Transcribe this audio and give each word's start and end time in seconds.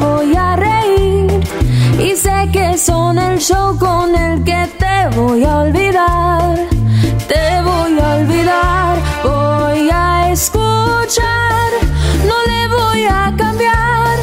Voy 0.00 0.34
a 0.36 0.56
reír 0.56 1.40
y 2.00 2.16
sé 2.16 2.48
que 2.52 2.76
son 2.76 3.18
el 3.18 3.38
show 3.38 3.78
con 3.78 4.14
el 4.14 4.42
que 4.42 4.68
te 4.78 5.16
voy 5.16 5.44
a 5.44 5.58
olvidar. 5.60 6.58
Te 7.28 7.62
voy 7.62 7.98
a 8.00 8.14
olvidar, 8.16 8.98
voy 9.22 9.88
a 9.92 10.32
escuchar. 10.32 11.70
No 12.26 12.34
le 12.50 12.68
voy 12.68 13.04
a 13.04 13.32
cambiar 13.36 14.18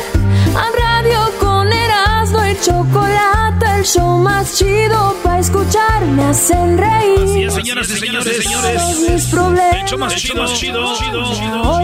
Chocolate, 2.61 3.65
el 3.77 3.83
show 3.83 4.19
más 4.19 4.55
chido 4.57 5.15
para 5.23 5.39
escuchar. 5.39 6.05
Me 6.05 6.25
hacen 6.25 6.77
reír. 6.77 7.19
Así 7.23 7.43
es, 7.43 7.53
señoras 7.55 7.89
y 7.89 7.97
señores, 7.97 8.43
señores. 8.43 9.09
Mis 9.09 9.25
problemas. 9.25 9.73
El 9.73 9.87
show 9.87 9.97
más 9.99 10.15
chido, 10.15 10.45
chido, 10.55 10.95
chido. 10.95 11.81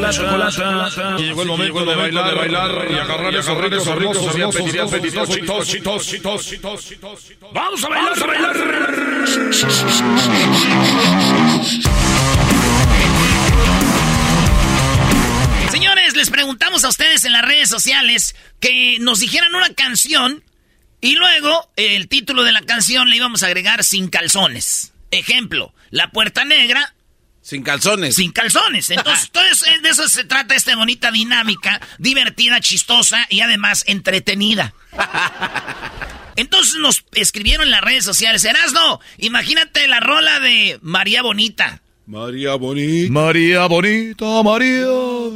La 0.00 0.10
chocolata. 0.12 1.16
Y 1.18 1.22
llegó 1.22 1.42
el 1.42 1.48
momento 1.48 1.84
de 1.84 1.96
bailar, 1.96 2.30
de 2.30 2.34
bailar 2.36 2.86
y 2.90 2.94
agarrar 2.94 3.34
esos 3.34 3.58
ricos, 3.58 3.86
hermosos 3.86 4.38
y 4.38 4.42
apetitosos, 4.78 5.34
chitos, 5.34 5.66
chitos, 5.66 6.06
chitos, 6.06 6.46
chitos, 6.46 6.84
chitos. 6.84 7.50
Vamos 7.52 7.84
a 7.84 7.88
bailar, 7.88 8.22
a 8.22 8.26
bailar. 8.26 8.56
Les 16.18 16.30
preguntamos 16.30 16.84
a 16.84 16.88
ustedes 16.88 17.24
en 17.24 17.32
las 17.32 17.44
redes 17.44 17.68
sociales 17.68 18.34
que 18.58 18.98
nos 18.98 19.20
dijeran 19.20 19.54
una 19.54 19.72
canción 19.72 20.42
y 21.00 21.14
luego 21.14 21.70
el 21.76 22.08
título 22.08 22.42
de 22.42 22.50
la 22.50 22.60
canción 22.62 23.08
le 23.08 23.16
íbamos 23.16 23.44
a 23.44 23.46
agregar 23.46 23.84
sin 23.84 24.08
calzones. 24.08 24.92
Ejemplo, 25.12 25.72
La 25.90 26.10
Puerta 26.10 26.44
Negra. 26.44 26.92
Sin 27.40 27.62
calzones. 27.62 28.16
Sin 28.16 28.32
calzones. 28.32 28.90
Entonces, 28.90 29.26
entonces, 29.26 29.68
eh, 29.68 29.78
de 29.80 29.90
eso 29.90 30.08
se 30.08 30.24
trata 30.24 30.56
esta 30.56 30.74
bonita 30.74 31.12
dinámica, 31.12 31.80
divertida, 31.98 32.60
chistosa 32.60 33.24
y 33.30 33.40
además 33.40 33.84
entretenida. 33.86 34.74
Entonces 36.34 36.74
nos 36.80 37.04
escribieron 37.12 37.66
en 37.66 37.70
las 37.70 37.80
redes 37.80 38.04
sociales, 38.04 38.44
Erasno, 38.44 39.00
imagínate 39.18 39.86
la 39.86 40.00
rola 40.00 40.40
de 40.40 40.78
María 40.82 41.22
Bonita. 41.22 41.80
María 42.08 42.54
Bonita. 42.54 43.12
María 43.12 43.66
bonita, 43.66 44.42
María 44.42 44.86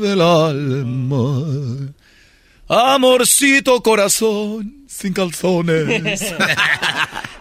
del 0.00 0.22
alma. 0.22 1.92
Amorcito 2.66 3.82
corazón, 3.82 4.86
sin 4.88 5.12
calzones. 5.12 5.84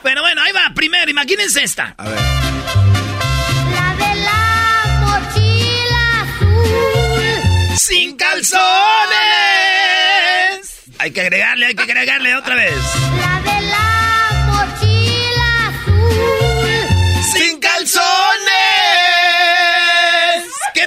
Pero 0.03 0.21
bueno, 0.21 0.41
ahí 0.41 0.51
va, 0.51 0.73
primero, 0.75 1.09
imagínense 1.09 1.63
esta. 1.63 1.95
A 1.97 2.09
ver. 2.09 2.19
La 3.71 3.95
de 3.95 4.15
la 4.21 4.99
mochila 4.99 6.21
azul. 6.23 7.77
¡Sin 7.77 8.17
calzones! 8.17 8.59
Hay 10.99 11.11
que 11.11 11.21
agregarle, 11.21 11.67
hay 11.67 11.75
que 11.75 11.83
agregarle 11.83 12.35
otra 12.35 12.55
vez. 12.55 12.75
La 13.17 13.39
de 13.39 13.61
la 13.67 13.70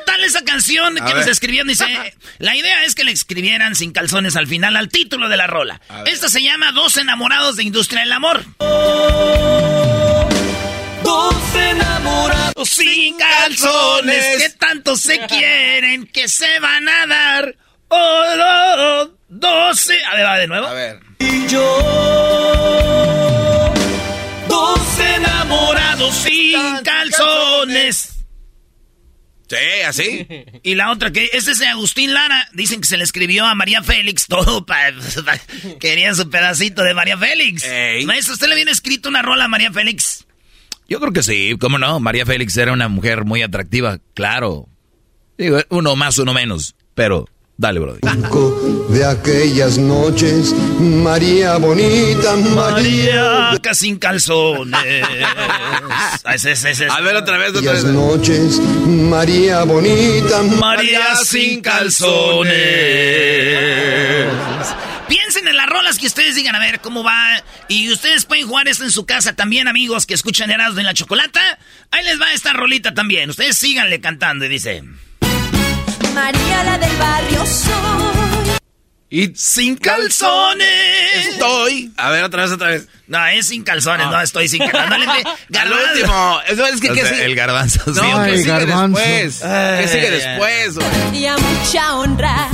tal 0.05 0.23
esa 0.25 0.43
canción 0.45 0.95
que 0.95 1.03
ver. 1.03 1.17
nos 1.17 1.27
escribieron? 1.27 1.69
Dice, 1.69 1.85
la 2.39 2.57
idea 2.57 2.85
es 2.85 2.95
que 2.95 3.05
le 3.05 3.13
escribieran 3.13 3.75
sin 3.75 3.93
calzones 3.93 4.37
al 4.37 4.47
final, 4.47 4.77
al 4.77 4.89
título 4.89 5.29
de 5.29 5.37
la 5.37 5.47
rola. 5.47 5.81
Esta 6.07 6.29
se 6.29 6.43
llama 6.43 6.73
Dos 6.73 6.97
enamorados 6.97 7.57
de 7.57 7.65
Industria 7.65 8.01
del 8.03 8.13
Amor. 8.13 8.45
Dos 11.03 11.35
enamorados 11.55 12.69
Sin 12.69 13.17
calzones, 13.19 14.43
que 14.43 14.51
tanto 14.59 14.97
se 14.97 15.19
quieren 15.29 16.07
que 16.07 16.29
se 16.29 16.59
van 16.61 16.89
a 16.89 17.07
dar. 17.07 17.57
Oh, 17.89 17.97
oh, 17.97 18.75
oh, 18.79 19.11
doce. 19.29 20.03
A 20.05 20.15
ver, 20.17 20.25
va 20.27 20.39
de 20.39 20.47
nuevo. 20.47 20.67
A 20.67 20.73
ver. 20.73 21.01
y 21.19 21.47
yo. 21.49 21.81
Dos 24.49 24.81
enamorados 25.17 26.15
Sin 26.17 26.83
calzones. 26.83 28.14
Sí, 29.49 29.83
así. 29.87 30.27
Y 30.63 30.75
la 30.75 30.91
otra 30.91 31.11
que 31.11 31.29
este 31.33 31.51
es 31.51 31.59
de 31.59 31.67
Agustín 31.67 32.15
Lara. 32.15 32.49
Dicen 32.53 32.81
que 32.81 32.87
se 32.89 32.97
le 32.97 33.05
escribió 33.05 33.45
a 33.45 33.55
María 33.55 33.83
Félix 33.83 34.27
todo 34.27 34.65
para. 34.65 34.95
Querían 35.81 36.17
su 36.17 36.31
pedacito 36.31 36.83
de 36.83 36.95
María 36.95 37.19
Félix. 37.19 37.65
Ey. 37.65 38.07
Maestro, 38.07 38.35
¿usted 38.35 38.49
le 38.49 38.57
viene 38.57 38.71
escrito 38.71 39.09
una 39.09 39.23
rola 39.23 39.45
a 39.45 39.49
María 39.49 39.73
Félix? 39.73 40.25
Yo 40.89 41.01
creo 41.01 41.13
que 41.13 41.23
sí, 41.23 41.57
cómo 41.59 41.79
no. 41.79 42.01
María 42.01 42.27
Félix 42.27 42.57
era 42.57 42.73
una 42.73 42.89
mujer 42.89 43.25
muy 43.25 43.43
atractiva, 43.43 43.99
claro. 44.15 44.69
Digo, 45.39 45.61
uno 45.71 45.97
más, 45.97 46.19
uno 46.19 46.33
menos. 46.33 46.75
Pero, 46.95 47.29
dale, 47.57 47.81
brother. 47.81 48.01
de 48.89 49.05
aquellas 49.05 49.79
noches, 49.79 50.55
María 50.81 51.57
bonita, 51.57 52.37
María. 52.37 53.51
María 53.53 53.75
sin 53.75 53.99
calzones. 53.99 55.05
A 56.25 57.01
ver, 57.01 57.17
otra 57.17 57.39
vez, 57.39 57.51
otra 57.51 57.61
Aquellas 57.61 57.85
vez. 57.85 57.93
noches, 57.93 58.61
María 58.87 59.63
bonita, 59.65 60.43
María 60.43 61.15
sin 61.17 61.61
calzones. 61.61 62.55
Piensen 65.09 65.47
en 65.49 65.57
las 65.57 65.67
rolas 65.69 65.99
que 65.99 66.07
ustedes 66.07 66.35
digan, 66.35 66.55
a 66.57 66.59
ver 66.61 66.81
cómo 66.81 67.05
va. 67.05 67.15
Y 67.69 67.93
ustedes 67.93 68.25
pueden 68.25 68.47
jugar 68.49 68.69
esto 68.69 68.85
en 68.85 68.91
su 68.91 69.05
casa 69.05 69.35
también, 69.35 69.69
amigos 69.69 70.07
que 70.07 70.15
escuchan 70.15 70.51
Erasmo 70.51 70.81
en 70.81 70.87
la 70.87 70.95
Chocolata. 70.95 71.41
Ahí 71.91 72.05
les 72.05 72.21
va 72.21 72.33
esta 72.33 72.53
rolita 72.53 72.95
también. 72.95 73.29
Ustedes 73.31 73.57
síganle 73.57 74.01
cantando 74.01 74.45
y 74.47 74.49
dice... 74.49 74.83
María 76.15 76.65
la 76.65 76.79
del 76.79 76.97
barrio 76.97 77.45
soy. 77.47 77.75
Y 79.11 79.33
Sin 79.37 79.77
calzones. 79.77 81.27
estoy. 81.29 81.93
A 81.97 82.11
ver, 82.11 82.25
otra 82.25 82.43
vez, 82.43 82.53
otra 82.53 82.69
vez. 82.71 82.89
No, 83.07 83.25
es 83.27 83.47
sin 83.47 83.63
calzones, 83.63 84.07
no, 84.09 84.21
estoy 84.21 84.49
sin 84.49 84.61
calzones. 84.67 85.09
No 85.49 85.61
Al 85.61 85.73
último. 85.73 86.41
Eso 86.49 86.67
es 86.67 86.81
que, 86.81 87.25
el 87.25 87.35
garbanzo. 87.37 87.81
No, 87.87 87.95
sí. 87.95 88.31
¿qué 88.31 88.39
sigue 88.39 88.49
garbanzo. 88.51 88.99
después? 88.99 89.41
¿Qué 89.41 89.89
sigue 89.89 90.11
después? 90.11 90.79
Y 91.13 91.27
a 91.27 91.37
mucha 91.37 91.97
honra. 91.97 92.49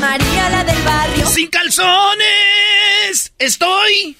María 0.00 0.48
la 0.50 0.64
del 0.64 0.82
barrio. 0.82 1.26
Sin 1.26 1.48
calzones. 1.48 3.32
Estoy. 3.38 4.16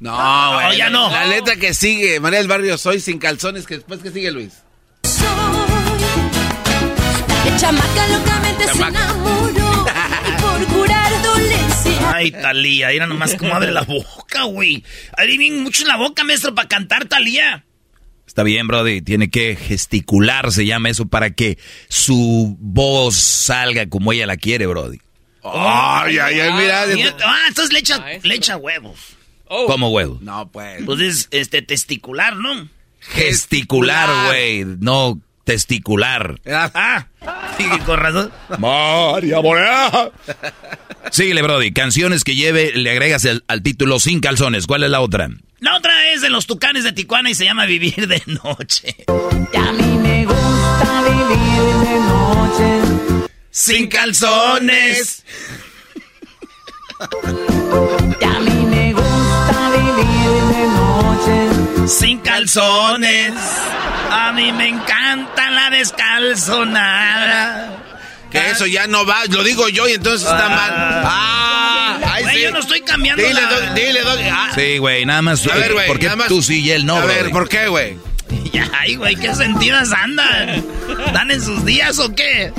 No, 0.00 0.54
güey. 0.54 0.76
ya 0.76 0.90
no. 0.90 1.08
La 1.10 1.26
letra 1.26 1.56
que 1.56 1.72
sigue, 1.72 2.20
María 2.20 2.38
del 2.40 2.48
Barrio, 2.48 2.76
soy 2.76 3.00
sin 3.00 3.18
calzones, 3.18 3.66
que 3.66 3.76
después, 3.76 4.00
¿qué 4.02 4.10
sigue, 4.10 4.30
Luis? 4.30 4.52
Que 7.46 7.56
chamaca 7.56 8.08
locamente 8.08 8.64
Chamaca. 8.66 8.98
se 8.98 9.04
enamoró. 9.04 9.86
Y 10.26 10.40
por 10.40 10.66
curar 10.66 11.22
dolor 11.22 12.14
Ay, 12.14 12.30
Talía, 12.30 12.90
era 12.92 13.06
nomás 13.06 13.34
como 13.34 13.54
abre 13.54 13.70
la 13.70 13.82
boca, 13.82 14.44
güey. 14.44 14.82
Bien 15.26 15.62
mucho 15.62 15.82
en 15.82 15.88
la 15.88 15.96
boca, 15.96 16.24
maestro, 16.24 16.54
para 16.54 16.68
cantar 16.68 17.06
Talía. 17.06 17.64
Está 18.26 18.42
bien, 18.42 18.66
Brody. 18.66 19.02
Tiene 19.02 19.30
que 19.30 19.56
gesticular, 19.56 20.50
se 20.50 20.66
llama 20.66 20.88
eso, 20.88 21.06
para 21.06 21.30
que 21.30 21.58
su 21.88 22.56
voz 22.58 23.14
salga 23.16 23.88
como 23.88 24.12
ella 24.12 24.26
la 24.26 24.36
quiere, 24.36 24.66
Brody. 24.66 24.98
Ay, 25.44 26.18
ay, 26.18 26.40
ay, 26.40 26.52
mira. 26.54 26.84
Ah, 27.24 27.44
entonces 27.48 27.72
le 27.72 27.78
echa, 27.80 28.04
le 28.22 28.34
echa 28.34 28.56
huevos. 28.56 28.98
¿Cómo 29.46 29.90
huevo? 29.90 30.18
No, 30.22 30.50
pues. 30.50 30.82
Pues 30.84 31.00
es 31.00 31.28
este 31.30 31.62
testicular, 31.62 32.36
¿no? 32.36 32.68
Gesticular, 32.98 34.26
güey. 34.26 34.64
No 34.80 35.20
testicular. 35.46 36.40
Ah, 36.44 37.06
sigue 37.56 37.78
con 37.86 37.98
razón. 38.00 38.32
María 38.58 39.40
Morena. 39.40 40.10
Síguele, 41.12 41.40
Brody. 41.40 41.72
Canciones 41.72 42.24
que 42.24 42.34
lleve, 42.34 42.72
le 42.74 42.90
agregas 42.90 43.24
el- 43.24 43.44
al 43.46 43.62
título 43.62 44.00
sin 44.00 44.18
calzones. 44.20 44.66
¿Cuál 44.66 44.82
es 44.82 44.90
la 44.90 45.00
otra? 45.00 45.28
La 45.60 45.76
otra 45.76 46.12
es 46.12 46.20
de 46.20 46.30
los 46.30 46.46
tucanes 46.46 46.82
de 46.84 46.92
Tijuana 46.92 47.30
y 47.30 47.34
se 47.34 47.44
llama 47.44 47.64
Vivir 47.64 48.08
de 48.08 48.20
Noche. 48.26 48.96
Y 49.06 49.56
a 49.56 49.72
mí 49.72 49.98
me 50.02 50.26
gusta 50.26 51.02
vivir 51.04 51.88
de 51.88 51.98
noche. 52.00 53.28
Sin 53.50 53.86
calzones. 53.86 55.24
Sin 61.86 62.18
calzones. 62.20 63.34
A 64.10 64.32
mí 64.32 64.52
me 64.52 64.68
encanta 64.68 65.50
la 65.50 65.70
descalzonada. 65.70 67.72
Que 68.30 68.50
eso 68.50 68.66
ya 68.66 68.86
no 68.86 69.06
va, 69.06 69.24
lo 69.26 69.42
digo 69.44 69.68
yo 69.68 69.88
y 69.88 69.92
entonces 69.92 70.28
está 70.28 70.48
mal. 70.48 70.72
Ah, 70.74 71.98
ay, 72.12 72.22
Güey, 72.24 72.36
sí. 72.36 72.42
yo 72.42 72.50
no 72.50 72.58
estoy 72.58 72.80
cambiando 72.80 73.22
Dile, 73.22 73.40
la- 73.40 73.72
dile. 73.72 74.00
Ah, 74.30 74.50
Sí, 74.54 74.78
güey, 74.78 75.06
nada 75.06 75.22
más. 75.22 75.46
A 75.46 75.54
ver, 75.54 75.72
güey, 75.74 75.86
¿Por 75.86 75.98
qué 75.98 76.06
nada 76.06 76.16
más- 76.16 76.28
tú 76.28 76.42
sí 76.42 76.60
y 76.62 76.70
él 76.72 76.84
no, 76.84 76.96
A 76.96 77.04
ver? 77.06 77.30
¿por 77.30 77.48
qué, 77.48 77.68
güey? 77.68 77.96
Ay, 78.78 78.96
güey, 78.96 79.14
¿qué 79.16 79.34
sentidas 79.34 79.92
andan? 79.92 80.64
¿Dan 81.12 81.30
en 81.30 81.40
sus 81.42 81.64
días 81.64 81.98
o 82.00 82.12
qué? 82.14 82.52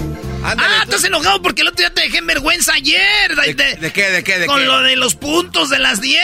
Ándale, 0.52 0.76
ah, 0.76 0.84
tú. 0.86 0.92
estás 0.92 1.04
enojado 1.06 1.42
porque 1.42 1.62
el 1.62 1.68
otro 1.68 1.78
día 1.80 1.94
te 1.94 2.02
dejé 2.02 2.18
en 2.20 2.28
vergüenza 2.28 2.74
ayer. 2.74 3.36
¿De, 3.36 3.54
de 3.54 3.92
qué, 3.94 4.10
de 4.10 4.24
qué, 4.24 4.40
de 4.40 4.46
Con 4.48 4.60
qué? 4.60 4.66
lo 4.66 4.82
de 4.82 4.96
los 4.96 5.16
puntos 5.16 5.70
de 5.70 5.80
las 5.80 6.00
10. 6.02 6.20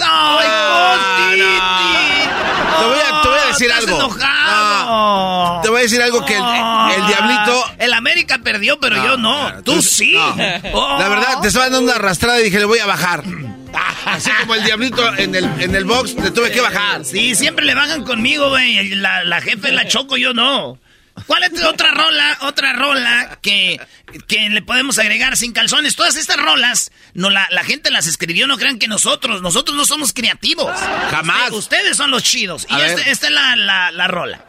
¡Ay, 0.00 0.46
Ah, 0.48 1.32
no. 1.36 2.78
Te 2.80 2.86
voy 2.86 2.98
a- 3.00 3.22
te 3.22 3.28
voy 3.28 3.38
a 3.38 3.46
decir 3.48 3.66
estás 3.70 3.84
algo. 3.84 3.96
enojado. 3.98 5.60
Te 5.62 5.68
voy 5.70 5.78
a 5.78 5.82
decir 5.82 6.02
algo 6.02 6.24
que 6.24 6.36
el, 6.36 6.42
el 6.42 7.06
diablito... 7.06 7.64
El 7.78 7.92
América 7.92 8.38
perdió, 8.38 8.78
pero 8.78 8.96
yo 8.96 9.16
no. 9.16 9.40
claro, 9.46 9.62
Tú 9.62 9.80
sí. 9.82 10.14
Oh. 10.16 10.96
La 10.98 11.08
verdad, 11.08 11.40
te 11.40 11.48
estaba 11.48 11.66
dando 11.70 11.80
una 11.80 11.94
arrastrada 11.94 12.40
y 12.40 12.44
dije, 12.44 12.58
le 12.58 12.64
voy 12.66 12.78
a 12.80 12.86
bajar. 12.86 13.22
Así 14.06 14.30
como 14.40 14.54
el 14.54 14.64
diablito 14.64 15.14
en 15.16 15.34
el, 15.34 15.44
en 15.60 15.74
el 15.74 15.84
box, 15.84 16.14
le 16.14 16.30
tuve 16.30 16.50
que 16.52 16.60
bajar. 16.60 17.04
Sí, 17.04 17.34
siempre 17.34 17.64
le 17.64 17.74
bajan 17.74 18.04
conmigo, 18.04 18.50
güey. 18.50 18.88
La, 18.90 19.24
la 19.24 19.40
jefe 19.40 19.72
la 19.72 19.88
choco, 19.88 20.16
yo 20.16 20.32
no. 20.34 20.78
¿Cuál 21.26 21.44
es 21.44 21.62
otra 21.62 21.92
rola, 21.92 22.38
otra 22.42 22.72
rola 22.72 23.38
que, 23.40 23.80
que 24.26 24.50
le 24.50 24.62
podemos 24.62 24.98
agregar 24.98 25.36
sin 25.36 25.52
calzones? 25.52 25.94
Todas 25.96 26.16
estas 26.16 26.36
rolas, 26.36 26.90
no, 27.14 27.30
la, 27.30 27.46
la 27.50 27.62
gente 27.64 27.90
las 27.92 28.06
escribió, 28.06 28.46
no 28.48 28.58
crean 28.58 28.78
que 28.78 28.88
nosotros, 28.88 29.40
nosotros 29.40 29.76
no 29.76 29.84
somos 29.86 30.12
creativos. 30.12 30.72
Jamás. 31.10 31.52
Usted- 31.52 31.56
ustedes 31.78 31.96
son 31.96 32.10
los 32.10 32.22
chidos. 32.24 32.66
A 32.68 32.78
y 32.78 32.82
este- 32.82 33.10
esta 33.10 33.26
es 33.28 33.32
la, 33.32 33.54
la, 33.56 33.90
la 33.92 34.08
rola. 34.08 34.44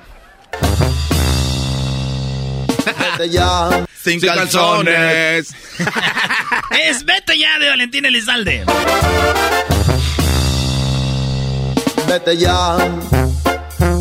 Vete 2.86 3.30
ya. 3.30 3.86
Sin 4.04 4.20
calzones. 4.20 5.50
Es 6.88 7.04
Vete 7.06 7.38
ya 7.38 7.58
de 7.60 7.70
Valentín 7.70 8.06
Elizalde. 8.06 8.64
Vete 12.08 12.38
ya. 12.38 12.78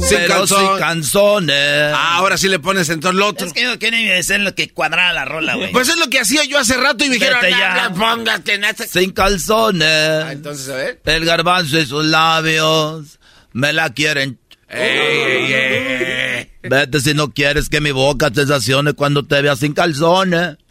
Sin 0.09 0.19
Pero 0.19 0.47
sin. 0.47 1.51
Ah, 1.51 2.17
ahora 2.17 2.37
sí 2.37 2.49
le 2.49 2.59
pones 2.59 2.89
en 2.91 3.01
todo 3.01 3.13
lo 3.13 3.27
otro. 3.29 3.47
Es 3.47 3.53
que 3.53 3.63
yo 3.63 3.79
quería 3.79 4.23
ser 4.23 4.41
lo 4.41 4.55
que 4.55 4.69
cuadrara 4.69 5.13
la 5.13 5.25
rola, 5.25 5.55
güey. 5.55 5.73
Pues 5.73 5.89
es 5.89 5.97
lo 5.97 6.09
que 6.11 6.21
hacía 6.21 6.45
yo 6.45 6.59
hace 6.59 6.77
rato 6.77 7.05
y 7.05 7.09
me 7.09 7.15
dijeron, 7.15 7.39
Vete 7.41 7.53
"No, 7.53 7.59
ya". 7.59 7.89
no 7.89 7.95
pongas 7.95 8.45
tenaza". 8.45 8.87
Sin 8.87 9.13
calzones. 9.13 9.89
Ah, 10.25 10.33
Entonces, 10.33 10.69
a 10.69 10.75
ver. 10.77 11.01
El 11.05 11.25
garbanzo 11.25 11.79
y 11.79 11.87
sus 11.87 12.05
labios 12.05 13.19
me 13.53 13.73
la 13.73 13.91
quieren. 13.93 14.39
Ey, 14.69 14.99
ey, 14.99 15.53
ey. 15.53 16.51
Vete 16.69 17.01
si 17.01 17.15
no 17.15 17.31
quieres 17.33 17.69
que 17.69 17.81
mi 17.81 17.91
boca 17.91 18.31
sensacione 18.35 18.93
cuando 18.95 19.25
te 19.25 19.41
vea 19.43 19.57
sin 19.57 19.73
calzones. 19.75 20.57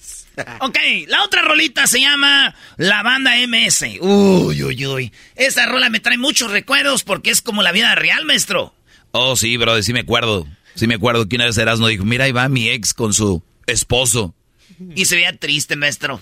Ok, 0.62 0.77
la 1.09 1.24
otra 1.24 1.44
rolita 1.44 1.85
se 1.85 2.01
llama 2.01 2.56
La 2.77 3.03
Banda 3.03 3.33
MS. 3.47 3.85
Uy, 4.01 4.63
uy, 4.63 4.88
uy. 4.88 5.13
Esta 5.35 5.68
rola 5.68 5.91
me 5.91 6.00
trae 6.00 6.18
muchos 6.18 6.50
recuerdos 6.50 7.03
porque 7.03 7.30
es 7.30 7.44
como 7.44 7.62
la 7.62 7.71
vida 7.71 7.94
real, 7.94 8.25
maestro. 8.25 8.74
Oh, 9.15 9.36
sí, 9.36 9.57
bro, 9.57 9.80
sí 9.83 9.94
me 9.94 10.00
acuerdo. 10.00 10.48
Sí 10.74 10.88
me 10.88 10.95
acuerdo 10.95 11.30
que 11.30 11.36
una 11.36 11.45
vez 11.45 11.56
Erasmo 11.60 11.88
dijo, 11.88 12.04
mira, 12.04 12.25
ahí 12.25 12.31
va 12.31 12.50
mi 12.50 12.69
ex 12.69 12.95
con 12.95 13.13
su 13.13 13.44
esposo. 13.68 14.33
Y 14.95 15.06
se 15.06 15.13
veía 15.15 15.38
triste, 15.38 15.75
maestro. 15.75 16.19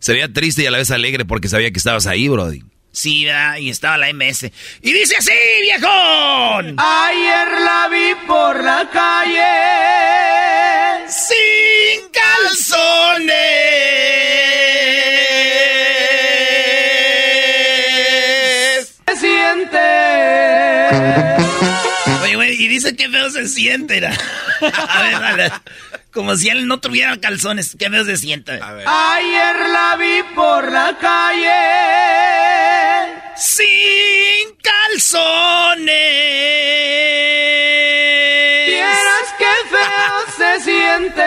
Se 0.00 0.12
veía 0.12 0.32
triste 0.32 0.64
y 0.64 0.66
a 0.66 0.72
la 0.72 0.78
vez 0.78 0.90
alegre 0.90 1.24
porque 1.24 1.46
sabía 1.46 1.70
que 1.70 1.78
estabas 1.78 2.08
ahí, 2.08 2.26
brody. 2.26 2.64
Sí, 2.90 3.24
¿verdad? 3.24 3.58
Y 3.58 3.70
estaba 3.70 3.98
la 3.98 4.12
MS. 4.12 4.50
Y 4.82 4.92
dice 4.92 5.14
así, 5.16 5.30
viejón. 5.62 6.74
Ayer 6.76 7.48
la 7.60 7.88
vi 7.92 8.14
por 8.26 8.64
la 8.64 8.90
calle. 8.92 9.40
Sin 11.08 12.10
calzones. 12.10 13.32
Y 22.64 22.68
dice 22.68 22.96
que 22.96 23.08
feo 23.10 23.28
se 23.30 23.46
siente. 23.46 23.98
era. 23.98 24.10
A 24.88 25.02
ver, 25.02 25.20
dale. 25.20 25.52
Como 26.12 26.34
si 26.36 26.48
él 26.48 26.66
no 26.66 26.80
tuviera 26.80 27.18
calzones. 27.18 27.76
Qué 27.78 27.90
feo 27.90 28.04
se 28.04 28.16
siente. 28.16 28.52
A 28.52 28.72
ver. 28.72 28.86
Ayer 28.88 29.68
la 29.68 29.96
vi 29.96 30.22
por 30.34 30.72
la 30.72 30.96
calle. 30.98 31.50
Sin 33.36 34.56
calzones. 34.62 35.86
Vieras 38.66 39.34
qué 39.38 39.52
feo 39.68 40.24
se 40.38 40.64
siente. 40.64 41.22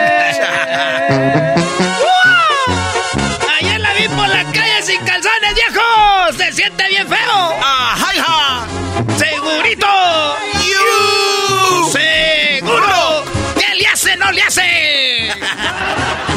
Ayer 3.58 3.80
la 3.80 3.92
vi 3.94 4.08
por 4.08 4.28
la 4.28 4.44
calle 4.52 4.82
sin 4.82 5.00
calzones, 5.04 5.54
viejo. 5.54 6.32
Se 6.36 6.52
siente 6.52 6.88
bien 6.88 7.06
feo. 7.06 7.58
¡Ah, 7.62 7.96
hi, 7.96 8.77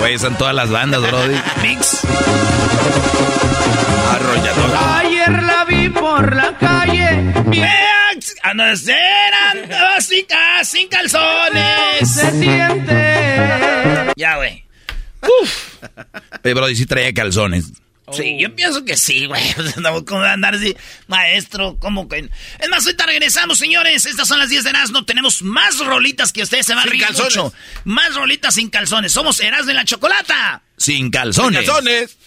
Güey, 0.01 0.15
están 0.15 0.35
todas 0.35 0.55
las 0.55 0.71
bandas, 0.71 0.99
brody. 0.99 1.35
Mix. 1.61 2.01
Arrollador. 4.09 4.71
Ayer 4.95 5.43
la 5.43 5.63
vi 5.65 5.89
por 5.89 6.35
la 6.35 6.57
calle. 6.57 7.31
Vean, 7.45 8.19
a 8.41 8.53
no 8.55 8.75
ser 8.75 9.31
andaba 9.51 10.01
sin, 10.01 10.25
sin 10.63 10.87
calzones. 10.87 12.09
Se 12.11 12.31
siente. 12.31 14.11
Ya, 14.17 14.37
güey. 14.37 14.65
Oye, 16.43 16.53
brody, 16.55 16.75
sí 16.75 16.87
traía 16.87 17.13
calzones. 17.13 17.71
Sí, 18.11 18.37
yo 18.39 18.53
pienso 18.55 18.83
que 18.83 18.97
sí, 18.97 19.25
güey. 19.25 19.41
¿Cómo 20.07 20.21
va 20.21 20.31
a 20.31 20.33
andar 20.33 20.55
así? 20.55 20.75
Maestro, 21.07 21.77
¿cómo 21.79 22.09
que? 22.09 22.29
Es 22.59 22.69
más, 22.69 22.85
ahorita 22.85 23.05
regresamos, 23.05 23.57
señores. 23.57 24.05
Estas 24.05 24.27
son 24.27 24.39
las 24.39 24.49
10 24.49 24.63
de 24.65 24.69
Erasmo. 24.71 25.05
Tenemos 25.05 25.41
más 25.43 25.77
rolitas 25.79 26.33
que 26.33 26.41
ustedes 26.43 26.65
se 26.65 26.73
van 26.73 26.79
a 26.79 26.83
Sin 26.83 26.91
reír 26.91 27.05
calzones. 27.05 27.37
mucho. 27.37 27.53
Más 27.85 28.13
rolitas 28.15 28.55
sin 28.55 28.69
calzones. 28.69 29.13
Somos 29.13 29.39
Erasmo 29.39 29.67
de 29.67 29.73
la 29.75 29.85
Chocolata. 29.85 30.61
Sin 30.77 31.09
calzones. 31.11 31.63
Calzones. 31.65 32.17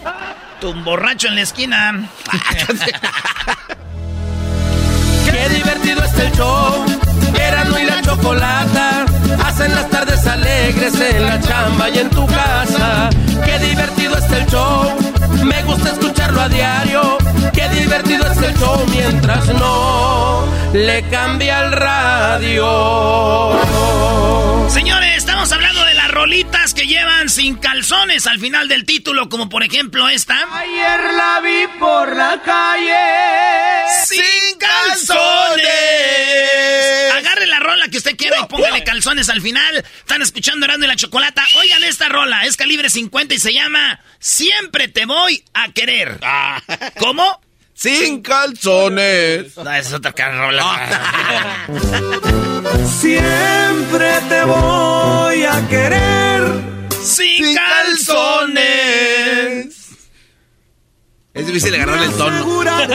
Tu 0.61 0.73
borracho 0.75 1.29
en 1.29 1.35
la 1.35 1.43
esquina. 1.43 2.09
Qué 5.31 5.49
divertido 5.55 6.05
está 6.05 6.23
el 6.25 6.33
show. 6.33 6.87
Erasmo 7.39 7.79
y 7.79 7.85
la 7.85 8.01
chocolata. 8.03 9.05
Hacen 9.45 9.75
las 9.75 9.91
tardes 9.91 10.27
alegres 10.27 10.95
en 11.01 11.27
la 11.27 11.41
chamba 11.41 11.91
y 11.91 11.99
en 11.99 12.11
tu 12.11 12.27
casa. 12.27 13.11
Qué 13.45 13.59
divertido 13.59 14.17
está 14.17 14.39
el 14.39 14.47
show. 14.47 15.04
Me 15.45 15.63
gusta 15.63 15.93
escucharlo 15.93 16.41
a 16.41 16.49
diario. 16.49 17.19
Qué 17.53 17.69
divertido 17.69 18.27
está 18.27 18.47
el 18.47 18.57
show 18.59 18.85
mientras 18.91 19.47
no 19.55 20.49
le 20.73 21.09
cambia 21.09 21.61
el 21.65 21.73
radio. 21.73 22.67
Señores, 24.69 25.19
estamos 25.19 25.53
hablando 25.53 25.85
de 25.85 25.95
las 25.95 26.11
rolitas 26.11 26.75
que 26.75 26.87
llevan 26.87 27.29
sin 27.29 27.55
calzones 27.57 28.27
al 28.27 28.41
final 28.41 28.67
del 28.67 28.85
título, 28.85 29.29
como 29.29 29.49
por 29.49 29.63
ejemplo 29.63 30.09
esta. 30.09 30.37
Ayer 30.53 31.15
la 31.15 31.41
vi 31.41 31.67
por 31.79 32.17
la 32.17 32.41
calle. 32.43 32.95
¡Sin 34.05 34.59
calzones! 34.59 35.94
Usted 38.05 38.17
quiera 38.19 38.37
y 38.43 38.47
póngale 38.47 38.85
calzones 38.85 39.31
al 39.31 39.41
final. 39.41 39.83
Están 39.99 40.21
escuchando 40.21 40.67
Erasmo 40.67 40.85
y 40.85 40.89
la 40.89 40.97
Chocolata. 40.97 41.43
Oigan 41.59 41.83
esta 41.85 42.11
rola, 42.11 42.45
es 42.45 42.57
calibre 42.57 42.91
50 42.91 43.35
y 43.35 43.39
se 43.39 43.55
llama 43.55 43.99
Siempre 44.19 44.89
te 44.89 45.07
voy 45.07 45.43
a 45.55 45.73
querer. 45.73 46.19
Ah. 46.23 46.61
¿Cómo? 46.99 47.41
Sin 47.73 48.21
calzones. 48.23 49.57
No, 49.57 49.63
esa 49.63 49.79
es 49.79 49.93
otra 49.95 50.13
rola. 50.33 51.67
Siempre 53.01 54.21
te 54.29 54.45
voy 54.45 55.45
a 55.45 55.67
querer. 55.69 56.43
Sin, 57.03 57.45
Sin 57.45 57.57
calzones. 57.57 59.05
Es 61.35 61.47
difícil 61.49 61.75
agarrarle 61.75 62.07
el 62.07 62.13
tono. 62.13 62.65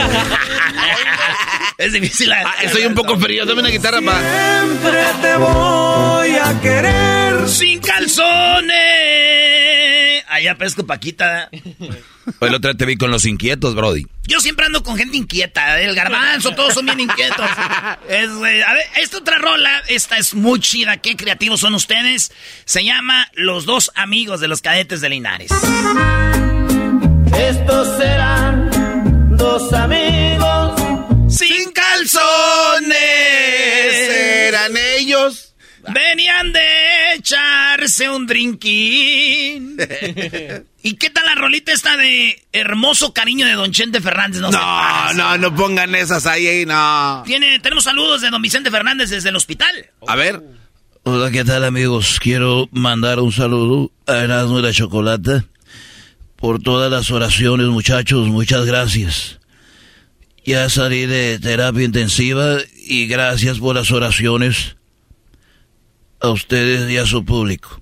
Es 1.76 1.92
difícil. 1.94 2.30
Ah, 2.30 2.54
estoy 2.62 2.84
un 2.84 2.94
poco 2.94 3.18
frío. 3.18 3.46
Dame 3.46 3.60
una 3.60 3.70
guitarra 3.70 4.02
para. 4.02 4.20
Siempre 4.20 5.02
te 5.22 5.36
voy 5.36 6.30
a 6.32 6.60
querer. 6.60 7.48
Sin 7.48 7.80
calzones. 7.80 8.74
Allá 10.28 10.58
pesco 10.58 10.84
Paquita. 10.86 11.48
El 12.40 12.54
otro 12.54 12.70
día 12.70 12.76
te 12.76 12.84
vi 12.84 12.96
con 12.96 13.10
los 13.10 13.24
inquietos, 13.24 13.74
Brody. 13.74 14.06
Yo 14.24 14.40
siempre 14.40 14.66
ando 14.66 14.82
con 14.82 14.98
gente 14.98 15.16
inquieta. 15.16 15.80
El 15.80 15.94
garbanzo, 15.94 16.50
todos 16.54 16.74
son 16.74 16.84
bien 16.84 17.00
inquietos. 17.00 17.48
Es, 18.08 18.28
eh, 18.28 18.62
a 18.62 18.74
ver, 18.74 18.84
esta 19.00 19.16
otra 19.16 19.38
rola, 19.38 19.82
esta 19.88 20.18
es 20.18 20.34
muy 20.34 20.60
chida. 20.60 20.98
Qué 20.98 21.16
creativos 21.16 21.60
son 21.60 21.74
ustedes. 21.74 22.30
Se 22.66 22.84
llama 22.84 23.30
Los 23.32 23.64
dos 23.64 23.90
amigos 23.94 24.40
de 24.40 24.48
los 24.48 24.60
cadetes 24.60 25.00
de 25.00 25.08
Linares. 25.08 25.50
Estos 27.36 27.96
serán 27.96 29.36
dos 29.36 29.72
amigos. 29.72 30.80
Sin 31.28 31.70
calzones. 31.72 32.98
Eran 34.08 34.72
ellos. 34.98 35.54
Venían 35.88 36.52
de 36.52 37.14
echarse 37.16 38.08
un 38.10 38.26
drinking. 38.26 39.76
¿Y 40.82 40.94
qué 40.94 41.10
tal 41.10 41.24
la 41.26 41.34
rolita 41.34 41.72
esta 41.72 41.96
de 41.96 42.42
Hermoso 42.52 43.12
Cariño 43.14 43.46
de 43.46 43.52
Don 43.54 43.72
Chente 43.72 44.00
Fernández? 44.00 44.40
No, 44.40 44.50
No, 44.50 44.58
pasa. 44.58 45.14
no, 45.14 45.38
no 45.38 45.54
pongan 45.54 45.94
esas 45.94 46.26
ahí, 46.26 46.46
ahí, 46.46 46.66
no. 46.66 47.22
Tiene, 47.26 47.60
tenemos 47.60 47.84
saludos 47.84 48.20
de 48.20 48.30
Don 48.30 48.42
Vicente 48.42 48.70
Fernández 48.70 49.10
desde 49.10 49.30
el 49.30 49.36
hospital. 49.36 49.70
A 50.06 50.16
ver. 50.16 50.42
Hola, 51.04 51.30
¿qué 51.30 51.44
tal 51.44 51.64
amigos? 51.64 52.18
Quiero 52.20 52.68
mandar 52.72 53.20
un 53.20 53.32
saludo 53.32 53.90
a 54.06 54.18
Erasmo 54.18 54.58
y 54.58 54.62
la 54.62 54.72
Chocolata 54.72 55.44
por 56.40 56.60
todas 56.62 56.90
las 56.90 57.10
oraciones, 57.10 57.66
muchachos. 57.68 58.28
Muchas 58.28 58.64
gracias. 58.66 59.38
Ya 60.44 60.68
salí 60.70 61.06
de 61.06 61.38
terapia 61.38 61.84
intensiva 61.84 62.58
y 62.86 63.06
gracias 63.06 63.58
por 63.58 63.76
las 63.76 63.90
oraciones 63.92 64.76
a 66.20 66.28
ustedes 66.30 66.90
y 66.90 66.96
a 66.96 67.06
su 67.06 67.24
público. 67.24 67.80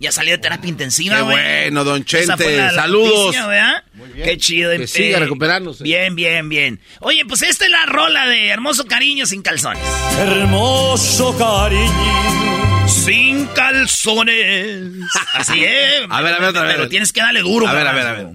Ya 0.00 0.10
salió 0.12 0.32
de 0.32 0.38
terapia 0.38 0.70
intensiva, 0.70 1.16
Qué 1.16 1.22
güey. 1.22 1.36
bueno, 1.36 1.84
don 1.84 2.02
Esa 2.08 2.38
fue 2.38 2.46
Chente. 2.46 2.56
la- 2.56 2.72
la 2.72 2.82
Saludos. 2.82 3.26
noticia, 3.26 3.46
¿verdad? 3.46 3.84
Qué 4.24 4.38
chido. 4.38 4.70
Que 4.74 4.86
siga 4.86 5.18
recuperándose. 5.18 5.84
Bien, 5.84 6.14
bien, 6.16 6.48
bien. 6.48 6.80
Oye, 7.00 7.26
pues 7.26 7.42
esta 7.42 7.66
es 7.66 7.70
la 7.70 7.84
rola 7.84 8.26
de 8.26 8.48
Hermoso 8.48 8.86
Cariño 8.86 9.26
sin 9.26 9.42
calzones. 9.42 9.82
Hermoso 10.18 11.36
cariño. 11.36 12.59
Sin 12.90 13.46
calzones. 13.46 14.92
Así 15.34 15.64
es. 15.64 16.02
A 16.10 16.20
ver, 16.22 16.34
a 16.34 16.38
ver, 16.40 16.48
otra 16.48 16.62
vez. 16.62 16.74
Pero 16.74 16.88
tienes 16.88 17.12
que 17.12 17.20
darle 17.20 17.40
duro. 17.40 17.68
A 17.68 17.72
ver, 17.72 17.86
a 17.86 17.92
ver, 17.92 18.06
a 18.06 18.12
ver. 18.12 18.26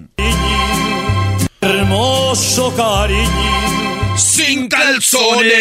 Hermoso 1.60 2.74
cariño. 2.74 4.16
Sin 4.16 4.68
calzones. 4.68 5.56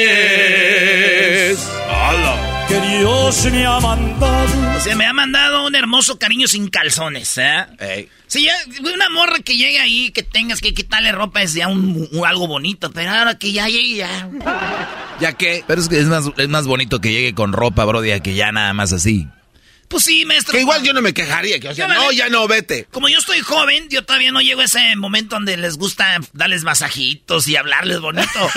Que 2.67 2.79
Dios 2.99 3.45
me 3.51 3.65
ha 3.65 3.79
mandado. 3.79 4.77
O 4.77 4.79
sea, 4.79 4.95
me 4.95 5.05
ha 5.05 5.13
mandado 5.13 5.67
un 5.67 5.75
hermoso 5.75 6.17
cariño 6.17 6.47
sin 6.47 6.67
calzones, 6.69 7.37
¿eh? 7.37 7.65
Ey. 7.79 8.09
Sí, 8.27 8.45
ya, 8.45 8.53
una 8.81 9.09
morra 9.09 9.39
que 9.39 9.55
llegue 9.55 9.79
ahí, 9.79 10.11
que 10.11 10.23
tengas 10.23 10.61
que 10.61 10.73
quitarle 10.73 11.11
ropa 11.11 11.43
es 11.43 11.53
ya 11.53 11.67
un, 11.67 12.07
un- 12.11 12.25
algo 12.25 12.47
bonito, 12.47 12.91
pero 12.91 13.11
ahora 13.11 13.37
que 13.37 13.51
ya 13.51 13.67
llegue 13.67 13.97
ya. 13.97 14.29
Ya 15.19 15.33
que. 15.33 15.63
Pero 15.67 15.79
es 15.79 15.87
que 15.87 15.99
es 15.99 16.07
más, 16.07 16.25
es 16.37 16.49
más 16.49 16.65
bonito 16.65 16.99
que 17.01 17.11
llegue 17.11 17.35
con 17.35 17.53
ropa, 17.53 17.85
Brody, 17.85 18.11
a 18.11 18.19
que 18.21 18.33
ya 18.33 18.51
nada 18.51 18.73
más 18.73 18.91
así. 18.93 19.27
Pues 19.87 20.03
sí, 20.03 20.25
maestro. 20.25 20.53
Que 20.53 20.61
igual 20.61 20.83
yo 20.83 20.93
no 20.93 21.01
me 21.01 21.13
quejaría. 21.13 21.59
Que, 21.59 21.69
o 21.69 21.75
sea, 21.75 21.87
no, 21.87 22.11
ya 22.11 22.29
no, 22.29 22.47
vete. 22.47 22.87
Como 22.91 23.07
yo 23.07 23.19
estoy 23.19 23.39
joven, 23.41 23.87
yo 23.89 24.03
todavía 24.03 24.31
no 24.31 24.41
llego 24.41 24.61
a 24.61 24.65
ese 24.65 24.95
momento 24.95 25.35
donde 25.35 25.57
les 25.57 25.77
gusta 25.77 26.19
darles 26.33 26.63
masajitos 26.63 27.47
y 27.47 27.55
hablarles 27.55 27.99
bonito. 27.99 28.27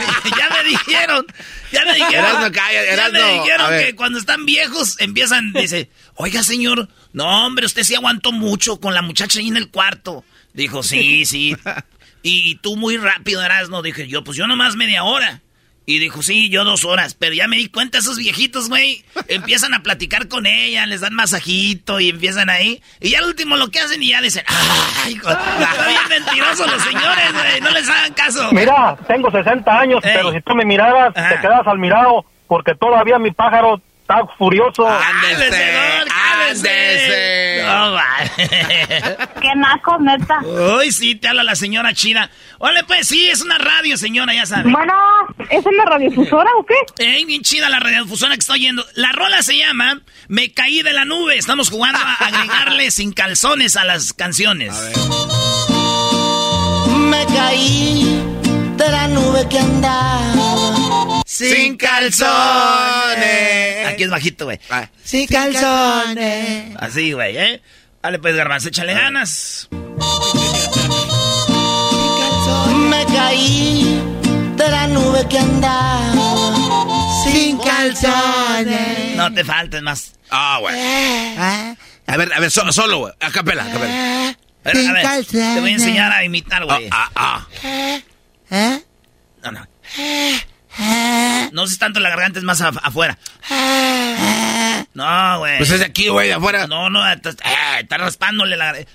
ya 0.38 0.50
me 0.50 0.68
dijeron, 0.68 1.26
ya 1.72 1.84
me 1.84 1.94
dijeron, 1.94 2.14
Erasno, 2.14 2.52
calla, 2.52 2.96
ya 2.96 3.08
me 3.10 3.32
dijeron 3.34 3.78
que 3.78 3.94
cuando 3.94 4.18
están 4.18 4.46
viejos 4.46 4.98
empiezan, 5.00 5.52
dice, 5.52 5.90
oiga 6.14 6.42
señor, 6.42 6.88
no 7.12 7.46
hombre, 7.46 7.66
usted 7.66 7.84
sí 7.84 7.94
aguantó 7.94 8.32
mucho 8.32 8.80
con 8.80 8.94
la 8.94 9.02
muchacha 9.02 9.38
ahí 9.38 9.48
en 9.48 9.56
el 9.56 9.68
cuarto. 9.68 10.24
Dijo, 10.52 10.82
sí, 10.82 11.24
sí. 11.26 11.56
Y 12.22 12.56
tú 12.56 12.76
muy 12.76 12.98
rápido, 12.98 13.42
Erasno. 13.42 13.80
Dije 13.80 14.06
yo, 14.06 14.22
pues 14.22 14.36
yo 14.36 14.46
nomás 14.46 14.76
media 14.76 15.04
hora. 15.04 15.40
Y 15.86 15.98
dijo, 15.98 16.22
sí, 16.22 16.50
yo 16.50 16.64
dos 16.64 16.84
horas. 16.84 17.14
Pero 17.14 17.34
ya 17.34 17.48
me 17.48 17.56
di 17.56 17.68
cuenta, 17.68 17.98
esos 17.98 18.16
viejitos, 18.16 18.68
güey, 18.68 19.04
empiezan 19.28 19.74
a 19.74 19.82
platicar 19.82 20.28
con 20.28 20.46
ella, 20.46 20.86
les 20.86 21.00
dan 21.00 21.14
masajito 21.14 21.98
y 21.98 22.10
empiezan 22.10 22.48
ahí. 22.50 22.80
Y 23.00 23.10
ya 23.10 23.18
al 23.18 23.26
último 23.26 23.56
lo 23.56 23.68
que 23.70 23.80
hacen 23.80 24.02
y 24.02 24.08
ya 24.10 24.20
dicen, 24.20 24.44
ay, 24.46 25.14
bien 25.14 26.00
mentirosos 26.08 26.70
los 26.70 26.82
señores, 26.82 27.32
güey, 27.32 27.60
no 27.60 27.70
les 27.70 27.88
hagan 27.88 28.12
caso. 28.14 28.52
Mira, 28.52 28.96
tengo 29.08 29.30
60 29.30 29.78
años, 29.80 30.04
Ey. 30.04 30.12
pero 30.14 30.32
si 30.32 30.40
tú 30.42 30.54
me 30.54 30.64
miraras, 30.64 31.12
te 31.14 31.40
quedas 31.40 31.66
al 31.66 31.78
mirado, 31.78 32.24
porque 32.46 32.74
todavía 32.74 33.18
mi 33.18 33.32
pájaro 33.32 33.80
está 34.10 34.26
furioso. 34.36 34.84
¡Cálmese, 34.84 35.44
Ándese, 35.44 36.04
ándese. 36.42 37.62
No. 37.64 37.96
Qué 39.40 39.54
naco, 39.56 39.98
neta. 40.00 40.40
Uy, 40.78 40.90
sí, 40.90 41.14
te 41.14 41.28
habla 41.28 41.44
la 41.44 41.54
señora 41.54 41.94
China. 41.94 42.30
Órale, 42.58 42.84
pues, 42.84 43.06
sí, 43.08 43.28
es 43.28 43.40
una 43.42 43.58
radio, 43.58 43.96
señora, 43.96 44.34
ya 44.34 44.46
sabe. 44.46 44.70
Bueno, 44.70 44.92
¿es 45.48 45.64
en 45.64 45.76
la 45.76 45.84
radiodifusora 45.84 46.50
o 46.58 46.66
qué? 46.66 46.74
Ey, 47.04 47.24
bien 47.24 47.42
chida 47.42 47.68
la 47.68 47.78
radiodifusora 47.78 48.34
que 48.34 48.40
estoy 48.40 48.60
oyendo. 48.60 48.84
La 48.94 49.12
rola 49.12 49.42
se 49.42 49.56
llama 49.56 50.00
Me 50.28 50.52
caí 50.52 50.82
de 50.82 50.92
la 50.92 51.04
nube. 51.04 51.36
Estamos 51.36 51.70
jugando 51.70 52.00
a 52.00 52.14
agregarle 52.26 52.90
sin 52.90 53.12
calzones 53.12 53.76
a 53.76 53.84
las 53.84 54.12
canciones. 54.12 54.74
Me 56.98 57.26
caí 57.26 58.22
de 58.76 58.88
la 58.88 59.08
nube 59.08 59.46
que 59.48 59.58
andaba. 59.58 60.49
Sin 61.48 61.76
calzones. 61.76 62.26
Aquí 63.86 64.02
es 64.04 64.10
bajito, 64.10 64.44
güey. 64.46 64.58
Ah, 64.70 64.88
Sin 65.02 65.26
calzones. 65.26 66.76
Así, 66.78 67.12
güey, 67.12 67.36
¿eh? 67.36 67.62
Dale, 68.02 68.18
pues, 68.18 68.34
garbanzo, 68.36 68.68
échale 68.68 68.94
ganas. 68.94 69.68
Me 72.90 73.04
caí 73.06 74.02
de 74.56 74.68
la 74.68 74.86
nube 74.88 75.26
que 75.28 75.38
andaba. 75.38 76.54
Sin 77.24 77.58
calzones. 77.58 79.16
No 79.16 79.32
te 79.32 79.44
faltes 79.44 79.82
más. 79.82 80.12
Ah, 80.30 80.58
güey. 80.60 80.74
A 82.06 82.16
ver, 82.16 82.32
a 82.32 82.40
ver, 82.40 82.50
so- 82.50 82.70
solo, 82.72 82.98
güey. 82.98 83.12
A 83.20 83.30
capela, 83.30 83.64
a 83.64 83.70
capela. 83.70 84.28
A 84.62 84.72
ver, 84.72 84.86
a 84.88 84.92
ver, 84.92 85.24
te 85.26 85.60
voy 85.60 85.70
a 85.70 85.74
enseñar 85.74 86.12
a 86.12 86.24
imitar, 86.24 86.62
Ah, 86.62 86.64
güey. 86.64 86.88
ah, 86.90 87.08
ah. 87.14 87.46
No, 89.42 89.52
no. 89.52 89.66
No 91.52 91.64
es 91.64 91.78
tanto 91.78 92.00
la 92.00 92.08
garganta, 92.10 92.38
es 92.38 92.44
más 92.44 92.60
af- 92.60 92.80
afuera. 92.82 93.18
No, 94.94 95.38
güey. 95.38 95.58
Pues 95.58 95.70
es 95.70 95.78
de 95.80 95.84
aquí, 95.86 96.08
güey, 96.08 96.28
de 96.28 96.34
afuera. 96.34 96.66
No, 96.66 96.90
no, 96.90 97.06
estás, 97.10 97.34
eh, 97.44 97.80
está 97.80 97.98
raspándole 97.98 98.56
la 98.56 98.66
garganta. 98.66 98.90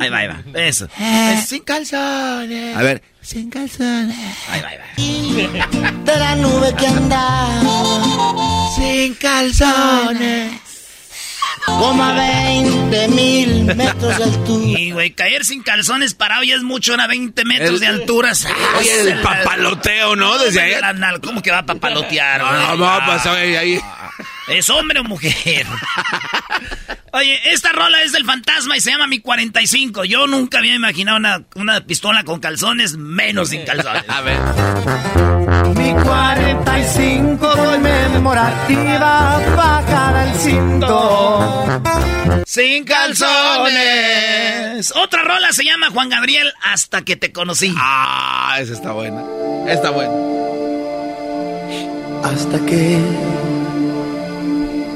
Ahí 0.00 0.08
va, 0.10 0.18
ahí 0.18 0.26
va. 0.28 0.42
Eso. 0.54 0.88
Es 0.98 1.46
sin 1.46 1.62
calzones. 1.62 2.76
A 2.76 2.82
ver. 2.82 3.02
Sin 3.20 3.50
calzones. 3.50 4.16
Ahí 4.50 4.60
va, 4.62 4.68
ahí 4.68 4.78
va. 4.78 5.66
De 6.04 6.16
la 6.18 6.36
nube 6.36 6.74
que 6.74 6.86
andaba. 6.86 7.60
Sin 8.76 9.14
calzones. 9.14 10.52
Como 11.66 12.02
a 12.02 12.12
20 12.12 13.08
mil 13.08 13.64
metros 13.76 14.18
de 14.18 14.24
altura. 14.24 14.78
Y, 14.80 14.90
güey, 14.92 15.10
caer 15.12 15.44
sin 15.44 15.62
calzones 15.62 16.14
parado 16.14 16.42
ya 16.42 16.54
es 16.56 16.62
mucho, 16.62 16.94
era 16.94 17.06
20 17.06 17.44
metros 17.44 17.74
El- 17.74 17.80
de 17.80 17.86
altura. 17.86 18.32
Oye, 18.78 19.00
el 19.12 19.20
papaloteo, 19.20 20.16
¿no? 20.16 20.38
Desde 20.38 20.60
ahí. 20.60 20.74
¿Cómo 21.22 21.42
que 21.42 21.50
va 21.50 21.58
a 21.58 21.66
papalotear, 21.66 22.40
güey? 22.42 22.52
No, 22.52 22.76
no, 22.76 23.06
pues 23.06 23.26
oye, 23.26 23.58
ahí. 23.58 23.80
¿Es 24.48 24.68
hombre 24.70 25.00
o 25.00 25.04
mujer? 25.04 25.66
Oye, 27.12 27.40
esta 27.52 27.72
rola 27.72 28.02
es 28.02 28.12
del 28.12 28.24
fantasma 28.24 28.76
y 28.76 28.80
se 28.80 28.90
llama 28.90 29.06
Mi 29.08 29.20
45. 29.20 30.04
Yo 30.04 30.26
nunca 30.26 30.58
había 30.58 30.74
imaginado 30.74 31.16
una, 31.18 31.42
una 31.56 31.80
pistola 31.80 32.22
con 32.24 32.38
calzones, 32.40 32.96
menos 32.96 33.48
sin 33.48 33.64
calzones. 33.64 34.04
A 34.08 34.20
ver. 34.20 34.38
Mi 35.76 35.92
45 36.02 37.50
conmemorativa 37.56 39.40
bajada 39.56 40.30
el 40.30 40.38
cinto. 40.38 41.66
¡Sin 42.46 42.84
calzones! 42.84 43.32
Otra 44.94 45.22
rola 45.22 45.52
se 45.52 45.64
llama 45.64 45.90
Juan 45.90 46.08
Gabriel, 46.10 46.52
Hasta 46.62 47.02
que 47.02 47.16
te 47.16 47.32
conocí. 47.32 47.74
Ah, 47.76 48.56
esa 48.60 48.72
está 48.72 48.92
buena. 48.92 49.24
Está 49.68 49.90
buena. 49.90 50.12
Hasta 52.22 52.58
que 52.66 52.98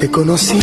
te 0.01 0.11
conocí. 0.11 0.61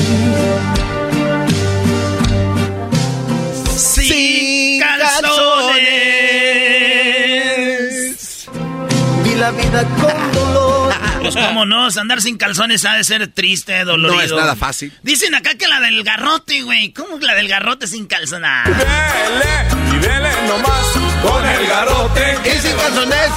La 9.41 9.51
vida 9.51 9.83
con 9.99 10.31
dolor. 10.33 10.93
Pues 11.21 11.35
cómo 11.35 11.67
no, 11.67 11.87
andar 11.87 12.19
sin 12.19 12.35
calzones 12.37 12.83
ha 12.83 12.95
de 12.95 13.03
ser 13.03 13.27
triste, 13.27 13.83
dolorido. 13.83 14.15
No 14.15 14.21
es 14.21 14.31
nada 14.31 14.55
fácil. 14.55 14.91
Dicen 15.03 15.35
acá 15.35 15.53
que 15.53 15.67
la 15.67 15.79
del 15.79 16.03
garrote, 16.03 16.63
güey. 16.63 16.91
¿Cómo 16.93 17.19
la 17.19 17.35
del 17.35 17.47
garrote 17.47 17.85
sin 17.85 18.07
calzonar? 18.07 18.65
Dele 18.67 19.93
y 19.93 19.99
dele 19.99 20.29
nomás 20.47 20.81
con 21.21 21.45
el 21.47 21.67
garrote. 21.67 22.37
¿Y 22.43 22.59
sin 22.59 22.75
calzones? 22.75 23.29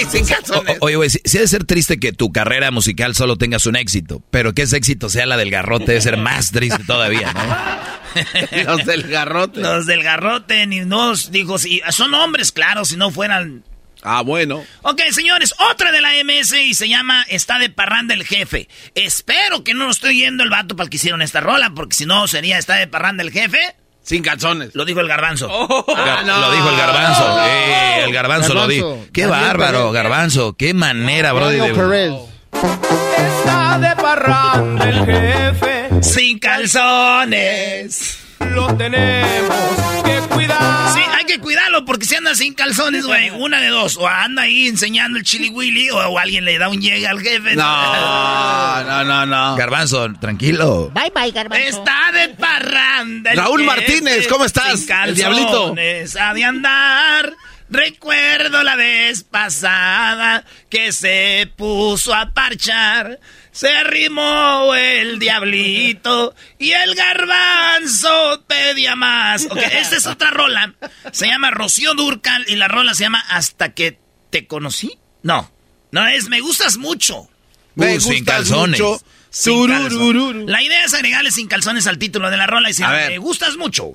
¿Y 0.00 0.04
sin 0.16 0.26
calzones? 0.26 0.76
O- 0.80 0.86
oye, 0.86 0.94
güey, 0.94 1.10
sí, 1.10 1.18
sí 1.24 1.38
debe 1.38 1.48
ser 1.48 1.64
triste 1.64 1.98
que 1.98 2.12
tu 2.12 2.30
carrera 2.30 2.70
musical 2.70 3.16
solo 3.16 3.36
tengas 3.36 3.66
un 3.66 3.74
éxito, 3.74 4.22
pero 4.30 4.54
que 4.54 4.62
ese 4.62 4.76
éxito 4.76 5.10
sea 5.10 5.26
la 5.26 5.36
del 5.36 5.50
garrote 5.50 5.86
debe 5.86 6.00
ser 6.00 6.18
más 6.18 6.52
triste 6.52 6.84
todavía, 6.84 7.32
¿no? 7.32 8.72
Los 8.76 8.86
del 8.86 9.02
garrote. 9.08 9.60
Los 9.60 9.86
del 9.86 10.04
garrote, 10.04 10.64
ni 10.68 10.80
nos, 10.80 11.32
dijo, 11.32 11.58
si 11.58 11.82
son 11.90 12.14
hombres, 12.14 12.52
claro, 12.52 12.84
si 12.84 12.96
no 12.96 13.10
fueran. 13.10 13.64
Ah, 14.02 14.22
bueno. 14.22 14.64
Ok, 14.82 15.00
señores, 15.12 15.54
otra 15.70 15.92
de 15.92 16.00
la 16.00 16.10
MS 16.24 16.52
y 16.54 16.74
se 16.74 16.88
llama 16.88 17.24
Está 17.28 17.58
de 17.58 17.70
parranda 17.70 18.14
el 18.14 18.24
jefe. 18.24 18.68
Espero 18.94 19.62
que 19.64 19.74
no 19.74 19.84
lo 19.84 19.90
estoy 19.92 20.18
yendo 20.18 20.42
el 20.42 20.50
vato 20.50 20.74
para 20.76 20.84
el 20.84 20.90
que 20.90 20.96
hicieron 20.96 21.22
esta 21.22 21.40
rola, 21.40 21.70
porque 21.74 21.94
si 21.94 22.04
no 22.06 22.26
sería 22.26 22.58
Está 22.58 22.74
de 22.76 22.86
parranda 22.88 23.22
el 23.22 23.30
jefe. 23.30 23.58
Sin 24.02 24.22
calzones. 24.24 24.74
Lo 24.74 24.84
dijo 24.84 24.98
el 25.00 25.06
garbanzo. 25.06 25.48
Gar- 25.86 26.24
Lo 26.24 26.50
dijo 26.50 26.68
el 26.70 26.76
garbanzo. 26.76 27.40
Eh, 27.46 28.02
el 28.04 28.12
garbanzo, 28.12 28.52
lo 28.54 28.66
dijo. 28.66 29.06
Qué 29.12 29.26
Daniel 29.26 29.46
bárbaro, 29.56 29.92
garbanzo. 29.92 30.54
Qué 30.56 30.74
manera, 30.74 31.32
bro. 31.32 31.46
Daniel 31.52 31.72
Perez. 31.72 32.12
Está 32.52 33.78
de 33.78 33.94
parranda 34.02 34.88
el 34.90 35.06
jefe. 35.06 35.88
Sin 36.02 36.40
calzones. 36.40 38.18
Lo 38.50 38.74
tenemos 38.76 40.02
que 40.04 40.18
cuidar. 40.34 40.92
Sí, 40.94 41.00
hay 41.16 41.24
que 41.24 41.38
cuidarlo 41.38 41.84
porque 41.84 42.04
si 42.06 42.14
anda 42.16 42.34
sin 42.34 42.54
calzones, 42.54 43.06
güey, 43.06 43.30
una 43.38 43.60
de 43.60 43.68
dos. 43.68 43.96
O 43.96 44.06
anda 44.08 44.42
ahí 44.42 44.68
enseñando 44.68 45.18
el 45.18 45.24
chili 45.24 45.48
willy 45.50 45.90
o, 45.90 45.96
o 45.98 46.18
alguien 46.18 46.44
le 46.44 46.58
da 46.58 46.68
un 46.68 46.80
llegue 46.80 47.06
al 47.06 47.20
jefe. 47.20 47.54
No, 47.56 48.84
no, 48.84 49.04
no, 49.04 49.26
no. 49.26 49.56
Garbanzo, 49.56 50.12
tranquilo. 50.20 50.90
Bye 50.94 51.12
bye, 51.14 51.30
garbanzo. 51.30 51.66
Está 51.66 52.12
de 52.12 52.28
parranda. 52.30 53.32
Raúl 53.34 53.62
Martínez, 53.64 54.26
¿cómo 54.28 54.44
estás? 54.44 54.80
sin 54.80 54.92
El 55.04 55.14
diablito. 55.14 55.50
calzones, 55.74 56.16
Ha 56.16 56.34
de 56.34 56.44
andar. 56.44 57.32
Recuerdo 57.70 58.62
la 58.64 58.76
vez 58.76 59.24
pasada 59.24 60.44
que 60.68 60.92
se 60.92 61.50
puso 61.56 62.14
a 62.14 62.34
parchar. 62.34 63.18
Se 63.52 63.68
arrimó 63.68 64.74
el 64.74 65.18
diablito 65.18 66.34
y 66.58 66.72
el 66.72 66.94
garbanzo 66.94 68.42
pedía 68.46 68.96
más. 68.96 69.44
Ok, 69.44 69.58
esta 69.72 69.96
es 69.96 70.06
otra 70.06 70.30
rola. 70.30 70.74
Se 71.12 71.26
llama 71.26 71.50
Rocío 71.50 71.92
Durcal 71.94 72.46
y 72.48 72.56
la 72.56 72.68
rola 72.68 72.94
se 72.94 73.04
llama 73.04 73.20
Hasta 73.28 73.74
que 73.74 73.98
te 74.30 74.46
conocí. 74.46 74.98
No, 75.22 75.52
no 75.90 76.06
es 76.08 76.28
Me 76.30 76.40
gustas 76.40 76.78
mucho. 76.78 77.28
Me 77.74 77.96
Uh, 77.96 78.00
sin 78.00 78.18
gustas 78.20 78.36
calzones. 78.36 78.80
mucho. 78.80 79.02
Sin 79.28 79.66
calzones. 79.66 80.48
La 80.48 80.62
idea 80.62 80.84
es 80.84 80.94
agregarle 80.94 81.30
sin 81.30 81.46
calzones 81.46 81.86
al 81.86 81.98
título 81.98 82.30
de 82.30 82.36
la 82.38 82.46
rola 82.46 82.70
y 82.70 82.74
se 82.74 82.84
A 82.84 82.86
llama 82.88 82.96
ver. 82.98 83.10
Me 83.10 83.18
gustas 83.18 83.56
mucho. 83.56 83.92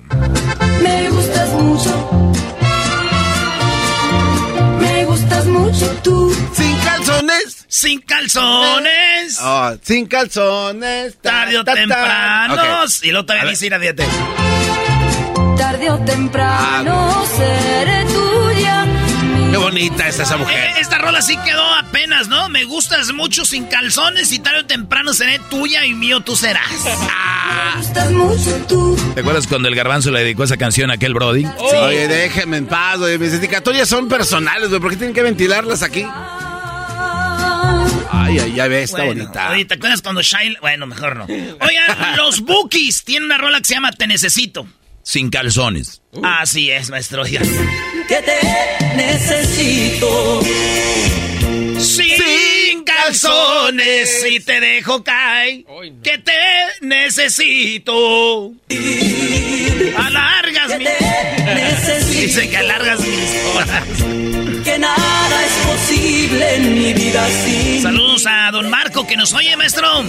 Me 0.82 1.08
gustas 1.10 1.48
mucho. 1.50 2.32
Me 4.80 5.04
gustas 5.04 5.46
mucho 5.46 5.86
tú. 6.04 6.27
Sin 7.18 7.28
calzones. 7.28 7.64
Sin 7.68 8.00
calzones. 8.00 9.38
Oh, 9.42 9.72
sin 9.82 10.06
calzones. 10.06 11.16
Ta, 11.20 11.30
Tarde 11.30 11.58
o 11.58 11.64
temprano. 11.64 12.54
Y 13.02 13.10
A 13.10 13.22
todavía 13.26 13.50
dice 13.50 13.66
ir 13.66 13.74
a 13.74 13.78
dieta. 13.78 14.04
Tarde 15.56 15.90
o 15.90 15.98
temprano 16.04 17.10
Ah. 17.10 17.24
seré 17.36 18.04
tuya. 18.04 18.86
Qué 19.50 19.56
bonita 19.56 20.06
está 20.08 20.22
esa 20.22 20.36
mujer. 20.36 20.56
Eh, 20.58 20.80
esta 20.80 20.98
rola 20.98 21.22
sí 21.22 21.36
quedó 21.38 21.64
apenas, 21.74 22.28
¿no? 22.28 22.48
Me 22.50 22.64
gustas 22.64 23.12
mucho 23.12 23.44
sin 23.44 23.64
calzones 23.64 24.30
y 24.32 24.38
tarde 24.38 24.60
o 24.60 24.66
temprano 24.66 25.12
seré 25.14 25.38
tuya 25.50 25.84
y 25.86 25.94
mío 25.94 26.20
tú 26.20 26.36
serás. 26.36 26.66
Ah. 27.10 27.72
Me 27.74 27.80
gustas 27.80 28.10
mucho 28.12 28.66
tú. 28.68 29.12
¿Te 29.14 29.20
acuerdas 29.20 29.46
cuando 29.46 29.68
el 29.68 29.74
garbanzo 29.74 30.10
le 30.10 30.20
dedicó 30.20 30.44
esa 30.44 30.56
canción 30.58 30.90
a 30.90 30.94
aquel 30.94 31.14
Brody? 31.14 31.44
Oye, 31.58 32.06
déjenme 32.08 32.58
en 32.58 32.66
paz, 32.66 32.98
oye, 32.98 33.18
mis 33.18 33.32
dedicatorias 33.32 33.88
son 33.88 34.08
personales, 34.08 34.68
güey, 34.68 34.80
¿por 34.80 34.90
qué 34.90 34.96
tienen 34.96 35.14
que 35.14 35.22
ventilarlas 35.22 35.82
aquí? 35.82 36.06
Ay, 38.10 38.38
ay, 38.38 38.52
ya 38.54 38.68
ves, 38.68 38.90
está 38.90 39.04
Bueno, 39.04 39.24
bonita. 39.24 39.50
Oye, 39.50 39.64
¿te 39.64 39.74
acuerdas 39.74 40.02
cuando 40.02 40.22
Shyle... 40.22 40.58
Bueno, 40.60 40.86
mejor 40.86 41.16
no. 41.16 41.24
Oigan, 41.24 42.16
los 42.16 42.40
Bookies 42.40 43.04
tienen 43.04 43.24
una 43.24 43.38
rola 43.38 43.58
que 43.58 43.66
se 43.66 43.74
llama 43.74 43.92
Te 43.92 44.06
Necesito. 44.06 44.66
Sin 45.02 45.30
calzones. 45.30 46.02
Así 46.22 46.70
es, 46.70 46.90
maestro. 46.90 47.26
Ya. 47.26 47.40
Que 47.40 48.22
te 48.22 48.94
necesito. 48.94 50.42
Sin 51.80 52.84
calzones, 52.84 54.22
si 54.22 54.40
te 54.40 54.60
dejo 54.60 55.02
caer, 55.02 55.64
que 56.02 56.18
te 56.18 56.32
necesito. 56.82 58.52
Alargas 59.96 60.78
mi... 60.78 60.84
Necesito. 60.84 62.20
Dice 62.20 62.50
que 62.50 62.56
alargas 62.58 63.00
mis 63.00 63.34
horas. 63.54 63.84
Que 64.78 64.82
nada 64.82 65.44
es 65.44 65.52
posible 65.66 66.54
en 66.54 66.74
mi 66.74 66.92
vida 66.92 67.26
sin 67.44 67.82
Saludos 67.82 68.24
a 68.28 68.48
don 68.52 68.70
Marco 68.70 69.08
que 69.08 69.16
nos 69.16 69.32
oye, 69.32 69.56
maestro. 69.56 70.04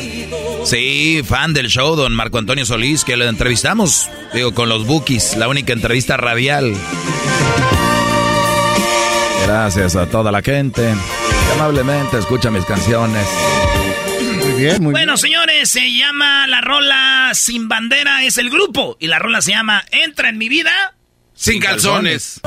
Sí, 0.64 1.24
fan 1.26 1.56
del 1.56 1.70
show, 1.70 1.96
don 1.96 2.14
Marco 2.14 2.38
Antonio 2.38 2.68
Solís, 2.68 3.04
que 3.04 3.18
lo 3.18 3.28
entrevistamos, 3.28 4.12
digo, 4.32 4.54
con 4.54 4.70
los 4.70 4.86
Bookies, 4.86 5.38
la 5.38 5.48
única 5.48 5.74
entrevista 5.74 6.18
radial. 6.18 6.76
Gracias 9.48 9.96
a 9.96 10.06
toda 10.06 10.32
la 10.32 10.44
gente 10.44 10.84
que 10.84 11.54
amablemente 11.56 12.20
escucha 12.20 12.52
mis 12.52 12.66
canciones. 12.66 13.26
Muy 14.46 14.54
bien, 14.54 14.84
muy 14.84 14.92
Bueno, 14.92 15.18
señores, 15.18 15.72
se 15.72 15.92
llama 15.92 16.46
la 16.46 16.62
rola 16.62 17.32
Sin 17.34 17.68
Bandera, 17.70 18.24
es 18.24 18.38
el 18.38 18.52
grupo. 18.52 18.98
Y 19.00 19.08
la 19.08 19.18
rola 19.18 19.42
se 19.42 19.50
llama 19.50 19.84
Entra 19.90 20.30
en 20.30 20.38
mi 20.38 20.48
vida. 20.48 20.94
Sin 21.34 21.60
calzones. 21.60 22.40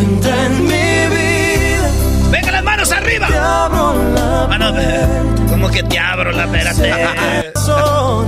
Entra 0.00 0.46
en 0.46 0.63
manos 2.90 2.92
arriba! 2.92 3.26
Te 3.28 3.36
abro 3.36 4.12
la 4.14 4.46
Mano, 4.48 4.74
¿cómo 5.48 5.70
que 5.70 5.82
te 5.82 5.98
abro 5.98 6.32
la 6.32 6.44
espérate? 6.44 7.52
corazón. 7.52 8.26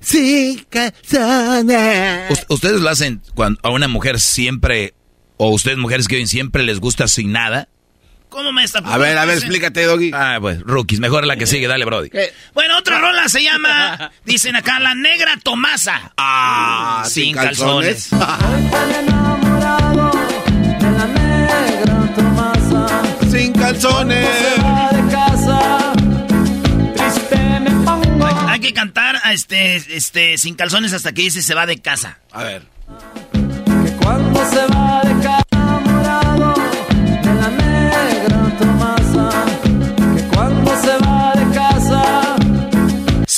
Sin 0.02 0.64
calzones. 0.70 2.32
Us- 2.32 2.46
¿Ustedes 2.50 2.82
lo 2.82 2.90
hacen 2.90 3.22
cuando 3.34 3.60
a 3.64 3.70
una 3.70 3.88
mujer 3.88 4.20
siempre, 4.20 4.94
o 5.38 5.50
ustedes 5.50 5.78
mujeres 5.78 6.08
que 6.08 6.16
oyen 6.16 6.28
siempre 6.28 6.64
les 6.64 6.80
gusta 6.80 7.08
sin 7.08 7.32
nada? 7.32 7.70
¿Cómo 8.34 8.52
me 8.52 8.64
está 8.64 8.80
A 8.80 8.98
ver, 8.98 9.16
a 9.16 9.26
ver, 9.26 9.38
explícate, 9.38 9.84
Doggy. 9.84 10.10
Ah, 10.12 10.40
pues, 10.42 10.60
rookies, 10.62 11.00
mejor 11.00 11.28
la 11.28 11.36
que 11.36 11.46
sigue, 11.46 11.68
dale, 11.68 11.86
Brody. 11.86 12.10
Bueno, 12.56 12.80
otra 12.80 12.98
rola 13.00 13.30
se 13.30 13.44
llama, 13.44 14.12
dicen 14.26 14.56
acá, 14.56 14.80
La 14.80 14.96
Negra 14.96 15.38
Tomasa. 15.44 16.14
Ah, 16.18 17.04
Sin 17.08 17.36
calzones. 17.36 18.06
Sin 23.32 23.54
calzones. 23.54 24.28
Hay, 28.20 28.36
hay 28.48 28.60
que 28.60 28.74
cantar 28.74 29.20
a 29.24 29.32
este, 29.34 29.76
este, 29.76 30.40
sin 30.40 30.56
calzones 30.56 30.92
hasta 30.94 31.12
que 31.12 31.22
dice 31.22 31.44
se 31.44 31.54
va 31.54 31.68
de 31.68 31.80
casa. 31.80 32.18
A 32.32 32.42
ver. 32.44 32.64
Cuando 34.02 34.50
se 34.50 34.66
va 34.74 34.83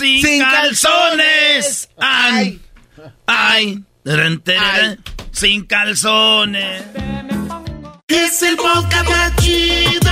Sin, 0.06 0.22
Sin 0.22 0.40
calzones. 0.40 1.90
Ay, 1.98 2.62
ay, 3.26 3.84
tarán, 4.04 5.04
sin 5.32 5.66
calzones. 5.66 6.84
Es 8.08 8.44
el 8.44 8.56
podcast 8.56 9.10
más 9.10 9.36
chido. 9.38 10.12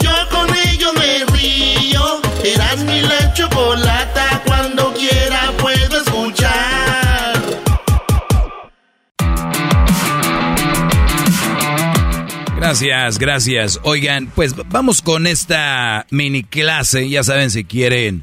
Yo 0.00 0.10
con 0.30 0.46
ello 0.68 0.92
me 0.92 1.24
río. 1.32 2.20
Eras 2.44 2.80
mi 2.80 3.00
la 3.00 3.32
chocolata. 3.32 4.42
Cuando 4.44 4.92
quiera 4.92 5.52
puedo 5.56 6.02
escuchar. 6.02 7.42
Gracias, 12.56 13.18
gracias. 13.18 13.80
Oigan, 13.84 14.26
pues 14.26 14.54
vamos 14.68 15.00
con 15.00 15.26
esta 15.26 16.06
mini 16.10 16.44
clase. 16.44 17.08
Ya 17.08 17.22
saben, 17.22 17.50
si 17.50 17.64
quieren 17.64 18.22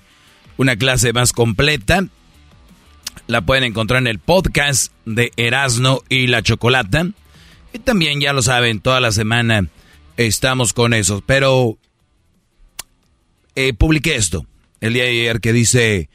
una 0.58 0.76
clase 0.76 1.14
más 1.14 1.34
completa, 1.34 2.06
la 3.28 3.42
pueden 3.42 3.64
encontrar 3.64 4.02
en 4.02 4.08
el 4.08 4.20
podcast 4.20 4.92
de 5.06 5.32
Erasno 5.38 6.02
y 6.10 6.28
la 6.28 6.42
Chocolata. 6.42 7.08
Y 7.74 7.80
también 7.80 8.22
ya 8.22 8.34
lo 8.34 8.42
saben, 8.42 8.80
toda 8.80 9.00
la 9.00 9.12
semana 9.12 9.68
estamos 10.18 10.74
con 10.74 10.94
eso. 10.94 11.24
Pero 11.26 11.78
eh, 13.56 13.74
publiqué 13.74 14.16
esto 14.16 14.46
el 14.82 14.94
día 14.94 15.04
de 15.04 15.10
ayer 15.10 15.42
que 15.42 15.54
dice 15.54 16.10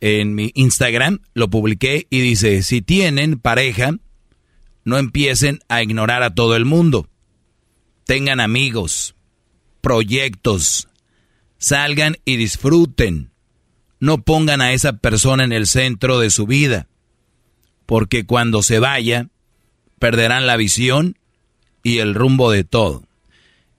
en 0.00 0.34
mi 0.34 0.50
Instagram, 0.54 1.20
lo 1.34 1.48
publiqué 1.48 2.06
y 2.10 2.20
dice, 2.20 2.62
si 2.62 2.82
tienen 2.82 3.38
pareja, 3.38 3.92
no 4.84 4.98
empiecen 4.98 5.60
a 5.68 5.82
ignorar 5.82 6.22
a 6.22 6.34
todo 6.34 6.56
el 6.56 6.64
mundo. 6.64 7.08
Tengan 8.04 8.40
amigos, 8.40 9.14
proyectos, 9.80 10.88
salgan 11.58 12.16
y 12.24 12.36
disfruten. 12.36 13.30
No 14.00 14.22
pongan 14.22 14.60
a 14.60 14.72
esa 14.72 14.94
persona 14.94 15.44
en 15.44 15.52
el 15.52 15.66
centro 15.66 16.18
de 16.18 16.30
su 16.30 16.46
vida, 16.46 16.86
porque 17.86 18.26
cuando 18.26 18.62
se 18.62 18.78
vaya, 18.78 19.28
perderán 19.98 20.46
la 20.46 20.56
visión 20.56 21.18
y 21.82 21.98
el 21.98 22.14
rumbo 22.14 22.50
de 22.50 22.64
todo. 22.64 23.04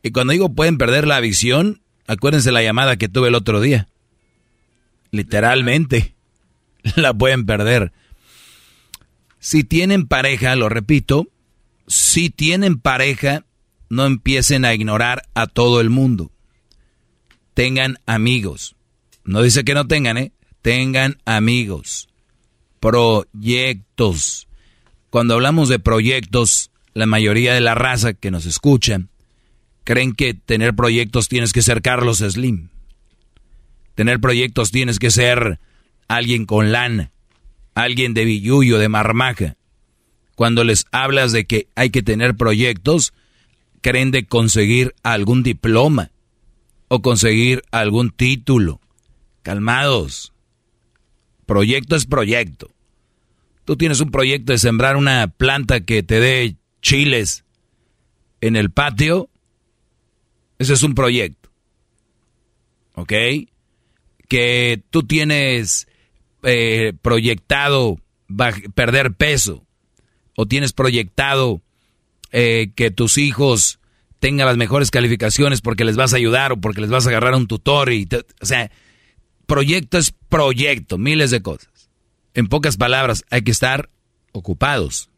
Y 0.01 0.12
cuando 0.12 0.32
digo 0.32 0.53
pueden 0.53 0.77
perder 0.77 1.06
la 1.06 1.19
visión, 1.19 1.82
acuérdense 2.08 2.51
la 2.51 2.63
llamada 2.63 2.95
que 2.95 3.10
tuve 3.10 3.27
el 3.27 3.36
otro 3.36 3.60
día. 3.60 3.89
Literalmente, 5.12 6.15
la 6.95 7.13
pueden 7.13 7.45
perder. 7.45 7.91
Si 9.39 9.63
tienen 9.63 10.08
pareja, 10.08 10.56
lo 10.56 10.69
repito, 10.69 11.27
si 11.88 12.30
tienen 12.30 12.80
pareja, 12.80 13.45
no 13.89 14.06
empiecen 14.06 14.65
a 14.65 14.73
ignorar 14.73 15.23
a 15.34 15.47
todo 15.47 15.82
el 15.82 15.89
mundo. 15.89 16.32
Tengan 17.53 17.97
amigos. 18.06 18.76
No 19.27 19.41
dice 19.41 19.65
que 19.65 19.73
no 19.73 19.87
tengan, 19.87 20.17
¿eh? 20.17 20.31
Tengan 20.61 21.17
amigos. 21.25 22.07
Proyectos. 22.79 24.47
Cuando 25.09 25.33
hablamos 25.33 25.67
de 25.67 25.79
proyectos, 25.79 26.71
la 26.93 27.05
mayoría 27.05 27.53
de 27.53 27.59
la 27.59 27.75
raza 27.75 28.13
que 28.13 28.31
nos 28.31 28.45
escuchan 28.45 29.09
creen 29.83 30.13
que 30.13 30.33
tener 30.33 30.75
proyectos 30.75 31.27
tienes 31.27 31.51
que 31.51 31.61
ser 31.61 31.81
Carlos 31.81 32.19
Slim. 32.19 32.69
Tener 33.95 34.21
proyectos 34.21 34.71
tienes 34.71 34.97
que 34.97 35.11
ser 35.11 35.59
alguien 36.07 36.45
con 36.45 36.71
lana, 36.71 37.11
alguien 37.75 38.13
de 38.13 38.23
billuyo, 38.23 38.77
de 38.77 38.87
marmaja. 38.87 39.57
Cuando 40.35 40.63
les 40.63 40.85
hablas 40.93 41.33
de 41.33 41.45
que 41.45 41.67
hay 41.75 41.89
que 41.89 42.01
tener 42.01 42.35
proyectos, 42.35 43.13
creen 43.81 44.11
de 44.11 44.25
conseguir 44.25 44.95
algún 45.03 45.43
diploma 45.43 46.11
o 46.87 47.01
conseguir 47.01 47.63
algún 47.71 48.11
título. 48.11 48.79
Calmados. 49.47 50.33
Proyecto 51.45 51.95
es 51.95 52.05
proyecto. 52.05 52.69
Tú 53.63 53.77
tienes 53.77 54.01
un 54.01 54.12
proyecto 54.12 54.51
de 54.51 54.57
sembrar 54.57 54.97
una 54.97 55.29
planta 55.29 55.79
que 55.79 56.03
te 56.03 56.19
dé 56.19 56.57
chiles 56.81 57.45
en 58.41 58.57
el 58.57 58.71
patio. 58.71 59.29
Ese 60.60 60.73
es 60.73 60.83
un 60.83 60.95
proyecto. 60.95 61.49
¿Ok? 62.95 63.13
Que 64.27 64.83
tú 64.89 65.03
tienes 65.03 65.88
eh, 66.43 66.91
proyectado 67.01 68.01
perder 68.75 69.13
peso 69.13 69.65
o 70.36 70.45
tienes 70.45 70.73
proyectado 70.73 71.62
eh, 72.33 72.71
que 72.75 72.91
tus 72.91 73.17
hijos 73.17 73.79
tengan 74.19 74.47
las 74.47 74.57
mejores 74.57 74.91
calificaciones 74.91 75.62
porque 75.62 75.86
les 75.86 75.95
vas 75.95 76.12
a 76.12 76.17
ayudar 76.17 76.51
o 76.51 76.57
porque 76.57 76.81
les 76.81 76.89
vas 76.89 77.05
a 77.05 77.12
agarrar 77.12 77.33
un 77.33 77.47
tutor 77.47 77.93
y 77.93 78.10
o 78.41 78.45
sea 78.45 78.69
proyecto 79.47 79.97
es 79.97 80.13
proyecto 80.29 80.97
miles 80.97 81.31
de 81.31 81.41
cosas. 81.41 81.89
En 82.36 82.47
pocas 82.47 82.77
palabras 82.77 83.25
hay 83.31 83.41
que 83.41 83.51
estar 83.51 83.89
ocupados. 84.31 85.10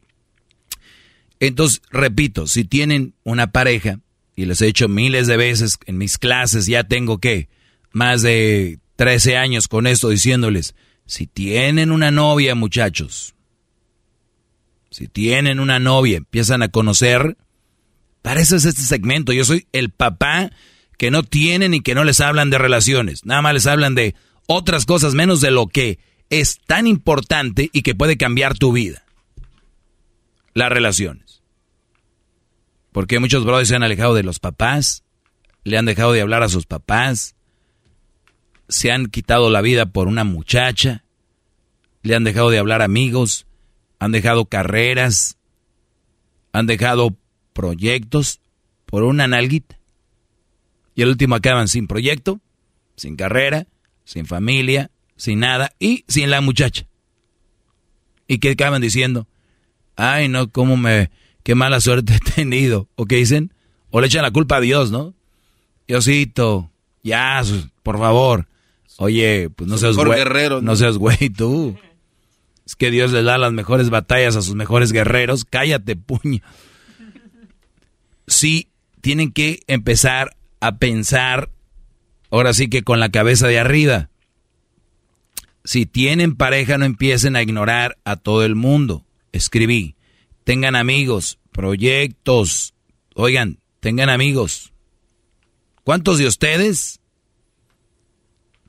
Entonces 1.38 1.82
repito 1.90 2.46
si 2.46 2.64
tienen 2.64 3.14
una 3.24 3.52
pareja 3.52 4.00
y 4.34 4.46
les 4.46 4.62
he 4.62 4.68
hecho 4.68 4.88
miles 4.88 5.26
de 5.26 5.36
veces 5.36 5.78
en 5.84 5.98
mis 5.98 6.16
clases 6.16 6.66
ya 6.66 6.84
tengo 6.84 7.18
que 7.18 7.48
más 7.92 8.22
de 8.22 8.78
13 8.96 9.36
años 9.36 9.68
con 9.68 9.86
esto 9.86 10.08
diciéndoles 10.08 10.74
si 11.04 11.26
tienen 11.26 11.90
una 11.90 12.10
novia, 12.10 12.54
muchachos, 12.54 13.34
si 14.90 15.08
tienen 15.08 15.58
una 15.58 15.78
novia, 15.78 16.18
empiezan 16.18 16.62
a 16.62 16.68
conocer, 16.68 17.36
para 18.22 18.40
eso 18.40 18.56
es 18.56 18.64
este 18.64 18.82
segmento. 18.82 19.32
Yo 19.32 19.44
soy 19.44 19.66
el 19.72 19.90
papá 19.90 20.52
que 21.00 21.10
no 21.10 21.22
tienen 21.22 21.72
y 21.72 21.80
que 21.80 21.94
no 21.94 22.04
les 22.04 22.20
hablan 22.20 22.50
de 22.50 22.58
relaciones. 22.58 23.24
Nada 23.24 23.40
más 23.40 23.54
les 23.54 23.66
hablan 23.66 23.94
de 23.94 24.14
otras 24.46 24.84
cosas 24.84 25.14
menos 25.14 25.40
de 25.40 25.50
lo 25.50 25.66
que 25.66 25.98
es 26.28 26.60
tan 26.66 26.86
importante 26.86 27.70
y 27.72 27.80
que 27.80 27.94
puede 27.94 28.18
cambiar 28.18 28.58
tu 28.58 28.70
vida. 28.70 29.02
Las 30.52 30.68
relaciones. 30.68 31.42
Porque 32.92 33.18
muchos 33.18 33.46
brothers 33.46 33.70
se 33.70 33.76
han 33.76 33.82
alejado 33.82 34.12
de 34.12 34.24
los 34.24 34.40
papás, 34.40 35.02
le 35.64 35.78
han 35.78 35.86
dejado 35.86 36.12
de 36.12 36.20
hablar 36.20 36.42
a 36.42 36.50
sus 36.50 36.66
papás, 36.66 37.34
se 38.68 38.92
han 38.92 39.06
quitado 39.06 39.48
la 39.48 39.62
vida 39.62 39.86
por 39.86 40.06
una 40.06 40.24
muchacha, 40.24 41.06
le 42.02 42.14
han 42.14 42.24
dejado 42.24 42.50
de 42.50 42.58
hablar 42.58 42.82
amigos, 42.82 43.46
han 43.98 44.12
dejado 44.12 44.44
carreras, 44.44 45.38
han 46.52 46.66
dejado 46.66 47.16
proyectos 47.54 48.42
por 48.84 49.02
una 49.02 49.26
nalguita. 49.26 49.79
Y 51.00 51.02
el 51.02 51.08
último 51.08 51.34
acaban 51.34 51.66
sin 51.66 51.86
proyecto, 51.86 52.42
sin 52.94 53.16
carrera, 53.16 53.66
sin 54.04 54.26
familia, 54.26 54.90
sin 55.16 55.40
nada 55.40 55.72
y 55.78 56.04
sin 56.08 56.28
la 56.28 56.42
muchacha. 56.42 56.88
¿Y 58.28 58.36
qué 58.36 58.50
acaban 58.50 58.82
diciendo? 58.82 59.26
Ay, 59.96 60.28
no, 60.28 60.50
cómo 60.50 60.76
me, 60.76 61.10
qué 61.42 61.54
mala 61.54 61.80
suerte 61.80 62.16
he 62.16 62.18
tenido. 62.18 62.86
¿O 62.96 63.06
qué 63.06 63.16
dicen? 63.16 63.54
O 63.88 64.02
le 64.02 64.08
echan 64.08 64.20
la 64.20 64.30
culpa 64.30 64.56
a 64.56 64.60
Dios, 64.60 64.90
¿no? 64.90 65.14
Diosito, 65.88 66.70
ya, 67.02 67.42
por 67.82 67.98
favor. 67.98 68.46
Oye, 68.98 69.48
pues 69.48 69.70
no 69.70 69.78
seas 69.78 69.96
güey. 69.96 70.18
guerrero, 70.18 70.60
¿no? 70.60 70.76
seas 70.76 70.98
güey 70.98 71.30
tú. 71.30 71.78
Es 72.66 72.76
que 72.76 72.90
Dios 72.90 73.10
le 73.12 73.22
da 73.22 73.38
las 73.38 73.54
mejores 73.54 73.88
batallas 73.88 74.36
a 74.36 74.42
sus 74.42 74.54
mejores 74.54 74.92
guerreros. 74.92 75.46
Cállate, 75.46 75.96
puño. 75.96 76.40
Sí, 78.26 78.68
tienen 79.00 79.32
que 79.32 79.62
empezar 79.66 80.36
a 80.60 80.76
pensar, 80.76 81.50
ahora 82.30 82.52
sí 82.52 82.68
que 82.68 82.82
con 82.82 83.00
la 83.00 83.10
cabeza 83.10 83.48
de 83.48 83.58
arriba. 83.58 84.10
Si 85.64 85.86
tienen 85.86 86.36
pareja, 86.36 86.78
no 86.78 86.84
empiecen 86.84 87.36
a 87.36 87.42
ignorar 87.42 87.98
a 88.04 88.16
todo 88.16 88.44
el 88.44 88.54
mundo. 88.54 89.04
Escribí, 89.32 89.96
tengan 90.44 90.76
amigos, 90.76 91.38
proyectos. 91.52 92.74
Oigan, 93.14 93.58
tengan 93.80 94.08
amigos. 94.08 94.72
¿Cuántos 95.82 96.18
de 96.18 96.26
ustedes 96.26 97.00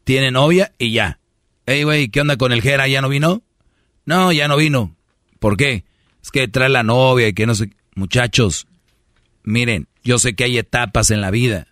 tiene 0.04 0.32
novia 0.32 0.74
y 0.78 0.92
ya. 0.92 1.20
Ey, 1.66 1.84
güey, 1.84 2.10
¿qué 2.10 2.22
onda 2.22 2.38
con 2.38 2.52
el 2.52 2.62
Jera? 2.62 2.88
¿Ya 2.88 3.02
no 3.02 3.10
vino? 3.10 3.44
No, 4.06 4.32
ya 4.32 4.48
no 4.48 4.58
vino. 4.58 4.96
¿Por 5.40 5.58
qué? 5.58 5.86
Es 6.22 6.32
que 6.32 6.48
trae 6.48 6.70
la 6.70 6.84
novia 6.84 7.28
y 7.28 7.34
que 7.34 7.46
no 7.46 7.56
sé. 7.56 7.70
Muchachos, 7.96 8.68
miren, 9.44 9.88
yo 10.04 10.18
sé 10.18 10.34
que 10.34 10.46
hay 10.46 10.58
etapas 10.58 11.12
en 11.12 11.22
la 11.22 11.30
vida 11.30 11.68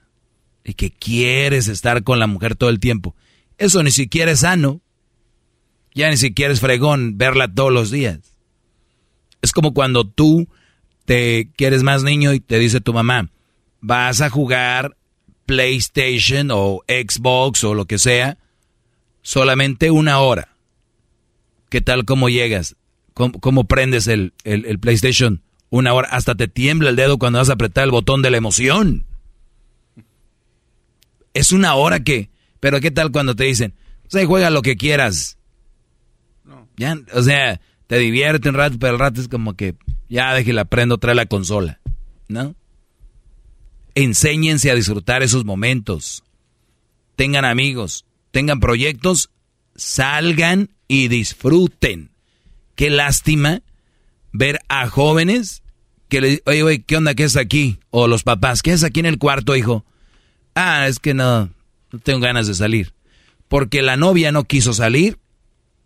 y 0.63 0.73
que 0.73 0.91
quieres 0.91 1.67
estar 1.67 2.03
con 2.03 2.19
la 2.19 2.27
mujer 2.27 2.55
todo 2.55 2.69
el 2.69 2.79
tiempo. 2.79 3.15
Eso 3.57 3.83
ni 3.83 3.91
siquiera 3.91 4.31
es 4.31 4.41
sano. 4.41 4.81
Ya 5.93 6.09
ni 6.09 6.17
siquiera 6.17 6.53
es 6.53 6.59
fregón 6.59 7.17
verla 7.17 7.53
todos 7.53 7.71
los 7.71 7.91
días. 7.91 8.19
Es 9.41 9.51
como 9.51 9.73
cuando 9.73 10.07
tú 10.07 10.47
te 11.05 11.49
quieres 11.55 11.83
más 11.83 12.03
niño 12.03 12.33
y 12.33 12.39
te 12.39 12.59
dice 12.59 12.81
tu 12.81 12.93
mamá, 12.93 13.29
vas 13.81 14.21
a 14.21 14.29
jugar 14.29 14.95
PlayStation 15.45 16.49
o 16.51 16.83
Xbox 16.87 17.63
o 17.63 17.73
lo 17.73 17.85
que 17.85 17.97
sea, 17.97 18.37
solamente 19.23 19.89
una 19.89 20.19
hora. 20.19 20.55
¿Qué 21.69 21.81
tal 21.81 22.05
cómo 22.05 22.29
llegas? 22.29 22.75
¿Cómo, 23.13 23.63
prendes 23.65 24.07
el, 24.07 24.33
PlayStation? 24.79 25.41
Una 25.69 25.93
hora. 25.93 26.07
Hasta 26.11 26.35
te 26.35 26.47
tiembla 26.47 26.89
el 26.89 26.95
dedo 26.95 27.17
cuando 27.17 27.39
vas 27.39 27.49
a 27.49 27.53
apretar 27.53 27.83
el 27.83 27.91
botón 27.91 28.21
de 28.21 28.29
la 28.29 28.37
emoción. 28.37 29.05
Es 31.33 31.51
una 31.51 31.75
hora 31.75 32.03
que... 32.03 32.29
Pero 32.59 32.81
¿qué 32.81 32.91
tal 32.91 33.11
cuando 33.11 33.35
te 33.35 33.45
dicen, 33.45 33.73
o 34.05 34.09
sea, 34.09 34.25
juega 34.25 34.49
lo 34.49 34.61
que 34.61 34.75
quieras? 34.75 35.37
Ya, 36.75 36.97
o 37.13 37.21
sea, 37.21 37.61
te 37.87 37.97
divierte 37.97 38.49
un 38.49 38.55
rato, 38.55 38.77
pero 38.79 38.93
el 38.93 38.99
rato 38.99 39.21
es 39.21 39.27
como 39.27 39.55
que 39.55 39.75
ya 40.09 40.33
déjela 40.33 40.65
prendo, 40.65 40.97
trae 40.97 41.15
la 41.15 41.25
consola. 41.25 41.79
¿No? 42.27 42.55
Enséñense 43.95 44.71
a 44.71 44.75
disfrutar 44.75 45.23
esos 45.23 45.45
momentos. 45.45 46.23
Tengan 47.15 47.45
amigos, 47.45 48.05
tengan 48.31 48.59
proyectos, 48.59 49.29
salgan 49.75 50.69
y 50.87 51.07
disfruten. 51.07 52.11
Qué 52.75 52.89
lástima 52.89 53.61
ver 54.31 54.59
a 54.69 54.87
jóvenes 54.87 55.63
que 56.07 56.21
le 56.21 56.41
oye, 56.45 56.63
oye, 56.63 56.83
¿qué 56.83 56.97
onda? 56.97 57.13
¿Qué 57.13 57.23
es 57.23 57.35
aquí? 57.35 57.79
O 57.89 58.07
los 58.07 58.23
papás, 58.23 58.61
¿qué 58.61 58.71
es 58.71 58.83
aquí 58.83 58.99
en 58.99 59.05
el 59.05 59.19
cuarto, 59.19 59.55
hijo? 59.55 59.85
Ah, 60.61 60.87
es 60.87 60.99
que 60.99 61.13
no, 61.13 61.49
no 61.89 61.99
tengo 61.99 62.19
ganas 62.19 62.45
de 62.45 62.53
salir. 62.53 62.93
Porque 63.47 63.81
la 63.81 63.95
novia 63.95 64.33
no 64.33 64.43
quiso 64.43 64.73
salir, 64.73 65.17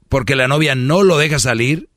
porque 0.09 0.35
la 0.35 0.47
novia 0.47 0.73
no 0.73 1.03
lo 1.03 1.19
deja 1.19 1.37
salir, 1.37 1.89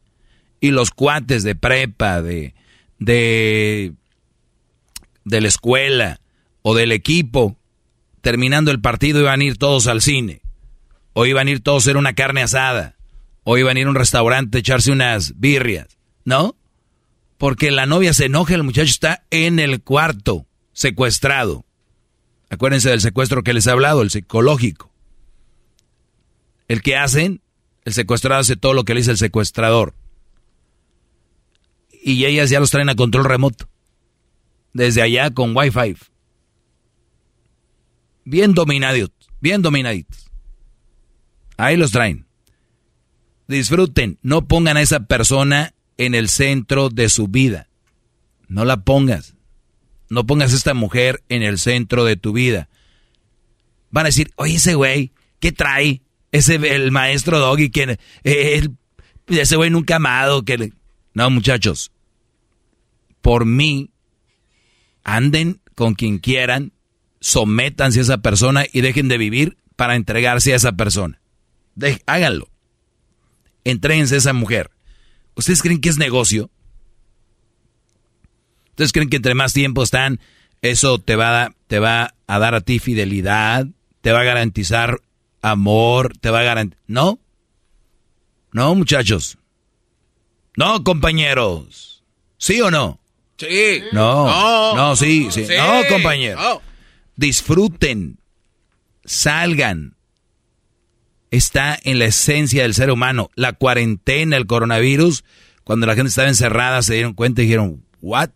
y 0.61 0.73
los 0.73 0.91
cuates 0.91 1.43
de 1.43 1.55
prepa, 1.55 2.21
de, 2.21 2.55
de, 2.99 3.95
de 5.25 5.41
la 5.41 5.49
escuela 5.49 6.21
o 6.61 6.75
del 6.75 6.93
equipo, 6.93 7.57
terminando 8.21 8.71
el 8.71 8.81
partido 8.83 9.21
iban 9.21 9.41
a 9.41 9.45
ir 9.45 9.57
todos 9.57 9.87
al 9.87 10.03
cine, 10.03 10.43
o 11.15 11.25
iban 11.25 11.47
a 11.47 11.53
ir 11.53 11.61
todos 11.61 11.83
a 11.83 11.85
hacer 11.85 11.97
una 11.97 12.15
carne 12.15 12.43
asada, 12.43 12.97
o 13.43 13.57
iban 13.57 13.79
a 13.79 13.81
ir 13.81 13.87
a 13.87 13.91
un 13.91 13.97
restaurante 13.97 14.59
a 14.59 14.61
echarse 14.61 14.93
unas 14.93 15.41
birrias, 15.41 15.97
¿no? 16.27 16.57
Porque 17.39 17.71
la 17.71 17.87
novia 17.87 18.13
se 18.13 18.27
enoja, 18.27 18.55
el 18.55 18.65
muchacho 18.65 18.91
está 18.91 19.25
en 19.31 19.61
el 19.61 19.83
cuarto, 19.83 20.47
secuestrado. 20.73 21.66
Acuérdense 22.49 22.91
del 22.91 23.01
secuestro 23.01 23.43
que 23.43 23.53
les 23.53 23.67
he 23.67 23.71
hablado, 23.71 24.03
el 24.03 24.11
psicológico. 24.11 24.93
El 26.69 26.83
que 26.83 26.97
hacen, 26.97 27.41
el 27.85 27.93
secuestrado 27.93 28.41
hace 28.41 28.57
todo 28.57 28.75
lo 28.75 28.85
que 28.85 28.95
le 28.95 29.01
dice 29.01 29.13
el 29.13 29.19
secuestrador. 29.19 29.95
Y 31.91 32.25
ellas 32.25 32.51
ya 32.51 32.61
los 32.61 32.71
traen 32.71 32.89
a 32.89 32.95
control 32.97 33.25
remoto. 33.25 33.69
Desde 34.73 35.03
allá 35.03 35.31
con 35.31 35.57
Wi-Fi. 35.57 35.97
Bien 38.25 38.55
dominados, 38.55 39.11
bien 39.41 39.63
dominaditos. 39.63 40.31
Ahí 41.57 41.77
los 41.77 41.93
traen. 41.93 42.27
Disfruten, 43.49 44.19
no 44.23 44.47
pongan 44.47 44.77
a 44.77 44.83
esa 44.83 45.07
persona 45.07 45.75
en 45.97 46.15
el 46.15 46.29
centro 46.29 46.91
de 46.91 47.09
su 47.09 47.29
vida. 47.29 47.69
No 48.49 48.65
la 48.65 48.79
pongas. 48.79 49.36
No 50.09 50.27
pongas 50.27 50.53
a 50.53 50.57
esta 50.57 50.75
mujer 50.75 51.23
en 51.29 51.43
el 51.43 51.59
centro 51.59 52.05
de 52.05 52.17
tu 52.17 52.33
vida. 52.33 52.69
Van 53.91 54.07
a 54.07 54.09
decir, 54.09 54.31
oye, 54.37 54.57
ese 54.57 54.75
güey, 54.75 55.13
¿qué 55.41 55.53
trae? 55.53 56.03
Ese, 56.33 56.55
el 56.55 56.93
maestro 56.93 57.39
Doggy, 57.39 57.71
que 57.71 57.99
ese 58.23 59.57
güey 59.57 59.71
nunca 59.71 59.97
amado. 59.97 60.45
Que 60.45 60.73
No, 61.15 61.31
muchachos. 61.31 61.93
Por 63.21 63.45
mí, 63.45 63.91
anden 65.03 65.61
con 65.75 65.95
quien 65.95 66.19
quieran, 66.19 66.73
sométanse 67.21 68.01
a 68.01 68.03
esa 68.03 68.19
persona 68.19 68.65
y 68.73 68.81
dejen 68.81 69.09
de 69.09 69.19
vivir 69.19 69.57
para 69.77 69.97
entregarse 69.97 70.53
a 70.53 70.57
esa 70.57 70.73
persona. 70.73 71.21
háganlo. 72.07 72.49
Entréguense 73.65 74.15
a 74.15 74.19
esa 74.19 74.33
mujer. 74.33 74.71
¿Ustedes 75.35 75.63
creen 75.63 75.81
que 75.81 75.89
es 75.89 75.99
negocio? 75.99 76.51
¿Ustedes 78.77 78.93
creen 78.93 79.09
que 79.09 79.17
entre 79.17 79.33
más 79.33 79.55
tiempo 79.55 79.83
están, 79.83 80.21
eso 80.61 80.99
te 80.99 81.17
va, 81.17 81.45
a, 81.45 81.55
te 81.67 81.79
va 81.79 82.15
a 82.27 82.39
dar 82.39 82.55
a 82.55 82.61
ti 82.61 82.79
fidelidad? 82.79 83.67
¿Te 84.03 84.13
va 84.13 84.21
a 84.21 84.25
garantizar 84.25 85.01
amor? 85.41 86.13
¿Te 86.21 86.29
va 86.29 86.41
a 86.41 86.43
garantizar...? 86.43 86.85
No. 86.87 87.19
No, 88.53 88.75
muchachos. 88.75 89.39
No, 90.59 90.85
compañeros. 90.85 92.05
¿Sí 92.37 92.61
o 92.61 92.71
no? 92.71 93.01
Sí. 93.39 93.83
No. 93.93 94.75
No, 94.77 94.95
sí, 94.95 95.29
sí. 95.31 95.47
No, 95.57 95.89
compañeros. 95.89 96.61
Disfruten. 97.17 98.19
Salgan. 99.07 99.97
Está 101.31 101.79
en 101.83 101.99
la 101.99 102.05
esencia 102.05 102.61
del 102.65 102.75
ser 102.75 102.91
humano. 102.91 103.31
La 103.37 103.55
cuarentena, 103.55 104.37
el 104.37 104.47
coronavirus, 104.47 105.25
cuando 105.65 105.87
la 105.87 105.95
gente 105.95 106.11
estaba 106.11 106.29
encerrada, 106.29 106.83
se 106.83 106.93
dieron 106.93 107.15
cuenta 107.15 107.41
y 107.41 107.47
dijeron, 107.47 107.83
¿what? 108.03 108.29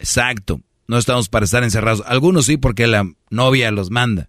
Exacto. 0.00 0.60
No 0.88 0.98
estamos 0.98 1.28
para 1.28 1.44
estar 1.44 1.62
encerrados. 1.62 2.02
Algunos 2.06 2.46
sí 2.46 2.56
porque 2.56 2.88
la 2.88 3.08
novia 3.30 3.70
los 3.70 3.90
manda. 3.90 4.28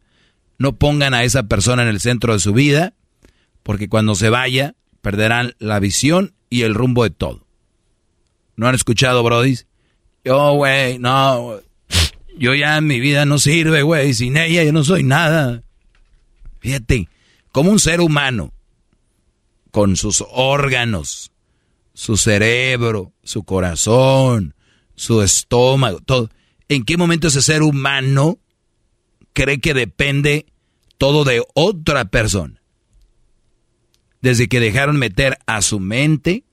No 0.59 0.75
pongan 0.75 1.15
a 1.15 1.23
esa 1.23 1.43
persona 1.43 1.81
en 1.81 1.87
el 1.87 1.99
centro 1.99 2.33
de 2.33 2.39
su 2.39 2.53
vida 2.53 2.93
porque 3.63 3.89
cuando 3.89 4.13
se 4.13 4.29
vaya 4.29 4.75
perderán 5.01 5.55
la 5.57 5.79
visión 5.79 6.35
y 6.49 6.61
el 6.61 6.75
rumbo 6.75 7.03
de 7.03 7.09
todo. 7.09 7.47
¿No 8.55 8.67
han 8.67 8.75
escuchado, 8.75 9.23
Brody? 9.23 9.57
Yo, 10.23 10.53
güey, 10.53 10.99
no. 10.99 11.59
Yo 12.37 12.53
ya 12.53 12.79
mi 12.81 12.99
vida 12.99 13.25
no 13.25 13.39
sirve, 13.39 13.81
güey. 13.81 14.13
Sin 14.13 14.37
ella 14.37 14.63
yo 14.63 14.73
no 14.73 14.83
soy 14.83 15.03
nada. 15.03 15.63
Fíjate, 16.59 17.07
como 17.51 17.71
un 17.71 17.79
ser 17.79 18.01
humano, 18.01 18.53
con 19.71 19.95
sus 19.95 20.23
órganos, 20.29 21.31
su 21.93 22.17
cerebro, 22.17 23.13
su 23.23 23.43
corazón, 23.43 24.53
su 25.01 25.23
estómago, 25.23 25.99
todo. 25.99 26.29
¿En 26.69 26.83
qué 26.83 26.95
momento 26.95 27.29
ese 27.29 27.41
ser 27.41 27.63
humano 27.63 28.37
cree 29.33 29.59
que 29.59 29.73
depende 29.73 30.45
todo 30.99 31.23
de 31.23 31.43
otra 31.55 32.05
persona? 32.05 32.61
Desde 34.21 34.47
que 34.47 34.59
dejaron 34.59 34.97
meter 34.97 35.39
a 35.47 35.63
su 35.63 35.79
mente, 35.79 36.43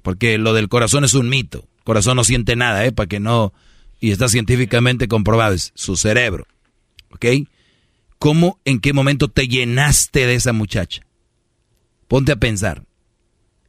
porque 0.00 0.38
lo 0.38 0.54
del 0.54 0.70
corazón 0.70 1.04
es 1.04 1.12
un 1.12 1.28
mito. 1.28 1.68
Corazón 1.84 2.16
no 2.16 2.24
siente 2.24 2.56
nada, 2.56 2.86
¿eh? 2.86 2.92
Para 2.92 3.08
que 3.08 3.20
no... 3.20 3.52
Y 4.00 4.10
está 4.10 4.26
científicamente 4.30 5.06
comprobado, 5.06 5.52
es 5.52 5.72
su 5.74 5.96
cerebro. 5.96 6.46
¿Ok? 7.10 7.26
¿Cómo, 8.18 8.58
en 8.64 8.80
qué 8.80 8.94
momento 8.94 9.28
te 9.28 9.48
llenaste 9.48 10.24
de 10.24 10.34
esa 10.34 10.54
muchacha? 10.54 11.02
Ponte 12.08 12.32
a 12.32 12.36
pensar. 12.36 12.86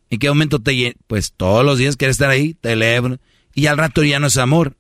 ¿En 0.10 0.20
qué 0.20 0.30
momento 0.30 0.62
te 0.62 0.78
llenaste? 0.78 1.02
Pues 1.08 1.34
todos 1.34 1.66
los 1.66 1.78
días 1.78 1.98
quieres 1.98 2.16
estar 2.16 2.30
ahí, 2.30 2.54
teléfono, 2.54 3.20
y 3.54 3.68
al 3.68 3.78
rato 3.78 4.04
ya 4.04 4.20
no 4.20 4.28
es 4.28 4.38
amor. 4.38 4.76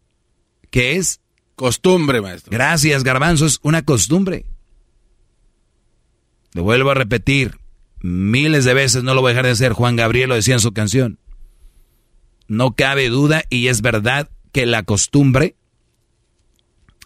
¿Qué 0.69 0.95
es? 0.95 1.21
Costumbre, 1.55 2.21
maestro. 2.21 2.51
Gracias, 2.51 3.03
garbanzo, 3.03 3.45
es 3.45 3.59
una 3.61 3.83
costumbre. 3.83 4.45
Lo 6.53 6.63
vuelvo 6.63 6.91
a 6.91 6.95
repetir. 6.95 7.59
Miles 7.99 8.65
de 8.65 8.73
veces 8.73 9.03
no 9.03 9.13
lo 9.13 9.21
voy 9.21 9.29
a 9.29 9.33
dejar 9.33 9.45
de 9.45 9.51
hacer. 9.51 9.73
Juan 9.73 9.95
Gabriel 9.95 10.29
lo 10.29 10.35
decía 10.35 10.55
en 10.55 10.59
su 10.59 10.73
canción. 10.73 11.19
No 12.47 12.75
cabe 12.75 13.09
duda 13.09 13.43
y 13.49 13.67
es 13.67 13.81
verdad 13.81 14.29
que 14.51 14.65
la 14.65 14.83
costumbre 14.83 15.55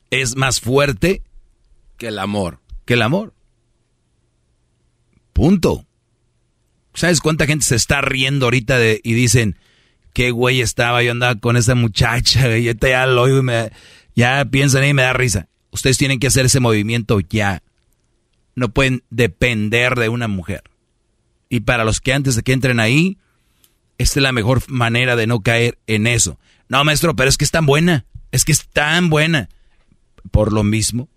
es 0.09 0.35
más 0.35 0.59
fuerte 0.59 1.23
que 1.97 2.07
el 2.07 2.19
amor. 2.19 2.59
Que 2.85 2.95
el 2.95 3.01
amor. 3.01 3.33
Punto. 5.33 5.85
¿Sabes 6.93 7.21
cuánta 7.21 7.45
gente 7.45 7.65
se 7.65 7.75
está 7.75 8.01
riendo 8.01 8.47
ahorita 8.47 8.77
de, 8.79 8.99
y 9.03 9.13
dicen, 9.13 9.59
qué 10.17 10.31
güey 10.31 10.61
estaba, 10.61 11.03
yo 11.03 11.11
andaba 11.11 11.35
con 11.35 11.57
esa 11.57 11.75
muchacha, 11.75 12.57
y 12.57 12.73
ya 12.73 13.05
lo 13.05 13.21
oigo 13.21 13.37
y 13.37 13.43
me, 13.43 13.71
ya 14.15 14.43
piensan 14.45 14.83
y 14.83 14.91
me 14.95 15.03
da 15.03 15.13
risa. 15.13 15.47
Ustedes 15.69 15.99
tienen 15.99 16.17
que 16.17 16.25
hacer 16.25 16.47
ese 16.47 16.59
movimiento 16.59 17.19
ya. 17.19 17.61
No 18.55 18.69
pueden 18.69 19.03
depender 19.11 19.93
de 19.93 20.09
una 20.09 20.27
mujer. 20.27 20.63
Y 21.49 21.59
para 21.59 21.83
los 21.83 22.01
que 22.01 22.13
antes 22.13 22.35
de 22.35 22.41
que 22.41 22.53
entren 22.53 22.79
ahí, 22.79 23.19
esta 23.99 24.19
es 24.19 24.23
la 24.23 24.31
mejor 24.31 24.67
manera 24.71 25.15
de 25.15 25.27
no 25.27 25.41
caer 25.41 25.77
en 25.85 26.07
eso. 26.07 26.39
No, 26.67 26.83
maestro, 26.83 27.15
pero 27.15 27.29
es 27.29 27.37
que 27.37 27.45
es 27.45 27.51
tan 27.51 27.67
buena. 27.67 28.05
Es 28.31 28.43
que 28.43 28.53
es 28.53 28.67
tan 28.69 29.11
buena. 29.11 29.49
Por 30.31 30.51
lo 30.51 30.63
mismo, 30.63 31.09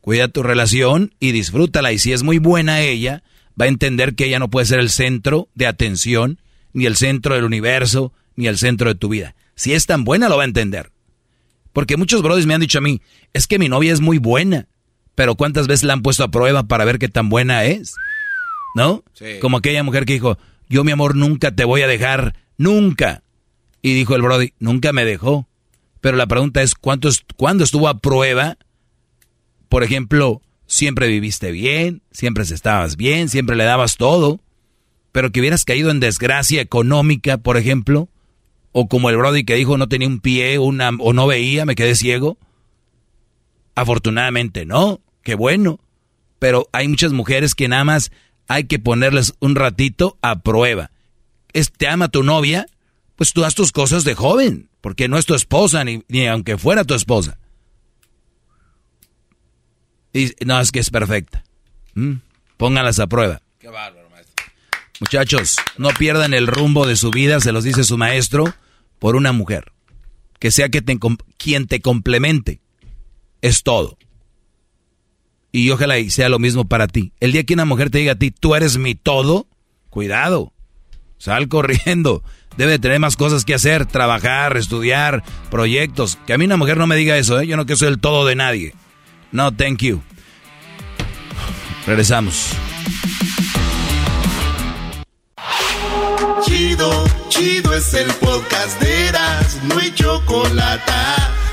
cuida 0.00 0.28
tu 0.28 0.44
relación 0.44 1.12
y 1.18 1.32
disfrútala. 1.32 1.90
Y 1.90 1.98
si 1.98 2.12
es 2.12 2.22
muy 2.22 2.38
buena 2.38 2.82
ella, 2.82 3.24
va 3.60 3.64
a 3.64 3.68
entender 3.68 4.14
que 4.14 4.26
ella 4.26 4.38
no 4.38 4.48
puede 4.48 4.66
ser 4.66 4.78
el 4.78 4.90
centro 4.90 5.48
de 5.56 5.66
atención, 5.66 6.38
ni 6.72 6.86
el 6.86 6.94
centro 6.94 7.34
del 7.34 7.42
universo, 7.42 8.12
ni 8.36 8.46
el 8.46 8.58
centro 8.58 8.88
de 8.88 8.94
tu 8.94 9.08
vida. 9.08 9.34
Si 9.54 9.72
es 9.72 9.86
tan 9.86 10.04
buena, 10.04 10.28
lo 10.28 10.36
va 10.36 10.42
a 10.42 10.46
entender. 10.46 10.90
Porque 11.72 11.96
muchos 11.96 12.22
brothers 12.22 12.46
me 12.46 12.54
han 12.54 12.60
dicho 12.60 12.78
a 12.78 12.82
mí, 12.82 13.00
es 13.32 13.46
que 13.46 13.58
mi 13.58 13.68
novia 13.68 13.92
es 13.92 14.00
muy 14.00 14.18
buena, 14.18 14.68
pero 15.14 15.34
¿cuántas 15.34 15.66
veces 15.66 15.84
la 15.84 15.92
han 15.92 16.02
puesto 16.02 16.24
a 16.24 16.30
prueba 16.30 16.64
para 16.64 16.84
ver 16.84 16.98
qué 16.98 17.08
tan 17.08 17.28
buena 17.28 17.64
es? 17.64 17.94
¿No? 18.74 19.04
Como 19.40 19.56
aquella 19.56 19.82
mujer 19.82 20.04
que 20.04 20.14
dijo, 20.14 20.38
yo 20.68 20.84
mi 20.84 20.92
amor 20.92 21.16
nunca 21.16 21.52
te 21.52 21.64
voy 21.64 21.82
a 21.82 21.86
dejar, 21.86 22.34
nunca. 22.56 23.22
Y 23.82 23.94
dijo 23.94 24.16
el 24.16 24.22
brody, 24.22 24.52
nunca 24.58 24.92
me 24.92 25.04
dejó. 25.04 25.48
Pero 26.00 26.16
la 26.16 26.26
pregunta 26.26 26.62
es, 26.62 26.74
¿cuánto 26.74 27.08
¿cuándo 27.36 27.64
estuvo 27.64 27.88
a 27.88 27.98
prueba? 27.98 28.58
Por 29.68 29.82
ejemplo, 29.82 30.42
siempre 30.66 31.08
viviste 31.08 31.50
bien, 31.50 32.02
siempre 32.10 32.44
estabas 32.44 32.96
bien, 32.96 33.28
siempre 33.28 33.56
le 33.56 33.64
dabas 33.64 33.96
todo 33.96 34.40
pero 35.14 35.30
que 35.30 35.38
hubieras 35.38 35.64
caído 35.64 35.92
en 35.92 36.00
desgracia 36.00 36.60
económica, 36.60 37.38
por 37.38 37.56
ejemplo, 37.56 38.08
o 38.76 38.88
como 38.88 39.08
el 39.08 39.16
Brody 39.16 39.44
que 39.44 39.54
dijo 39.54 39.78
no 39.78 39.88
tenía 39.88 40.08
un 40.08 40.20
pie 40.20 40.58
una, 40.58 40.90
o 40.98 41.12
no 41.12 41.26
veía, 41.26 41.64
me 41.64 41.76
quedé 41.76 41.94
ciego. 41.94 42.36
Afortunadamente 43.74 44.66
no, 44.66 45.00
qué 45.22 45.36
bueno. 45.36 45.80
Pero 46.38 46.68
hay 46.72 46.88
muchas 46.88 47.12
mujeres 47.12 47.54
que 47.54 47.68
nada 47.68 47.84
más 47.84 48.10
hay 48.48 48.64
que 48.64 48.78
ponerles 48.78 49.34
un 49.38 49.54
ratito 49.54 50.18
a 50.22 50.40
prueba. 50.40 50.90
Es, 51.52 51.72
¿Te 51.72 51.86
ama 51.86 52.08
tu 52.08 52.22
novia? 52.24 52.66
Pues 53.14 53.32
tú 53.32 53.44
haz 53.44 53.54
tus 53.54 53.70
cosas 53.70 54.02
de 54.02 54.14
joven, 54.14 54.68
porque 54.80 55.08
no 55.08 55.18
es 55.18 55.24
tu 55.24 55.34
esposa, 55.34 55.84
ni, 55.84 56.02
ni 56.08 56.26
aunque 56.26 56.58
fuera 56.58 56.84
tu 56.84 56.94
esposa. 56.94 57.38
Y, 60.12 60.32
no, 60.44 60.60
es 60.60 60.72
que 60.72 60.80
es 60.80 60.90
perfecta. 60.90 61.44
¿Mm? 61.94 62.14
Pónganlas 62.56 62.98
a 62.98 63.06
prueba. 63.06 63.40
Qué 63.60 63.68
bárbaro. 63.68 64.04
Muchachos, 65.00 65.56
no 65.76 65.90
pierdan 65.90 66.34
el 66.34 66.46
rumbo 66.46 66.86
de 66.86 66.96
su 66.96 67.10
vida, 67.10 67.40
se 67.40 67.52
los 67.52 67.64
dice 67.64 67.82
su 67.82 67.98
maestro, 67.98 68.54
por 68.98 69.16
una 69.16 69.32
mujer. 69.32 69.72
Que 70.38 70.50
sea 70.50 70.68
que 70.68 70.82
quien 71.36 71.66
te 71.66 71.80
complemente. 71.80 72.60
Es 73.40 73.62
todo. 73.62 73.98
Y 75.52 75.70
ojalá 75.70 75.94
sea 76.10 76.28
lo 76.28 76.38
mismo 76.38 76.64
para 76.66 76.88
ti. 76.88 77.12
El 77.20 77.32
día 77.32 77.44
que 77.44 77.54
una 77.54 77.64
mujer 77.64 77.90
te 77.90 77.98
diga 77.98 78.12
a 78.12 78.18
ti, 78.18 78.30
tú 78.32 78.54
eres 78.54 78.76
mi 78.76 78.94
todo, 78.94 79.46
cuidado. 79.88 80.52
Sal 81.18 81.48
corriendo. 81.48 82.22
Debe 82.56 82.72
de 82.72 82.78
tener 82.78 83.00
más 83.00 83.16
cosas 83.16 83.44
que 83.44 83.54
hacer, 83.54 83.86
trabajar, 83.86 84.56
estudiar, 84.56 85.22
proyectos. 85.50 86.18
Que 86.26 86.34
a 86.34 86.38
mí 86.38 86.44
una 86.44 86.56
mujer 86.56 86.76
no 86.76 86.86
me 86.86 86.96
diga 86.96 87.16
eso, 87.16 87.40
¿eh? 87.40 87.46
Yo 87.46 87.56
no 87.56 87.66
que 87.66 87.76
soy 87.76 87.88
el 87.88 88.00
todo 88.00 88.26
de 88.26 88.36
nadie. 88.36 88.74
No, 89.32 89.54
thank 89.54 89.82
you. 89.82 90.02
Regresamos. 91.86 92.50
Chido, 96.44 97.04
chido 97.30 97.74
es 97.74 97.94
el 97.94 98.06
podcast 98.14 98.80
de 98.80 98.94
no 99.66 99.78
hay 99.78 99.92
chocolate. 99.94 100.92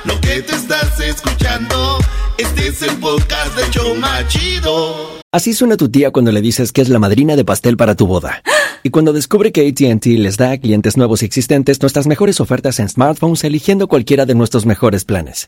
Lo 0.03 0.19
que 0.19 0.41
te 0.41 0.53
estás 0.53 0.99
escuchando, 0.99 1.97
este 2.37 2.67
es 2.67 2.81
el 2.81 2.97
podcast 2.97 3.55
de 3.55 3.69
Choma 3.71 4.27
Chido. 4.27 5.21
Así 5.31 5.53
suena 5.53 5.77
tu 5.77 5.89
tía 5.89 6.11
cuando 6.11 6.33
le 6.33 6.41
dices 6.41 6.73
que 6.73 6.81
es 6.81 6.89
la 6.89 6.99
madrina 6.99 7.37
de 7.37 7.45
pastel 7.45 7.77
para 7.77 7.95
tu 7.95 8.05
boda. 8.05 8.43
Y 8.83 8.89
cuando 8.89 9.13
descubre 9.13 9.51
que 9.51 9.67
ATT 9.67 10.05
les 10.07 10.37
da 10.37 10.51
a 10.51 10.57
clientes 10.57 10.97
nuevos 10.97 11.21
y 11.21 11.25
existentes 11.25 11.81
nuestras 11.81 12.07
mejores 12.07 12.41
ofertas 12.41 12.79
en 12.79 12.89
smartphones 12.89 13.43
eligiendo 13.45 13.87
cualquiera 13.87 14.25
de 14.25 14.35
nuestros 14.35 14.65
mejores 14.65 15.05
planes. 15.05 15.47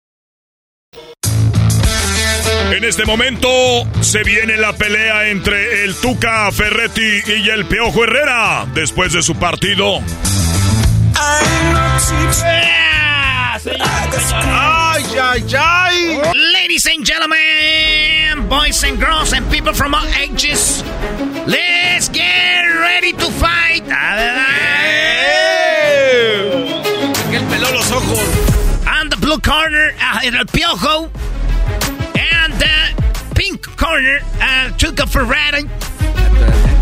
En 2.71 2.85
este 2.85 3.05
momento 3.05 3.49
se 3.99 4.23
viene 4.23 4.55
la 4.55 4.71
pelea 4.71 5.27
entre 5.27 5.83
el 5.83 5.93
Tuca 5.95 6.49
Ferretti 6.53 7.21
y 7.27 7.49
el 7.49 7.65
Piojo 7.65 8.05
Herrera 8.05 8.65
después 8.73 9.11
de 9.11 9.21
su 9.21 9.35
partido. 9.35 10.01
¡Ay, 14.33 15.03
ay, 15.21 15.45
ay! 15.59 16.21
Ladies 16.53 16.87
and 16.87 17.05
gentlemen, 17.05 18.47
boys 18.47 18.81
and 18.85 18.97
girls 18.97 19.33
and 19.33 19.45
people 19.51 19.73
from 19.73 19.93
all 19.93 20.07
ages, 20.15 20.81
let's 21.45 22.09
get 22.09 22.63
ready 22.79 23.11
to 23.11 23.29
fight. 23.31 23.83
Que 27.29 27.37
él 27.37 27.43
peló 27.49 27.69
los 27.73 27.91
ojos. 27.91 28.19
On 29.01 29.09
the 29.09 29.17
blue 29.17 29.39
corner, 29.41 29.93
uh, 29.99 30.19
el 30.23 30.45
Piojo. 30.45 31.11
The 33.91 33.97
corner, 33.97 34.19
uh, 34.39 34.69
Tuca 34.77 35.05
Ferretti. 35.09 35.67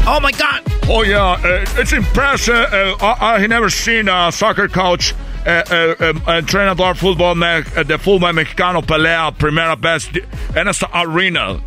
Oh 0.07 0.19
my 0.21 0.31
God. 0.31 0.61
Oh 0.87 1.01
yeah, 1.03 1.31
uh, 1.43 1.65
it's 1.81 1.91
impressive. 1.91 2.55
Uh, 2.55 2.95
I, 3.01 3.35
I 3.37 3.47
never 3.47 3.69
seen 3.69 4.07
a 4.07 4.31
soccer 4.31 4.67
coach, 4.67 5.13
uh, 5.45 5.63
uh, 5.71 5.95
um, 5.99 6.21
entrenador 6.27 6.93
fútbol 6.93 7.35
me- 7.35 7.63
uh, 7.75 7.83
de 7.83 7.97
fútbol 7.97 8.33
mexicano 8.33 8.81
pelea 8.85 9.31
primera 9.35 9.75
vez 9.75 10.07
en 10.55 10.67
esta 10.67 10.87
arena. 10.93 11.59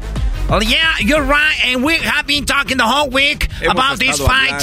Well, 0.48 0.62
yeah, 0.62 0.96
you're 1.00 1.22
right, 1.22 1.56
and 1.64 1.82
we 1.82 1.96
have 1.96 2.26
been 2.26 2.44
talking 2.44 2.76
the 2.76 2.84
whole 2.86 3.08
week 3.08 3.48
Hemos 3.60 3.72
about 3.72 3.98
this 3.98 4.18
fight. 4.20 4.60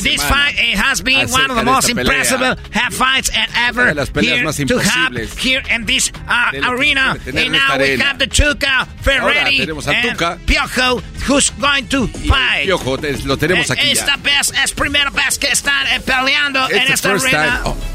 this 0.00 0.22
fight 0.22 0.54
it 0.56 0.76
has 0.78 1.00
been 1.00 1.28
one 1.28 1.50
of 1.50 1.56
the 1.56 1.64
most 1.64 1.88
esta 1.88 2.00
impressive 2.00 2.40
half 2.70 2.94
fights 2.94 3.30
and 3.34 3.50
ever 3.56 3.86
here 4.20 4.44
to 4.66 4.78
have 4.78 5.12
here 5.36 5.62
in 5.70 5.86
this 5.86 6.12
uh, 6.28 6.52
arena. 6.68 7.16
And 7.26 7.36
en 7.36 7.52
esta 7.52 7.58
now 7.58 7.78
we 7.78 7.84
arena. 7.84 8.04
have 8.04 8.18
the 8.20 8.26
Tuca 8.28 8.86
Ferretti 9.02 9.62
and 9.62 9.70
Tuca. 9.70 10.38
Piojo, 10.46 11.00
who's 11.26 11.50
going 11.50 11.88
to 11.88 12.06
fight. 12.06 12.66
Piojo, 12.68 12.96
te- 13.00 13.26
lo 13.26 13.36
tenemos 13.36 13.68
aquí 13.72 13.90
Esta 13.90 14.16
ya. 14.16 14.22
vez 14.22 14.52
es 14.62 14.72
primera 14.72 15.10
vez 15.10 15.36
que 15.38 15.48
están 15.50 15.84
eh, 15.88 16.00
peleando 16.00 16.68
en 16.70 16.92
It's 16.92 17.00
the 17.00 17.12
esta 17.14 17.28
arena. 17.28 17.62
Oh. 17.64 17.76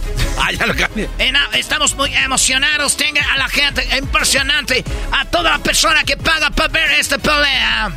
Ah, 0.42 0.52
ya 0.54 0.66
lo 0.66 0.74
cambié. 0.74 1.10
Estamos 1.54 1.96
muy 1.96 2.14
emocionados. 2.14 2.96
Tenga 2.96 3.22
a 3.34 3.38
la 3.38 3.50
gente 3.50 3.86
impresionante, 3.98 4.84
a 5.12 5.26
toda 5.26 5.52
la 5.52 5.60
persona 5.60 6.04
que 6.06 6.16
paga 6.16 6.50
para 6.52 6.70
ver 6.70 6.92
esta 6.92 7.18
pelea. 7.20 7.92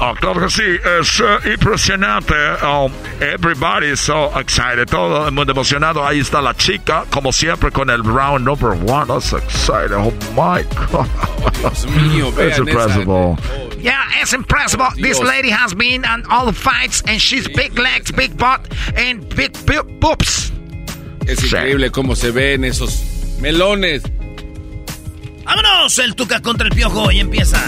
Ah, 0.00 0.12
claro 0.18 0.40
que 0.40 0.50
sí, 0.50 0.62
es 1.00 1.20
eh, 1.20 1.52
impresionante. 1.52 2.34
Um, 2.62 2.92
everybody 3.20 3.90
is 3.90 4.00
so 4.00 4.30
excited, 4.38 4.88
todo 4.88 5.26
el 5.26 5.32
mundo 5.32 5.52
emocionado. 5.52 6.04
Ahí 6.04 6.18
está 6.18 6.42
la 6.42 6.52
chica, 6.54 7.04
como 7.10 7.32
siempre, 7.32 7.70
con 7.70 7.88
el 7.90 8.02
round 8.02 8.44
number 8.44 8.72
one. 8.72 9.06
That's 9.06 9.32
excited. 9.32 9.92
Oh 9.92 10.10
my 10.34 10.64
God. 10.90 11.06
Dios 11.60 11.86
mío, 11.86 12.32
It's 12.38 12.58
impressive. 12.58 13.06
Yeah, 13.80 14.02
it's 14.20 14.32
impressive. 14.32 14.80
This 14.96 15.18
Dios. 15.18 15.28
lady 15.28 15.50
has 15.50 15.74
been 15.74 16.04
on 16.04 16.24
all 16.28 16.46
the 16.46 16.52
fights, 16.52 17.02
and 17.06 17.20
she's 17.20 17.46
big 17.48 17.78
legs, 17.78 18.10
big 18.10 18.36
butt, 18.36 18.66
and 18.96 19.28
big, 19.34 19.52
boobs. 20.00 20.52
Es 21.26 21.42
increíble 21.44 21.90
cómo 21.90 22.16
se 22.16 22.30
ven 22.32 22.64
esos 22.64 23.38
melones. 23.40 24.02
Vámonos, 25.44 25.98
el 25.98 26.14
Tuca 26.14 26.40
contra 26.40 26.66
el 26.66 26.74
Piojo 26.74 27.12
y 27.12 27.20
empieza. 27.20 27.58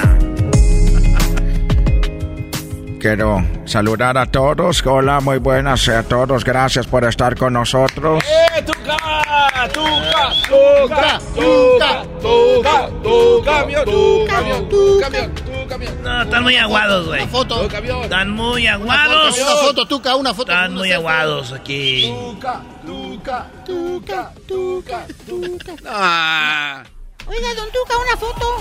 Quiero 3.06 3.40
saludar 3.66 4.18
a 4.18 4.26
todos. 4.26 4.84
Hola, 4.84 5.20
muy 5.20 5.38
buenas 5.38 5.88
a 5.88 6.02
todos. 6.02 6.42
Gracias 6.42 6.88
por 6.88 7.04
estar 7.04 7.36
con 7.36 7.52
nosotros. 7.52 8.20
¡Eh, 8.24 8.62
Tuca! 8.62 9.68
¡Tuca! 9.72 10.32
¡Tuca! 10.48 11.20
¡Tuca! 11.36 12.02
¡Tuca! 12.20 12.88
¡Tu 13.04 13.42
camión! 13.44 13.84
¡Tu 13.84 14.26
camión! 14.28 14.68
¡Tu 14.68 15.00
camión! 15.00 15.34
¡Tu 15.36 15.68
camión! 15.68 16.02
No, 16.02 16.22
están 16.22 16.42
muy 16.42 16.56
aguados, 16.56 17.06
güey. 17.06 17.28
foto. 17.28 17.62
¡Tu 17.62 17.68
camión! 17.68 18.02
Están 18.02 18.30
muy 18.30 18.62
Una 18.64 18.72
aguados. 18.72 19.38
foto, 19.38 19.52
una 19.52 19.62
foto, 19.62 19.86
Tuca, 19.86 20.16
una 20.16 20.34
foto. 20.34 20.50
Están 20.50 20.72
Una 20.72 20.80
muy 20.80 20.90
aguados 20.90 21.52
aquí. 21.52 22.12
¡Tuca! 22.12 22.60
¡Tuca! 22.84 23.46
¡Tuca! 23.64 24.32
¡Tuca! 24.48 25.06
¡Tuca! 25.24 25.72
Ah. 25.88 26.82
Oiga, 27.28 27.54
don 27.54 27.68
Tuca, 27.70 27.98
una 28.04 28.16
foto. 28.16 28.56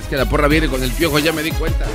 Es 0.00 0.08
que 0.08 0.16
la 0.16 0.24
porra 0.24 0.48
viene 0.48 0.66
con 0.66 0.82
el 0.82 0.90
piojo, 0.90 1.20
ya 1.20 1.32
me 1.32 1.44
di 1.44 1.52
cuenta. 1.52 1.86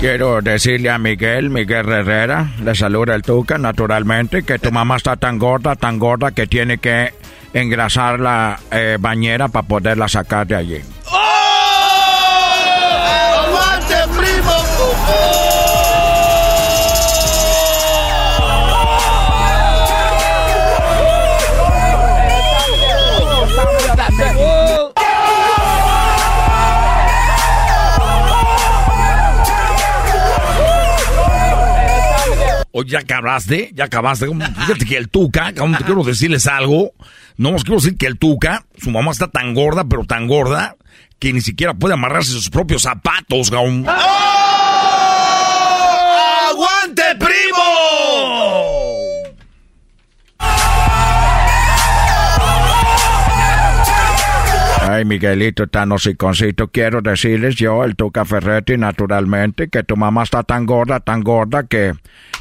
Quiero 0.00 0.40
decirle 0.40 0.88
a 0.88 0.96
Miguel, 0.98 1.50
Miguel 1.50 1.86
Herrera, 1.90 2.52
le 2.62 2.74
saluda 2.74 3.14
el 3.14 3.20
Tuca, 3.20 3.58
naturalmente, 3.58 4.44
que 4.44 4.58
tu 4.58 4.72
mamá 4.72 4.96
está 4.96 5.16
tan 5.16 5.38
gorda, 5.38 5.76
tan 5.76 5.98
gorda 5.98 6.30
que 6.30 6.46
tiene 6.46 6.78
que 6.78 7.12
engrasar 7.52 8.18
la 8.18 8.58
eh, 8.70 8.96
bañera 8.98 9.48
para 9.48 9.66
poderla 9.68 10.08
sacar 10.08 10.46
de 10.46 10.56
allí. 10.56 10.80
¡Aguante, 11.06 11.39
Oye, 32.72 32.90
¿ya 32.90 33.00
acabaste? 33.00 33.72
¿Ya 33.74 33.86
acabaste? 33.86 34.26
Fíjate 34.26 34.84
que 34.84 34.96
el 34.96 35.08
Tuca, 35.08 35.52
¿cómo 35.56 35.76
te 35.76 35.84
quiero 35.84 36.04
decirles 36.04 36.46
algo? 36.46 36.92
No, 37.36 37.50
os 37.50 37.64
quiero 37.64 37.80
decir 37.80 37.96
que 37.96 38.06
el 38.06 38.16
Tuca, 38.16 38.64
su 38.78 38.90
mamá 38.90 39.10
está 39.10 39.26
tan 39.26 39.54
gorda, 39.54 39.84
pero 39.84 40.04
tan 40.04 40.28
gorda, 40.28 40.76
que 41.18 41.32
ni 41.32 41.40
siquiera 41.40 41.74
puede 41.74 41.94
amarrarse 41.94 42.30
sus 42.30 42.48
propios 42.48 42.82
zapatos, 42.82 43.50
gaún. 43.50 43.84
¡Aguante, 46.48 47.02
primo! 47.18 47.30
Ay, 54.82 55.04
Miguelito, 55.04 55.66
tan 55.66 55.90
hociconcito, 55.90 56.68
quiero 56.68 57.00
decirles 57.00 57.56
yo, 57.56 57.82
el 57.84 57.96
Tuca 57.96 58.24
Ferretti, 58.24 58.76
naturalmente, 58.76 59.68
que 59.68 59.82
tu 59.82 59.96
mamá 59.96 60.22
está 60.22 60.44
tan 60.44 60.66
gorda, 60.66 61.00
tan 61.00 61.22
gorda, 61.22 61.64
que 61.64 61.94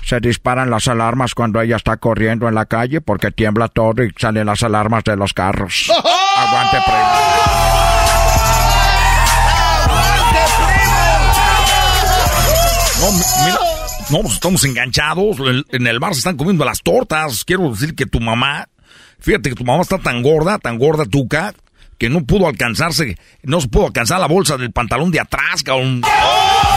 se 0.03 0.19
disparan 0.19 0.69
las 0.69 0.87
alarmas 0.87 1.35
cuando 1.35 1.61
ella 1.61 1.75
está 1.75 1.97
corriendo 1.97 2.47
en 2.47 2.55
la 2.55 2.65
calle 2.65 3.01
porque 3.01 3.31
tiembla 3.31 3.67
todo 3.67 4.03
y 4.03 4.11
salen 4.17 4.47
las 4.47 4.63
alarmas 4.63 5.03
de 5.03 5.15
los 5.15 5.33
carros. 5.33 5.89
¡Oh! 5.89 6.19
Aguante, 6.37 6.77
primo. 6.85 8.09
No, 12.99 13.11
mira, 13.45 13.59
no, 14.09 14.21
pues 14.21 14.33
estamos 14.33 14.63
enganchados. 14.65 15.37
En 15.69 15.87
el 15.87 15.99
bar 15.99 16.13
se 16.13 16.19
están 16.19 16.37
comiendo 16.37 16.65
las 16.65 16.81
tortas. 16.81 17.45
Quiero 17.45 17.69
decir 17.69 17.95
que 17.95 18.05
tu 18.05 18.19
mamá, 18.19 18.67
fíjate 19.19 19.49
que 19.49 19.55
tu 19.55 19.63
mamá 19.63 19.81
está 19.81 19.97
tan 19.99 20.21
gorda, 20.23 20.57
tan 20.57 20.77
gorda 20.77 21.05
tuca, 21.05 21.53
que 21.97 22.09
no 22.09 22.25
pudo 22.25 22.47
alcanzarse, 22.47 23.17
no 23.43 23.61
se 23.61 23.67
pudo 23.67 23.87
alcanzar 23.87 24.19
la 24.19 24.27
bolsa 24.27 24.57
del 24.57 24.71
pantalón 24.71 25.11
de 25.11 25.19
atrás, 25.19 25.63
cabrón. 25.63 26.01
¡Oh! 26.03 26.68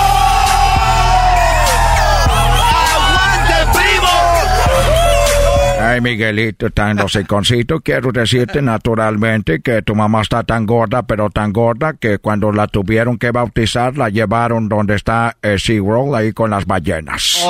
Ay, 5.93 6.01
Miguelito, 6.01 6.71
tan 6.71 6.99
hociconcito, 7.01 7.81
quiero 7.81 8.13
decirte 8.13 8.63
naturalmente 8.63 9.61
que 9.61 9.83
tu 9.83 9.95
mamá 9.95 10.23
está 10.23 10.43
tan 10.43 10.65
gorda, 10.65 11.03
pero 11.03 11.29
tan 11.29 11.53
gorda, 11.53 11.93
que 11.93 12.17
cuando 12.17 12.51
la 12.51 12.67
tuvieron 12.67 13.19
que 13.19 13.31
bautizar, 13.31 13.99
la 13.99 14.09
llevaron 14.09 14.71
donde 14.71 14.95
está 14.95 15.37
eh, 15.43 15.59
SeaWorld, 15.59 16.15
ahí 16.15 16.33
con 16.33 16.49
las 16.49 16.65
ballenas. 16.65 17.47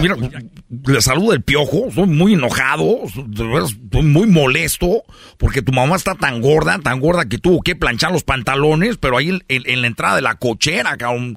Mira, 0.00 0.16
le 0.86 1.00
saluda 1.00 1.34
el 1.34 1.42
piojo, 1.42 1.86
estoy 1.88 2.06
muy 2.06 2.34
enojado, 2.34 2.98
estoy 3.04 4.02
muy 4.02 4.26
molesto, 4.26 5.04
porque 5.38 5.62
tu 5.62 5.72
mamá 5.72 5.96
está 5.96 6.14
tan 6.14 6.40
gorda, 6.40 6.78
tan 6.80 7.00
gorda 7.00 7.24
que 7.26 7.38
tuvo 7.38 7.62
que 7.62 7.76
planchar 7.76 8.12
los 8.12 8.24
pantalones, 8.24 8.96
pero 8.98 9.16
ahí 9.16 9.28
en, 9.30 9.44
en- 9.48 9.62
en 9.66 9.80
la 9.82 9.86
entrada 9.86 10.16
de 10.16 10.22
la 10.22 10.34
cochera, 10.34 10.96
cabrón. 10.96 11.36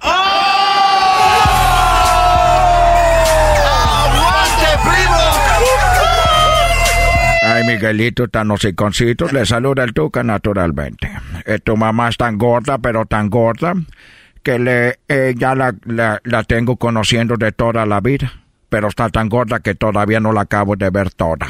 Ay, 7.42 7.64
Miguelito, 7.64 8.28
tan 8.28 8.52
hociconcito, 8.52 9.28
le 9.32 9.46
saluda 9.46 9.84
el 9.84 9.94
tuca 9.94 10.24
naturalmente. 10.24 11.10
Eh, 11.46 11.60
tu 11.60 11.76
mamá 11.78 12.10
es 12.10 12.18
tan 12.18 12.38
gorda, 12.38 12.78
pero 12.78 13.06
tan 13.06 13.30
gorda, 13.30 13.74
que 14.44 14.60
le, 14.60 15.00
eh, 15.08 15.34
ya 15.38 15.56
la, 15.56 15.74
la, 15.86 16.22
la 16.24 16.44
tengo 16.44 16.78
conociendo 16.78 17.36
de 17.38 17.52
toda 17.52 17.86
la 17.86 18.00
vida. 18.00 18.34
Pero 18.70 18.88
está 18.88 19.10
tan 19.10 19.30
gorda 19.30 19.60
que 19.60 19.74
todavía 19.74 20.20
no 20.20 20.32
la 20.32 20.42
acabo 20.42 20.76
de 20.76 20.90
ver 20.90 21.12
toda. 21.12 21.48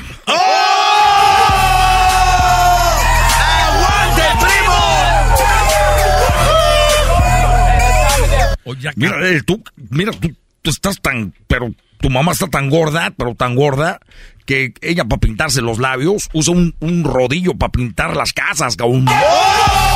Mira, 8.95 9.27
eh, 9.27 9.41
tú, 9.45 9.63
mira, 9.89 10.11
tú, 10.11 10.33
tú 10.61 10.69
estás 10.69 11.01
tan, 11.01 11.33
pero 11.47 11.73
tu 11.99 12.09
mamá 12.09 12.31
está 12.31 12.47
tan 12.47 12.69
gorda, 12.69 13.11
pero 13.17 13.35
tan 13.35 13.55
gorda, 13.55 13.99
que 14.45 14.73
ella 14.81 15.05
para 15.05 15.19
pintarse 15.19 15.61
los 15.61 15.79
labios 15.79 16.29
usa 16.33 16.53
un, 16.53 16.75
un 16.79 17.03
rodillo 17.03 17.53
para 17.55 17.71
pintar 17.71 18.15
las 18.15 18.33
casas, 18.33 18.75
cabrón. 18.75 19.05
¡Aguante, 19.07 19.88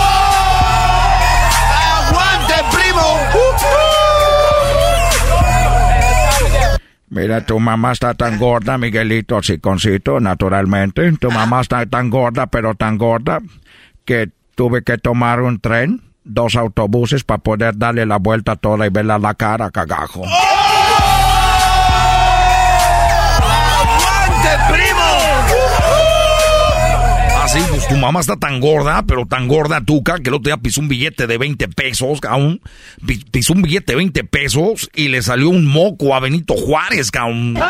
Mira, 7.14 7.46
tu 7.46 7.60
mamá 7.60 7.92
está 7.92 8.16
tan 8.16 8.40
gorda, 8.40 8.80
Miguelito, 8.80 9.36
hociconcito, 9.36 10.20
naturalmente. 10.20 11.12
Tu 11.12 11.30
mamá 11.30 11.62
está 11.62 11.86
tan 11.86 12.10
gorda, 12.10 12.48
pero 12.48 12.74
tan 12.74 12.98
gorda, 12.98 13.40
que 14.04 14.32
tuve 14.56 14.82
que 14.82 14.98
tomar 14.98 15.40
un 15.42 15.60
tren, 15.60 16.02
dos 16.24 16.56
autobuses 16.56 17.24
para 17.24 17.38
poder 17.38 17.78
darle 17.78 18.08
la 18.08 18.18
vuelta 18.18 18.56
toda 18.56 18.88
y 18.88 18.90
verla 18.90 19.20
la 19.20 19.36
cara, 19.36 19.70
cagajo. 19.70 20.24
¡Aguante, 23.78 24.83
Así, 27.54 27.64
pues 27.70 27.88
tu 27.88 27.96
mamá 27.98 28.20
está 28.22 28.36
tan 28.36 28.60
gorda, 28.60 29.04
pero 29.04 29.28
tan 29.28 29.48
gorda, 29.48 29.80
tuca, 29.82 30.16
que 30.20 30.30
el 30.30 30.34
otro 30.36 30.46
día 30.50 30.58
pisó 30.58 30.82
un 30.82 30.88
billete 30.88 31.28
de 31.28 31.38
20 31.38 31.68
pesos, 31.68 32.20
cabrón. 32.20 32.60
Pi- 33.06 33.24
Pisó 33.30 33.54
un 33.54 33.62
billete 33.62 33.92
de 33.94 33.98
20 33.98 34.24
pesos 34.24 34.90
y 34.96 35.10
le 35.10 35.22
salió 35.22 35.50
un 35.50 35.66
moco 35.66 36.16
a 36.16 36.20
Benito 36.20 36.56
Juárez, 36.56 37.12
cabrón. 37.12 37.56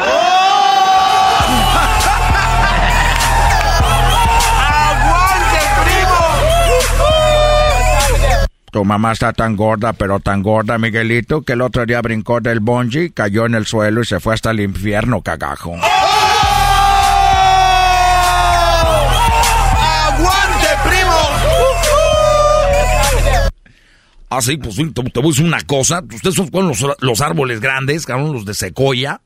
¡Aguante, 4.25 5.59
primo! 5.83 6.17
Tu 8.71 8.83
mamá 8.85 9.11
está 9.11 9.33
tan 9.33 9.55
gorda, 9.55 9.93
pero 9.93 10.19
tan 10.19 10.41
gorda, 10.41 10.77
Miguelito, 10.77 11.41
que 11.43 11.53
el 11.53 11.61
otro 11.61 11.85
día 11.85 12.01
brincó 12.01 12.39
del 12.41 12.59
bungee, 12.59 13.11
cayó 13.13 13.45
en 13.45 13.55
el 13.55 13.65
suelo 13.65 14.01
y 14.01 14.05
se 14.05 14.19
fue 14.19 14.33
hasta 14.33 14.51
el 14.51 14.61
infierno, 14.61 15.21
cagajo. 15.21 15.75
Así, 24.37 24.57
pues 24.57 24.75
te, 24.75 24.83
te 24.85 25.19
voy 25.19 25.27
a 25.27 25.31
decir 25.31 25.45
una 25.45 25.61
cosa. 25.61 26.01
Ustedes 26.11 26.35
son 26.35 26.47
con 26.49 26.67
los, 26.67 26.83
los 26.99 27.21
árboles 27.21 27.61
grandes, 27.61 28.07
cabrón, 28.07 28.33
los 28.33 28.45
de 28.45 28.55
secoya. 28.55 29.21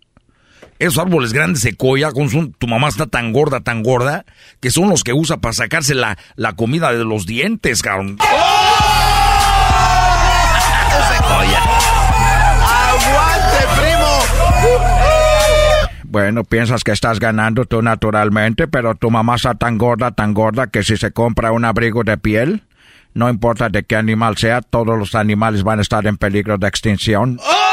Esos 0.80 0.98
árboles 0.98 1.32
grandes 1.32 1.64
de 1.64 1.72
secoya, 1.72 2.12
con 2.12 2.52
tu 2.52 2.68
mamá 2.68 2.90
está 2.90 3.08
tan 3.08 3.32
gorda, 3.32 3.62
tan 3.62 3.84
gorda, 3.84 4.26
que 4.60 4.70
son 4.70 4.90
los 4.90 5.04
que 5.04 5.14
usa 5.14 5.38
para 5.38 5.54
sacarse 5.54 5.96
la, 5.96 6.18
la 6.36 6.54
comida 6.54 6.92
de 6.92 7.06
los 7.06 7.26
dientes, 7.26 7.82
cabrón. 7.82 8.18
¡Aguante, 12.70 13.66
primo! 13.80 14.08
Bueno, 16.04 16.44
piensas 16.44 16.84
que 16.84 16.92
estás 16.92 17.20
ganando 17.20 17.66
tú 17.66 17.82
naturalmente, 17.82 18.68
pero 18.68 18.94
tu 18.96 19.10
mamá 19.10 19.36
está 19.36 19.56
tan 19.56 19.78
gorda, 19.78 20.12
tan 20.12 20.34
gorda, 20.34 20.68
que 20.68 20.84
si 20.84 20.98
se 20.98 21.12
compra 21.12 21.52
un 21.52 21.64
abrigo 21.66 22.04
de 22.04 22.18
piel, 22.18 22.67
no 23.18 23.30
importa 23.30 23.68
de 23.70 23.84
qué 23.84 23.96
animal 23.96 24.38
sea, 24.38 24.62
todos 24.62 24.98
los 24.98 25.16
animales 25.16 25.64
van 25.64 25.80
a 25.80 25.82
estar 25.82 26.06
en 26.06 26.18
peligro 26.18 26.58
de 26.58 26.68
extinción. 26.68 27.40
¡Aguante, 27.40 27.67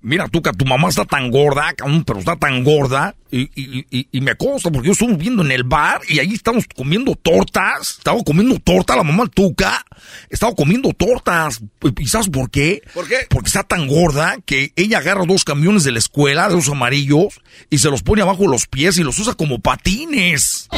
Mira, 0.00 0.28
tú, 0.28 0.40
que 0.40 0.52
tu 0.52 0.64
mamá 0.64 0.88
está 0.88 1.04
tan 1.04 1.28
gorda, 1.30 1.74
pero 2.06 2.20
está 2.20 2.36
tan 2.36 2.62
gorda, 2.62 3.16
y, 3.32 3.50
y, 3.60 3.84
y, 3.90 4.08
y 4.12 4.20
me 4.20 4.36
consta, 4.36 4.70
porque 4.70 4.86
yo 4.86 4.92
estuve 4.92 5.14
viendo 5.16 5.42
en 5.42 5.50
el 5.50 5.64
bar, 5.64 6.00
y 6.08 6.20
ahí 6.20 6.34
estamos 6.34 6.66
comiendo 6.76 7.16
tortas, 7.16 7.96
estaba 7.98 8.22
comiendo 8.22 8.60
torta 8.60 8.94
la 8.94 9.02
mamá 9.02 9.26
Tuca, 9.26 9.84
estaba 10.30 10.54
comiendo 10.54 10.92
tortas, 10.92 11.60
¿y 11.98 12.06
sabes 12.06 12.28
por 12.28 12.48
qué? 12.48 12.80
¿Por 12.94 13.08
qué? 13.08 13.26
Porque 13.28 13.48
está 13.48 13.64
tan 13.64 13.88
gorda 13.88 14.36
que 14.46 14.72
ella 14.76 14.98
agarra 14.98 15.24
dos 15.26 15.42
camiones 15.42 15.82
de 15.82 15.90
la 15.90 15.98
escuela, 15.98 16.48
de 16.48 16.54
los 16.54 16.68
amarillos, 16.68 17.40
y 17.68 17.78
se 17.78 17.90
los 17.90 18.04
pone 18.04 18.22
abajo 18.22 18.42
de 18.42 18.50
los 18.50 18.68
pies 18.68 18.98
y 18.98 19.02
los 19.02 19.18
usa 19.18 19.34
como 19.34 19.58
patines. 19.58 20.68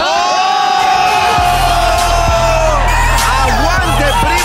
¡Aguante, 3.42 4.06
primo! 4.22 4.39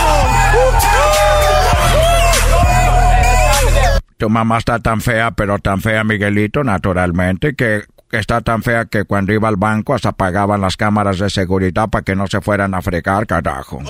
Tu 4.17 4.29
mamá 4.29 4.57
está 4.59 4.79
tan 4.79 5.01
fea, 5.01 5.31
pero 5.31 5.59
tan 5.59 5.81
fea, 5.81 6.03
Miguelito, 6.05 6.63
naturalmente, 6.63 7.53
que 7.55 7.83
está 8.11 8.39
tan 8.41 8.63
fea 8.63 8.85
que 8.85 9.03
cuando 9.03 9.33
iba 9.33 9.49
al 9.49 9.57
banco 9.57 9.93
hasta 9.93 10.09
apagaban 10.09 10.61
las 10.61 10.77
cámaras 10.77 11.19
de 11.19 11.29
seguridad 11.29 11.89
para 11.89 12.03
que 12.03 12.15
no 12.15 12.25
se 12.27 12.39
fueran 12.39 12.73
a 12.73 12.81
fregar, 12.81 13.27
carajo. 13.27 13.81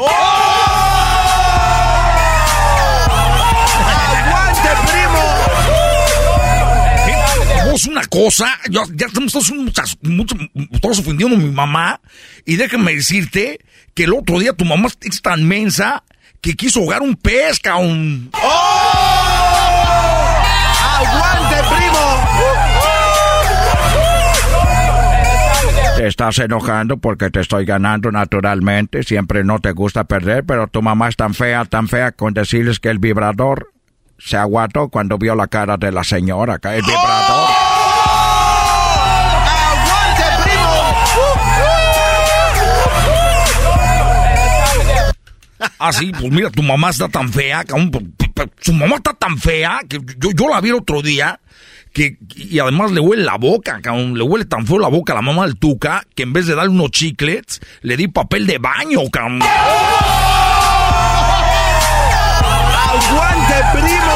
¡Aguante, 4.18 4.70
primo! 4.92 5.24
Vamos 7.66 7.86
una 7.86 8.06
cosa, 8.06 8.48
ya, 8.70 8.82
ya 8.94 9.06
estamos 9.08 9.32
todos, 9.32 9.52
muchas- 9.52 9.98
mucho- 10.02 10.36
todos 10.82 11.00
ofendiendo 11.00 11.36
a 11.36 11.40
mi 11.40 11.52
mamá. 11.52 12.00
Y 12.46 12.56
déjame 12.56 12.96
decirte 12.96 13.60
que 13.94 14.06
el 14.06 14.14
otro 14.14 14.40
día 14.40 14.54
tu 14.54 14.66
mamá 14.66 14.88
es 15.02 15.22
tan 15.22 15.44
mensa 15.48 16.04
que 16.42 16.54
quiso 16.56 16.80
ahogar 16.80 17.02
un 17.02 17.16
pez, 17.16 17.60
cabrón. 17.60 18.32
¡Aguante, 20.96 21.56
primo! 21.76 22.00
Te 25.98 26.08
estás 26.08 26.40
enojando 26.40 26.98
porque 26.98 27.30
te 27.30 27.42
estoy 27.42 27.66
ganando 27.66 28.12
naturalmente. 28.12 29.04
Siempre 29.04 29.44
no 29.44 29.60
te 29.60 29.72
gusta 29.72 30.06
perder, 30.06 30.46
pero 30.46 30.68
tu 30.68 30.82
mamá 30.82 31.10
es 31.10 31.16
tan 31.16 31.34
fea, 31.34 31.66
tan 31.66 31.88
fea 31.88 32.12
con 32.14 32.34
decirles 32.34 32.80
que 32.80 32.90
el 32.90 33.00
vibrador 33.00 33.74
se 34.18 34.38
aguantó 34.38 34.88
cuando 34.90 35.18
vio 35.18 35.36
la 35.36 35.48
cara 35.48 35.78
de 35.78 35.92
la 35.92 36.04
señora. 36.04 36.60
El 36.64 36.82
vibrador. 36.82 37.50
¡Aguante, 39.48 40.24
primo! 40.44 40.96
Ah, 45.80 45.92
sí, 45.92 46.12
pues 46.18 46.32
mira, 46.32 46.50
tu 46.50 46.64
mamá 46.64 46.90
está 46.90 47.10
tan 47.10 47.30
fea, 47.32 47.64
cabrón. 47.64 48.16
Su 48.60 48.74
mamá 48.74 48.98
está 48.98 49.14
tan 49.14 49.38
fea 49.38 49.80
que 49.88 50.00
yo, 50.18 50.32
yo 50.32 50.50
la 50.50 50.62
vi 50.62 50.70
el 50.70 50.76
otro 50.76 51.02
día. 51.02 51.40
Que, 51.94 52.18
y 52.36 52.60
además 52.60 52.92
le 52.92 53.00
huele 53.00 53.24
la 53.24 53.38
boca, 53.38 53.80
cabrón. 53.82 54.18
Le 54.18 54.24
huele 54.24 54.44
tan 54.46 54.68
feo 54.68 54.80
la 54.80 54.90
boca 54.90 55.14
a 55.14 55.16
la 55.16 55.22
mamá 55.22 55.46
del 55.46 55.58
Tuca 55.58 56.04
que 56.14 56.24
en 56.24 56.34
vez 56.34 56.46
de 56.46 56.56
darle 56.56 56.72
unos 56.72 56.92
chiclets, 56.92 57.62
le 57.82 57.96
di 57.96 58.10
papel 58.10 58.46
de 58.46 58.58
baño, 58.58 59.00
cabrón. 59.10 59.42
¡Aguante, 62.88 63.56
primo! 63.74 64.16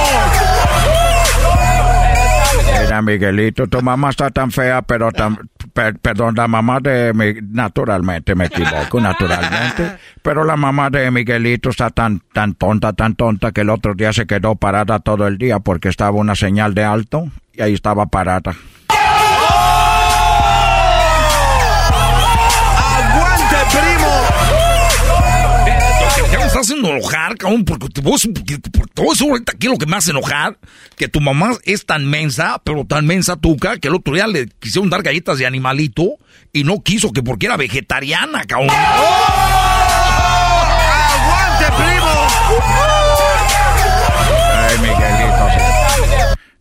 Mira, 2.81 3.01
Miguelito, 3.01 3.67
tu 3.67 3.81
mamá 3.81 4.09
está 4.09 4.29
tan 4.29 4.51
fea, 4.51 4.81
pero 4.81 5.11
tan... 5.11 5.49
per- 5.79 5.99
perdón, 5.99 6.35
la 6.35 6.47
mamá 6.49 6.79
de... 6.81 7.13
Mi, 7.13 7.35
naturalmente, 7.41 8.35
me 8.35 8.47
equivoco, 8.47 8.99
naturalmente. 9.09 9.97
Pero 10.21 10.43
la 10.43 10.57
mamá 10.57 10.89
de 10.89 11.09
Miguelito 11.09 11.69
está 11.69 11.89
tan, 11.89 12.19
tan 12.33 12.53
tonta, 12.55 12.91
tan 12.91 13.15
tonta, 13.15 13.53
que 13.53 13.61
el 13.61 13.69
otro 13.69 13.93
día 13.93 14.11
se 14.11 14.27
quedó 14.27 14.55
parada 14.55 14.99
todo 14.99 15.25
el 15.25 15.37
día 15.37 15.59
porque 15.59 15.87
estaba 15.87 16.17
una 16.17 16.35
señal 16.35 16.73
de 16.73 16.83
alto 16.83 17.29
y 17.53 17.61
ahí 17.61 17.73
estaba 17.73 18.07
parada. 18.07 18.55
Enojar, 26.79 27.37
cabrón, 27.37 27.65
porque 27.65 27.89
te 27.89 28.01
voy, 28.01 28.13
a 28.13 28.17
ahorita 29.23 29.51
aquí 29.53 29.67
lo 29.67 29.77
que 29.77 29.85
me 29.85 29.95
hace 29.97 30.11
enojar, 30.11 30.57
que 30.97 31.07
tu 31.07 31.21
mamá 31.21 31.51
es 31.63 31.85
tan 31.85 32.05
mensa, 32.05 32.61
pero 32.63 32.85
tan 32.85 33.05
mensa 33.05 33.35
tuca, 33.35 33.77
que 33.77 33.87
el 33.87 33.95
otro 33.95 34.13
día 34.13 34.27
le 34.27 34.47
quisieron 34.59 34.89
dar 34.89 35.03
galletas 35.03 35.37
de 35.37 35.45
animalito 35.45 36.17
y 36.53 36.63
no 36.63 36.81
quiso, 36.81 37.11
que 37.11 37.23
porque 37.23 37.45
era 37.45 37.57
vegetariana, 37.57 38.43
cabrón. 38.45 38.69
¡Aguante, 41.19 41.65
primo! 41.77 42.07
Ay, 44.53 44.77
Miguelito. 44.79 45.49
sí. 45.53 45.59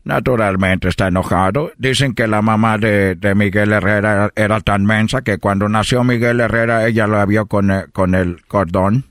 Naturalmente 0.09 0.89
está 0.89 1.09
enojado. 1.09 1.71
Dicen 1.77 2.15
que 2.15 2.27
la 2.27 2.41
mamá 2.41 2.79
de, 2.79 3.15
de 3.15 3.35
Miguel 3.35 3.73
Herrera 3.75 4.13
era, 4.13 4.31
era 4.37 4.61
tan 4.61 4.87
mensa 4.87 5.21
que 5.21 5.37
cuando 5.37 5.69
nació 5.69 6.03
Miguel 6.03 6.41
Herrera 6.41 6.87
ella 6.87 7.07
la 7.07 7.27
vio 7.27 7.45
con 7.45 7.71
el, 7.71 7.93
con 7.93 8.15
el 8.15 8.43
cordón. 8.47 9.05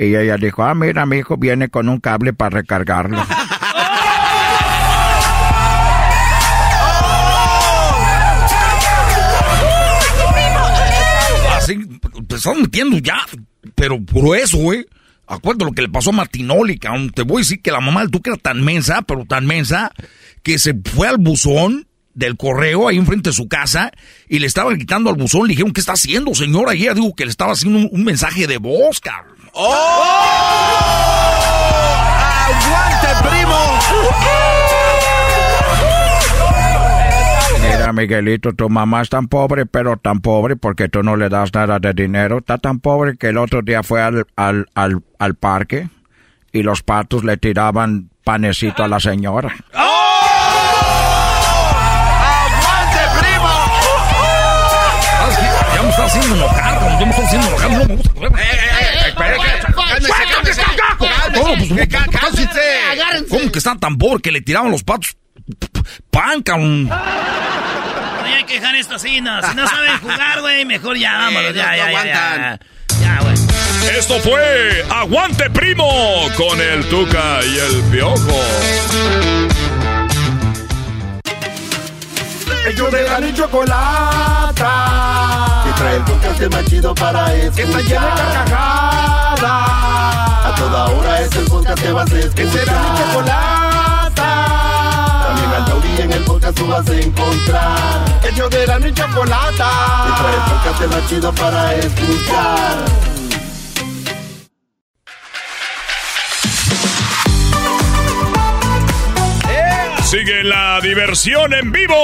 Y 0.00 0.16
ella 0.16 0.38
dijo, 0.38 0.64
ah, 0.64 0.74
mira, 0.74 1.04
mi 1.04 1.18
hijo 1.18 1.36
viene 1.36 1.68
con 1.68 1.90
un 1.90 2.00
cable 2.00 2.32
para 2.32 2.56
recargarlo. 2.56 3.18
Así, 11.54 11.78
te 12.26 12.36
estás 12.36 12.56
metiendo 12.56 12.96
ya, 12.96 13.18
pero 13.74 14.02
por 14.02 14.38
eso, 14.38 14.56
güey. 14.56 14.86
Acuérdate 15.26 15.66
lo 15.66 15.72
que 15.72 15.82
le 15.82 15.90
pasó 15.90 16.08
a 16.08 16.14
Martinoli, 16.14 16.78
cabrón. 16.78 17.10
Te 17.10 17.20
voy 17.20 17.36
a 17.36 17.40
decir 17.40 17.60
que 17.60 17.70
la 17.70 17.80
mamá 17.80 18.00
del 18.00 18.10
Tuca 18.10 18.30
era 18.30 18.40
tan 18.40 18.64
mensa, 18.64 19.02
pero 19.02 19.26
tan 19.26 19.44
mensa, 19.44 19.92
que 20.42 20.58
se 20.58 20.72
fue 20.82 21.08
al 21.08 21.18
buzón 21.18 21.89
del 22.20 22.36
correo 22.36 22.86
ahí 22.86 22.96
enfrente 22.98 23.30
de 23.30 23.34
su 23.34 23.48
casa 23.48 23.90
y 24.28 24.38
le 24.38 24.46
estaban 24.46 24.74
gritando 24.74 25.10
al 25.10 25.16
buzón. 25.16 25.48
Le 25.48 25.54
dijeron, 25.54 25.72
¿qué 25.72 25.80
está 25.80 25.94
haciendo, 25.94 26.32
señora? 26.34 26.74
Y 26.76 26.82
ella 26.82 26.94
dijo 26.94 27.14
que 27.16 27.24
le 27.24 27.30
estaba 27.30 27.52
haciendo 27.52 27.80
un, 27.80 27.88
un 27.90 28.04
mensaje 28.04 28.46
de 28.46 28.58
voz, 28.58 29.00
cabrón. 29.00 29.36
¡Aguante, 32.50 33.28
primo! 33.28 33.58
Mira, 37.62 37.92
Miguelito, 37.92 38.52
tu 38.52 38.68
mamá 38.68 39.02
es 39.02 39.08
tan 39.08 39.28
pobre, 39.28 39.66
pero 39.66 39.96
tan 39.96 40.20
pobre 40.20 40.56
porque 40.56 40.88
tú 40.88 41.02
no 41.02 41.16
le 41.16 41.28
das 41.28 41.52
nada 41.52 41.78
de 41.78 41.92
dinero. 41.92 42.38
Está 42.38 42.58
tan 42.58 42.80
pobre 42.80 43.16
que 43.16 43.28
el 43.28 43.38
otro 43.38 43.62
día 43.62 43.82
fue 43.82 44.02
al, 44.02 44.26
al, 44.36 44.66
al, 44.74 45.02
al 45.18 45.34
parque 45.34 45.88
y 46.52 46.62
los 46.62 46.82
patos 46.82 47.24
le 47.24 47.36
tiraban 47.36 48.10
panecito 48.24 48.82
a 48.84 48.88
la 48.88 49.00
señora. 49.00 49.54
¡Aguante, 49.72 49.89
haciendo 56.10 56.36
enojar. 56.36 56.98
Ya 57.00 57.06
me 57.06 57.10
está 57.10 57.22
haciendo 57.24 57.46
enojar. 57.48 57.70
No 57.70 57.78
me 57.78 57.94
gusta. 57.96 58.10
No, 58.20 58.28
cá- 61.88 62.06
cálmense. 62.10 62.60
¿Cómo 63.28 63.52
que 63.52 63.58
están 63.58 63.78
tan 63.80 63.96
pobres 63.98 64.22
que 64.22 64.30
le 64.32 64.40
tiraban 64.40 64.70
los 64.70 64.82
patos 64.82 65.16
pan, 66.10 66.42
cabrón? 66.42 66.90
Hay 68.24 68.44
que 68.44 68.54
dejar 68.54 68.74
esto 68.76 68.94
así, 68.96 69.20
no. 69.20 69.40
Si 69.48 69.54
no 69.54 69.66
saben 69.66 69.98
jugar, 69.98 70.40
güey, 70.40 70.64
mejor 70.64 70.96
ya, 70.98 71.12
vámonos, 71.18 71.54
ya, 71.54 71.70
no 71.70 71.76
ya, 71.76 72.04
ya. 72.04 72.60
Ya, 73.00 73.18
güey. 73.22 73.34
Esto 73.98 74.18
fue 74.20 74.84
Aguante 74.90 75.48
Primo 75.50 75.88
con 76.36 76.60
el 76.60 76.84
Tuca 76.88 77.40
y 77.44 77.58
el 77.58 77.82
Piojo. 77.90 78.40
Ellos 82.66 82.90
de 82.92 83.02
la 83.04 83.20
ni 83.20 83.32
chocolata. 83.34 84.72
Que 85.64 85.72
trae 85.72 85.96
el 85.96 86.04
podcast 86.04 86.40
más 86.52 86.64
chido 86.66 86.94
para 86.94 87.34
escuchar. 87.34 87.54
Que 87.54 87.62
está 87.62 87.80
llena 87.80 88.14
de 88.14 88.22
carcajadas. 88.22 89.42
A 89.42 90.54
toda 90.56 90.84
hora 90.86 91.20
es 91.20 91.34
el 91.36 91.44
podcast 91.46 91.82
que 91.82 91.92
vas 91.92 92.12
a 92.12 92.18
escuchar. 92.18 92.34
Que 92.34 92.50
será 92.50 92.72
mi 92.82 92.98
chocolata. 92.98 94.30
También 95.26 95.50
al 95.50 95.64
taurí 95.64 96.00
en 96.00 96.12
el 96.12 96.24
podcast 96.24 96.56
tú 96.58 96.66
vas 96.66 96.88
a 96.88 96.94
encontrar. 96.94 98.20
Ellos 98.30 98.50
de 98.50 98.66
la 98.66 98.78
ni 98.78 98.92
chocolata. 98.92 99.70
Que 100.06 100.12
trae 100.22 100.34
el 100.34 100.42
podcast 100.50 100.80
más 100.94 101.08
chido 101.08 101.32
para 101.32 101.74
escuchar. 101.74 103.19
Sigue 110.10 110.42
la 110.42 110.80
diversión 110.82 111.54
en 111.54 111.70
vivo. 111.70 111.94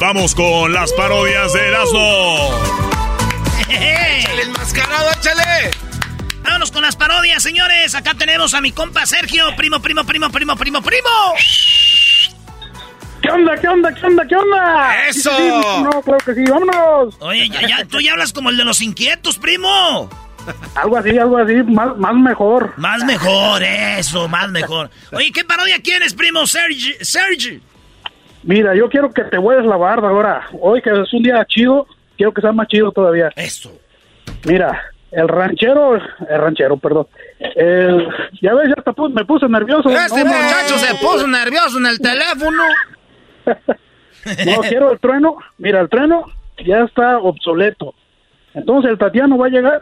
Vamos 0.00 0.34
con 0.34 0.72
las 0.72 0.94
parodias 0.94 1.52
de 1.52 1.68
Erasmo. 1.68 2.58
¡Échale 3.68 4.42
el 4.44 4.50
mascarado, 4.52 5.10
échale! 5.10 5.70
Vámonos 6.42 6.72
con 6.72 6.80
las 6.80 6.96
parodias, 6.96 7.42
señores. 7.42 7.94
Acá 7.94 8.14
tenemos 8.14 8.54
a 8.54 8.62
mi 8.62 8.72
compa 8.72 9.04
Sergio, 9.04 9.44
primo, 9.58 9.82
primo, 9.82 10.06
primo, 10.06 10.30
primo, 10.30 10.56
primo, 10.56 10.80
primo. 10.80 11.08
¿Qué 13.20 13.28
onda, 13.30 13.54
qué 13.60 13.68
onda, 13.68 13.92
qué 13.92 14.06
onda, 14.06 14.26
qué 14.26 14.36
onda? 14.36 15.06
¡Eso! 15.08 15.30
Sí, 15.30 15.42
sí, 15.42 15.60
sí, 15.62 15.82
no, 15.82 16.00
claro 16.00 16.24
que 16.24 16.34
sí, 16.34 16.44
vámonos. 16.50 17.14
Oye, 17.20 17.46
ya, 17.50 17.68
ya, 17.68 17.84
tú 17.84 18.00
ya 18.00 18.12
hablas 18.12 18.32
como 18.32 18.48
el 18.48 18.56
de 18.56 18.64
los 18.64 18.80
inquietos, 18.80 19.36
primo. 19.36 20.08
Algo 20.74 20.96
así, 20.96 21.18
algo 21.18 21.38
así, 21.38 21.54
más, 21.64 21.96
más 21.96 22.14
mejor. 22.14 22.72
Más 22.76 23.04
mejor, 23.04 23.62
eso, 23.62 24.28
más 24.28 24.50
mejor. 24.50 24.90
Oye, 25.12 25.30
¿qué 25.32 25.44
parodia 25.44 25.80
quieres, 25.82 26.14
primo? 26.14 26.46
Sergi, 26.46 26.94
Sergi. 27.00 27.60
Mira, 28.42 28.74
yo 28.74 28.88
quiero 28.88 29.10
que 29.10 29.24
te 29.24 29.38
vuelves 29.38 29.66
la 29.66 29.76
barba 29.76 30.08
ahora. 30.08 30.48
Hoy 30.60 30.80
que 30.80 30.90
es 30.90 31.12
un 31.12 31.22
día 31.22 31.44
chido, 31.46 31.86
quiero 32.16 32.32
que 32.32 32.40
sea 32.40 32.52
más 32.52 32.68
chido 32.68 32.90
todavía. 32.90 33.30
Eso. 33.36 33.70
Mira, 34.44 34.80
el 35.10 35.28
ranchero, 35.28 35.96
el 35.96 36.38
ranchero, 36.40 36.76
perdón. 36.76 37.06
El, 37.38 38.06
ya 38.40 38.54
ves, 38.54 38.68
ya 38.68 38.92
me 39.12 39.24
puse 39.24 39.48
nervioso. 39.48 39.90
Este 39.90 40.24
No, 40.24 40.32
muchacho 40.32 40.78
se 40.78 40.94
puso 40.94 41.26
nervioso 41.26 41.78
en 41.78 41.86
el 41.86 41.98
teléfono. 41.98 42.62
No, 44.44 44.60
quiero 44.60 44.92
el 44.92 44.98
trueno. 45.00 45.36
Mira, 45.56 45.80
el 45.80 45.88
trueno 45.88 46.26
ya 46.62 46.80
está 46.80 47.16
obsoleto. 47.16 47.94
Entonces 48.52 48.90
el 48.90 48.98
Tatiano 48.98 49.38
va 49.38 49.46
a 49.46 49.50
llegar 49.50 49.80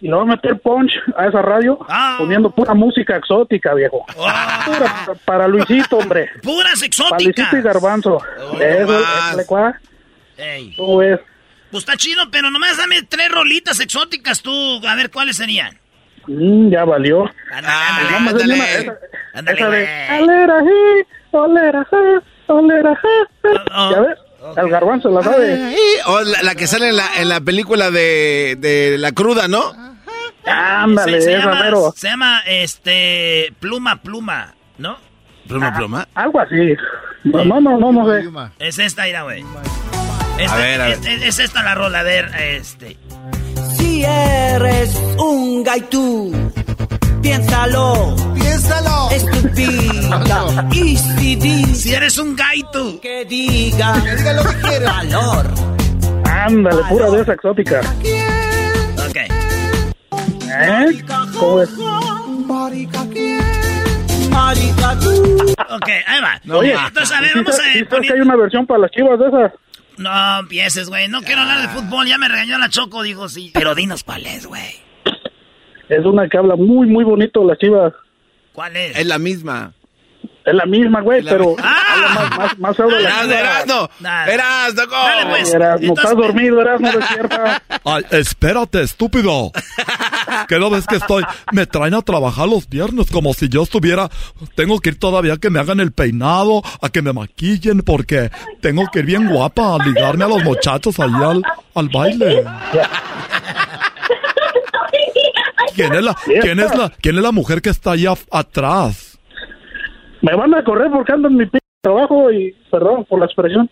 y 0.00 0.06
le 0.08 0.14
va 0.14 0.22
a 0.22 0.26
meter 0.26 0.58
punch 0.60 0.92
a 1.16 1.26
esa 1.26 1.42
radio 1.42 1.78
poniendo 2.18 2.50
pura 2.50 2.74
música 2.74 3.16
exótica, 3.16 3.74
viejo. 3.74 4.04
Pura 4.14 5.04
pa- 5.06 5.14
para 5.24 5.48
Luisito, 5.48 5.98
hombre. 5.98 6.30
Puras 6.42 6.74
Para 6.74 6.86
exóticas. 6.86 7.24
Luisito 7.52 7.56
y 7.56 7.62
Garbanzo. 7.62 8.22
Eso, 8.60 9.00
échale, 9.00 9.46
cuá. 9.46 9.80
Ey. 10.36 10.74
¿Cómo 10.76 10.98
ves? 10.98 11.18
Pues 11.70 11.82
está 11.82 11.96
chido, 11.96 12.22
pero 12.30 12.50
nomás 12.50 12.76
dame 12.78 13.02
tres 13.02 13.30
rolitas 13.30 13.78
exóticas 13.80 14.40
tú. 14.40 14.80
A 14.86 14.94
ver, 14.94 15.10
¿cuáles 15.10 15.36
serían? 15.36 15.76
Mm, 16.26 16.70
ya 16.70 16.84
valió. 16.84 17.24
Ándale, 17.52 18.12
Vamos 18.12 18.32
a 18.32 18.36
hacer 18.36 18.48
una- 18.48 18.70
esa- 18.70 18.98
Ándale, 19.34 19.58
esa 19.58 19.70
de. 19.70 20.22
Olera, 20.22 20.62
olera, 21.32 21.86
olera, 22.46 22.94
ja, 22.96 23.08
ja". 23.42 23.90
¿Ya 23.92 24.00
ves? 24.00 24.18
El 24.56 24.68
garbanzo 24.70 25.10
la 25.10 25.22
sabe. 25.22 25.74
O 26.06 26.20
la, 26.20 26.42
la 26.42 26.54
que 26.54 26.66
sale 26.66 26.88
en 26.90 26.96
la, 26.96 27.08
en 27.18 27.28
la 27.28 27.40
película 27.40 27.90
de, 27.90 28.56
de 28.58 28.96
La 28.98 29.12
Cruda, 29.12 29.48
¿no? 29.48 29.72
Ándale, 30.46 31.20
se, 31.20 31.32
se 31.32 31.38
llama, 31.38 31.62
mero. 31.62 31.92
se 31.96 32.08
llama, 32.08 32.40
este, 32.46 33.52
Pluma 33.60 33.96
Pluma, 33.96 34.54
¿no? 34.78 34.96
Pluma 35.46 35.74
Pluma. 35.76 36.08
Algo 36.14 36.40
así. 36.40 36.74
No, 37.24 37.44
no, 37.44 37.60
no, 37.60 37.78
no, 37.78 37.92
no 37.92 38.06
sé. 38.10 38.24
Es 38.58 38.78
esta, 38.78 39.04
mira, 39.04 39.22
güey. 39.22 39.44
Esta- 40.38 40.56
ver, 40.56 40.80
a 40.80 40.86
ver. 40.88 40.98
Es, 40.98 41.06
es- 41.06 41.22
es 41.24 41.38
esta 41.40 41.62
la 41.62 41.74
rola, 41.74 42.00
a 42.00 42.02
ver, 42.04 42.30
este. 42.38 42.96
Si 43.76 44.04
eres 44.04 44.94
un 45.18 45.62
gaitú, 45.64 46.32
piénsalo. 47.22 48.16
Piénsalo. 48.34 49.10
Estúpida. 49.10 50.68
Y 50.72 50.96
si 50.96 51.36
dices 51.36 51.80
Si 51.82 51.94
eres 51.94 52.18
un 52.18 52.34
gaito. 52.36 53.00
que 53.00 53.24
diga. 53.24 53.92
Que 54.02 54.16
diga 54.16 54.32
lo 54.34 54.42
que 54.44 54.56
quiera. 54.68 54.92
Valor. 54.92 55.46
Ándale, 56.24 56.82
pura 56.88 57.10
de 57.10 57.22
esa 57.22 57.32
exótica. 57.34 57.80
Ok. 59.08 59.16
¿Eh? 60.50 61.04
¿Cómo 61.38 61.56
ves? 61.56 61.70
Marica, 62.46 63.00
¿quién? 63.12 63.40
Marica, 64.30 64.98
tú. 65.00 65.10
Ok, 65.70 65.88
ahí 66.06 66.20
va. 66.22 66.56
Oye, 66.56 66.72
Entonces, 66.72 67.12
a 67.16 67.20
ver, 67.20 67.32
¿sí 67.32 67.38
vamos 67.38 67.56
sabes- 67.56 67.70
a 67.90 67.94
ver. 67.96 68.02
que 68.02 68.12
hay 68.12 68.20
una 68.20 68.36
versión 68.36 68.66
para 68.66 68.80
las 68.80 68.90
chivas 68.90 69.18
de 69.18 69.26
esas? 69.28 69.52
No 69.98 70.38
empieces, 70.40 70.88
güey. 70.88 71.08
No 71.08 71.22
quiero 71.22 71.42
hablar 71.42 71.60
de 71.62 71.68
fútbol. 71.68 72.06
Ya 72.06 72.18
me 72.18 72.28
regañó 72.28 72.56
la 72.58 72.68
Choco, 72.68 73.02
digo 73.02 73.28
sí. 73.28 73.50
Pero 73.52 73.74
dinos 73.74 74.04
cuál 74.04 74.24
es, 74.26 74.46
güey. 74.46 74.80
Es 75.88 76.04
una 76.04 76.28
que 76.28 76.36
habla 76.38 76.56
muy, 76.56 76.86
muy 76.86 77.04
bonito 77.04 77.40
de 77.40 77.46
las 77.46 77.58
chivas. 77.58 77.92
¿Cuál 78.52 78.76
es? 78.76 78.96
Es 78.98 79.06
la 79.06 79.18
misma. 79.18 79.72
Es 80.44 80.54
la 80.54 80.64
misma, 80.64 81.02
güey, 81.02 81.20
la 81.20 81.30
pero... 81.32 81.54
¡Ah! 81.62 82.14
más, 82.14 82.38
más, 82.38 82.58
más 82.58 82.76
feo 82.76 82.86
de 82.88 83.00
la 83.02 83.08
Erasno, 83.08 83.26
vida. 83.26 83.40
Erasno. 83.40 83.90
Nada. 84.00 84.26
Erasno, 84.32 84.82
¿cómo? 84.88 85.02
Dale, 85.02 85.30
pues. 85.30 85.54
Erasno, 85.54 85.86
Entonces- 85.88 86.04
estás 86.04 86.16
dormido, 86.16 86.60
Erasno, 86.62 86.90
despierta. 86.98 87.62
Ay, 87.84 88.02
espérate, 88.12 88.82
estúpido. 88.82 89.52
¿Qué 90.48 90.58
no 90.58 90.70
ves 90.70 90.86
que 90.86 90.96
estoy? 90.96 91.22
Me 91.52 91.66
traen 91.66 91.92
a 91.94 92.00
trabajar 92.02 92.48
los 92.48 92.66
viernes 92.68 93.10
como 93.10 93.34
si 93.34 93.48
yo 93.50 93.62
estuviera. 93.62 94.08
Tengo 94.54 94.80
que 94.80 94.90
ir 94.90 94.98
todavía 94.98 95.34
a 95.34 95.36
que 95.36 95.50
me 95.50 95.60
hagan 95.60 95.80
el 95.80 95.92
peinado, 95.92 96.62
a 96.80 96.88
que 96.88 97.02
me 97.02 97.12
maquillen, 97.12 97.82
porque 97.82 98.30
tengo 98.62 98.84
que 98.90 99.00
ir 99.00 99.04
bien 99.06 99.28
guapa 99.28 99.74
a 99.74 99.84
ligarme 99.84 100.24
a 100.24 100.28
los 100.28 100.42
muchachos 100.44 100.98
ahí 100.98 101.12
al, 101.14 101.42
al 101.74 101.88
baile. 101.90 102.44
¿Quién 105.78 105.94
es 105.94 106.02
la, 106.02 106.14
quién 106.42 106.60
es 106.60 106.76
la, 106.76 106.90
quién 107.00 107.16
es 107.16 107.22
la 107.22 107.32
mujer 107.32 107.62
que 107.62 107.70
está 107.70 107.92
allá 107.92 108.14
atrás? 108.30 109.18
Me 110.22 110.34
van 110.34 110.54
a 110.54 110.64
correr 110.64 110.90
porque 110.90 111.12
ando 111.12 111.28
en 111.28 111.36
mi 111.36 111.46
p 111.46 111.58
trabajo 111.80 112.32
y, 112.32 112.54
perdón 112.70 113.04
por 113.04 113.20
la 113.20 113.26
expresión, 113.26 113.70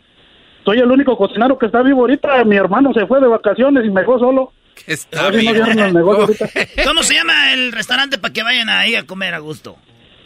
soy 0.65 0.79
el 0.79 0.91
único 0.91 1.17
cocinero 1.17 1.59
que 1.59 1.67
está 1.67 1.83
vivo 1.83 2.03
ahorita. 2.03 2.45
Mi 2.45 2.57
hermano 2.57 2.93
se 2.95 3.07
fue 3.07 3.21
de 3.21 3.27
vacaciones 3.27 3.85
y 3.85 3.91
me 3.91 4.01
dejó 4.03 4.19
solo. 4.19 4.53
Está 4.87 5.31
bien. 5.31 5.57
¿Cómo 6.85 7.03
se 7.03 7.15
llama 7.15 7.53
el 7.53 7.73
restaurante 7.73 8.19
para 8.19 8.33
que 8.33 8.43
vayan 8.43 8.69
ahí 8.69 8.95
a 8.95 9.05
comer 9.05 9.35
a 9.35 9.39
gusto? 9.39 9.77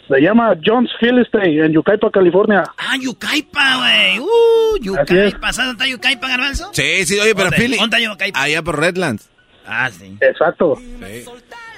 Se 0.07 0.19
llama 0.19 0.55
John's 0.63 0.91
Philistine 0.99 1.65
en 1.65 1.73
Yucaipa, 1.73 2.11
California. 2.11 2.63
Ah, 2.77 2.97
Yucaipa, 2.99 3.77
güey. 3.77 4.19
Uh, 4.19 4.77
Yucaipa. 4.81 5.53
¿Sabes 5.53 5.69
dónde 5.69 5.71
está 5.71 5.87
Yucaipa, 5.87 6.27
Garbanzo? 6.27 6.69
Sí, 6.73 7.05
sí, 7.05 7.19
oye, 7.19 7.33
pero. 7.33 7.49
Philly. 7.51 7.77
¿Dónde 7.77 7.97
está 7.97 8.11
Yucaipa? 8.11 8.41
Allá 8.41 8.61
por 8.61 8.79
Redlands. 8.79 9.29
Ah, 9.65 9.89
sí. 9.89 10.17
Exacto. 10.19 10.77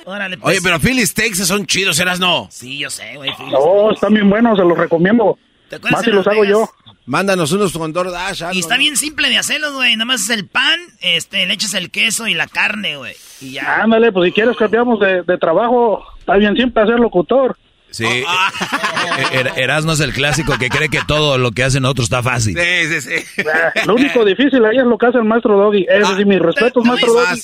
Órale, 0.05 0.37
pues. 0.37 0.51
Oye, 0.51 0.61
pero 0.63 0.79
Philly 0.79 1.05
Steaks 1.05 1.47
son 1.47 1.65
chidos, 1.65 1.99
Erasno. 1.99 2.47
Sí, 2.51 2.77
yo 2.77 2.89
sé, 2.89 3.15
güey. 3.15 3.31
No, 3.51 3.91
están 3.91 4.13
bien 4.13 4.29
buenos, 4.29 4.57
se 4.57 4.63
los 4.65 4.77
recomiendo. 4.77 5.37
¿Te 5.69 5.77
acuerdas 5.77 5.99
Más 5.99 6.05
si 6.05 6.11
los 6.11 6.27
hago 6.27 6.45
yo. 6.45 6.69
Mándanos 7.05 7.51
unos 7.51 7.73
con 7.73 7.91
DoorDash. 7.91 8.43
Y 8.53 8.59
está 8.59 8.75
¿no? 8.75 8.79
bien 8.79 8.95
simple 8.95 9.29
de 9.29 9.37
hacerlos, 9.37 9.73
güey. 9.73 9.95
Nada 9.95 10.05
más 10.05 10.21
es 10.21 10.29
el 10.29 10.47
pan, 10.47 10.79
este, 11.01 11.45
le 11.45 11.53
echas 11.53 11.73
el 11.73 11.91
queso 11.91 12.27
y 12.27 12.33
la 12.33 12.47
carne, 12.47 12.95
güey. 12.97 13.15
Y 13.41 13.51
ya. 13.53 13.81
Ándale, 13.81 14.11
pues 14.11 14.27
si 14.27 14.33
quieres 14.33 14.55
cambiamos 14.55 14.99
de, 14.99 15.23
de 15.23 15.37
trabajo, 15.37 16.03
está 16.19 16.37
bien 16.37 16.55
siempre 16.55 16.85
ser 16.85 16.99
locutor. 16.99 17.57
Sí. 17.93 18.05
Eh, 18.05 18.23
Er- 19.33 19.53
Erasmo 19.55 19.91
es 19.93 19.99
el 19.99 20.13
clásico 20.13 20.57
que 20.57 20.67
cree 20.69 20.89
que 20.89 20.99
todo 21.07 21.37
lo 21.37 21.51
que 21.51 21.63
hacen 21.63 21.85
otros 21.85 22.05
está 22.07 22.23
fácil. 22.23 22.57
Sí, 22.59 22.99
sí, 23.01 23.23
sí. 23.35 23.41
Lo 23.85 23.93
único 23.95 24.25
difícil 24.25 24.65
ahí 24.65 24.77
es 24.77 24.83
lo 24.83 24.97
que 24.97 25.05
hace 25.05 25.19
el 25.19 25.25
maestro 25.25 25.55
Doggy. 25.57 25.85
Ese 25.87 26.15
sí, 26.17 26.25
mis 26.25 26.39
respetos, 26.39 26.71
Te 26.73 26.79
voy, 26.79 26.87
maestro 26.89 27.13
Doggy. 27.13 27.41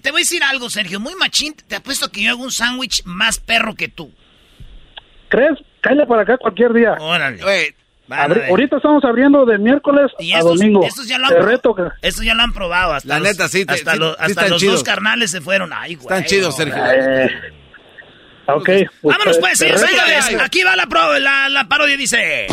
te- 0.00 0.10
voy 0.10 0.20
a 0.20 0.24
decir 0.24 0.42
algo, 0.44 0.70
Sergio. 0.70 0.98
Muy 0.98 1.14
machín. 1.16 1.54
Te 1.68 1.76
apuesto 1.76 2.10
que 2.10 2.22
yo 2.22 2.30
hago 2.30 2.42
un 2.42 2.50
sándwich 2.50 3.02
más 3.04 3.38
perro 3.38 3.74
que 3.74 3.88
tú. 3.88 4.10
¿Crees? 5.28 5.58
Cállate 5.82 6.06
para 6.06 6.22
acá 6.22 6.36
cualquier 6.38 6.72
día. 6.72 6.94
Órale. 6.98 7.42
Oye, 7.44 7.74
a 8.10 8.26
Abri- 8.28 8.48
ahorita 8.48 8.76
estamos 8.76 9.04
abriendo 9.04 9.44
de 9.46 9.58
miércoles 9.58 10.10
Y 10.18 10.32
a 10.32 10.38
estos, 10.38 10.58
domingo. 10.58 10.84
estos 10.84 11.06
ya 11.08 11.18
lo 11.18 11.26
han, 11.28 11.42
reto 11.46 11.74
que... 11.74 11.82
estos 12.02 12.24
ya 12.24 12.34
lo 12.34 12.42
han 12.42 12.52
probado. 12.52 12.94
Hasta 12.94 13.08
La 13.08 13.18
los, 13.18 13.28
neta, 13.28 13.48
sí 13.48 13.64
te- 13.64 13.74
Hasta, 13.74 13.92
sí- 13.92 13.98
los, 13.98 14.10
sí 14.10 14.16
hasta 14.18 14.26
están 14.30 14.50
los 14.50 14.60
chidos. 14.60 14.74
dos 14.76 14.84
carnales 14.84 15.30
se 15.30 15.40
fueron. 15.40 15.70
Ay, 15.72 15.94
güey. 15.94 16.04
Están 16.06 16.24
chidos, 16.24 16.56
Sergio. 16.56 16.82
Eh, 16.86 17.30
ok. 18.46 18.64
pues, 18.64 18.88
Vámonos 19.02 19.38
pues, 19.38 19.58
señores, 19.58 19.82
reto- 19.82 19.88
señores. 19.90 20.40
Aquí 20.44 20.62
va 20.62 20.76
la, 20.76 20.86
pro- 20.86 21.18
la, 21.18 21.48
la 21.48 21.64
parodia, 21.64 21.96
dice. 21.96 22.46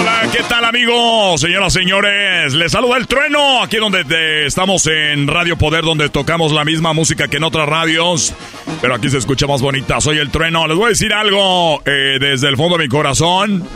Hola, 0.00 0.22
¿qué 0.32 0.42
tal 0.48 0.64
amigos? 0.64 1.40
Señoras, 1.40 1.72
señores, 1.72 2.54
les 2.54 2.70
saluda 2.72 2.96
el 2.98 3.06
trueno, 3.08 3.62
aquí 3.62 3.78
donde 3.78 4.04
te- 4.04 4.46
estamos 4.46 4.86
en 4.86 5.26
Radio 5.26 5.56
Poder, 5.58 5.82
donde 5.84 6.08
tocamos 6.08 6.52
la 6.52 6.64
misma 6.64 6.92
música 6.92 7.26
que 7.28 7.38
en 7.38 7.44
otras 7.44 7.68
radios, 7.68 8.32
pero 8.80 8.94
aquí 8.94 9.08
se 9.10 9.18
escucha 9.18 9.46
más 9.46 9.60
bonita. 9.60 10.00
Soy 10.00 10.18
el 10.18 10.30
trueno, 10.30 10.66
les 10.68 10.76
voy 10.76 10.86
a 10.86 10.88
decir 10.90 11.12
algo 11.12 11.82
eh, 11.84 12.18
desde 12.20 12.48
el 12.48 12.56
fondo 12.56 12.76
de 12.78 12.84
mi 12.84 12.88
corazón. 12.88 13.66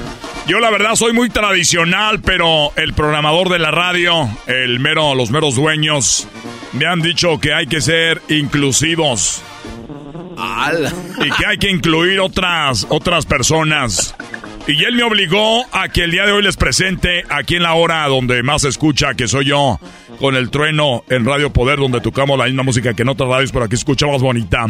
Yo 0.47 0.59
la 0.61 0.71
verdad 0.71 0.95
soy 0.95 1.13
muy 1.13 1.29
tradicional, 1.31 2.21
pero 2.21 2.73
el 2.77 2.95
programador 2.95 3.49
de 3.49 3.59
la 3.59 3.71
radio, 3.71 4.29
el 4.47 4.79
mero, 4.81 5.15
los 5.15 5.31
meros 5.31 5.55
dueños, 5.57 6.29
me 6.73 6.87
han 6.87 7.01
dicho 7.01 7.39
que 7.39 7.53
hay 7.53 7.67
que 7.67 7.81
ser 7.81 8.23
inclusivos 8.29 9.43
y 11.19 11.31
que 11.31 11.47
hay 11.47 11.59
que 11.59 11.71
incluir 11.71 12.21
otras, 12.21 12.87
otras 12.89 13.27
personas. 13.27 14.15
Y 14.67 14.85
él 14.85 14.95
me 14.95 15.03
obligó 15.03 15.65
a 15.73 15.89
que 15.89 16.05
el 16.05 16.13
día 16.13 16.25
de 16.25 16.33
hoy 16.33 16.43
les 16.43 16.57
presente 16.57 17.25
aquí 17.29 17.57
en 17.57 17.65
la 17.65 17.75
hora 17.75 18.07
donde 18.07 18.43
más 18.43 18.63
se 18.63 18.69
escucha, 18.69 19.15
que 19.15 19.27
soy 19.27 19.47
yo, 19.47 19.81
con 20.21 20.37
el 20.37 20.51
trueno 20.51 21.05
en 21.09 21.25
Radio 21.25 21.53
Poder, 21.53 21.79
donde 21.79 22.01
tocamos 22.01 22.39
la 22.39 22.45
misma 22.45 22.63
música 22.63 22.95
que 22.95 23.03
en 23.03 23.09
otras 23.09 23.29
radios, 23.29 23.51
pero 23.51 23.65
aquí 23.65 23.75
escucha 23.75 24.07
más 24.07 24.23
bonita. 24.23 24.67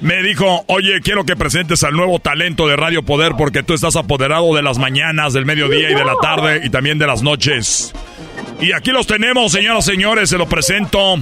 Me 0.00 0.22
dijo, 0.22 0.64
oye, 0.66 1.00
quiero 1.02 1.24
que 1.24 1.36
presentes 1.36 1.84
al 1.84 1.94
nuevo 1.94 2.18
talento 2.18 2.66
de 2.66 2.76
Radio 2.76 3.02
Poder 3.02 3.32
porque 3.36 3.62
tú 3.62 3.74
estás 3.74 3.96
apoderado 3.96 4.54
de 4.54 4.62
las 4.62 4.78
mañanas, 4.78 5.34
del 5.34 5.44
mediodía 5.44 5.90
y 5.90 5.94
de 5.94 6.04
la 6.04 6.14
tarde 6.22 6.62
y 6.64 6.70
también 6.70 6.98
de 6.98 7.06
las 7.06 7.22
noches. 7.22 7.92
Y 8.60 8.72
aquí 8.72 8.92
los 8.92 9.06
tenemos, 9.06 9.52
señoras 9.52 9.86
y 9.88 9.92
señores, 9.92 10.30
se 10.30 10.38
lo 10.38 10.46
presento. 10.48 11.16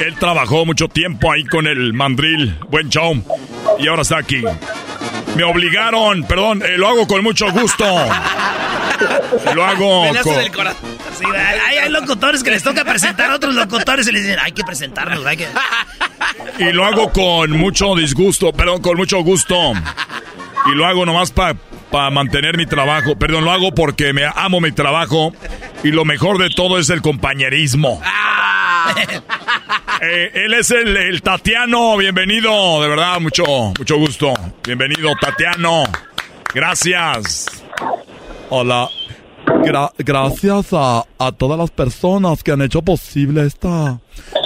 Él 0.00 0.14
trabajó 0.18 0.64
mucho 0.64 0.88
tiempo 0.88 1.32
ahí 1.32 1.44
con 1.44 1.66
el 1.66 1.92
mandril, 1.92 2.56
buen 2.70 2.88
show, 2.88 3.20
y 3.78 3.88
ahora 3.88 4.02
está 4.02 4.18
aquí. 4.18 4.42
Me 5.38 5.44
obligaron, 5.44 6.24
perdón, 6.24 6.64
eh, 6.64 6.76
lo 6.76 6.88
hago 6.88 7.06
con 7.06 7.22
mucho 7.22 7.48
gusto. 7.52 7.84
Lo 9.54 9.64
hago 9.64 10.08
con... 10.24 10.34
del 10.34 10.50
corazón. 10.50 10.98
Sí, 11.16 11.24
hay, 11.24 11.76
hay 11.76 11.90
locutores 11.90 12.42
que 12.42 12.50
les 12.50 12.64
toca 12.64 12.84
presentar 12.84 13.30
a 13.30 13.36
otros 13.36 13.54
locutores 13.54 14.08
y 14.08 14.12
les 14.12 14.24
dicen, 14.24 14.40
hay 14.42 14.50
que 14.50 14.64
presentarnos, 14.64 15.24
hay 15.24 15.36
que... 15.36 15.46
Y 16.58 16.72
lo 16.72 16.84
hago 16.84 17.12
con 17.12 17.52
mucho 17.52 17.94
disgusto, 17.94 18.52
perdón, 18.52 18.82
con 18.82 18.96
mucho 18.96 19.20
gusto. 19.20 19.74
Y 20.66 20.74
lo 20.74 20.84
hago 20.84 21.06
nomás 21.06 21.30
para 21.30 22.10
mantener 22.10 22.56
mi 22.56 22.66
trabajo. 22.66 23.16
Perdón, 23.16 23.44
lo 23.44 23.52
hago 23.52 23.72
porque 23.72 24.12
me 24.12 24.24
amo 24.34 24.60
mi 24.60 24.72
trabajo. 24.72 25.32
Y 25.84 25.92
lo 25.92 26.04
mejor 26.04 26.38
de 26.38 26.50
todo 26.50 26.80
es 26.80 26.90
el 26.90 27.00
compañerismo. 27.00 28.02
Eh, 30.00 30.30
él 30.44 30.54
es 30.54 30.70
el, 30.70 30.96
el 30.96 31.22
Tatiano, 31.22 31.96
bienvenido, 31.96 32.80
de 32.80 32.88
verdad, 32.88 33.18
mucho, 33.20 33.42
mucho 33.76 33.96
gusto. 33.98 34.32
Bienvenido, 34.64 35.10
Tatiano. 35.20 35.82
Gracias. 36.54 37.46
Hola. 38.48 38.88
Gra- 39.64 39.90
gracias 39.98 40.68
a, 40.72 41.04
a 41.18 41.32
todas 41.32 41.58
las 41.58 41.70
personas 41.72 42.44
que 42.44 42.52
han 42.52 42.62
hecho 42.62 42.80
posible 42.82 43.44
esta, 43.44 43.98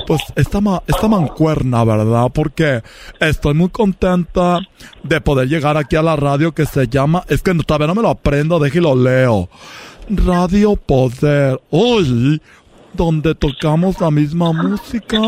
pues, 0.07 0.23
esta, 0.37 0.63
ma- 0.63 0.83
esta 0.87 1.07
mancuerna, 1.07 1.85
¿verdad? 1.85 2.29
Porque 2.33 2.81
estoy 3.21 3.53
muy 3.53 3.69
contenta 3.69 4.59
de 5.03 5.21
poder 5.21 5.49
llegar 5.49 5.77
aquí 5.77 5.97
a 5.97 6.03
la 6.03 6.17
radio 6.17 6.53
que 6.53 6.65
se 6.65 6.89
llama, 6.89 7.25
es 7.29 7.43
que 7.43 7.53
todavía 7.57 7.89
no 7.89 7.95
me 7.95 8.03
lo 8.03 8.09
aprendo, 8.09 8.59
déjelo 8.59 8.95
leo. 8.97 9.51
Radio 10.09 10.77
Poder. 10.77 11.61
Hoy, 11.71 12.41
donde 12.93 13.35
tocamos 13.35 14.01
la 14.01 14.11
misma 14.11 14.53
música 14.53 15.21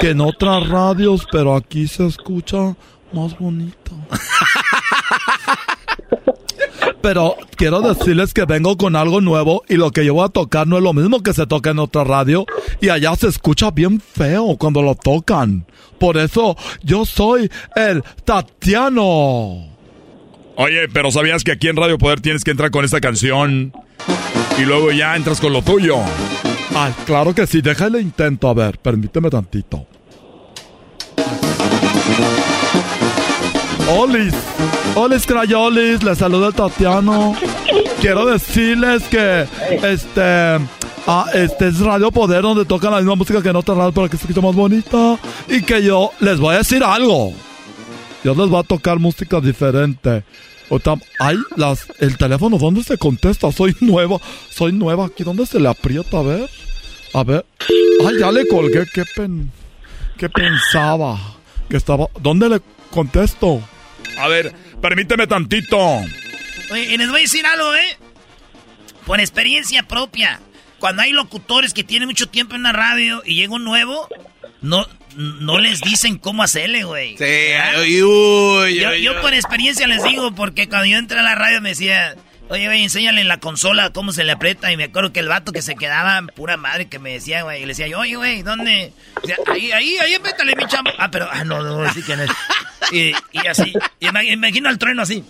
que 0.00 0.10
en 0.10 0.20
otras 0.20 0.68
radios, 0.68 1.26
pero 1.30 1.54
aquí 1.54 1.86
se 1.86 2.06
escucha 2.06 2.74
más 3.12 3.38
bonito. 3.38 3.92
Pero 7.06 7.36
quiero 7.54 7.82
decirles 7.82 8.34
que 8.34 8.46
vengo 8.46 8.76
con 8.76 8.96
algo 8.96 9.20
nuevo 9.20 9.62
y 9.68 9.76
lo 9.76 9.92
que 9.92 10.04
yo 10.04 10.14
voy 10.14 10.24
a 10.24 10.28
tocar 10.28 10.66
no 10.66 10.76
es 10.76 10.82
lo 10.82 10.92
mismo 10.92 11.22
que 11.22 11.34
se 11.34 11.46
toca 11.46 11.70
en 11.70 11.78
otra 11.78 12.02
radio 12.02 12.46
y 12.80 12.88
allá 12.88 13.14
se 13.14 13.28
escucha 13.28 13.70
bien 13.70 14.00
feo 14.00 14.56
cuando 14.58 14.82
lo 14.82 14.96
tocan. 14.96 15.66
Por 16.00 16.16
eso 16.16 16.56
yo 16.82 17.04
soy 17.04 17.48
el 17.76 18.02
Tatiano. 18.24 19.68
Oye, 20.56 20.88
pero 20.92 21.12
¿sabías 21.12 21.44
que 21.44 21.52
aquí 21.52 21.68
en 21.68 21.76
Radio 21.76 21.96
Poder 21.96 22.20
tienes 22.20 22.42
que 22.42 22.50
entrar 22.50 22.72
con 22.72 22.84
esta 22.84 23.00
canción? 23.00 23.72
Y 24.58 24.62
luego 24.62 24.90
ya 24.90 25.14
entras 25.14 25.40
con 25.40 25.52
lo 25.52 25.62
tuyo. 25.62 25.98
Ay, 26.78 26.92
claro 27.06 27.34
que 27.34 27.46
sí, 27.46 27.62
déjale 27.62 28.02
intento, 28.02 28.48
a 28.48 28.52
ver, 28.52 28.76
permíteme 28.76 29.30
tantito. 29.30 29.86
Olis, 33.88 34.34
Olis 34.94 35.26
Crayolis, 35.26 36.02
les 36.02 36.18
saluda 36.18 36.48
el 36.48 36.54
Tatiano. 36.54 37.34
Quiero 37.98 38.26
decirles 38.26 39.04
que 39.04 39.46
este, 39.84 40.20
ah, 41.06 41.24
este 41.32 41.68
es 41.68 41.80
Radio 41.80 42.10
Poder 42.10 42.42
donde 42.42 42.66
tocan 42.66 42.90
la 42.90 42.98
misma 42.98 43.14
música 43.14 43.40
que 43.40 43.48
en 43.48 43.56
otras 43.56 43.78
radios 43.78 43.94
para 43.94 44.10
que 44.10 44.18
se 44.18 44.24
escuche 44.24 44.46
más 44.46 44.54
bonita. 44.54 45.18
Y 45.48 45.62
que 45.62 45.82
yo 45.82 46.10
les 46.20 46.38
voy 46.38 46.56
a 46.56 46.58
decir 46.58 46.84
algo. 46.84 47.32
Yo 48.22 48.34
les 48.34 48.50
voy 48.50 48.60
a 48.60 48.64
tocar 48.64 48.98
música 48.98 49.40
diferente. 49.40 50.24
Ahorita, 50.70 50.96
ay, 51.20 51.36
las, 51.56 51.86
el 52.00 52.16
teléfono, 52.16 52.58
¿dónde 52.58 52.82
se 52.82 52.98
contesta? 52.98 53.52
Soy 53.52 53.76
nueva, 53.80 54.18
soy 54.50 54.72
nueva. 54.72 55.06
¿Aquí 55.06 55.22
dónde 55.22 55.46
se 55.46 55.60
le 55.60 55.68
aprieta? 55.68 56.18
A 56.18 56.22
ver, 56.22 56.50
a 57.14 57.24
ver. 57.24 57.46
Ay, 58.06 58.18
ya 58.18 58.32
le 58.32 58.46
colgué. 58.48 58.84
¿Qué, 58.92 59.04
pen, 59.14 59.50
qué 60.16 60.28
pensaba? 60.28 61.18
Que 61.68 61.76
estaba. 61.76 62.08
¿Dónde 62.20 62.48
le 62.48 62.60
contesto? 62.90 63.62
A 64.18 64.28
ver, 64.28 64.54
permíteme 64.80 65.26
tantito. 65.26 65.78
Oye, 66.70 66.94
y 66.94 66.96
les 66.96 67.08
voy 67.08 67.20
a 67.20 67.22
decir 67.22 67.46
algo, 67.46 67.74
¿eh? 67.74 67.96
Por 69.04 69.20
experiencia 69.20 69.84
propia. 69.84 70.40
Cuando 70.80 71.02
hay 71.02 71.12
locutores 71.12 71.72
que 71.72 71.84
tienen 71.84 72.08
mucho 72.08 72.28
tiempo 72.28 72.54
en 72.54 72.64
la 72.64 72.72
radio 72.72 73.22
y 73.24 73.36
llega 73.36 73.54
un 73.54 73.64
nuevo, 73.64 74.08
no, 74.62 74.86
no 75.16 75.58
les 75.58 75.80
dicen 75.80 76.18
cómo 76.18 76.42
hacerle, 76.42 76.84
güey. 76.84 77.16
Sí, 77.16 77.24
uy, 77.80 78.02
uy, 78.02 78.78
yo, 78.78 78.90
uy, 78.90 79.02
yo 79.02 79.20
por 79.20 79.34
experiencia 79.34 79.86
les 79.86 80.02
digo, 80.04 80.34
porque 80.34 80.68
cuando 80.68 80.86
yo 80.86 80.98
entré 80.98 81.18
a 81.18 81.22
la 81.22 81.34
radio 81.34 81.60
me 81.60 81.70
decía, 81.70 82.14
oye, 82.48 82.66
güey, 82.66 82.82
enséñale 82.82 83.20
en 83.20 83.28
la 83.28 83.38
consola 83.38 83.90
cómo 83.90 84.12
se 84.12 84.24
le 84.24 84.32
aprieta. 84.32 84.70
Y 84.72 84.76
me 84.76 84.84
acuerdo 84.84 85.12
que 85.12 85.20
el 85.20 85.28
vato 85.28 85.52
que 85.52 85.62
se 85.62 85.74
quedaba, 85.74 86.20
pura 86.34 86.56
madre, 86.56 86.86
que 86.86 86.98
me 86.98 87.12
decía, 87.12 87.42
güey, 87.42 87.58
y 87.58 87.62
le 87.62 87.68
decía 87.68 87.88
yo, 87.88 88.00
oye, 88.00 88.16
güey, 88.16 88.42
¿dónde? 88.42 88.92
Decía, 89.22 89.36
ahí, 89.52 89.72
ahí, 89.72 89.98
ahí, 89.98 90.14
apriétale, 90.14 90.54
mi 90.54 90.66
chamo. 90.66 90.90
Ah, 90.98 91.10
pero, 91.10 91.28
ah, 91.30 91.44
no, 91.44 91.62
no, 91.62 91.82
así 91.82 92.02
que 92.02 92.16
no 92.16 92.22
es. 92.22 92.30
Y, 92.92 93.12
y 93.32 93.46
así, 93.48 93.72
y 93.98 94.10
me 94.12 94.30
imagino 94.30 94.68
al 94.68 94.78
trueno 94.78 95.02
así. 95.02 95.24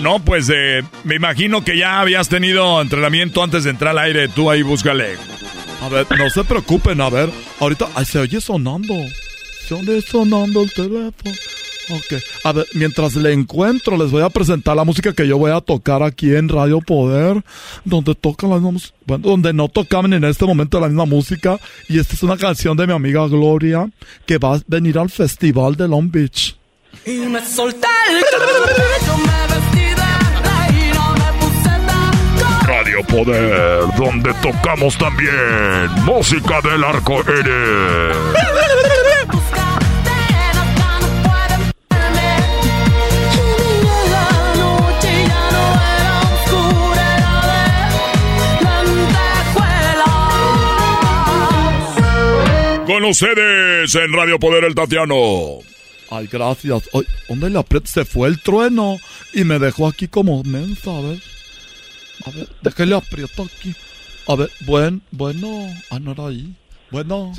No, 0.00 0.24
pues 0.24 0.48
eh, 0.54 0.82
me 1.02 1.16
imagino 1.16 1.64
que 1.64 1.76
ya 1.76 2.00
habías 2.00 2.28
tenido 2.28 2.80
entrenamiento 2.80 3.42
antes 3.42 3.64
de 3.64 3.70
entrar 3.70 3.92
al 3.92 4.04
aire. 4.04 4.28
Tú 4.28 4.50
ahí 4.50 4.62
búscale. 4.62 5.16
A 5.84 5.88
ver, 5.90 6.06
no 6.18 6.30
se 6.30 6.42
preocupen, 6.44 6.98
a 7.02 7.10
ver. 7.10 7.30
Ahorita, 7.60 7.88
se 8.06 8.18
oye 8.18 8.40
sonando. 8.40 8.94
Se 9.68 9.74
oye 9.74 10.00
sonando 10.00 10.62
el 10.62 10.72
teléfono. 10.72 11.34
Ok, 11.90 12.22
a 12.44 12.52
ver, 12.52 12.66
mientras 12.72 13.14
le 13.16 13.34
encuentro, 13.34 13.98
les 13.98 14.10
voy 14.10 14.22
a 14.22 14.30
presentar 14.30 14.74
la 14.74 14.84
música 14.84 15.12
que 15.12 15.28
yo 15.28 15.36
voy 15.36 15.50
a 15.50 15.60
tocar 15.60 16.02
aquí 16.02 16.34
en 16.34 16.48
Radio 16.48 16.80
Poder, 16.80 17.44
donde 17.84 18.14
tocan 18.14 18.48
la 18.48 18.56
misma 18.56 18.70
música, 18.70 18.94
bueno, 19.04 19.28
donde 19.28 19.52
no 19.52 19.68
tocaban 19.68 20.14
en 20.14 20.24
este 20.24 20.46
momento 20.46 20.80
la 20.80 20.86
misma 20.86 21.04
música. 21.04 21.60
Y 21.86 21.98
esta 21.98 22.14
es 22.14 22.22
una 22.22 22.38
canción 22.38 22.78
de 22.78 22.86
mi 22.86 22.94
amiga 22.94 23.28
Gloria, 23.28 23.86
que 24.24 24.38
va 24.38 24.54
a 24.54 24.60
venir 24.66 24.98
al 24.98 25.10
festival 25.10 25.76
de 25.76 25.86
Long 25.86 26.10
Beach. 26.10 26.56
Y 27.04 27.18
me 27.26 27.44
solté 27.44 27.88
Radio 32.94 33.06
Poder, 33.08 33.80
donde 33.96 34.32
tocamos 34.34 34.96
también 34.96 35.90
música 36.04 36.60
del 36.60 36.84
arco 36.84 37.20
iris. 37.22 38.14
La. 44.10 44.28
Con 52.86 53.04
ustedes 53.06 53.94
en 53.96 54.12
Radio 54.12 54.38
Poder 54.38 54.62
el 54.62 54.74
Tatiano. 54.76 55.16
Ay, 56.10 56.28
gracias. 56.30 56.88
Ay, 56.92 57.02
¿dónde 57.28 57.50
le 57.50 57.58
aprieto? 57.58 57.88
Se 57.88 58.04
fue 58.04 58.28
el 58.28 58.40
trueno 58.40 58.98
y 59.32 59.42
me 59.42 59.58
dejó 59.58 59.88
aquí 59.88 60.06
como 60.06 60.44
mensa. 60.44 60.92
A 62.24 62.30
ver, 62.30 62.48
déjale 62.62 62.94
aprieto 62.96 63.42
aquí. 63.42 63.74
A 64.26 64.34
ver, 64.36 64.50
buen, 64.60 65.02
bueno. 65.10 65.68
No 66.00 66.12
era 66.12 66.26
ahí. 66.26 66.54
Bueno. 66.90 67.32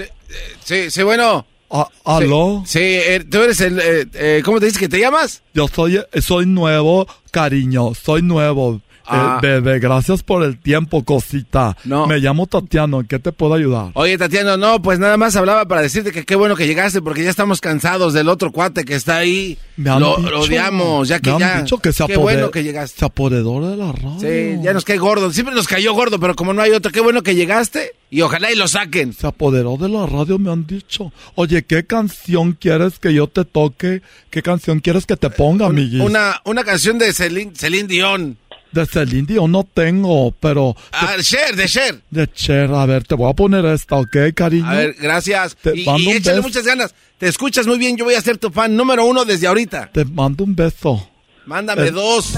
Sí, 0.63 0.89
sí, 0.91 1.03
bueno. 1.03 1.45
Ah, 1.71 1.89
¿Aló? 2.03 2.63
Sí, 2.65 2.79
eh, 2.81 3.25
tú 3.29 3.41
eres 3.41 3.59
el... 3.61 3.79
eh, 3.79 4.05
eh, 4.13 4.41
¿Cómo 4.45 4.59
te 4.59 4.67
dices 4.67 4.79
que 4.79 4.87
te 4.87 4.99
llamas? 4.99 5.41
Yo 5.53 5.67
soy, 5.67 5.97
eh, 5.97 6.21
soy 6.21 6.45
nuevo, 6.45 7.07
cariño, 7.31 7.93
soy 7.95 8.21
nuevo. 8.21 8.81
Eh, 9.07 9.11
Ah. 9.11 9.39
bebé, 9.41 9.79
gracias 9.79 10.23
por 10.23 10.43
el 10.43 10.57
tiempo, 10.59 11.03
cosita. 11.03 11.77
No. 11.85 12.07
Me 12.07 12.17
llamo 12.19 12.47
Tatiano, 12.47 13.01
¿en 13.01 13.07
qué 13.07 13.19
te 13.19 13.31
puedo 13.31 13.53
ayudar? 13.53 13.91
Oye, 13.93 14.17
Tatiana, 14.17 14.57
no, 14.57 14.81
pues 14.81 14.99
nada 14.99 15.15
más 15.17 15.35
hablaba 15.35 15.65
para 15.67 15.81
decirte 15.81 16.11
que 16.11 16.25
qué 16.25 16.35
bueno 16.35 16.55
que 16.55 16.67
llegaste 16.67 17.01
porque 17.01 17.23
ya 17.23 17.29
estamos 17.29 17.61
cansados 17.61 18.13
del 18.13 18.29
otro 18.29 18.51
cuate 18.51 18.83
que 18.83 18.95
está 18.95 19.17
ahí. 19.17 19.57
Me 19.77 19.89
han 19.89 19.99
lo, 19.99 20.17
dicho- 20.17 20.29
lo 20.31 20.39
odiamos, 20.41 21.07
ya 21.07 21.19
que 21.19 21.29
me 21.29 21.35
han 21.35 21.39
ya. 21.39 21.61
dicho 21.61 21.77
que 21.79 21.91
se 21.93 22.05
qué 22.05 22.17
bueno 22.17 22.49
que 22.51 22.63
llegaste. 22.63 22.99
Se 22.99 23.05
apoderó 23.05 23.69
de 23.69 23.75
la 23.77 23.91
radio. 23.91 24.17
Sí, 24.19 24.59
ya 24.63 24.73
nos 24.73 24.85
cae 24.85 24.97
gordo. 24.97 25.31
Siempre 25.31 25.53
nos 25.53 25.67
cayó 25.67 25.93
gordo, 25.93 26.19
pero 26.19 26.35
como 26.35 26.53
no 26.53 26.61
hay 26.61 26.71
otro, 26.71 26.91
qué 26.91 27.01
bueno 27.01 27.21
que 27.23 27.35
llegaste 27.35 27.93
y 28.09 28.21
ojalá 28.21 28.51
y 28.51 28.55
lo 28.55 28.67
saquen. 28.67 29.13
Se 29.13 29.27
apoderó 29.27 29.77
de 29.77 29.89
la 29.89 30.05
radio, 30.05 30.39
me 30.39 30.51
han 30.51 30.65
dicho. 30.65 31.11
Oye, 31.35 31.63
¿qué 31.63 31.85
canción 31.85 32.53
quieres 32.53 32.99
que 32.99 33.13
yo 33.13 33.27
te 33.27 33.43
toque? 33.45 34.01
¿Qué 34.29 34.41
canción 34.41 34.79
quieres 34.79 35.05
que 35.05 35.17
te 35.17 35.29
ponga, 35.29 35.65
amiguis? 35.67 36.01
Una, 36.01 36.41
una 36.45 36.63
canción 36.63 36.97
de 36.97 37.11
Celine, 37.13 37.51
Celine 37.55 37.87
Dion. 37.87 38.37
De 38.75 38.85
Celine 38.85 39.25
Dion 39.25 39.49
no 39.53 39.63
tengo, 39.63 40.31
pero... 40.37 40.75
Ah, 40.91 41.15
Cher, 41.21 41.55
de 41.55 41.65
Cher. 41.65 42.01
De 42.11 42.27
Cher, 42.27 42.69
a 42.73 42.85
ver, 42.85 43.05
te 43.05 43.15
voy 43.15 43.29
a 43.31 43.33
poner 43.33 43.63
esta, 43.65 43.95
¿ok, 43.95 44.17
cariño? 44.35 44.67
A 44.69 44.73
ver, 44.73 44.95
gracias. 44.99 45.55
Te 45.55 45.79
Y, 45.79 45.85
mando 45.85 46.01
y 46.03 46.07
un 46.07 46.17
échale 46.17 46.35
beso. 46.37 46.47
muchas 46.49 46.65
ganas. 46.65 46.93
Te 47.17 47.29
escuchas 47.29 47.65
muy 47.67 47.77
bien, 47.77 47.95
yo 47.95 48.03
voy 48.03 48.15
a 48.15 48.21
ser 48.21 48.37
tu 48.37 48.51
fan 48.51 48.75
número 48.75 49.05
uno 49.05 49.23
desde 49.23 49.47
ahorita. 49.47 49.91
Te 49.93 50.03
mando 50.03 50.43
un 50.43 50.53
beso. 50.57 51.09
Mándame 51.45 51.87
Eh. 51.87 51.91
dos. 51.91 52.33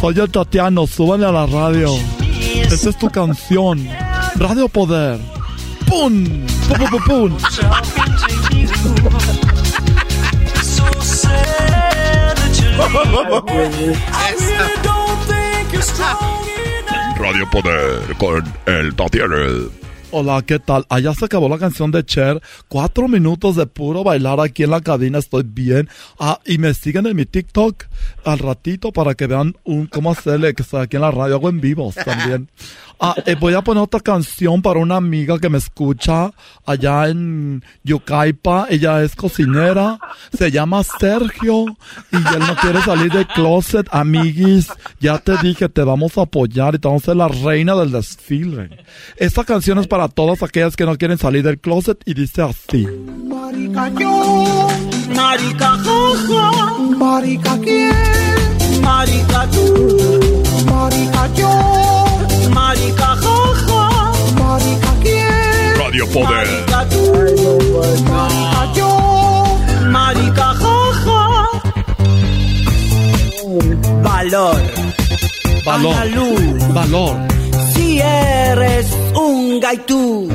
Soy 0.00 0.18
el 0.18 0.30
Tatiano, 0.30 0.86
súbale 0.86 1.26
a 1.26 1.30
la 1.32 1.44
radio. 1.44 1.90
Esta 2.70 2.88
es 2.88 2.96
tu 2.98 3.10
canción. 3.10 3.86
Radio 4.36 4.70
Poder. 4.70 5.18
¡Pum! 5.86 6.24
¡Pum, 6.68 6.78
pum, 6.78 6.90
pum, 6.90 7.04
pum! 7.04 7.38
Radio 17.18 17.50
Poder 17.50 18.14
con 18.16 18.44
el 18.66 18.94
Tatiano. 18.94 19.77
Hola, 20.10 20.40
¿qué 20.40 20.58
tal? 20.58 20.86
Allá 20.88 21.12
se 21.12 21.26
acabó 21.26 21.50
la 21.50 21.58
canción 21.58 21.90
de 21.90 22.02
Cher. 22.02 22.40
Cuatro 22.66 23.08
minutos 23.08 23.56
de 23.56 23.66
puro 23.66 24.02
bailar 24.02 24.40
aquí 24.40 24.62
en 24.62 24.70
la 24.70 24.80
cabina. 24.80 25.18
Estoy 25.18 25.42
bien. 25.42 25.90
Ah, 26.18 26.40
y 26.46 26.56
me 26.56 26.72
siguen 26.72 27.06
en 27.06 27.14
mi 27.14 27.26
TikTok 27.26 27.84
al 28.24 28.38
ratito 28.38 28.90
para 28.90 29.14
que 29.14 29.26
vean 29.26 29.54
un 29.64 29.86
cómo 29.86 30.10
hacerle 30.10 30.54
que 30.54 30.62
estoy 30.62 30.80
aquí 30.80 30.96
en 30.96 31.02
la 31.02 31.10
radio. 31.10 31.34
Hago 31.34 31.50
en 31.50 31.60
vivos 31.60 31.94
también. 31.94 32.48
Ah, 33.00 33.14
eh, 33.26 33.36
voy 33.38 33.54
a 33.54 33.62
poner 33.62 33.80
otra 33.80 34.00
canción 34.00 34.60
para 34.60 34.80
una 34.80 34.96
amiga 34.96 35.38
que 35.38 35.48
me 35.48 35.58
escucha 35.58 36.32
allá 36.66 37.06
en 37.06 37.62
Yucaipa. 37.84 38.66
Ella 38.70 39.04
es 39.04 39.14
cocinera. 39.14 40.00
Se 40.36 40.50
llama 40.50 40.82
Sergio. 40.82 41.64
Y 42.10 42.16
él 42.16 42.40
no 42.40 42.56
quiere 42.56 42.82
salir 42.82 43.12
del 43.12 43.28
closet. 43.28 43.86
Amiguis, 43.92 44.72
ya 44.98 45.18
te 45.18 45.36
dije, 45.36 45.68
te 45.68 45.82
vamos 45.82 46.18
a 46.18 46.22
apoyar 46.22 46.74
y 46.74 46.80
te 46.80 46.88
vamos 46.88 47.04
a 47.04 47.06
ser 47.06 47.16
la 47.16 47.28
reina 47.28 47.76
del 47.76 47.92
desfile. 47.92 48.84
Esta 49.16 49.44
canción 49.44 49.78
es 49.78 49.86
para 49.86 49.97
todas 50.06 50.44
aquellas 50.44 50.76
que 50.76 50.84
no 50.84 50.96
quieren 50.96 51.18
salir 51.18 51.42
del 51.42 51.58
closet 51.58 51.98
y 52.04 52.14
dice 52.14 52.42
así. 52.42 52.86
Marica 53.26 53.90
yo, 53.98 54.68
marica 55.16 55.76
jaja, 55.78 56.78
marica 56.96 57.58
quién, 57.58 58.82
marica 58.82 59.48
tú, 59.50 60.44
marica 60.70 61.28
yo, 61.34 61.50
marica 62.54 63.16
jaja, 63.16 64.12
marica 64.38 64.94
quién, 65.02 65.76
Radio 65.76 66.06
Poder. 66.06 66.46
marica 66.46 66.88
tú, 66.88 67.12
marica 68.08 68.72
yo, 68.76 69.58
marica 69.90 70.54
jaja. 70.54 71.48
Valor, 74.02 74.62
Valor. 75.64 76.72
Valor. 76.72 77.37
Si 77.98 78.02
eres 78.02 78.92
un 79.14 79.60
gaitú, 79.60 80.28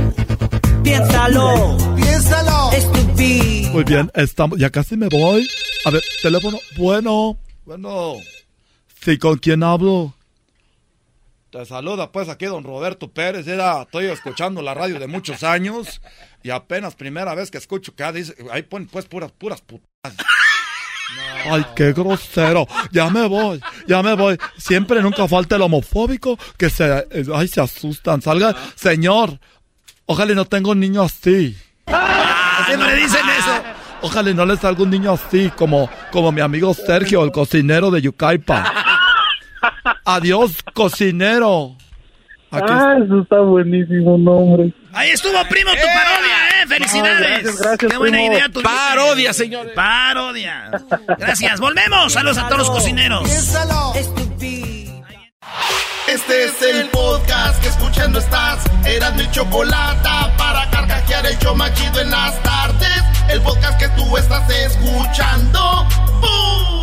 piénsalo, 0.83 1.77
piénsalo, 1.95 2.71
estúpido. 2.73 3.71
Muy 3.71 3.83
bien, 3.85 4.11
estamos, 4.13 4.59
ya 4.59 4.69
casi 4.69 4.97
me 4.97 5.07
voy. 5.07 5.47
A 5.85 5.91
ver, 5.91 6.03
teléfono. 6.21 6.59
Bueno, 6.77 7.37
bueno. 7.65 8.15
Sí, 9.01 9.17
¿con 9.17 9.37
quién 9.37 9.63
hablo? 9.63 10.13
Te 11.51 11.65
saluda 11.65 12.11
pues 12.11 12.29
aquí 12.29 12.45
don 12.45 12.63
Roberto 12.63 13.11
Pérez. 13.11 13.47
Era, 13.47 13.83
estoy 13.83 14.07
escuchando 14.07 14.61
la 14.61 14.73
radio 14.73 14.99
de 14.99 15.07
muchos 15.07 15.43
años 15.43 16.01
y 16.41 16.49
apenas 16.49 16.95
primera 16.95 17.35
vez 17.35 17.51
que 17.51 17.59
escucho 17.59 17.95
que 17.95 18.03
ah, 18.03 18.11
dice, 18.11 18.35
ahí 18.51 18.63
ponen 18.63 18.87
pues 18.87 19.05
puras, 19.05 19.31
puras 19.31 19.61
putas. 19.61 19.87
Ay, 21.49 21.65
qué 21.75 21.93
grosero. 21.93 22.67
Ya 22.91 23.09
me 23.09 23.27
voy, 23.27 23.61
ya 23.87 24.01
me 24.01 24.15
voy. 24.15 24.37
Siempre 24.57 25.01
nunca 25.01 25.27
falta 25.27 25.55
el 25.55 25.61
homofóbico 25.61 26.37
que 26.57 26.69
se, 26.69 27.05
ay, 27.33 27.47
se 27.47 27.61
asustan. 27.61 28.21
Salga, 28.21 28.55
señor, 28.75 29.39
ojalá 30.05 30.33
no 30.33 30.45
tenga 30.45 30.71
un 30.71 30.79
niño 30.79 31.03
así. 31.03 31.57
Siempre 32.67 32.95
dicen 32.95 33.29
eso. 33.39 33.63
Ojalá 34.01 34.31
y 34.31 34.33
no 34.33 34.45
le 34.45 34.57
salga 34.57 34.83
un 34.83 34.89
niño 34.89 35.13
así, 35.13 35.49
como, 35.55 35.89
como 36.11 36.31
mi 36.31 36.41
amigo 36.41 36.73
Sergio, 36.73 37.23
el 37.23 37.31
cocinero 37.31 37.89
de 37.89 38.01
Yucaipa. 38.01 38.73
Adiós, 40.05 40.57
cocinero. 40.73 41.77
Aquí 42.53 42.65
Ah, 42.69 42.95
eso 43.03 43.21
está 43.21 43.39
buenísimo, 43.39 44.17
nombre. 44.17 44.71
Ahí 44.93 45.09
estuvo, 45.09 45.33
primo, 45.49 45.71
tu 45.71 45.87
parodia, 45.87 46.61
¿eh? 46.61 46.67
¡Felicidades! 46.67 47.19
No, 47.19 47.27
gracias, 47.27 47.57
gracias, 47.61 47.91
¡Qué 47.91 47.97
buena 47.97 48.17
primo. 48.17 48.33
idea 48.33 48.45
tuviste! 48.49 48.61
Parodia, 48.71 49.33
señores. 49.33 49.73
¡Parodia! 49.73 50.71
Gracias, 51.17 51.59
volvemos. 51.59 52.13
Saludos 52.13 52.37
a 52.37 52.43
todos 52.47 52.59
los 52.59 52.69
cocineros. 52.69 53.27
Este 56.07 56.43
es 56.45 56.61
el 56.61 56.89
podcast 56.89 57.61
que 57.61 57.69
escuchando 57.69 58.19
estás. 58.19 58.59
Eran 58.85 59.15
mi 59.17 59.29
chocolate 59.31 60.09
para 60.37 60.69
carcajear 60.69 61.25
el 61.25 61.37
show 61.39 61.55
más 61.55 61.73
chido 61.73 62.01
en 62.01 62.11
las 62.11 62.41
tardes. 62.43 63.03
El 63.29 63.41
podcast 63.41 63.79
que 63.79 63.87
tú 63.89 64.15
estás 64.17 64.47
escuchando. 64.49 65.87
¡Bum! 66.21 66.82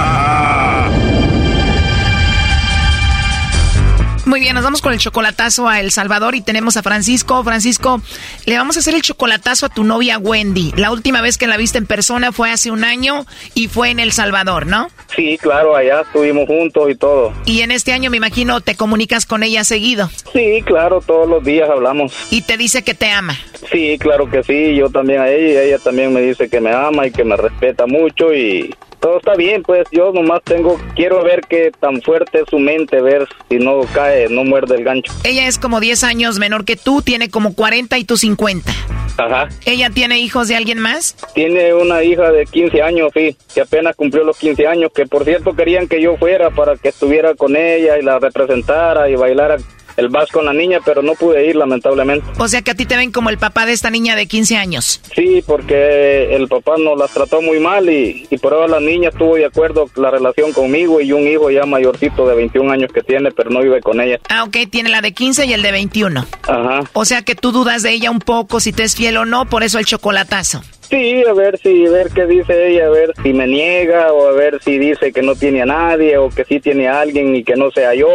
Muy 4.31 4.39
bien, 4.39 4.55
nos 4.55 4.63
vamos 4.63 4.81
con 4.81 4.93
el 4.93 4.97
chocolatazo 4.97 5.67
a 5.67 5.81
El 5.81 5.91
Salvador 5.91 6.35
y 6.35 6.41
tenemos 6.41 6.77
a 6.77 6.83
Francisco. 6.83 7.43
Francisco, 7.43 8.01
le 8.45 8.55
vamos 8.55 8.77
a 8.77 8.79
hacer 8.79 8.95
el 8.95 9.01
chocolatazo 9.01 9.65
a 9.65 9.69
tu 9.69 9.83
novia 9.83 10.19
Wendy. 10.19 10.71
La 10.77 10.93
última 10.93 11.21
vez 11.21 11.37
que 11.37 11.47
la 11.47 11.57
viste 11.57 11.79
en 11.79 11.85
persona 11.85 12.31
fue 12.31 12.49
hace 12.49 12.71
un 12.71 12.85
año 12.85 13.25
y 13.55 13.67
fue 13.67 13.89
en 13.89 13.99
El 13.99 14.13
Salvador, 14.13 14.67
¿no? 14.67 14.87
Sí, 15.13 15.37
claro, 15.37 15.75
allá 15.75 16.03
estuvimos 16.03 16.47
juntos 16.47 16.89
y 16.89 16.95
todo. 16.95 17.33
Y 17.43 17.59
en 17.59 17.71
este 17.71 17.91
año 17.91 18.09
me 18.09 18.15
imagino 18.15 18.61
te 18.61 18.77
comunicas 18.77 19.25
con 19.25 19.43
ella 19.43 19.65
seguido. 19.65 20.09
Sí, 20.31 20.63
claro, 20.65 21.01
todos 21.05 21.27
los 21.27 21.43
días 21.43 21.69
hablamos. 21.69 22.13
Y 22.29 22.43
te 22.43 22.55
dice 22.55 22.85
que 22.85 22.93
te 22.93 23.11
ama. 23.11 23.37
Sí, 23.69 23.97
claro 23.99 24.29
que 24.29 24.43
sí, 24.43 24.77
yo 24.77 24.89
también 24.89 25.19
a 25.19 25.27
ella 25.27 25.61
y 25.61 25.67
ella 25.67 25.79
también 25.79 26.13
me 26.13 26.21
dice 26.21 26.47
que 26.47 26.61
me 26.61 26.71
ama 26.71 27.05
y 27.05 27.11
que 27.11 27.25
me 27.25 27.35
respeta 27.35 27.85
mucho 27.85 28.33
y 28.33 28.73
todo 29.01 29.17
está 29.17 29.33
bien, 29.35 29.63
pues 29.63 29.87
yo 29.91 30.13
nomás 30.13 30.41
tengo, 30.43 30.79
quiero 30.95 31.23
ver 31.23 31.41
qué 31.49 31.71
tan 31.77 32.01
fuerte 32.01 32.41
es 32.41 32.45
su 32.49 32.59
mente, 32.59 33.01
ver 33.01 33.27
si 33.49 33.57
no 33.57 33.81
cae, 33.93 34.29
no 34.29 34.43
muerde 34.43 34.75
el 34.75 34.83
gancho. 34.83 35.11
Ella 35.23 35.47
es 35.47 35.57
como 35.57 35.79
10 35.79 36.03
años 36.03 36.37
menor 36.37 36.63
que 36.65 36.75
tú, 36.77 37.01
tiene 37.01 37.29
como 37.29 37.55
40 37.55 37.97
y 37.97 38.05
tú 38.05 38.15
50. 38.15 38.71
Ajá. 39.17 39.49
¿Ella 39.65 39.89
tiene 39.89 40.19
hijos 40.19 40.47
de 40.47 40.55
alguien 40.55 40.79
más? 40.79 41.15
Tiene 41.33 41.73
una 41.73 42.03
hija 42.03 42.31
de 42.31 42.45
15 42.45 42.81
años, 42.81 43.11
sí, 43.13 43.35
que 43.53 43.61
apenas 43.61 43.95
cumplió 43.95 44.23
los 44.23 44.37
15 44.37 44.67
años, 44.67 44.91
que 44.93 45.07
por 45.07 45.25
cierto 45.25 45.53
querían 45.55 45.87
que 45.87 45.99
yo 45.99 46.15
fuera 46.17 46.51
para 46.51 46.77
que 46.77 46.89
estuviera 46.89 47.33
con 47.33 47.55
ella 47.55 47.97
y 47.97 48.03
la 48.03 48.19
representara 48.19 49.09
y 49.09 49.15
bailara 49.15 49.57
el 50.01 50.09
vals 50.09 50.31
con 50.31 50.45
la 50.45 50.53
niña, 50.53 50.79
pero 50.83 51.01
no 51.01 51.13
pude 51.13 51.47
ir 51.47 51.55
lamentablemente. 51.55 52.25
O 52.37 52.47
sea 52.47 52.61
que 52.61 52.71
a 52.71 52.75
ti 52.75 52.85
te 52.85 52.97
ven 52.97 53.11
como 53.11 53.29
el 53.29 53.37
papá 53.37 53.65
de 53.65 53.73
esta 53.73 53.89
niña 53.89 54.15
de 54.15 54.27
15 54.27 54.57
años. 54.57 55.01
Sí, 55.15 55.43
porque 55.45 56.35
el 56.35 56.47
papá 56.47 56.75
nos 56.77 56.97
las 56.97 57.11
trató 57.11 57.41
muy 57.41 57.59
mal 57.59 57.89
y, 57.89 58.27
y 58.29 58.37
por 58.37 58.53
ahora 58.53 58.67
la 58.67 58.79
niña 58.79 59.09
estuvo 59.09 59.35
de 59.35 59.45
acuerdo 59.45 59.85
la 59.95 60.11
relación 60.11 60.51
conmigo 60.51 61.01
y 61.01 61.11
un 61.11 61.27
hijo 61.27 61.49
ya 61.49 61.65
mayorcito 61.65 62.27
de 62.27 62.35
21 62.35 62.71
años 62.71 62.91
que 62.91 63.01
tiene, 63.01 63.31
pero 63.31 63.49
no 63.49 63.61
vive 63.61 63.81
con 63.81 64.01
ella. 64.01 64.19
Ah, 64.29 64.43
ok, 64.43 64.57
tiene 64.69 64.89
la 64.89 65.01
de 65.01 65.13
15 65.13 65.45
y 65.45 65.53
el 65.53 65.61
de 65.61 65.71
21. 65.71 66.25
Ajá. 66.43 66.81
O 66.93 67.05
sea 67.05 67.21
que 67.21 67.35
tú 67.35 67.51
dudas 67.51 67.83
de 67.83 67.91
ella 67.91 68.11
un 68.11 68.19
poco 68.19 68.59
si 68.59 68.73
te 68.73 68.83
es 68.83 68.95
fiel 68.95 69.17
o 69.17 69.25
no, 69.25 69.45
por 69.45 69.63
eso 69.63 69.79
el 69.79 69.85
chocolatazo. 69.85 70.61
Sí, 70.91 71.23
a 71.25 71.31
ver 71.31 71.57
si, 71.57 71.85
a 71.87 71.89
ver 71.89 72.09
qué 72.13 72.27
dice 72.27 72.67
ella, 72.67 72.87
a 72.87 72.89
ver 72.89 73.13
si 73.23 73.31
me 73.31 73.47
niega 73.47 74.11
o 74.11 74.27
a 74.27 74.33
ver 74.33 74.61
si 74.61 74.77
dice 74.77 75.13
que 75.13 75.21
no 75.21 75.35
tiene 75.35 75.61
a 75.61 75.65
nadie 75.65 76.17
o 76.17 76.29
que 76.29 76.43
sí 76.43 76.59
tiene 76.59 76.89
a 76.89 76.99
alguien 76.99 77.33
y 77.33 77.45
que 77.45 77.55
no 77.55 77.71
sea 77.71 77.95
yo, 77.95 78.09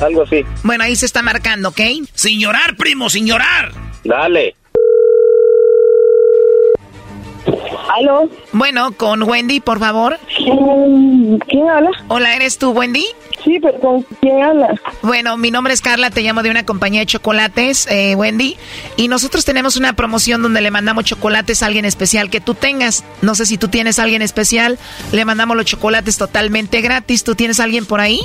algo 0.00 0.22
así. 0.22 0.42
Bueno, 0.62 0.84
ahí 0.84 0.96
se 0.96 1.04
está 1.04 1.20
marcando, 1.20 1.68
¿ok? 1.68 1.80
Sin 2.14 2.40
llorar, 2.40 2.76
primo, 2.76 3.10
sin 3.10 3.26
llorar. 3.26 3.72
Dale. 4.04 4.56
¿Aló? 7.94 8.28
Bueno, 8.52 8.92
con 8.96 9.22
Wendy, 9.22 9.60
por 9.60 9.78
favor. 9.78 10.18
¿Quién 10.36 11.68
habla? 11.68 11.90
Hola, 12.08 12.34
¿eres 12.34 12.58
tú, 12.58 12.70
Wendy? 12.70 13.06
Sí, 13.44 13.58
pero 13.60 13.78
¿con 13.78 14.02
quién 14.20 14.42
habla? 14.42 14.74
Bueno, 15.02 15.36
mi 15.36 15.50
nombre 15.50 15.74
es 15.74 15.80
Carla, 15.80 16.10
te 16.10 16.22
llamo 16.22 16.42
de 16.42 16.50
una 16.50 16.64
compañía 16.64 17.00
de 17.00 17.06
chocolates, 17.06 17.86
eh, 17.90 18.14
Wendy, 18.16 18.56
y 18.96 19.08
nosotros 19.08 19.44
tenemos 19.44 19.76
una 19.76 19.92
promoción 19.92 20.42
donde 20.42 20.62
le 20.62 20.70
mandamos 20.70 21.04
chocolates 21.04 21.62
a 21.62 21.66
alguien 21.66 21.84
especial 21.84 22.30
que 22.30 22.40
tú 22.40 22.54
tengas. 22.54 23.04
No 23.22 23.34
sé 23.34 23.44
si 23.46 23.58
tú 23.58 23.68
tienes 23.68 23.98
a 23.98 24.04
alguien 24.04 24.22
especial, 24.22 24.78
le 25.12 25.24
mandamos 25.24 25.56
los 25.56 25.66
chocolates 25.66 26.16
totalmente 26.16 26.80
gratis. 26.80 27.22
¿Tú 27.22 27.34
tienes 27.34 27.60
a 27.60 27.64
alguien 27.64 27.84
por 27.84 28.00
ahí? 28.00 28.20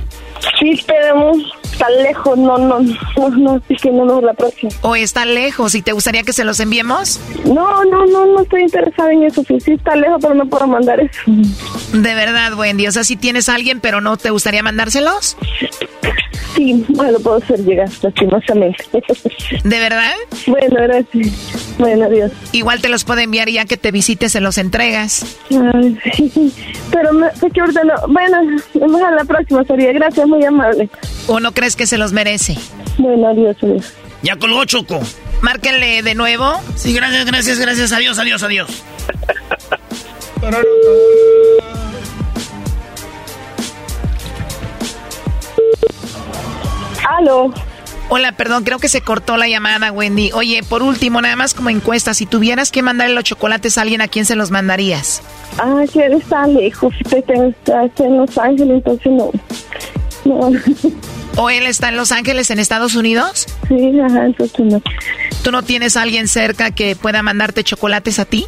Sí, 0.60 0.82
pero 0.88 1.34
está 1.64 1.90
lejos, 1.90 2.38
no, 2.38 2.58
no, 2.58 2.80
no, 2.80 3.30
no, 3.30 3.62
es 3.68 3.82
que 3.82 3.92
no 3.92 4.06
nos 4.06 4.24
la 4.24 4.34
próxima. 4.34 4.72
¿O 4.82 4.96
está 4.96 5.26
lejos 5.26 5.76
y 5.76 5.82
te 5.82 5.92
gustaría 5.92 6.24
que 6.24 6.34
se 6.34 6.46
los 6.46 6.60
enviemos? 6.60 7.20
No, 7.46 7.84
no, 7.86 8.06
no, 8.06 8.26
no 8.26 8.42
estoy 8.42 8.64
interesada 8.64 9.12
en 9.12 9.24
eso. 9.24 9.44
Sí, 9.44 9.59
sí 9.60 9.72
está 9.74 9.96
lejos, 9.96 10.18
pero 10.22 10.36
no 10.36 10.46
puedo 10.46 10.68
mandar 10.68 11.00
eso. 11.00 11.20
De 11.26 12.14
verdad, 12.16 12.54
Wendy, 12.54 12.88
o 12.88 12.92
sea, 12.92 13.04
si 13.04 13.16
tienes 13.16 13.50
a 13.50 13.56
alguien, 13.56 13.80
pero 13.80 14.02
no 14.02 14.18
te 14.18 14.30
gustaría 14.30 14.64
mandárselos? 14.64 15.38
Sí, 16.56 16.84
bueno, 16.90 17.14
lo 17.14 17.20
puedo 17.20 17.38
hacer 17.38 17.60
llegar, 17.64 17.90
lastimosamente. 18.02 18.84
¿De 19.64 19.80
verdad? 19.80 20.14
Bueno, 20.48 20.76
gracias. 20.82 21.76
Bueno, 21.78 22.06
adiós. 22.06 22.32
Igual 22.52 22.82
te 22.82 22.90
los 22.90 23.04
puedo 23.04 23.20
enviar 23.20 23.50
y 23.50 23.54
ya 23.54 23.66
que 23.66 23.78
te 23.78 23.92
visites, 23.92 24.32
se 24.32 24.42
los 24.42 24.58
entregas. 24.58 25.38
Ay, 25.74 25.98
sí, 26.16 26.54
pero 26.92 27.14
me, 27.14 27.28
es 27.28 27.54
que 27.54 27.62
ahorita 27.62 27.84
no. 27.84 27.94
Bueno, 28.08 28.38
vamos 28.74 29.02
a 29.02 29.12
la 29.12 29.24
próxima 29.26 29.64
sería. 29.64 29.94
Gracias, 29.94 30.28
muy 30.28 30.44
amable. 30.44 30.90
¿O 31.28 31.40
no 31.40 31.52
crees 31.52 31.76
que 31.76 31.86
se 31.86 31.98
los 31.98 32.12
merece? 32.14 32.58
Bueno, 32.98 33.28
adiós, 33.28 33.56
adiós. 33.62 33.94
Ya 34.22 34.36
colgó 34.36 34.66
Choco. 34.66 35.00
Márquenle 35.42 36.04
de 36.04 36.16
nuevo. 36.16 36.62
Sí, 36.76 36.94
gracias, 36.94 37.26
gracias, 37.26 37.60
gracias. 37.60 37.92
Adiós, 37.92 38.20
adiós, 38.20 38.44
adiós. 38.44 38.84
Aló. 47.08 47.54
Hola, 48.12 48.32
perdón, 48.32 48.64
creo 48.64 48.80
que 48.80 48.90
se 48.90 49.02
cortó 49.02 49.38
la 49.38 49.48
llamada, 49.48 49.92
Wendy. 49.92 50.32
Oye, 50.34 50.64
por 50.64 50.82
último, 50.82 51.22
nada 51.22 51.36
más 51.36 51.54
como 51.54 51.70
encuesta, 51.70 52.16
si 52.16 52.26
tuvieras 52.26 52.72
que 52.72 52.82
mandarle 52.82 53.14
los 53.14 53.24
chocolates 53.24 53.78
a 53.78 53.82
alguien, 53.82 54.02
¿a 54.02 54.08
quién 54.08 54.26
se 54.26 54.36
los 54.36 54.50
mandarías? 54.50 55.22
Ah, 55.60 55.84
que 55.92 56.06
él 56.06 56.14
está 56.14 56.48
lejos. 56.48 56.94
Está 57.06 58.04
en 58.04 58.18
Los 58.18 58.38
Ángeles, 58.38 58.78
entonces 58.78 59.12
no. 59.12 59.32
No. 60.26 60.52
¿O 61.40 61.50
él 61.50 61.66
está 61.68 61.88
en 61.88 61.96
Los 61.96 62.12
Ángeles, 62.12 62.52
en 62.52 62.60
Estados 62.60 62.96
Unidos? 62.96 63.46
Sí, 63.70 63.98
ajá, 63.98 64.26
entonces 64.26 64.60
no. 64.60 64.82
¿Tú 65.42 65.54
no 65.54 65.64
tienes 65.64 65.96
a 65.96 66.02
alguien 66.02 66.28
cerca 66.28 66.72
que 66.72 66.98
pueda 66.98 67.24
mandarte 67.24 67.64
chocolates 67.64 68.20
a 68.20 68.26
ti? 68.26 68.46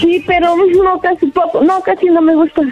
Sí, 0.00 0.24
pero 0.26 0.56
no, 0.82 0.98
casi 0.98 1.26
poco. 1.26 1.62
No, 1.62 1.82
casi 1.82 2.06
no 2.06 2.22
me 2.22 2.34
gusta. 2.34 2.62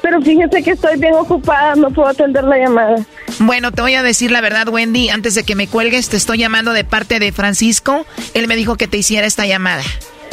Pero 0.00 0.22
fíjese 0.22 0.62
que 0.62 0.70
estoy 0.70 0.98
bien 0.98 1.12
ocupada, 1.14 1.74
no 1.74 1.90
puedo 1.90 2.08
atender 2.08 2.44
la 2.44 2.56
llamada. 2.56 2.96
Bueno, 3.40 3.72
te 3.72 3.82
voy 3.82 3.94
a 3.94 4.02
decir 4.02 4.30
la 4.30 4.40
verdad, 4.40 4.66
Wendy. 4.68 5.10
Antes 5.10 5.34
de 5.34 5.44
que 5.44 5.54
me 5.54 5.68
cuelgues, 5.68 6.08
te 6.08 6.16
estoy 6.16 6.38
llamando 6.38 6.72
de 6.72 6.84
parte 6.84 7.18
de 7.18 7.30
Francisco. 7.30 8.06
Él 8.32 8.48
me 8.48 8.56
dijo 8.56 8.76
que 8.76 8.88
te 8.88 8.96
hiciera 8.96 9.26
esta 9.26 9.44
llamada. 9.44 9.82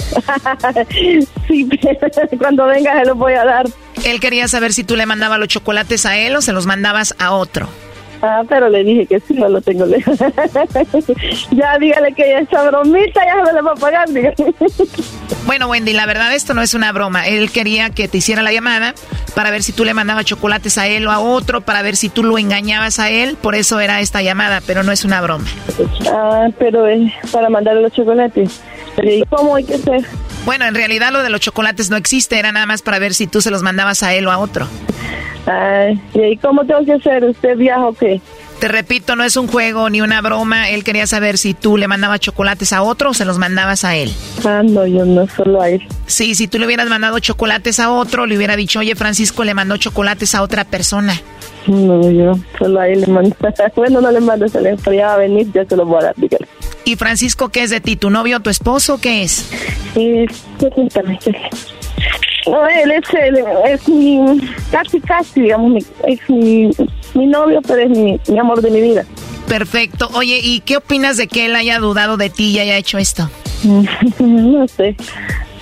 sí, 1.48 1.70
cuando 2.38 2.66
venga 2.66 3.00
se 3.00 3.06
los 3.06 3.18
voy 3.18 3.34
a 3.34 3.46
dar. 3.46 3.66
Él 4.04 4.20
quería 4.20 4.48
saber 4.48 4.74
si 4.74 4.84
tú 4.84 4.96
le 4.96 5.06
mandabas 5.06 5.40
los 5.40 5.48
chocolates 5.48 6.06
a 6.06 6.18
él 6.18 6.36
o 6.36 6.42
se 6.42 6.54
los 6.54 6.66
mandabas 6.66 7.16
a 7.20 7.32
otro. 7.32 7.68
Ah, 8.22 8.44
pero 8.48 8.70
le 8.70 8.84
dije 8.84 9.06
que 9.06 9.20
sí, 9.20 9.34
no 9.34 9.48
lo 9.48 9.62
tengo 9.62 9.86
lejos. 9.86 10.18
ya 11.52 11.78
dígale 11.80 12.14
que 12.14 12.40
esa 12.40 12.70
bromita 12.70 13.22
ya 13.26 13.46
se 13.46 13.54
le 13.54 13.62
va 13.62 13.72
a 13.72 13.76
pagar. 13.76 14.10
dígale. 14.10 14.36
Bueno, 15.46 15.68
Wendy, 15.68 15.94
la 15.94 16.06
verdad 16.06 16.34
esto 16.34 16.54
no 16.54 16.62
es 16.62 16.74
una 16.74 16.92
broma. 16.92 17.28
Él 17.28 17.52
quería 17.52 17.90
que 17.90 18.08
te 18.08 18.18
hiciera 18.18 18.42
la 18.42 18.52
llamada 18.52 18.94
para 19.36 19.52
ver 19.52 19.64
si 19.64 19.72
tú 19.72 19.86
le 19.86 19.94
mandabas 19.94 20.26
chocolates 20.26 20.78
a 20.78 20.88
él 20.88 21.08
o 21.08 21.12
a 21.12 21.20
otro, 21.20 21.62
para 21.62 21.82
ver 21.82 21.96
si 21.96 22.10
tú 22.10 22.24
lo 22.24 22.38
engañabas 22.38 23.00
a 23.00 23.10
él. 23.10 23.38
Por 23.40 23.56
eso 23.56 23.80
era 23.80 24.02
esta 24.02 24.22
llamada, 24.22 24.62
pero 24.66 24.84
no 24.84 24.92
es 24.92 25.06
una 25.06 25.22
broma. 25.22 25.46
Ah, 26.12 26.48
pero 26.58 26.88
es 26.88 27.12
para 27.32 27.50
mandarle 27.50 27.84
los 27.84 27.94
chocolates. 27.94 28.62
Pero 28.96 29.12
¿y 29.12 29.24
cómo 29.30 29.56
hay 29.56 29.64
que 29.64 29.76
hacer? 29.76 30.06
Bueno, 30.48 30.64
en 30.64 30.76
realidad 30.76 31.12
lo 31.12 31.24
de 31.24 31.30
los 31.30 31.42
chocolates 31.42 31.90
no 31.90 31.98
existe, 31.98 32.40
era 32.40 32.54
nada 32.54 32.66
más 32.66 32.82
para 32.82 33.00
ver 33.00 33.14
si 33.14 33.28
tú 33.28 33.42
se 33.42 33.52
los 33.52 33.64
mandabas 33.64 34.02
a 34.02 34.14
él 34.14 34.26
o 34.28 34.32
a 34.32 34.38
otro. 34.38 34.66
Ay, 35.46 36.00
¿y 36.14 36.38
cómo 36.38 36.66
tengo 36.66 36.86
que 36.86 36.94
hacer? 36.94 37.26
¿Usted 37.26 37.58
viaja 37.58 37.86
o 37.86 37.92
qué? 37.92 38.22
Te 38.62 38.70
repito, 38.70 39.18
no 39.18 39.26
es 39.26 39.36
un 39.36 39.48
juego 39.48 39.90
ni 39.90 40.00
una 40.00 40.22
broma. 40.22 40.70
Él 40.70 40.86
quería 40.86 41.06
saber 41.06 41.38
si 41.38 41.54
tú 41.54 41.76
le 41.76 41.90
mandabas 41.90 42.22
chocolates 42.22 42.72
a 42.72 42.82
otro 42.82 43.10
o 43.10 43.14
se 43.14 43.26
los 43.26 43.38
mandabas 43.40 43.84
a 43.84 43.98
él. 43.98 44.10
Ah, 44.46 44.62
no, 44.64 44.88
yo 44.88 45.04
no, 45.04 45.28
solo 45.28 45.62
a 45.62 45.70
él. 45.70 45.86
Sí, 46.06 46.34
si 46.34 46.48
tú 46.48 46.60
le 46.60 46.66
hubieras 46.66 46.88
mandado 46.88 47.20
chocolates 47.20 47.82
a 47.82 47.92
otro, 47.92 48.26
le 48.26 48.38
hubiera 48.38 48.56
dicho, 48.56 48.80
oye, 48.80 48.96
Francisco 48.96 49.44
le 49.44 49.54
mandó 49.54 49.76
chocolates 49.76 50.34
a 50.34 50.44
otra 50.44 50.64
persona. 50.64 51.22
No, 51.68 52.10
yo 52.12 52.34
solo 52.58 52.80
a 52.80 52.88
él 52.88 53.02
le 53.02 53.08
mando. 53.08 53.36
bueno, 53.76 54.02
no 54.02 54.12
le 54.12 54.20
mando, 54.22 54.46
le 54.46 54.76
pero 54.78 54.94
ya 54.94 55.08
va 55.08 55.14
a 55.14 55.18
venir, 55.18 55.52
ya 55.54 55.66
se 55.66 55.76
lo 55.76 55.86
voy 55.86 56.00
a 56.02 56.06
dar, 56.06 56.16
dígale. 56.16 56.48
¿Y 56.86 56.96
Francisco 56.96 57.50
qué 57.50 57.64
es 57.64 57.70
de 57.70 57.82
ti? 57.82 57.96
¿Tu 57.98 58.10
novio 58.10 58.38
o 58.38 58.40
tu 58.40 58.50
esposo? 58.50 59.00
¿Qué 59.00 59.24
es? 59.24 59.50
Eh, 59.96 60.26
cuéntame, 60.74 61.20
¿qué? 61.24 61.32
No, 62.50 62.66
él 62.68 62.92
es, 62.92 63.04
él 63.14 63.44
es 63.68 63.90
mi, 63.90 64.40
casi, 64.72 65.02
casi, 65.02 65.42
digamos, 65.42 65.72
mi- 65.72 65.86
es 66.08 66.20
mi, 66.30 66.70
mi 67.14 67.26
novio, 67.26 67.60
pero 67.68 67.82
es 67.82 67.90
mi, 67.90 68.18
mi 68.30 68.40
amor 68.40 68.62
de 68.62 68.72
mi 68.72 68.80
vida. 68.82 69.04
Perfecto. 69.50 70.10
Oye, 70.14 70.40
¿y 70.42 70.62
qué 70.62 70.78
opinas 70.78 71.18
de 71.18 71.28
que 71.28 71.46
él 71.48 71.56
haya 71.58 71.80
dudado 71.80 72.16
de 72.16 72.30
ti 72.30 72.52
y 72.52 72.60
haya 72.60 72.78
hecho 72.78 72.98
esto? 72.98 73.30
no 74.20 74.66
sé, 74.70 74.96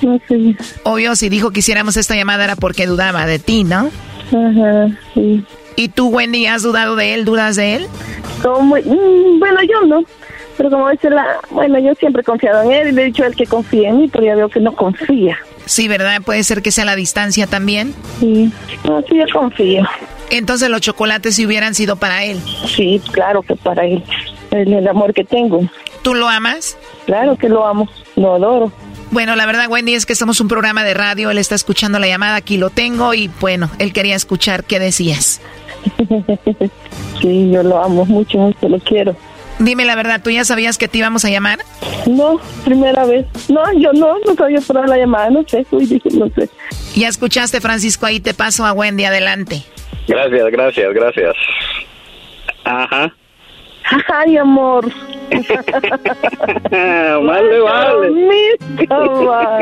no 0.01 0.19
sé. 0.27 0.55
Obvio, 0.83 1.15
si 1.15 1.29
dijo 1.29 1.49
que 1.51 1.59
hiciéramos 1.61 1.97
esta 1.97 2.15
llamada 2.15 2.43
era 2.43 2.55
porque 2.55 2.85
dudaba 2.85 3.25
de 3.25 3.39
ti, 3.39 3.63
¿no? 3.63 3.89
Ajá, 4.31 4.87
sí. 5.15 5.43
¿Y 5.75 5.89
tú, 5.89 6.07
Wendy, 6.07 6.45
has 6.45 6.63
dudado 6.63 6.95
de 6.95 7.13
él? 7.13 7.25
¿Dudas 7.25 7.55
de 7.55 7.75
él? 7.75 7.87
Como, 8.41 8.75
mm, 8.75 9.39
bueno, 9.39 9.59
yo 9.63 9.87
no. 9.87 10.03
Pero 10.57 10.69
como 10.69 10.89
dice 10.89 11.09
la, 11.09 11.25
bueno, 11.51 11.79
yo 11.79 11.93
siempre 11.95 12.21
he 12.21 12.25
confiado 12.25 12.63
en 12.63 12.71
él 12.71 12.87
y 12.89 12.91
le 12.93 13.01
he 13.01 13.05
dicho 13.05 13.23
a 13.23 13.27
él 13.27 13.35
que 13.35 13.45
confíe 13.45 13.87
en 13.89 13.97
mí, 13.97 14.07
pero 14.07 14.23
ya 14.23 14.35
veo 14.35 14.49
que 14.49 14.61
no 14.61 14.73
confía. 14.73 15.37
Sí, 15.65 15.87
¿verdad? 15.87 16.21
Puede 16.21 16.43
ser 16.43 16.61
que 16.61 16.71
sea 16.71 16.85
la 16.85 16.95
distancia 16.95 17.47
también. 17.47 17.93
Sí, 18.19 18.51
no, 18.85 19.01
sí, 19.01 19.17
yo 19.17 19.25
confío. 19.33 19.83
Entonces 20.29 20.69
los 20.69 20.81
chocolates 20.81 21.35
si 21.35 21.45
hubieran 21.45 21.75
sido 21.75 21.97
para 21.97 22.23
él. 22.23 22.39
Sí, 22.67 23.01
claro 23.11 23.41
que 23.41 23.55
para 23.55 23.85
él. 23.85 24.03
Es 24.51 24.67
el 24.67 24.87
amor 24.87 25.13
que 25.13 25.23
tengo. 25.23 25.61
¿Tú 26.01 26.13
lo 26.13 26.29
amas? 26.29 26.77
Claro 27.05 27.35
que 27.35 27.49
lo 27.49 27.65
amo, 27.65 27.89
lo 28.15 28.35
adoro. 28.35 28.71
Bueno, 29.11 29.35
la 29.35 29.45
verdad, 29.45 29.67
Wendy, 29.69 29.93
es 29.93 30.05
que 30.05 30.15
somos 30.15 30.39
un 30.39 30.47
programa 30.47 30.83
de 30.83 30.93
radio. 30.93 31.31
Él 31.31 31.37
está 31.37 31.55
escuchando 31.55 31.99
la 31.99 32.07
llamada, 32.07 32.35
aquí 32.35 32.57
lo 32.57 32.69
tengo 32.69 33.13
y 33.13 33.29
bueno, 33.39 33.69
él 33.79 33.93
quería 33.93 34.15
escuchar 34.15 34.63
qué 34.63 34.79
decías. 34.79 35.41
sí, 37.21 37.51
yo 37.51 37.63
lo 37.63 37.83
amo 37.83 38.05
mucho, 38.05 38.37
mucho, 38.37 38.69
lo 38.69 38.79
quiero. 38.79 39.15
Dime 39.59 39.85
la 39.85 39.95
verdad, 39.95 40.21
¿tú 40.21 40.29
ya 40.29 40.43
sabías 40.43 40.77
que 40.77 40.87
te 40.87 40.97
íbamos 40.97 41.23
a 41.23 41.29
llamar? 41.29 41.59
No, 42.07 42.39
primera 42.65 43.05
vez. 43.05 43.25
No, 43.49 43.61
yo 43.79 43.93
no, 43.93 44.19
no 44.19 44.35
sabía 44.35 44.59
por 44.59 44.87
la 44.87 44.97
llamada, 44.97 45.29
no 45.29 45.43
sé, 45.47 45.65
uy, 45.71 45.85
dije, 45.85 46.09
no 46.11 46.29
sé. 46.35 46.49
Ya 46.95 47.07
escuchaste, 47.07 47.61
Francisco, 47.61 48.05
ahí 48.05 48.19
te 48.19 48.33
paso 48.33 48.65
a 48.65 48.73
Wendy, 48.73 49.05
adelante. 49.05 49.63
Gracias, 50.07 50.51
gracias, 50.51 50.93
gracias. 50.93 51.35
Ajá. 52.65 53.13
Ay, 54.13 54.37
amor. 54.37 54.85
Vale. 56.71 57.59
Bonito, 57.59 59.25
va. 59.25 59.59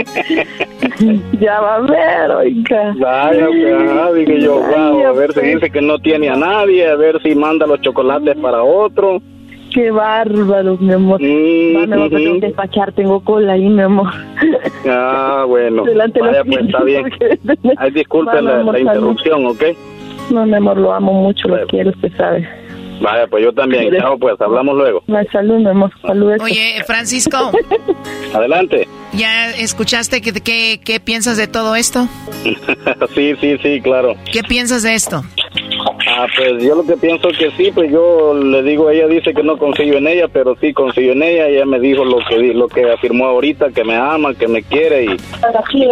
ya 1.40 1.62
va 1.62 1.76
a 1.76 1.80
ver, 1.82 2.32
oiga. 2.32 2.94
Vaya, 2.98 3.48
pues, 3.48 4.16
dije 4.16 4.42
yo, 4.42 4.56
wow, 4.56 5.08
a 5.08 5.12
ver 5.14 5.34
si 5.34 5.42
dice 5.42 5.70
que 5.70 5.82
no 5.82 6.00
tiene 6.00 6.30
a 6.30 6.36
nadie, 6.36 6.88
a 6.88 6.96
ver 6.96 7.22
si 7.22 7.36
manda 7.36 7.66
los 7.68 7.82
chocolates 7.82 8.36
para 8.38 8.64
otro. 8.64 9.22
Qué 9.74 9.90
bárbaro, 9.90 10.78
mi 10.80 10.94
amor. 10.94 11.20
Mm, 11.20 11.76
Va, 11.76 11.88
me 11.88 11.98
voy 11.98 12.06
a 12.06 12.10
tener 12.10 12.34
que 12.34 12.48
despachar, 12.48 12.92
tengo 12.92 13.22
cola 13.22 13.54
ahí, 13.54 13.68
mi 13.68 13.82
amor. 13.82 14.12
Ah, 14.88 15.46
bueno, 15.48 15.84
Delante 15.84 16.20
de 16.22 16.28
vaya, 16.28 16.44
pues 16.44 16.60
está 16.66 16.84
bien. 16.84 17.06
Ay, 17.78 17.92
disculpe 17.92 18.36
Va, 18.36 18.42
la, 18.42 18.64
la 18.64 18.80
interrupción, 18.80 19.46
¿ok? 19.48 19.64
No, 20.30 20.46
mi 20.46 20.56
amor, 20.56 20.78
lo 20.78 20.94
amo 20.94 21.14
mucho, 21.14 21.48
lo 21.48 21.66
quiero, 21.68 21.90
usted 21.90 22.12
sabe. 22.16 22.48
Vaya, 23.02 23.28
pues 23.28 23.44
yo 23.44 23.54
también. 23.54 23.94
Chao, 23.98 24.18
pues, 24.18 24.40
hablamos 24.40 24.76
luego. 24.76 25.04
La 25.08 25.24
salud, 25.26 25.58
mi 25.58 25.68
amor, 25.68 25.92
salud. 26.02 26.34
Oye, 26.42 26.84
Francisco, 26.86 27.52
Adelante. 28.34 28.88
¿ya 29.14 29.52
escuchaste 29.52 30.22
qué 30.22 30.34
qué 30.34 30.80
qué 30.84 31.00
piensas 31.00 31.38
de 31.38 31.48
todo 31.48 31.76
esto? 31.76 32.08
sí, 33.16 33.34
sí, 33.40 33.58
sí, 33.62 33.82
claro. 33.82 34.16
¿Qué 34.32 34.44
piensas 34.44 34.84
de 34.84 34.96
esto? 34.96 35.24
Ah, 36.16 36.28
pues 36.36 36.64
yo 36.64 36.76
lo 36.76 36.84
que 36.86 36.96
pienso 36.98 37.30
que 37.30 37.50
sí, 37.58 37.72
pues 37.74 37.92
yo 37.92 38.34
le 38.34 38.62
digo, 38.64 38.90
ella 38.90 39.08
dice 39.08 39.34
que 39.34 39.42
no 39.44 39.58
confío 39.58 39.98
en 39.98 40.08
ella, 40.08 40.28
pero 40.32 40.56
sí 40.62 40.74
confío 40.74 41.14
en 41.14 41.24
ella. 41.24 41.48
Ella 41.48 41.66
me 41.66 41.80
dijo 41.80 42.06
lo 42.06 42.18
que 42.30 42.38
di- 42.38 42.54
lo 42.54 42.68
que 42.68 42.92
afirmó 42.92 43.26
ahorita, 43.26 43.72
que 43.72 43.84
me 43.84 43.96
ama, 43.96 44.34
que 44.36 44.48
me 44.48 44.62
quiere 44.64 45.06
y, 45.06 45.08
y 45.10 45.18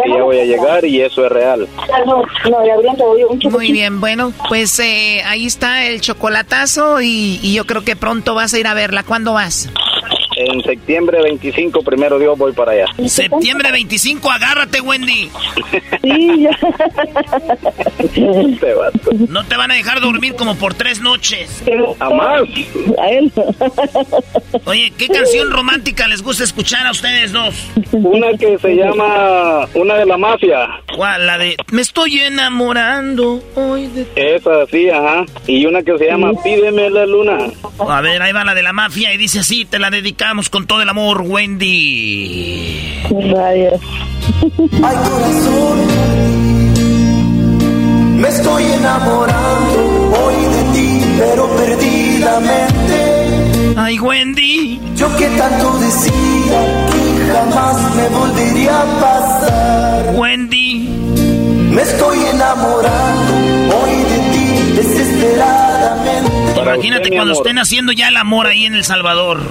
que 0.04 0.10
ya 0.16 0.24
voy 0.24 0.40
a 0.40 0.46
llegar 0.46 0.86
y 0.86 1.02
eso 1.02 1.26
es 1.26 1.32
real. 1.32 1.68
No, 2.06 2.24
no, 2.50 3.28
un 3.30 3.52
Muy 3.52 3.72
bien, 3.72 4.00
bueno, 4.00 4.32
pues 4.50 4.80
eh, 4.80 5.22
ahí 5.26 5.46
está 5.46 5.86
el 5.88 6.02
chocolatazo 6.02 7.02
y, 7.02 7.40
y 7.42 7.54
yo 7.54 7.66
creo 7.66 7.84
que 7.84 7.96
pronto 7.96 8.36
vas 8.36 8.54
a 8.54 8.60
ir 8.60 8.68
a 8.68 8.74
verla. 8.74 9.04
¿Cuándo 9.04 9.34
vas? 9.34 9.70
En 10.44 10.64
septiembre 10.64 11.22
25, 11.22 11.84
primero 11.84 12.18
Dios, 12.18 12.36
voy 12.38 12.52
para 12.54 12.72
allá. 12.72 12.86
Septiembre 13.08 13.72
25, 13.72 14.32
agárrate, 14.32 14.82
Wendy. 14.82 15.30
Sí, 16.02 16.42
ya. 16.42 16.58
Este. 18.00 18.76
No 19.30 19.46
te 19.46 19.56
van 19.56 19.72
a 19.72 19.76
dejar 19.76 20.02
dormir 20.02 20.34
como 20.36 20.56
por 20.56 20.74
tres 20.74 21.00
noches. 21.00 21.64
Jamás. 22.00 22.42
A 22.98 23.10
él. 23.10 23.32
Oye, 24.66 24.92
¿qué 24.98 25.08
canción 25.08 25.52
romántica 25.52 26.08
les 26.08 26.24
gusta 26.24 26.44
escuchar 26.44 26.88
a 26.88 26.92
ustedes 26.92 27.32
dos? 27.32 27.54
Una 27.92 28.36
que 28.38 28.58
se 28.58 28.76
llama, 28.76 29.68
una 29.76 29.96
de 29.96 30.06
la 30.06 30.18
mafia. 30.18 30.68
¿Cuál? 30.96 31.28
La 31.28 31.38
de 31.38 31.56
Me 31.72 31.82
estoy 31.82 32.20
enamorando 32.20 33.44
hoy 33.56 33.88
de... 33.88 34.08
Esa 34.16 34.66
sí, 34.72 34.90
ajá. 34.90 35.26
Y 35.46 35.66
una 35.66 35.84
que 35.84 35.98
se 35.98 36.06
llama 36.08 36.32
Pídeme 36.44 36.90
la 36.90 37.06
luna. 37.06 37.38
A 37.80 38.02
ver, 38.02 38.22
ahí 38.22 38.32
va 38.32 38.44
la 38.44 38.56
de 38.56 38.64
la 38.64 38.74
mafia 38.74 39.14
y 39.14 39.18
dice 39.18 39.40
así, 39.40 39.66
te 39.66 39.78
la 39.78 39.90
dedicamos 39.90 40.31
con 40.50 40.66
todo 40.66 40.82
el 40.82 40.88
amor, 40.88 41.24
Wendy. 41.28 43.04
Ay, 43.04 43.68
corazón, 44.82 45.78
me 48.16 48.30
estoy 48.30 48.64
enamorando 48.64 50.12
hoy 50.24 50.36
de 50.36 50.64
ti, 50.74 51.02
pero 51.20 51.48
perdidamente. 51.58 52.98
Ay, 53.76 54.00
Wendy. 54.00 54.80
Yo 54.96 55.14
que 55.18 55.28
tanto 55.28 55.80
decía 55.80 56.88
que 56.92 57.34
jamás 57.34 57.96
me 57.96 58.08
volvería 58.08 58.82
a 58.82 58.86
pasar. 59.02 60.16
Wendy. 60.16 60.88
Me 61.74 61.82
estoy 61.82 62.20
enamorando 62.34 63.34
hoy 63.82 63.96
de 64.12 64.20
ti, 64.32 64.46
desesperadamente. 64.78 65.61
Imagínate 66.62 67.10
cuando 67.10 67.34
estén 67.34 67.58
haciendo 67.60 67.92
ya 67.92 68.08
el 68.08 68.18
amor 68.18 68.48
ahí 68.48 68.66
en 68.66 68.76
El 68.76 68.84
Salvador. 68.84 69.40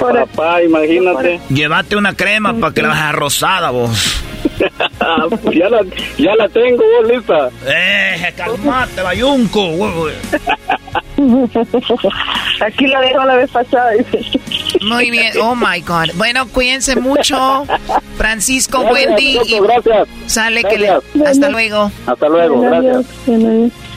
Papá, 0.00 0.62
imagínate. 0.62 1.40
Llévate 1.48 1.96
una 1.96 2.14
crema 2.14 2.54
para 2.54 2.74
que 2.74 2.82
la 2.82 2.88
bajes 2.88 3.14
rosada, 3.14 3.70
vos. 3.70 4.24
Ya, 5.52 5.68
la, 5.68 5.80
ya 6.16 6.34
la 6.36 6.48
tengo, 6.48 6.82
vos 6.82 7.08
lista. 7.10 7.48
Eh, 7.66 8.32
calmate, 8.36 9.02
bayunco. 9.02 10.08
Aquí 12.60 12.86
la 12.86 13.00
dejo 13.00 13.24
la 13.24 13.36
vez 13.36 13.50
pasada. 13.50 13.92
Muy 14.82 15.10
bien, 15.10 15.32
oh 15.40 15.54
my 15.54 15.80
God. 15.80 16.10
Bueno, 16.14 16.46
cuídense 16.48 16.96
mucho, 16.96 17.64
Francisco, 18.16 18.82
Gracias, 18.82 19.08
Wendy. 19.08 19.38
Y 19.46 19.60
gracias. 19.60 20.08
Sale 20.26 20.64
que 20.64 20.78
le... 20.78 20.86
Gracias. 20.86 21.28
Hasta 21.28 21.48
luego. 21.50 21.90
Hasta 22.06 22.28
luego, 22.28 22.60
gracias. 22.60 23.06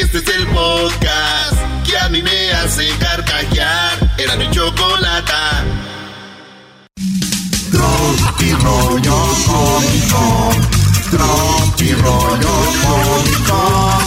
Este 0.00 0.18
es 0.18 0.28
el 0.28 0.46
podcast 0.46 1.56
que 1.84 1.98
a 1.98 2.08
mí 2.08 2.22
me 2.22 2.52
hace 2.52 2.88
carcajear. 3.00 4.14
Era 4.16 4.36
mi 4.36 4.48
chocolata. 4.48 5.64
Tropi 7.72 8.52
rollo 8.62 9.26
cómico. 9.44 10.50
Tropi 11.10 11.94
rollo 11.94 12.54
cómico. 12.84 13.98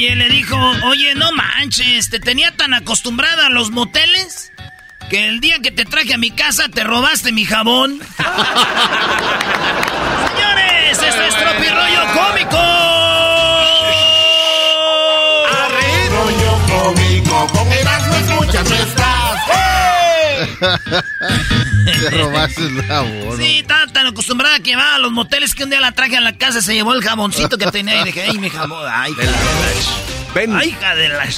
Oye, 0.00 0.16
le 0.16 0.30
dijo, 0.30 0.56
oye, 0.84 1.14
no 1.14 1.30
manches, 1.32 2.08
te 2.08 2.20
tenía 2.20 2.56
tan 2.56 2.72
acostumbrada 2.72 3.48
a 3.48 3.50
los 3.50 3.70
moteles 3.70 4.50
que 5.10 5.26
el 5.26 5.40
día 5.40 5.58
que 5.60 5.70
te 5.70 5.84
traje 5.84 6.14
a 6.14 6.16
mi 6.16 6.30
casa 6.30 6.70
te 6.70 6.84
robaste 6.84 7.32
mi 7.32 7.44
jabón. 7.44 8.00
Señores, 10.34 11.02
esto 11.02 11.22
es 11.22 11.36
Tropi 11.36 11.68
Rollo 11.68 12.00
Cómico. 12.14 12.56
Te 21.84 22.10
robaste 22.10 22.66
el 22.66 22.82
jabón. 22.82 23.36
Sí, 23.38 23.58
estaba 23.58 23.86
tan 23.86 24.06
acostumbrada 24.06 24.60
que 24.60 24.76
va 24.76 24.94
a 24.96 24.98
los 24.98 25.12
moteles 25.12 25.54
que 25.54 25.64
un 25.64 25.70
día 25.70 25.80
la 25.80 25.92
traje 25.92 26.16
a 26.16 26.20
la 26.20 26.36
casa, 26.36 26.60
se 26.62 26.74
llevó 26.74 26.94
el 26.94 27.02
jaboncito 27.02 27.58
que 27.58 27.66
tenía 27.66 28.02
y 28.02 28.04
dije, 28.04 28.22
ay, 28.22 28.38
mi 28.38 28.50
jabón, 28.50 28.86
ay, 28.90 29.12
hija 29.12 29.22
de 29.22 30.46
la... 30.46 30.58
Ay, 30.58 30.68
hija 30.68 30.94
de 30.94 31.08
la... 31.08 31.28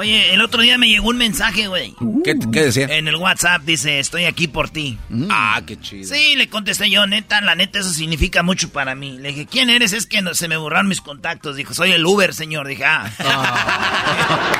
Oye, 0.00 0.32
el 0.32 0.40
otro 0.40 0.62
día 0.62 0.78
me 0.78 0.88
llegó 0.88 1.08
un 1.08 1.18
mensaje, 1.18 1.66
güey. 1.66 1.94
¿Qué, 2.24 2.34
qué 2.52 2.62
decía? 2.62 2.86
En 2.86 3.08
el 3.08 3.16
WhatsApp 3.16 3.62
dice, 3.64 3.98
estoy 3.98 4.24
aquí 4.24 4.46
por 4.48 4.70
ti. 4.70 4.98
Ah, 5.28 5.60
qué 5.66 5.78
chido. 5.78 6.08
Sí, 6.14 6.36
le 6.36 6.48
contesté 6.48 6.88
yo, 6.88 7.06
neta, 7.06 7.40
la 7.40 7.54
neta, 7.54 7.80
eso 7.80 7.90
significa 7.90 8.42
mucho 8.42 8.70
para 8.70 8.94
mí. 8.94 9.18
Le 9.18 9.28
dije, 9.28 9.46
¿quién 9.46 9.68
eres? 9.68 9.92
Es 9.92 10.06
que 10.06 10.22
no, 10.22 10.32
se 10.34 10.48
me 10.48 10.56
borraron 10.56 10.88
mis 10.88 11.00
contactos. 11.00 11.56
Dijo, 11.56 11.74
soy 11.74 11.92
el 11.92 12.06
Uber, 12.06 12.32
señor. 12.32 12.68
Dije, 12.68 12.84
ah. 12.84 13.10
Rollo 13.18 14.59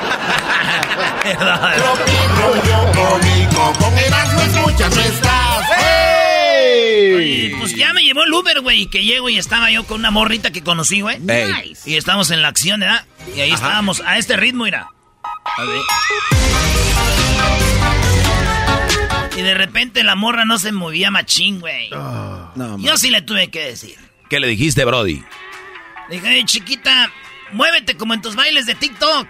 cómico. 2.93 3.73
Con 3.79 3.97
Erasmo 3.97 4.41
escuchas 4.41 4.95
no 4.95 5.01
estás. 5.01 5.65
Oye, 7.15 7.55
pues 7.59 7.75
ya 7.75 7.93
me 7.93 8.03
llevó 8.03 8.23
el 8.23 8.33
Uber, 8.33 8.61
güey, 8.61 8.87
que 8.87 9.03
llego 9.03 9.29
y 9.29 9.37
estaba 9.37 9.71
yo 9.71 9.85
con 9.85 9.99
una 9.99 10.11
morrita 10.11 10.51
que 10.51 10.63
conocí, 10.63 11.01
güey. 11.01 11.19
Ey. 11.27 11.75
Y 11.85 11.95
estábamos 11.95 12.31
en 12.31 12.41
la 12.41 12.47
acción, 12.49 12.79
¿verdad? 12.79 13.05
Y 13.35 13.41
ahí 13.41 13.51
estábamos, 13.51 14.01
a 14.05 14.17
este 14.17 14.37
ritmo, 14.37 14.63
mira. 14.65 14.87
A 15.57 15.63
ver. 15.63 15.81
Y 19.37 19.41
de 19.41 19.53
repente 19.53 20.03
la 20.03 20.15
morra 20.15 20.45
no 20.45 20.59
se 20.59 20.71
movía 20.71 21.09
machín, 21.09 21.59
güey. 21.61 21.89
No, 21.89 22.77
yo 22.79 22.97
sí 22.97 23.09
le 23.09 23.21
tuve 23.21 23.49
que 23.49 23.65
decir. 23.65 23.95
¿Qué 24.29 24.39
le 24.39 24.47
dijiste, 24.47 24.85
Brody? 24.85 25.23
Dije, 26.09 26.35
"Ey, 26.35 26.43
chiquita, 26.45 27.11
muévete 27.53 27.95
como 27.97 28.13
en 28.13 28.21
tus 28.21 28.35
bailes 28.35 28.65
de 28.65 28.75
TikTok. 28.75 29.27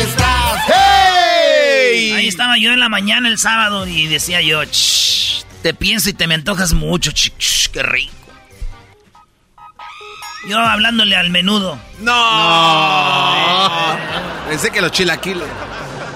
Estás. 0.00 0.70
Ahí 2.16 2.28
estaba 2.28 2.56
yo 2.58 2.72
en 2.72 2.80
la 2.80 2.88
mañana 2.88 3.28
el 3.28 3.38
sábado 3.38 3.86
y 3.86 4.06
decía 4.06 4.40
yo, 4.40 4.62
"Shh, 4.64 5.44
te 5.62 5.74
pienso 5.74 6.10
y 6.10 6.12
te 6.12 6.26
me 6.26 6.34
antojas 6.34 6.72
mucho, 6.72 7.10
ch, 7.12 7.32
ch, 7.38 7.68
qué 7.70 7.82
rico. 7.82 8.12
Yo 10.48 10.58
hablándole 10.58 11.16
al 11.16 11.30
menudo. 11.30 11.78
No. 11.98 12.16
Pensé 14.48 14.70
que 14.70 14.80
los 14.80 14.90
chilaquiles. 14.90 15.46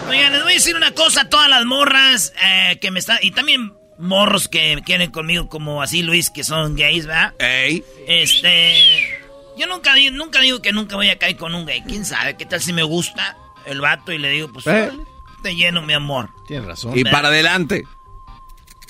Oigan, 0.09 0.33
les 0.33 0.43
voy 0.43 0.53
a 0.53 0.55
decir 0.55 0.77
una 0.77 0.93
cosa 0.93 1.23
a 1.23 1.29
todas 1.29 1.49
las 1.49 1.65
morras 1.65 2.33
eh, 2.43 2.79
que 2.81 2.91
me 2.91 3.01
están... 3.01 3.19
Y 3.23 3.31
también 3.33 3.73
morros 3.99 4.49
que 4.49 4.81
quieren 4.85 5.11
conmigo 5.11 5.49
como 5.49 5.83
así, 5.83 6.03
Luis, 6.03 6.31
que 6.31 6.45
son 6.45 6.77
gays, 6.77 7.07
¿verdad? 7.07 7.35
Ey. 7.39 7.85
Este... 8.07 9.21
Yo 9.57 9.67
nunca 9.69 9.95
digo, 9.95 10.17
nunca 10.17 10.41
digo 10.41 10.61
que 10.61 10.73
nunca 10.73 10.97
voy 10.97 11.11
a 11.11 11.19
caer 11.19 11.37
con 11.37 11.55
un 11.55 11.65
gay. 11.65 11.83
¿Quién 11.87 12.05
sabe? 12.05 12.37
¿Qué 12.37 12.45
tal 12.45 12.61
si 12.61 12.73
me 12.73 12.83
gusta 12.83 13.37
el 13.67 13.81
vato 13.81 14.11
y 14.13 14.19
le 14.19 14.29
digo, 14.31 14.53
pues, 14.53 14.67
Eh. 14.67 14.91
te 15.45 15.55
lleno, 15.55 15.81
mi 15.83 15.93
amor? 15.93 16.31
Tienes 16.49 16.67
razón. 16.67 16.99
Y 16.99 17.05
para 17.05 17.29
adelante. 17.29 17.85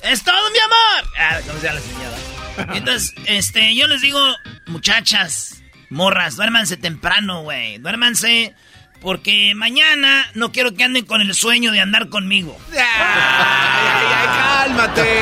¡Es 0.02 0.22
todo, 0.24 0.50
mi 0.50 0.58
amor! 0.58 1.12
Ah, 1.18 1.40
como 1.46 1.60
sea 1.60 1.74
la 1.74 1.80
señora. 1.80 2.76
Entonces, 2.76 3.14
este, 3.26 3.74
yo 3.74 3.86
les 3.88 4.00
digo, 4.00 4.18
muchachas, 4.66 5.62
morras, 5.90 6.36
duérmanse 6.36 6.76
temprano, 6.76 7.42
güey. 7.42 7.78
Duérmanse 7.78 8.54
porque 9.04 9.54
mañana 9.54 10.28
no 10.32 10.50
quiero 10.50 10.74
que 10.74 10.82
anden 10.82 11.04
con 11.04 11.20
el 11.20 11.34
sueño 11.34 11.70
de 11.72 11.80
andar 11.80 12.08
conmigo. 12.08 12.58
Cálmate. 14.32 15.20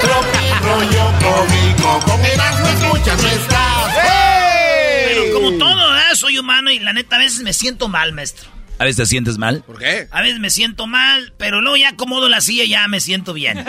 Tropi 0.00 0.38
rollo 0.62 1.12
cómico. 1.20 2.00
Con 2.06 2.24
Erasmo 2.24 2.68
escuchas 2.68 3.20
no 3.20 3.28
estás. 3.28 3.92
Pero 5.06 5.34
como 5.34 5.58
todo. 5.58 5.74
Soy 6.14 6.38
humano 6.38 6.70
y 6.70 6.78
la 6.78 6.92
neta 6.92 7.16
a 7.16 7.18
veces 7.18 7.40
me 7.40 7.52
siento 7.52 7.88
mal, 7.88 8.12
maestro. 8.12 8.48
¿A 8.78 8.84
veces 8.84 8.98
te 8.98 9.06
sientes 9.06 9.36
mal? 9.36 9.64
¿Por 9.66 9.80
qué? 9.80 10.06
A 10.12 10.22
veces 10.22 10.38
me 10.38 10.48
siento 10.48 10.86
mal, 10.86 11.32
pero 11.36 11.60
luego 11.60 11.76
ya 11.76 11.88
acomodo 11.88 12.28
la 12.28 12.40
silla 12.40 12.62
y 12.62 12.68
ya 12.68 12.86
me 12.86 13.00
siento 13.00 13.32
bien. 13.32 13.58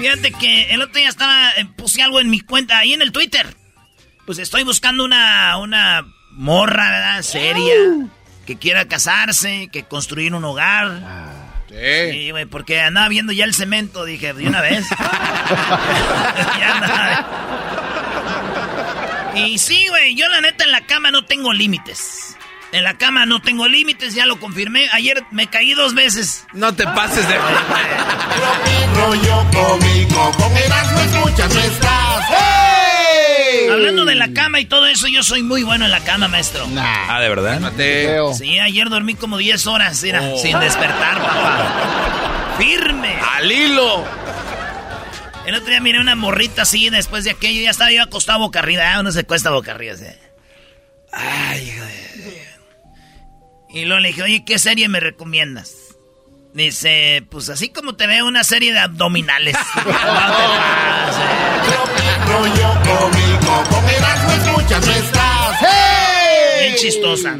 Fíjate 0.00 0.32
que 0.32 0.74
el 0.74 0.82
otro 0.82 0.98
día 0.98 1.08
estaba, 1.08 1.52
eh, 1.52 1.66
puse 1.76 2.02
algo 2.02 2.18
en 2.18 2.30
mi 2.30 2.40
cuenta, 2.40 2.78
ahí 2.78 2.94
en 2.94 3.02
el 3.02 3.12
Twitter. 3.12 3.57
Pues 4.28 4.38
estoy 4.40 4.62
buscando 4.62 5.06
una, 5.06 5.56
una 5.56 6.04
morra, 6.32 6.90
¿verdad? 6.90 7.22
Seria, 7.22 7.74
que 8.44 8.58
quiera 8.58 8.86
casarse, 8.86 9.70
que 9.72 9.84
construir 9.84 10.34
un 10.34 10.44
hogar. 10.44 11.00
Sí, 11.70 12.30
güey, 12.30 12.44
porque 12.44 12.82
andaba 12.82 13.08
viendo 13.08 13.32
ya 13.32 13.46
el 13.46 13.54
cemento, 13.54 14.04
dije, 14.04 14.34
de 14.34 14.46
una 14.46 14.60
vez. 14.60 14.84
Ya 16.58 16.74
andaba. 16.74 17.26
Y 19.36 19.56
sí, 19.56 19.86
güey, 19.88 20.14
yo 20.14 20.28
la 20.28 20.42
neta 20.42 20.64
en 20.64 20.72
la 20.72 20.82
cama 20.82 21.10
no 21.10 21.24
tengo 21.24 21.54
límites. 21.54 22.36
En 22.72 22.84
la 22.84 22.98
cama 22.98 23.24
no 23.24 23.40
tengo 23.40 23.66
límites, 23.66 24.12
ya 24.14 24.26
lo 24.26 24.38
confirmé. 24.38 24.90
Ayer 24.92 25.24
me 25.30 25.46
caí 25.46 25.72
dos 25.72 25.94
veces. 25.94 26.44
No 26.52 26.74
te 26.74 26.84
pases 26.84 27.26
de. 27.26 27.34
Rollo 28.94 29.46
cómico. 29.54 30.32
Con 30.32 30.54
Erasmo 30.54 31.00
escuchas 31.00 31.54
no 31.54 31.60
estás. 31.60 32.97
Hablando 33.70 34.04
de 34.04 34.14
la 34.14 34.32
cama 34.32 34.60
y 34.60 34.64
todo 34.64 34.86
eso, 34.86 35.08
yo 35.08 35.22
soy 35.22 35.42
muy 35.42 35.62
bueno 35.62 35.84
en 35.84 35.90
la 35.90 36.00
cama, 36.00 36.28
maestro. 36.28 36.66
Ah, 36.76 37.20
¿de 37.20 37.28
verdad? 37.28 37.72
Sí, 38.34 38.58
ayer 38.58 38.88
dormí 38.88 39.14
como 39.14 39.36
10 39.38 39.66
horas, 39.66 40.02
era, 40.02 40.36
sin 40.36 40.58
despertar, 40.58 41.18
papá. 41.20 42.56
Firme. 42.58 43.16
Al 43.36 43.50
hilo. 43.50 44.04
El 45.46 45.54
otro 45.54 45.68
día 45.68 45.80
miré 45.80 46.00
una 46.00 46.14
morrita 46.14 46.62
así, 46.62 46.90
después 46.90 47.24
de 47.24 47.30
aquello, 47.30 47.62
ya 47.62 47.70
estaba 47.70 47.90
yo 47.90 48.02
acostado 48.02 48.40
boca 48.40 48.58
arriba. 48.58 48.92
Ah, 48.92 49.00
uno 49.00 49.12
se 49.12 49.24
cuesta 49.24 49.50
boca 49.50 49.72
arriba, 49.72 49.94
así. 49.94 50.04
Ay, 51.12 51.68
hijo 51.68 51.84
de... 51.84 52.08
Y 53.70 53.84
luego 53.84 54.00
le 54.00 54.08
dije, 54.08 54.22
oye, 54.22 54.44
¿qué 54.44 54.58
serie 54.58 54.88
me 54.88 55.00
recomiendas? 55.00 55.74
Dice, 56.54 57.24
pues 57.30 57.50
así 57.50 57.68
como 57.68 57.94
te 57.96 58.06
veo 58.06 58.26
una 58.26 58.42
serie 58.44 58.72
de 58.72 58.78
abdominales. 58.78 59.56
No 62.26 63.10
te 63.12 63.27
Con 63.70 63.88
Erasmo 63.88 64.30
escuchas 64.32 64.86
no 64.86 64.92
estás. 64.92 65.60
Bien 66.60 66.74
chistosa. 66.76 67.34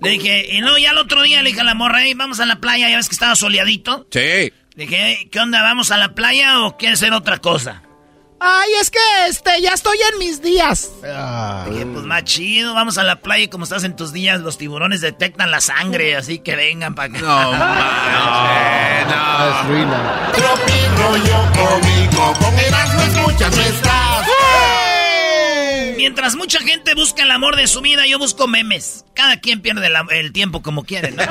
Le 0.00 0.10
dije, 0.10 0.46
y 0.50 0.60
luego 0.60 0.78
ya 0.78 0.90
el 0.90 0.98
otro 0.98 1.22
día 1.22 1.42
le 1.42 1.50
dije 1.50 1.60
a 1.60 1.64
la 1.64 1.74
morra, 1.74 2.02
"Ey, 2.04 2.14
vamos 2.14 2.40
a 2.40 2.46
la 2.46 2.56
playa, 2.56 2.88
ya 2.90 2.96
ves 2.96 3.08
que 3.08 3.14
estaba 3.14 3.36
soleadito. 3.36 4.06
Sí. 4.10 4.52
Le 4.74 4.86
dije, 4.86 5.06
"Ey, 5.06 5.28
¿qué 5.30 5.38
onda? 5.40 5.62
¿Vamos 5.62 5.90
a 5.92 5.96
la 5.96 6.14
playa 6.14 6.60
o 6.62 6.76
quieres 6.76 6.98
hacer 7.00 7.12
otra 7.12 7.38
cosa? 7.38 7.82
Ay, 8.44 8.70
es 8.80 8.90
que 8.90 8.98
este, 9.28 9.52
ya 9.62 9.72
estoy 9.72 9.96
en 10.12 10.18
mis 10.18 10.42
días. 10.42 10.90
Dije, 11.70 11.86
pues 11.86 12.04
más 12.04 12.24
chido, 12.24 12.74
vamos 12.74 12.98
a 12.98 13.04
la 13.04 13.20
playa 13.20 13.44
y 13.44 13.48
como 13.48 13.62
estás 13.62 13.84
en 13.84 13.94
tus 13.94 14.12
días, 14.12 14.40
los 14.40 14.58
tiburones 14.58 15.00
detectan 15.00 15.52
la 15.52 15.60
sangre, 15.60 16.16
así 16.16 16.40
que 16.40 16.56
vengan 16.56 16.96
para 16.96 17.16
acá. 17.16 17.20
No, 17.20 17.52
no. 19.86 20.32
Tropi 20.32 20.72
rollo 20.96 21.52
cómico. 21.54 22.32
Con 22.40 22.58
Erasmo 22.58 23.02
escuchas 23.02 23.56
no 23.56 23.62
estás. 23.62 24.26
Mientras 26.02 26.34
mucha 26.34 26.58
gente 26.58 26.94
busca 26.94 27.22
el 27.22 27.30
amor 27.30 27.54
de 27.54 27.68
su 27.68 27.80
vida, 27.80 28.04
yo 28.08 28.18
busco 28.18 28.48
memes. 28.48 29.04
Cada 29.14 29.38
quien 29.38 29.60
pierde 29.60 29.88
el 30.10 30.32
tiempo 30.32 30.60
como 30.60 30.82
quiere, 30.82 31.12
¿no? 31.12 31.22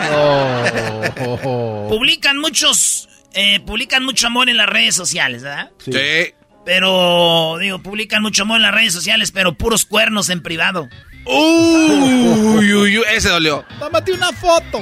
Publican 1.89 2.37
muchos, 2.37 3.09
eh, 3.33 3.59
publican 3.59 4.05
mucho 4.05 4.27
amor 4.27 4.47
en 4.47 4.55
las 4.55 4.69
redes 4.69 4.95
sociales, 4.95 5.43
¿verdad? 5.43 5.71
Sí. 5.79 6.33
Pero, 6.63 7.57
digo, 7.59 7.83
publican 7.83 8.21
mucho 8.21 8.43
amor 8.43 8.59
en 8.59 8.61
las 8.61 8.73
redes 8.73 8.93
sociales, 8.93 9.33
pero 9.33 9.55
puros 9.55 9.83
cuernos 9.83 10.29
en 10.29 10.41
privado. 10.41 10.87
Uy, 11.25 12.71
uy, 12.71 12.97
uy, 12.97 13.03
ese 13.13 13.27
dolió. 13.27 13.65
Tómate 13.77 14.13
una 14.13 14.31
foto. 14.31 14.81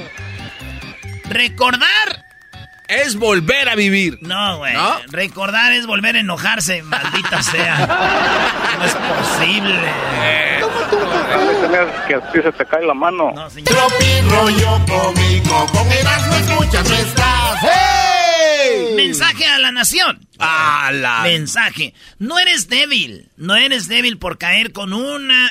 Recordar 1.24 2.29
es 2.90 3.16
volver 3.16 3.68
a 3.68 3.74
vivir. 3.74 4.18
No, 4.20 4.58
güey. 4.58 4.74
Recordar 5.08 5.72
es 5.72 5.86
volver 5.86 6.16
a 6.16 6.20
enojarse, 6.20 6.82
maldita 6.82 7.42
sea. 7.50 7.76
No 8.78 8.84
es 8.84 8.94
posible. 8.94 9.80
que 12.08 12.14
así 12.14 12.42
se 12.42 12.52
te 12.52 12.66
cae 12.66 12.84
la 12.84 12.94
mano. 12.94 13.32
No, 13.34 13.48
señor. 13.50 13.68
Tropi 13.68 14.20
rollo 14.28 14.80
cómico, 14.86 15.66
con 15.72 15.90
Erasmo 15.92 16.34
escuchas 16.34 16.88
no 16.90 16.96
estás. 16.96 17.58
¡Hey! 17.62 18.92
Mensaje 18.96 19.46
a 19.46 19.58
la 19.58 19.72
nación. 19.72 20.26
A 20.38 20.90
la... 20.92 21.22
Mensaje. 21.22 21.94
No 22.18 22.38
eres 22.38 22.68
débil. 22.68 23.28
No 23.36 23.56
eres 23.56 23.88
débil 23.88 24.18
por 24.18 24.38
caer 24.38 24.72
con 24.72 24.92
una... 24.92 25.50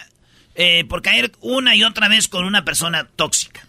eh, 0.56 0.84
por 0.86 1.02
caer 1.02 1.32
una 1.42 1.76
y 1.76 1.84
otra 1.84 2.08
vez 2.10 2.28
con 2.28 2.46
una 2.46 2.66
persona 2.66 3.08
tóxica. 3.16 3.66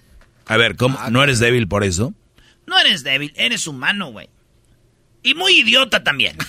A 0.47 0.57
ver, 0.57 0.77
¿cómo? 0.77 0.99
¿No 1.11 1.23
eres 1.23 1.39
débil 1.39 1.69
por 1.69 1.85
eso? 1.85 2.13
No 2.71 2.79
eres 2.79 3.03
débil, 3.03 3.35
eres 3.35 3.67
humano, 3.67 4.13
güey. 4.13 4.31
Y 5.25 5.35
muy 5.35 5.59
idiota 5.59 6.05
también. 6.05 6.39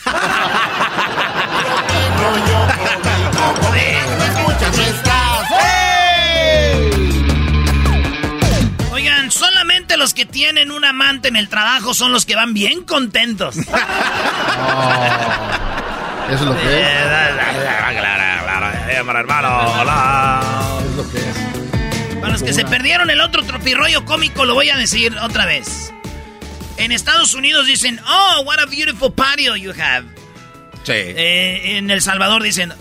Oigan, 8.92 9.32
solamente 9.32 9.98
los 9.98 10.14
que 10.14 10.28
tienen 10.28 10.72
un 10.72 10.86
amante 10.86 11.30
en 11.30 11.38
el 11.38 11.50
trabajo 11.50 11.96
son 11.96 12.12
los 12.12 12.28
que 12.28 12.36
van 12.36 12.54
bien 12.54 12.84
contentos. 12.84 13.58
Eso 13.58 13.66
es 16.30 16.42
lo 16.42 16.56
que 16.56 16.82
es. 16.82 16.88
hermano, 19.08 19.74
hola. 19.82 20.40
Es 20.86 20.92
lo 20.96 21.10
que 21.10 21.18
es. 21.18 21.36
Para 22.20 22.34
los 22.34 22.44
que 22.44 22.54
se 22.54 22.64
perdieron 22.64 23.10
el 23.10 23.22
otro 23.22 23.42
tropirroyo 23.42 24.06
cómico, 24.06 24.46
lo 24.46 24.54
voy 24.54 24.70
a 24.70 24.78
decir 24.78 25.18
otra 25.18 25.48
vez. 25.48 25.92
En 26.82 26.92
Estados 26.92 27.36
Unidos 27.36 27.68
dicen, 27.68 28.02
oh, 28.08 28.42
what 28.44 28.58
a 28.60 28.66
beautiful 28.66 29.14
patio 29.14 29.56
you 29.56 29.72
have. 29.72 30.04
Sí. 30.84 30.94
Eh, 30.94 31.78
en 31.78 31.92
El 31.92 32.02
Salvador 32.02 32.42
dicen, 32.42 32.74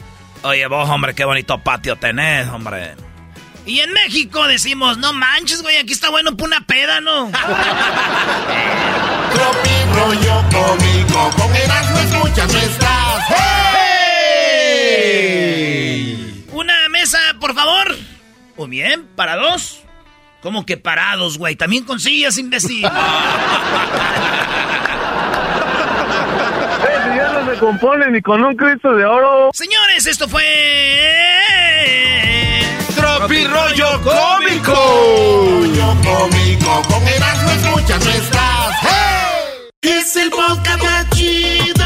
oye 0.43 0.67
vos, 0.69 0.89
hombre, 0.89 1.15
qué 1.15 1.27
bonito 1.27 1.59
patio 1.59 1.97
tenés, 1.97 2.49
hombre. 2.49 2.95
Y 3.67 3.81
en 3.81 3.93
México 3.93 4.47
decimos, 4.47 4.97
no 4.97 5.13
manches, 5.13 5.61
güey, 5.61 5.77
aquí 5.77 5.93
está 5.93 6.09
bueno 6.09 6.35
para 6.35 6.47
una 6.47 6.67
peda, 6.67 7.03
¿no? 7.03 7.31
Tropi 9.35 9.69
rollo 9.93 10.45
cómico, 10.51 11.31
con 11.37 11.55
Erasmo 11.55 11.99
escuchas 11.99 12.51
no 12.55 12.59
estás. 12.59 13.25
¡Hey! 16.07 16.47
Una 16.53 16.89
mesa, 16.89 17.19
por 17.39 17.55
favor. 17.55 17.99
Muy 18.57 18.69
bien, 18.71 19.07
para 19.15 19.37
dos. 19.37 19.83
¿Cómo 20.43 20.65
que 20.65 20.77
parados, 20.77 21.37
güey? 21.39 21.57
También 21.57 21.85
con 21.85 22.01
sillas, 22.01 22.39
imbécil. 22.39 22.81
si 22.81 22.87
ya 27.17 27.33
no 27.33 27.53
se 27.53 27.59
compone 27.59 28.11
ni 28.11 28.23
con 28.23 28.43
un 28.43 28.57
Cristo 28.57 28.95
de 28.95 29.05
oro. 29.05 29.51
Señores, 29.53 30.07
esto 30.07 30.27
fue... 30.29 30.43
Tropi 32.95 33.47
rollo 33.47 34.01
cómico. 34.03 34.73
Rollo 34.73 35.97
cómico, 36.03 36.83
con 36.89 37.07
Erasmo 37.07 37.51
escuchas 37.51 38.05
no 38.05 38.11
estás. 38.11 38.75
¡Hey! 38.83 39.69
Es 39.83 40.17
el 40.17 40.31
podcast 40.31 40.83
más 40.83 41.11
chido. 41.11 41.80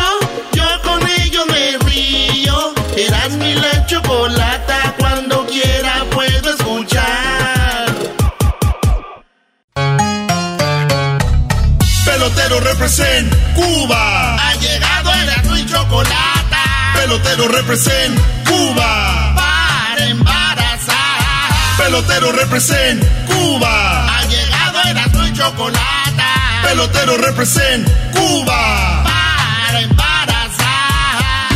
Pelotero 12.45 12.73
represent 12.73 13.35
Cuba. 13.55 14.37
Ha 14.37 14.55
llegado 14.57 15.15
Erasmo 15.15 15.57
y 15.57 15.65
chocolata. 15.65 16.62
Pelotero 16.95 17.49
represent 17.49 18.21
Cuba. 18.47 19.35
Para 19.35 20.05
embarazar. 20.05 21.79
Pelotero 21.79 22.33
represent 22.33 23.03
Cuba. 23.27 24.19
Ha 24.19 24.25
llegado 24.27 24.83
Erasmo 24.83 25.27
y 25.27 25.33
chocolata. 25.33 26.61
Pelotero 26.65 27.16
represent 27.16 27.89
Cuba. 28.12 29.05
Para 29.05 29.81
embarazar. 29.81 31.49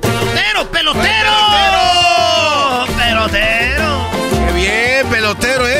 ¡Pelotero, 0.00 0.70
pelotero! 0.70 1.34
¡Pelotero! 2.96 4.06
Qué 4.46 4.52
bien, 4.52 5.08
pelotero, 5.10 5.68
¿eh? 5.68 5.79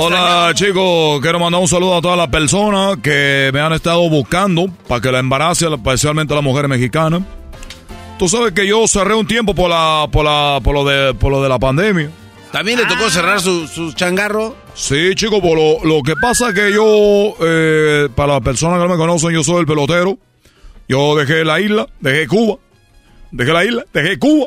Hola 0.00 0.52
chicos, 0.54 1.20
quiero 1.20 1.40
mandar 1.40 1.60
un 1.60 1.66
saludo 1.66 1.96
a 1.96 2.00
todas 2.00 2.16
las 2.16 2.28
personas 2.28 2.98
que 3.02 3.50
me 3.52 3.58
han 3.58 3.72
estado 3.72 4.08
buscando 4.08 4.68
para 4.86 5.00
que 5.00 5.10
la 5.10 5.18
embarace, 5.18 5.66
especialmente 5.66 6.32
a 6.32 6.36
las 6.36 6.44
mujeres 6.44 6.68
mexicanas. 6.68 7.22
Tú 8.16 8.28
sabes 8.28 8.52
que 8.52 8.64
yo 8.64 8.86
cerré 8.86 9.14
un 9.14 9.26
tiempo 9.26 9.56
por 9.56 9.68
la, 9.68 10.06
por 10.12 10.24
la, 10.24 10.60
por 10.62 10.74
lo 10.74 10.84
de, 10.84 11.14
por 11.14 11.32
lo 11.32 11.42
de 11.42 11.48
la 11.48 11.58
pandemia. 11.58 12.10
¿También 12.52 12.78
le 12.78 12.86
tocó 12.86 13.10
cerrar 13.10 13.40
su, 13.40 13.66
su 13.66 13.92
changarro? 13.92 14.54
Sí, 14.74 15.16
chicos, 15.16 15.40
por 15.40 15.58
lo, 15.58 15.84
lo 15.84 16.02
que 16.04 16.14
pasa 16.14 16.50
es 16.50 16.54
que 16.54 16.72
yo, 16.72 17.34
eh, 17.40 18.08
para 18.14 18.34
las 18.34 18.42
personas 18.42 18.80
que 18.80 18.86
no 18.86 18.94
me 18.94 18.98
conocen, 18.98 19.30
yo 19.30 19.42
soy 19.42 19.60
el 19.60 19.66
pelotero. 19.66 20.16
Yo 20.88 21.16
dejé 21.16 21.44
la 21.44 21.60
isla, 21.60 21.88
dejé 21.98 22.28
Cuba, 22.28 22.58
dejé 23.32 23.52
la 23.52 23.64
isla, 23.64 23.84
dejé 23.92 24.18
Cuba, 24.18 24.46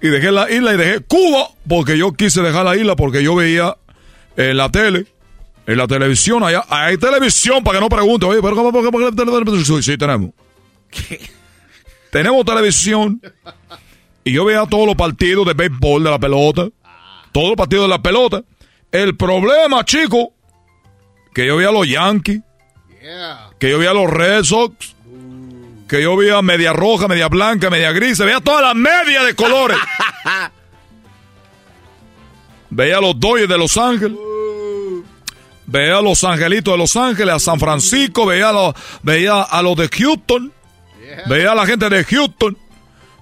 y 0.00 0.08
dejé 0.08 0.32
la 0.32 0.50
isla 0.50 0.72
y 0.72 0.76
dejé 0.78 1.00
Cuba, 1.00 1.48
porque 1.68 1.98
yo 1.98 2.12
quise 2.12 2.40
dejar 2.40 2.64
la 2.64 2.76
isla 2.76 2.96
porque 2.96 3.22
yo 3.22 3.34
veía 3.34 3.76
en 4.50 4.56
la 4.56 4.70
tele, 4.70 5.06
en 5.66 5.76
la 5.76 5.86
televisión, 5.86 6.42
allá, 6.42 6.64
hay 6.68 6.96
televisión, 6.96 7.62
para 7.62 7.78
que 7.78 7.84
no 7.84 7.88
pregunte, 7.88 8.26
oye, 8.26 8.40
pero 8.42 8.56
¿cómo, 8.56 8.72
por 8.72 8.90
qué- 8.90 9.10
qué 9.10 9.16
televisión? 9.16 9.82
Sí, 9.82 9.96
tenemos. 9.98 10.30
Tenemos 12.10 12.44
televisión, 12.44 13.20
y 14.24 14.32
yo 14.32 14.44
veía 14.44 14.66
todos 14.66 14.86
los 14.86 14.96
partidos 14.96 15.46
de 15.46 15.54
béisbol, 15.54 16.02
de 16.02 16.10
la 16.10 16.18
pelota, 16.18 16.68
todos 17.32 17.48
los 17.48 17.56
partidos 17.56 17.84
de 17.84 17.88
la 17.88 18.02
pelota. 18.02 18.42
El 18.90 19.16
problema, 19.16 19.84
chico, 19.84 20.32
que 21.32 21.46
yo 21.46 21.56
veía 21.56 21.68
a 21.68 21.72
los 21.72 21.86
Yankees, 21.86 22.40
que 23.58 23.70
yo 23.70 23.78
veía 23.78 23.90
a 23.90 23.94
los 23.94 24.10
Red 24.10 24.42
Sox, 24.42 24.96
que 25.88 26.02
yo 26.02 26.16
veía 26.16 26.42
media 26.42 26.72
roja, 26.72 27.06
media 27.06 27.28
blanca, 27.28 27.70
media 27.70 27.92
gris, 27.92 28.18
veía 28.18 28.40
todas 28.40 28.62
las 28.62 28.74
medias 28.74 29.24
de 29.26 29.34
colores. 29.34 29.78
veía 32.70 32.98
a 32.98 33.00
los 33.00 33.18
Dodgers 33.18 33.48
de 33.48 33.58
Los 33.58 33.76
Ángeles. 33.76 34.18
Veía 35.66 35.98
a 35.98 36.02
los 36.02 36.24
Angelitos 36.24 36.74
de 36.74 36.78
Los 36.78 36.96
Ángeles, 36.96 37.34
a 37.34 37.38
San 37.38 37.60
Francisco, 37.60 38.26
veía 38.26 38.48
a 38.48 38.52
los, 38.52 38.74
veía 39.02 39.42
a 39.42 39.62
los 39.62 39.76
de 39.76 39.88
Houston, 39.88 40.52
veía 41.28 41.52
a 41.52 41.54
la 41.54 41.64
gente 41.64 41.88
de 41.88 42.02
Houston, 42.02 42.58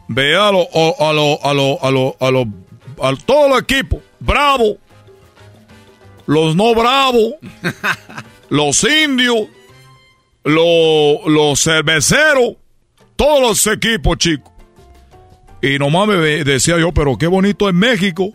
veía 0.08 0.48
a 0.48 0.52
los, 0.52 0.66
a 0.72 1.12
los, 1.12 1.38
a 1.42 1.52
los, 1.52 1.78
a 1.82 1.90
los, 1.90 2.14
a 2.20 2.30
los, 2.30 2.46
a 3.02 3.26
todos 3.26 3.50
los 3.50 3.60
equipos, 3.60 4.00
Bravo, 4.18 4.78
los 6.26 6.56
no 6.56 6.74
bravos, 6.74 7.34
los 8.48 8.82
indios, 8.84 9.48
los, 10.44 11.26
los 11.26 11.62
cerveceros, 11.62 12.56
todos 13.16 13.40
los 13.42 13.66
equipos, 13.66 14.16
chicos. 14.16 14.52
Y 15.60 15.78
nomás 15.78 16.08
me 16.08 16.16
decía 16.16 16.78
yo, 16.78 16.92
pero 16.92 17.18
qué 17.18 17.26
bonito 17.26 17.68
es 17.68 17.74
México, 17.74 18.32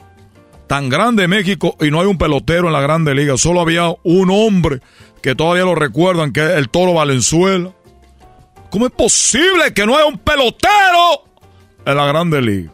tan 0.68 0.90
grande 0.90 1.28
México, 1.28 1.76
y 1.80 1.92
no 1.92 2.02
hay 2.02 2.08
un 2.08 2.18
pelotero 2.18 2.68
en 2.68 2.74
la 2.74 2.82
grande 2.82 3.14
liga, 3.14 3.38
solo 3.38 3.62
había 3.62 3.94
un 4.04 4.30
hombre 4.32 4.80
que 5.22 5.36
todavía 5.36 5.64
lo 5.64 5.76
recuerdan, 5.76 6.34
que 6.34 6.44
es 6.44 6.52
el 6.58 6.70
Toro 6.70 6.94
Valenzuela. 6.94 7.72
¿Cómo 8.70 8.88
es 8.88 8.92
posible 8.92 9.74
que 9.74 9.86
no 9.86 9.96
haya 9.96 10.06
un 10.06 10.18
pelotero 10.18 11.26
en 11.86 11.96
la 11.96 12.06
grande 12.06 12.42
liga? 12.42 12.72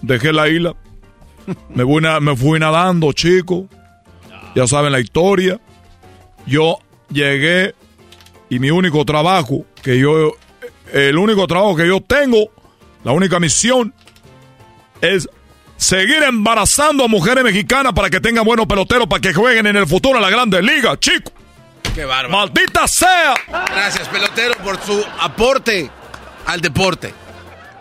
Dejé 0.00 0.32
la 0.32 0.48
isla, 0.48 0.74
me 1.74 1.84
fui, 1.84 2.02
me 2.20 2.36
fui 2.36 2.58
nadando, 2.58 3.12
chicos. 3.12 3.64
Ya 4.54 4.66
saben 4.66 4.92
la 4.92 5.00
historia. 5.00 5.60
Yo 6.46 6.78
llegué 7.10 7.74
y 8.48 8.58
mi 8.58 8.70
único 8.70 9.04
trabajo 9.04 9.64
que 9.82 9.98
yo, 9.98 10.32
el 10.92 11.16
único 11.16 11.46
trabajo 11.46 11.76
que 11.76 11.86
yo 11.86 12.00
tengo, 12.00 12.50
la 13.04 13.12
única 13.12 13.38
misión 13.38 13.94
es 15.00 15.28
seguir 15.82 16.22
embarazando 16.22 17.04
a 17.04 17.08
mujeres 17.08 17.42
mexicanas 17.42 17.92
para 17.92 18.08
que 18.08 18.20
tengan 18.20 18.44
buenos 18.44 18.66
peloteros 18.66 19.08
para 19.08 19.20
que 19.20 19.34
jueguen 19.34 19.66
en 19.66 19.76
el 19.76 19.86
futuro 19.86 20.16
en 20.16 20.22
la 20.22 20.30
Grande 20.30 20.62
Liga, 20.62 20.98
chicos. 20.98 21.32
Qué 21.94 22.04
bárbaro. 22.04 22.30
¡Maldita 22.30 22.86
sea! 22.86 23.34
Gracias, 23.48 24.08
pelotero, 24.08 24.54
por 24.62 24.80
su 24.80 25.04
aporte 25.20 25.90
al 26.46 26.60
deporte. 26.60 27.12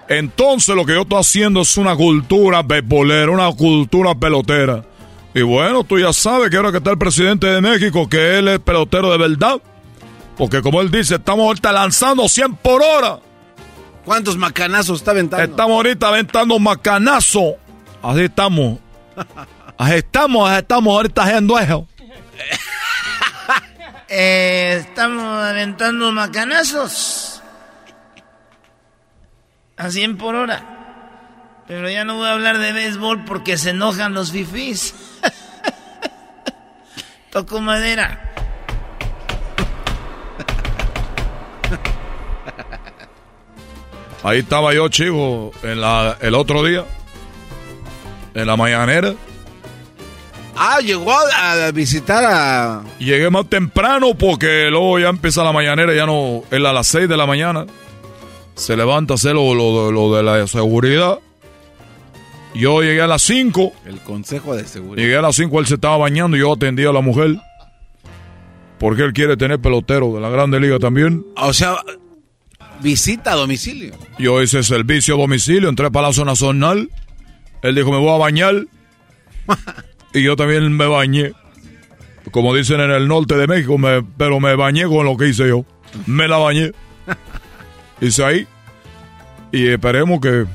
Entonces 0.10 0.76
lo 0.76 0.86
que 0.86 0.94
yo 0.94 1.03
estoy 1.03 1.19
haciendo 1.19 1.61
es 1.61 1.78
una 1.78 1.95
cultura 1.95 2.64
beisbolera, 2.64 3.32
una 3.32 3.52
cultura 3.52 4.15
pelotera. 4.15 4.84
Y 5.34 5.44
bueno, 5.44 5.84
tú 5.84 5.99
ya 5.99 6.11
sabes 6.11 6.49
que 6.49 6.57
ahora 6.57 6.72
que 6.72 6.80
está 6.80 6.91
el 6.91 6.98
presidente 6.98 7.48
de 7.48 7.61
México, 7.61 8.10
que 8.10 8.40
él 8.40 8.48
es 8.49 8.60
pelotero 8.60 9.11
de 9.11 9.18
verdad. 9.19 9.61
Porque 10.38 10.61
como 10.61 10.82
él 10.82 10.90
dice, 10.90 11.15
estamos 11.15 11.45
ahorita 11.45 11.72
lanzando 11.72 12.28
100 12.28 12.56
por 12.56 12.82
hora. 12.82 13.19
¿Cuántos 14.03 14.36
macanazos 14.38 14.99
está 14.99 15.11
aventando? 15.11 15.44
Estamos 15.44 15.76
ahorita 15.76 16.07
aventando 16.07 16.57
macanazo. 16.57 17.57
Así 18.02 18.22
estamos. 18.22 18.80
Así 19.78 19.95
estamos, 19.95 20.49
así 20.49 20.60
estamos 20.60 20.94
ahorita 20.94 21.23
haciendo 21.23 21.60
eso. 21.60 21.88
Eh, 24.14 24.80
estamos 24.82 25.41
aventando 25.41 26.11
macanazos. 26.11 27.41
A 29.78 29.90
100 29.90 30.18
por 30.18 30.36
hora. 30.36 31.64
Pero 31.65 31.90
ya 31.90 32.03
no 32.03 32.18
voy 32.18 32.28
a 32.28 32.34
hablar 32.34 32.57
de 32.57 32.73
béisbol 32.73 33.23
porque 33.23 33.57
se 33.57 33.69
enojan 33.69 34.14
los 34.14 34.34
fifís. 34.34 34.94
Toco 37.32 37.61
madera. 37.61 38.34
Ahí 44.23 44.40
estaba 44.40 44.73
yo, 44.73 44.90
chico, 44.90 45.53
en 45.64 45.80
la, 45.80 46.18
el 46.19 46.36
otro 46.36 46.65
día. 46.65 46.84
En 48.34 48.48
la 48.48 48.56
mañanera. 48.56 49.14
Ah, 50.56 50.80
llegó 50.80 51.14
a 51.14 51.72
visitar 51.72 52.24
a... 52.24 52.84
Llegué 52.99 53.30
más 53.30 53.48
temprano 53.49 54.14
porque 54.16 54.70
luego 54.70 54.99
ya 54.99 55.10
empieza 55.10 55.44
la 55.44 55.52
mañanera, 55.52 55.94
ya 55.94 56.06
no... 56.06 56.44
Es 56.52 56.64
a 56.64 56.74
las 56.74 56.88
6 56.88 57.10
de 57.10 57.18
la 57.18 57.26
mañana. 57.26 57.66
Se 58.56 58.78
levanta 58.78 59.14
a 59.14 59.16
hacer 59.16 59.34
lo, 59.34 59.91
lo, 59.91 60.16
de 60.16 60.24
la 60.24 60.45
seguridad. 60.48 61.20
Yo 62.53 62.82
llegué 62.82 63.02
a 63.02 63.08
las 63.08 63.22
5. 63.24 63.74
El 63.86 63.99
consejo 64.02 64.56
de 64.56 64.66
seguridad. 64.66 65.03
Llegué 65.03 65.18
a 65.18 65.22
las 65.22 65.36
5, 65.36 65.60
él 65.60 65.66
se 65.66 65.76
estaba 65.76 65.98
bañando 65.98 66.38
y 66.38 66.41
yo 66.41 66.53
atendía 66.53 66.90
a 66.90 66.94
la 66.94 67.02
mujer. 67.02 67.38
Porque 68.78 69.03
él 69.03 69.14
quiere 69.14 69.38
tener 69.38 69.60
pelotero 69.60 70.14
de 70.14 70.22
la 70.22 70.30
Grande 70.30 70.60
Liga 70.60 70.80
también. 70.80 71.26
O 71.38 71.53
sea, 71.53 71.78
visita 72.82 73.32
a 73.32 73.36
domicilio. 73.36 73.95
Yo 74.20 74.41
hice 74.41 74.64
servicio 74.64 75.16
a 75.16 75.18
domicilio, 75.18 75.70
entré 75.70 75.88
a 75.88 75.91
Palacio 75.91 76.26
Nacional. 76.26 76.90
Él 77.62 77.76
dijo, 77.76 77.92
me 77.92 77.98
voy 77.98 78.10
a 78.10 78.18
bañar. 78.18 78.66
y 80.14 80.24
yo 80.24 80.36
también 80.36 80.76
me 80.76 80.88
bañé. 80.88 81.34
Como 82.32 82.56
dicen 82.56 82.80
en 82.80 82.92
el 82.92 83.08
norte 83.08 83.36
de 83.36 83.48
México, 83.48 83.78
me, 83.78 84.04
pero 84.04 84.40
me 84.40 84.56
bañé 84.56 84.86
con 84.86 85.06
lo 85.06 85.18
que 85.18 85.30
hice 85.30 85.48
yo. 85.48 85.66
Me 86.06 86.28
la 86.28 86.38
bañé. 86.38 86.72
Hice 88.02 88.24
ahí. 88.24 88.48
Y 89.52 89.68
esperemos 89.68 90.22
que, 90.22 90.46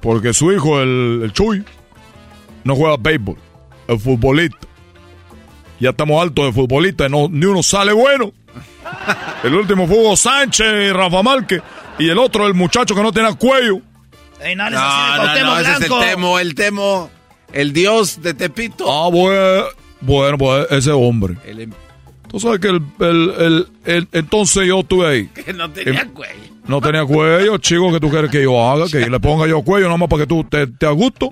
porque 0.00 0.32
su 0.32 0.52
hijo, 0.52 0.80
el, 0.80 1.22
el 1.24 1.32
Chuy, 1.32 1.64
no 2.64 2.76
juega 2.76 2.96
béisbol, 2.96 3.36
el 3.88 3.98
futbolista. 3.98 4.68
Ya 5.80 5.90
estamos 5.90 6.22
altos 6.22 6.46
de 6.46 6.52
futbolista, 6.52 7.08
no, 7.08 7.28
ni 7.28 7.46
uno 7.46 7.62
sale 7.62 7.92
bueno. 7.92 8.32
El 9.44 9.54
último 9.54 9.86
fue 9.86 9.96
Hugo 9.96 10.16
Sánchez 10.16 10.66
y 10.66 10.92
Rafa 10.92 11.22
Márquez. 11.22 11.62
Y 11.98 12.08
el 12.08 12.18
otro, 12.18 12.46
el 12.46 12.54
muchacho 12.54 12.94
que 12.94 13.02
no 13.02 13.12
tenía 13.12 13.32
cuello. 13.34 13.80
No, 14.56 14.70
no, 14.70 15.44
no, 15.44 15.58
ese 15.58 15.72
es 15.72 15.80
el 15.82 15.88
Temo, 15.88 16.38
el 16.38 16.54
Temo, 16.54 17.10
el 17.52 17.72
dios 17.72 18.22
de 18.22 18.34
Tepito. 18.34 18.90
Ah, 18.90 19.08
bueno, 19.10 19.64
bueno, 20.00 20.38
pues 20.38 20.66
ese 20.70 20.90
hombre. 20.90 21.36
Em- 21.44 21.72
Tú 22.28 22.38
sabes 22.38 22.60
que 22.60 22.68
el, 22.68 22.82
el, 23.00 23.68
el, 23.86 24.08
entonces 24.12 24.66
yo 24.66 24.80
estuve 24.80 25.06
ahí. 25.06 25.26
Que 25.44 25.52
no 25.52 25.70
tenía 25.70 26.06
cuello. 26.08 26.34
No 26.66 26.82
tenía 26.82 27.04
cuello, 27.06 27.56
chico, 27.56 27.90
que 27.90 27.98
tú 27.98 28.10
quieres 28.10 28.30
que 28.30 28.42
yo 28.42 28.70
haga, 28.70 28.86
que 28.86 28.98
le 29.10 29.18
ponga 29.20 29.46
yo 29.46 29.62
cuello, 29.62 29.86
nada 29.86 29.96
más 29.96 30.08
para 30.10 30.22
que 30.22 30.26
tú 30.26 30.44
te, 30.44 30.66
te 30.66 30.84
a 30.86 30.90
gusto. 30.90 31.30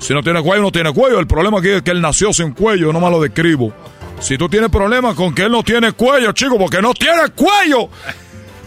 Si 0.00 0.12
no 0.12 0.22
tiene 0.22 0.42
cuello, 0.42 0.62
no 0.62 0.72
tiene 0.72 0.92
cuello. 0.92 1.20
El 1.20 1.28
problema 1.28 1.60
aquí 1.60 1.68
es 1.68 1.82
que 1.82 1.92
él 1.92 2.00
nació 2.00 2.32
sin 2.32 2.50
cuello, 2.52 2.92
no 2.92 2.98
más 2.98 3.12
lo 3.12 3.20
describo. 3.22 3.72
Si 4.18 4.36
tú 4.36 4.48
tienes 4.48 4.70
problemas 4.70 5.14
con 5.14 5.32
que 5.34 5.42
él 5.44 5.52
no 5.52 5.62
tiene 5.62 5.92
cuello, 5.92 6.32
chico, 6.32 6.58
porque 6.58 6.82
no 6.82 6.92
tiene 6.94 7.28
cuello. 7.36 7.88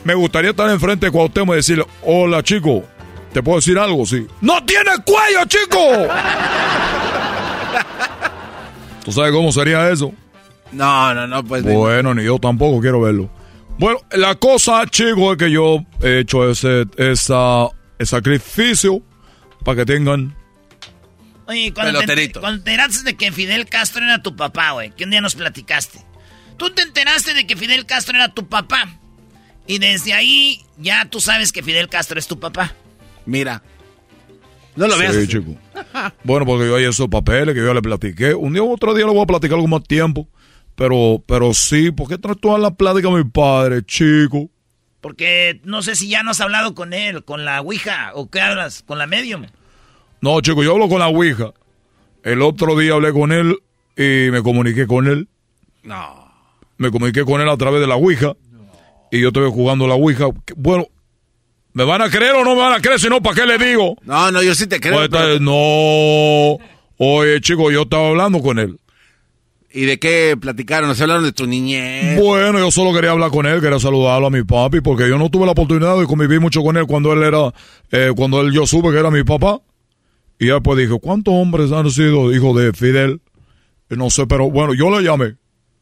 Me 0.06 0.14
gustaría 0.14 0.52
estar 0.52 0.70
enfrente 0.70 1.08
de 1.08 1.12
Cuauhtémoc 1.12 1.56
y 1.56 1.58
decirle, 1.58 1.86
hola, 2.04 2.44
chico, 2.44 2.84
¿te 3.36 3.44
puedo 3.44 3.58
decir 3.58 3.78
algo? 3.78 4.06
Sí. 4.06 4.26
¡No 4.40 4.64
tiene 4.64 4.92
cuello, 5.04 5.44
chico! 5.46 6.08
¿Tú 9.04 9.12
sabes 9.12 9.34
cómo 9.34 9.52
sería 9.52 9.90
eso? 9.90 10.14
No, 10.72 11.14
no, 11.14 11.28
no, 11.28 11.44
pues... 11.44 11.62
Bueno, 11.64 12.14
ni 12.14 12.24
yo 12.24 12.40
tampoco 12.40 12.80
quiero 12.80 13.02
verlo. 13.02 13.30
Bueno, 13.78 14.00
la 14.12 14.36
cosa, 14.36 14.86
chico, 14.88 15.34
es 15.34 15.38
que 15.38 15.52
yo 15.52 15.80
he 16.02 16.20
hecho 16.20 16.50
ese, 16.50 16.86
esa, 16.96 17.68
ese 18.00 18.12
sacrificio 18.12 19.02
para 19.66 19.80
que 19.80 19.86
tengan 19.86 20.34
Oye, 21.46 21.74
cuando 21.74 22.00
te, 22.00 22.32
cuando 22.32 22.64
te 22.64 22.72
enteraste 22.72 23.04
de 23.04 23.18
que 23.18 23.34
Fidel 23.34 23.68
Castro 23.68 24.06
era 24.06 24.24
tu 24.24 24.38
papá, 24.38 24.72
güey, 24.72 24.92
que 24.92 25.04
un 25.04 25.10
día 25.10 25.20
nos 25.20 25.36
platicaste. 25.36 26.00
Tú 26.56 26.70
te 26.70 26.84
enteraste 26.84 27.34
de 27.34 27.46
que 27.46 27.58
Fidel 27.58 27.86
Castro 27.86 28.16
era 28.16 28.30
tu 28.30 28.48
papá. 28.48 28.98
Y 29.68 29.80
desde 29.80 30.14
ahí 30.14 30.62
ya 30.78 31.04
tú 31.10 31.20
sabes 31.20 31.52
que 31.52 31.62
Fidel 31.64 31.90
Castro 31.90 32.18
es 32.18 32.28
tu 32.28 32.40
papá. 32.40 32.74
Mira. 33.26 33.62
No 34.76 34.88
lo 34.88 34.98
veas. 34.98 35.16
Sí, 35.16 35.28
chico. 35.28 35.56
bueno, 36.24 36.46
porque 36.46 36.68
yo 36.68 36.76
hay 36.76 36.86
esos 36.86 37.08
papeles 37.08 37.56
que 37.56 37.62
yo 37.62 37.74
le 37.74 37.82
platiqué. 37.82 38.34
Un 38.34 38.54
día 38.54 38.64
u 38.64 38.74
otro 38.74 38.94
día 38.94 39.06
le 39.06 39.14
voy 39.14 39.24
a 39.24 39.26
platicar 39.26 39.56
algo 39.56 39.68
más 39.68 39.84
tiempo. 39.84 40.28
Pero, 40.76 41.24
pero 41.26 41.54
sí, 41.54 41.92
¿por 41.92 42.10
qué 42.10 42.18
traes 42.18 42.40
toda 42.40 42.58
la 42.58 42.72
plática 42.72 43.08
a 43.08 43.12
mi 43.12 43.24
padre, 43.24 43.84
chico? 43.84 44.50
Porque 45.00 45.62
no 45.64 45.82
sé 45.82 45.96
si 45.96 46.10
ya 46.10 46.24
no 46.24 46.32
has 46.32 46.42
hablado 46.42 46.76
con 46.76 46.92
él, 46.92 47.24
con 47.24 47.46
la 47.46 47.62
Ouija, 47.62 48.12
o 48.14 48.30
qué 48.30 48.42
hablas, 48.42 48.84
con 48.84 48.98
la 48.98 49.08
medium. 49.08 49.46
No, 50.20 50.42
chico, 50.42 50.64
yo 50.64 50.74
hablo 50.74 50.90
con 50.90 51.00
la 51.00 51.08
Ouija. 51.08 51.54
El 52.24 52.42
otro 52.42 52.78
día 52.78 52.94
hablé 52.94 53.14
con 53.14 53.32
él 53.32 53.58
y 53.96 54.32
me 54.32 54.42
comuniqué 54.42 54.88
con 54.88 55.08
él. 55.08 55.30
No. 55.84 56.26
Me 56.78 56.92
comuniqué 56.92 57.24
con 57.24 57.40
él 57.40 57.48
a 57.48 57.56
través 57.56 57.80
de 57.80 57.88
la 57.88 57.96
Ouija. 57.96 58.34
Y 59.12 59.22
yo 59.22 59.28
estoy 59.28 59.50
jugando 59.52 59.88
la 59.88 59.94
Ouija. 59.94 60.26
Bueno, 60.58 60.88
¿me 61.76 61.84
van 61.84 62.02
a 62.02 62.10
creer 62.10 62.34
o 62.36 62.44
no 62.44 62.56
me 62.56 62.62
van 62.62 62.74
a 62.74 62.82
creer? 62.82 63.00
Si 63.00 63.10
no, 63.10 63.22
¿para 63.22 63.36
qué 63.36 63.46
le 63.46 63.58
digo? 63.64 63.96
No, 64.04 64.32
no, 64.32 64.42
yo 64.42 64.56
sí 64.56 64.66
te 64.66 64.80
creo. 64.80 65.08
Pues, 65.10 65.42
no. 65.42 66.58
Oye, 66.98 67.42
chico, 67.42 67.70
yo 67.70 67.84
estaba 67.84 68.08
hablando 68.08 68.42
con 68.42 68.58
él. 68.58 68.80
¿Y 69.72 69.84
de 69.84 70.00
qué 70.00 70.38
platicaron? 70.40 70.96
¿Se 70.96 71.04
hablaron 71.04 71.26
de 71.26 71.34
tu 71.34 71.46
niñez? 71.46 72.18
Bueno, 72.18 72.60
yo 72.60 72.72
solo 72.72 72.94
quería 72.94 73.12
hablar 73.12 73.30
con 73.30 73.46
él, 73.46 73.60
quería 73.60 73.78
saludarlo 73.78 74.28
a 74.28 74.30
mi 74.30 74.44
papi, 74.44 74.80
porque 74.80 75.10
yo 75.10 75.18
no 75.18 75.30
tuve 75.30 75.46
la 75.46 75.52
oportunidad 75.52 76.00
de 76.00 76.06
convivir 76.06 76.40
mucho 76.40 76.64
con 76.64 76.78
él 76.78 76.88
cuando 76.88 77.12
él 77.12 77.22
era, 77.24 77.54
eh, 77.92 78.14
cuando 78.16 78.40
él 78.40 78.54
yo 78.54 78.66
supe 78.66 78.92
que 78.92 79.00
era 79.00 79.12
mi 79.12 79.26
papá. 79.26 79.60
Y 80.40 80.48
después 80.48 80.78
dijo, 80.80 81.00
¿cuántos 81.00 81.34
hombres 81.34 81.74
han 81.74 81.92
sido 81.92 82.34
hijos 82.34 82.58
de 82.58 82.72
Fidel? 82.72 83.20
no 83.90 84.10
sé, 84.10 84.26
pero 84.28 84.50
bueno, 84.50 84.74
yo 84.74 84.90
le 84.98 85.06
llamé. 85.06 85.36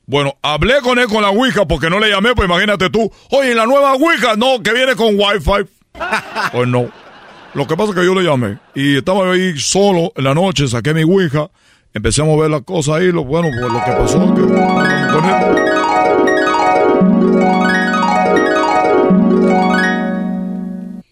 Bueno, 0.06 0.34
hablé 0.42 0.82
con 0.82 1.00
él 1.00 1.08
con 1.08 1.22
la 1.22 1.30
Ouija 1.30 1.66
porque 1.66 1.90
no 1.90 2.00
le 2.00 2.10
llamé, 2.10 2.36
pues 2.36 2.50
imagínate 2.50 2.90
tú. 2.90 3.10
Oye, 3.30 3.56
la 3.56 3.66
nueva 3.66 3.94
Ouija, 3.94 4.36
no, 4.36 4.62
que 4.62 4.74
viene 4.74 4.96
con 4.96 5.18
Wi-Fi. 5.18 5.70
pues 6.52 6.68
no. 6.68 6.90
Lo 7.54 7.68
que 7.68 7.78
pasa 7.78 7.92
es 7.92 7.96
que 7.96 8.06
yo 8.06 8.16
le 8.16 8.24
llamé 8.24 8.58
y 8.74 8.98
estaba 8.98 9.32
ahí 9.32 9.58
solo 9.60 10.12
en 10.16 10.24
la 10.24 10.34
noche, 10.34 10.68
saqué 10.68 10.94
mi 10.94 11.04
Ouija, 11.04 11.52
empecé 11.94 12.22
a 12.22 12.26
mover 12.26 12.50
las 12.50 12.64
cosas 12.64 12.96
ahí, 12.96 13.12
lo 13.12 13.24
bueno, 13.24 13.50
pues 13.52 13.72
lo 13.72 13.84
que 13.86 13.92
pasó 13.92 14.34
que 14.34 14.42
con 14.42 15.26
él. 15.26 15.74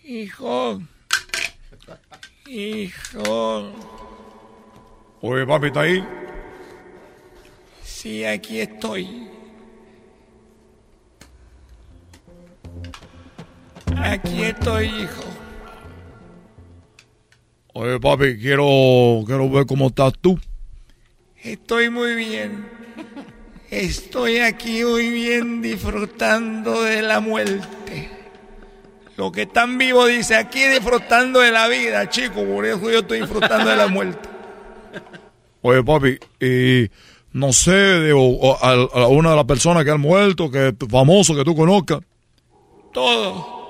Hijo. 0.03 0.81
Hijo. 2.47 3.71
Oye, 5.21 5.45
papi, 5.45 5.67
¿está 5.67 5.81
ahí? 5.81 6.03
Sí, 7.83 8.25
aquí 8.25 8.59
estoy. 8.61 9.30
Aquí 13.97 14.43
estoy, 14.43 14.85
hijo. 14.85 15.23
Oye, 17.73 17.99
papi, 17.99 18.37
quiero, 18.37 19.23
quiero 19.25 19.49
ver 19.49 19.65
cómo 19.65 19.87
estás 19.87 20.13
tú. 20.19 20.39
Estoy 21.41 21.89
muy 21.89 22.15
bien. 22.15 22.65
Estoy 23.69 24.39
aquí 24.39 24.83
muy 24.83 25.09
bien 25.09 25.61
disfrutando 25.61 26.83
de 26.83 27.01
la 27.01 27.21
muerte. 27.21 28.09
Lo 29.15 29.31
que 29.31 29.43
están 29.43 29.77
vivos 29.77 30.09
dice, 30.09 30.35
aquí 30.35 30.61
disfrutando 30.63 31.39
de 31.39 31.51
la 31.51 31.67
vida, 31.67 32.09
chico, 32.09 32.43
por 32.43 32.65
eso 32.65 32.91
yo 32.91 32.99
estoy 32.99 33.21
disfrutando 33.21 33.69
de 33.69 33.77
la 33.77 33.87
muerte. 33.87 34.27
Oye, 35.61 35.83
papi, 35.83 36.17
y 36.39 36.89
no 37.31 37.53
sé, 37.53 38.01
digo, 38.01 38.57
a, 38.61 39.07
una 39.07 39.29
de 39.29 39.35
las 39.37 39.45
personas 39.45 39.85
que 39.85 39.91
han 39.91 40.01
muerto, 40.01 40.51
que 40.51 40.69
es 40.69 40.75
famoso, 40.89 41.35
que 41.35 41.45
tú 41.45 41.55
conozcas. 41.55 42.01
Todo. 42.91 43.60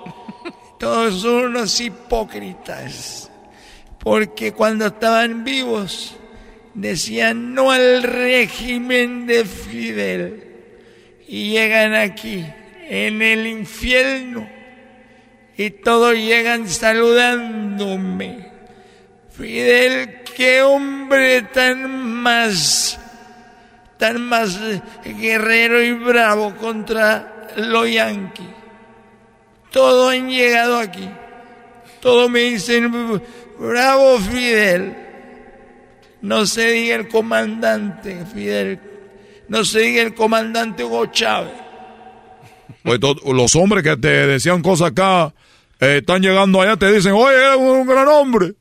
Todos 0.80 1.22
son 1.22 1.46
unos 1.46 1.80
hipócritas. 1.80 3.32
Porque 4.00 4.52
cuando 4.52 4.88
estaban 4.88 5.44
vivos 5.44 6.16
decían 6.74 7.54
no 7.54 7.72
al 7.72 8.04
régimen 8.04 9.28
de 9.28 9.46
Fidel. 9.46 10.48
Y 11.28 11.52
llegan 11.52 11.94
aquí, 11.94 12.46
en 12.90 13.22
el 13.22 13.48
infierno 13.48 14.62
y 15.58 15.70
todos 15.70 16.16
llegan 16.16 16.68
saludándome. 16.68 18.52
Fidel, 19.30 20.24
qué 20.36 20.62
hombre 20.62 21.44
tan 21.44 22.14
más, 22.16 23.00
tan 23.98 24.22
más 24.22 24.60
guerrero 25.04 25.82
y 25.84 25.94
bravo 25.94 26.56
contra 26.58 27.48
los 27.58 27.92
yanquis. 27.92 28.48
Todos 29.72 30.14
han 30.14 30.30
llegado 30.30 30.78
aquí. 30.78 31.10
Todos 32.02 32.30
me 32.30 32.42
dicen, 32.42 33.22
bravo 33.60 34.20
Fidel. 34.20 34.96
No 36.22 36.46
se 36.46 36.68
diga 36.72 36.96
el 36.96 37.08
comandante 37.08 38.26
Fidel 38.32 38.80
no 39.52 39.66
se 39.66 39.80
diga 39.82 40.02
el 40.04 40.16
comandante 40.16 40.82
Hugo 40.86 41.08
Chávez. 41.08 41.52
Pues 42.84 43.02
los 43.02 43.54
hombres 43.58 43.84
que 43.84 43.98
te 43.98 44.08
decían 44.26 44.62
cosas 44.62 44.92
acá, 44.92 45.34
eh, 45.82 45.98
están 45.98 46.22
llegando 46.22 46.62
allá, 46.62 46.78
te 46.78 46.90
dicen, 46.90 47.12
oye, 47.12 47.36
es 47.36 47.58
un 47.58 47.86
gran 47.86 48.08
hombre. 48.08 48.54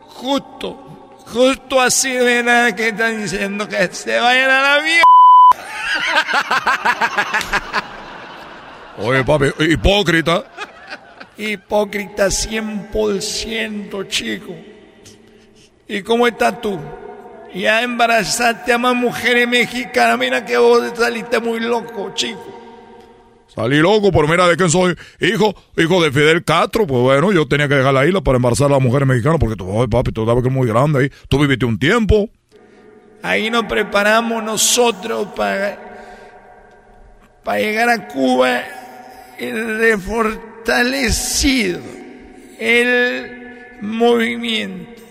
Justo, 0.00 1.20
justo 1.26 1.78
así, 1.78 2.10
¿verdad? 2.16 2.74
Que 2.74 2.88
están 2.88 3.22
diciendo 3.22 3.68
que 3.68 3.86
se 3.92 4.18
vayan 4.18 4.50
a 4.50 4.62
la 4.62 4.82
mierda. 4.82 5.04
Oye, 8.98 9.24
papi, 9.24 9.46
hipócrita. 9.70 10.44
Hipócrita 11.36 12.26
100%, 12.26 14.08
chico. 14.08 14.54
¿Y 15.88 16.02
cómo 16.02 16.26
estás 16.26 16.60
tú? 16.60 16.78
Ya 17.54 17.82
embarazaste 17.82 18.72
a 18.72 18.78
más 18.78 18.94
mujeres 18.94 19.48
mexicanas. 19.48 20.18
Mira 20.18 20.44
que 20.44 20.56
vos 20.56 20.92
saliste 20.96 21.40
muy 21.40 21.60
loco, 21.60 22.12
chico. 22.14 22.62
Salí 23.54 23.78
loco, 23.78 24.10
pero 24.10 24.26
mira 24.26 24.48
de 24.48 24.56
quién 24.56 24.70
soy. 24.70 24.96
Hijo, 25.20 25.54
hijo 25.76 26.02
de 26.02 26.10
Fidel 26.10 26.44
Castro. 26.44 26.86
Pues 26.86 27.00
bueno, 27.02 27.32
yo 27.32 27.46
tenía 27.46 27.68
que 27.68 27.76
dejar 27.76 27.94
la 27.94 28.06
isla 28.06 28.20
para 28.20 28.36
embarazar 28.36 28.66
a 28.68 28.70
las 28.70 28.82
mujeres 28.82 29.06
mexicanas 29.06 29.38
porque 29.38 29.56
tú, 29.56 29.88
papi, 29.88 30.10
tú 30.12 30.26
sabes 30.26 30.42
que 30.42 30.48
es 30.48 30.54
muy 30.54 30.66
grande 30.66 31.00
ahí. 31.00 31.10
Tú 31.28 31.38
viviste 31.38 31.64
un 31.64 31.78
tiempo. 31.78 32.28
Ahí 33.22 33.50
nos 33.50 33.64
preparamos 33.64 34.42
nosotros 34.42 35.28
para, 35.36 35.78
para 37.44 37.58
llegar 37.58 37.88
a 37.88 38.08
Cuba 38.08 38.62
refortalecido 39.38 41.80
el 42.58 43.78
movimiento. 43.80 45.02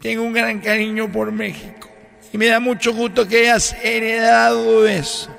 Tengo 0.00 0.22
un 0.22 0.32
gran 0.32 0.60
cariño 0.60 1.10
por 1.10 1.32
México 1.32 1.88
y 2.32 2.38
me 2.38 2.46
da 2.46 2.60
mucho 2.60 2.92
gusto 2.92 3.26
que 3.26 3.40
hayas 3.40 3.74
heredado 3.82 4.86
eso. 4.86 5.34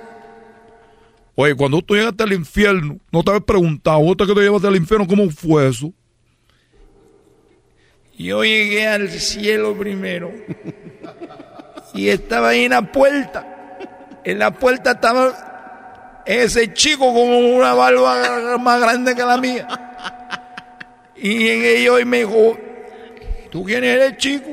Oye, 1.36 1.54
cuando 1.54 1.82
tú 1.82 1.96
llegaste 1.96 2.24
al 2.24 2.34
infierno, 2.34 2.98
no 3.12 3.22
te 3.22 3.32
habías 3.32 3.44
preguntado, 3.44 4.00
vos 4.00 4.16
que 4.16 4.26
te 4.26 4.40
llevaste 4.40 4.68
al 4.68 4.78
infierno, 4.78 5.06
¿cómo 5.06 5.30
fue 5.30 5.68
eso? 5.68 5.94
Yo 8.18 8.46
llegué 8.46 8.88
al 8.88 9.10
cielo 9.10 9.78
primero 9.78 10.32
y 11.94 12.08
estaba 12.08 12.50
ahí 12.50 12.64
en 12.64 12.72
la 12.72 12.92
puerta. 12.92 13.78
En 14.24 14.40
la 14.40 14.52
puerta 14.52 14.92
estaba 14.92 15.55
ese 16.26 16.74
chico 16.74 17.14
con 17.14 17.28
una 17.28 17.74
barba 17.74 18.58
más 18.58 18.82
grande 18.82 19.16
que 19.16 19.24
la 19.24 19.38
mía. 19.38 19.68
Y 21.16 21.40
llegué 21.40 21.84
yo 21.84 22.00
y 22.00 22.06
me 22.06 22.20
dijo, 22.20 22.58
¿tú 23.52 23.64
quién 23.64 23.84
eres 23.84 24.18
chico? 24.18 24.50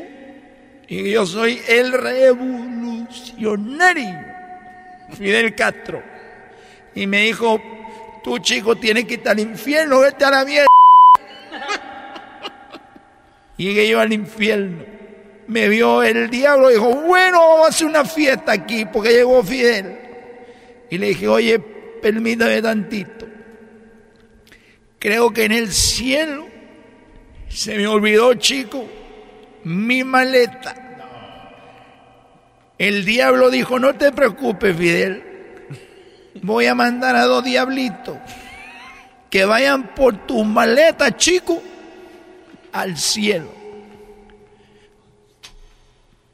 Y 0.88 1.10
yo 1.10 1.26
soy 1.26 1.60
el 1.66 1.92
revolucionario 1.92 4.32
Fidel 5.16 5.54
Castro. 5.54 6.02
Y 6.94 7.06
me 7.06 7.22
dijo, 7.22 7.60
tú 8.22 8.38
chico 8.38 8.76
tienes 8.76 9.06
que 9.06 9.14
estar 9.14 9.32
al 9.32 9.40
infierno, 9.40 10.00
vete 10.00 10.24
a 10.24 10.30
la 10.30 10.44
mierda. 10.44 10.66
Llegué 13.56 13.88
yo 13.88 14.00
al 14.00 14.12
infierno. 14.12 14.84
Me 15.46 15.68
vio 15.68 16.02
el 16.02 16.30
diablo 16.30 16.70
y 16.70 16.74
dijo, 16.74 16.88
bueno, 16.88 17.38
vamos 17.38 17.66
a 17.66 17.68
hacer 17.70 17.86
una 17.86 18.04
fiesta 18.04 18.52
aquí 18.52 18.84
porque 18.84 19.10
llegó 19.10 19.42
Fidel. 19.42 20.01
Y 20.92 20.98
le 20.98 21.06
dije, 21.06 21.26
oye, 21.26 21.58
permítame 21.58 22.60
tantito. 22.60 23.26
Creo 24.98 25.32
que 25.32 25.44
en 25.44 25.52
el 25.52 25.72
cielo 25.72 26.46
se 27.48 27.78
me 27.78 27.86
olvidó, 27.86 28.34
chico, 28.34 28.86
mi 29.64 30.04
maleta. 30.04 30.76
El 32.76 33.06
diablo 33.06 33.48
dijo, 33.48 33.78
no 33.78 33.94
te 33.94 34.12
preocupes, 34.12 34.76
Fidel 34.76 35.24
voy 36.42 36.66
a 36.66 36.74
mandar 36.74 37.16
a 37.16 37.24
dos 37.24 37.42
diablitos 37.42 38.18
que 39.30 39.46
vayan 39.46 39.94
por 39.94 40.26
tu 40.26 40.44
maleta, 40.44 41.16
chico, 41.16 41.62
al 42.70 42.98
cielo. 42.98 43.50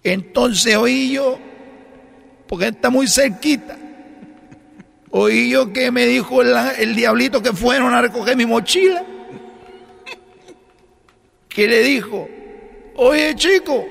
Entonces 0.03 0.75
oí 0.75 1.13
yo, 1.13 1.39
porque 2.49 2.67
está 2.67 2.91
muy 2.91 3.07
cerquita, 3.07 3.78
oí 5.11 5.51
yo 5.51 5.73
que 5.73 5.91
me 5.91 6.07
dijo 6.07 6.43
el, 6.43 6.55
el 6.79 6.95
diablito 6.95 7.43
que 7.43 7.53
fueron 7.53 7.95
a 7.95 8.03
recoger 8.03 8.37
mi 8.37 8.47
mochila, 8.47 9.05
que 11.49 11.69
le 11.69 11.83
dijo, 11.83 12.29
oye 12.97 13.35
chico, 13.35 13.85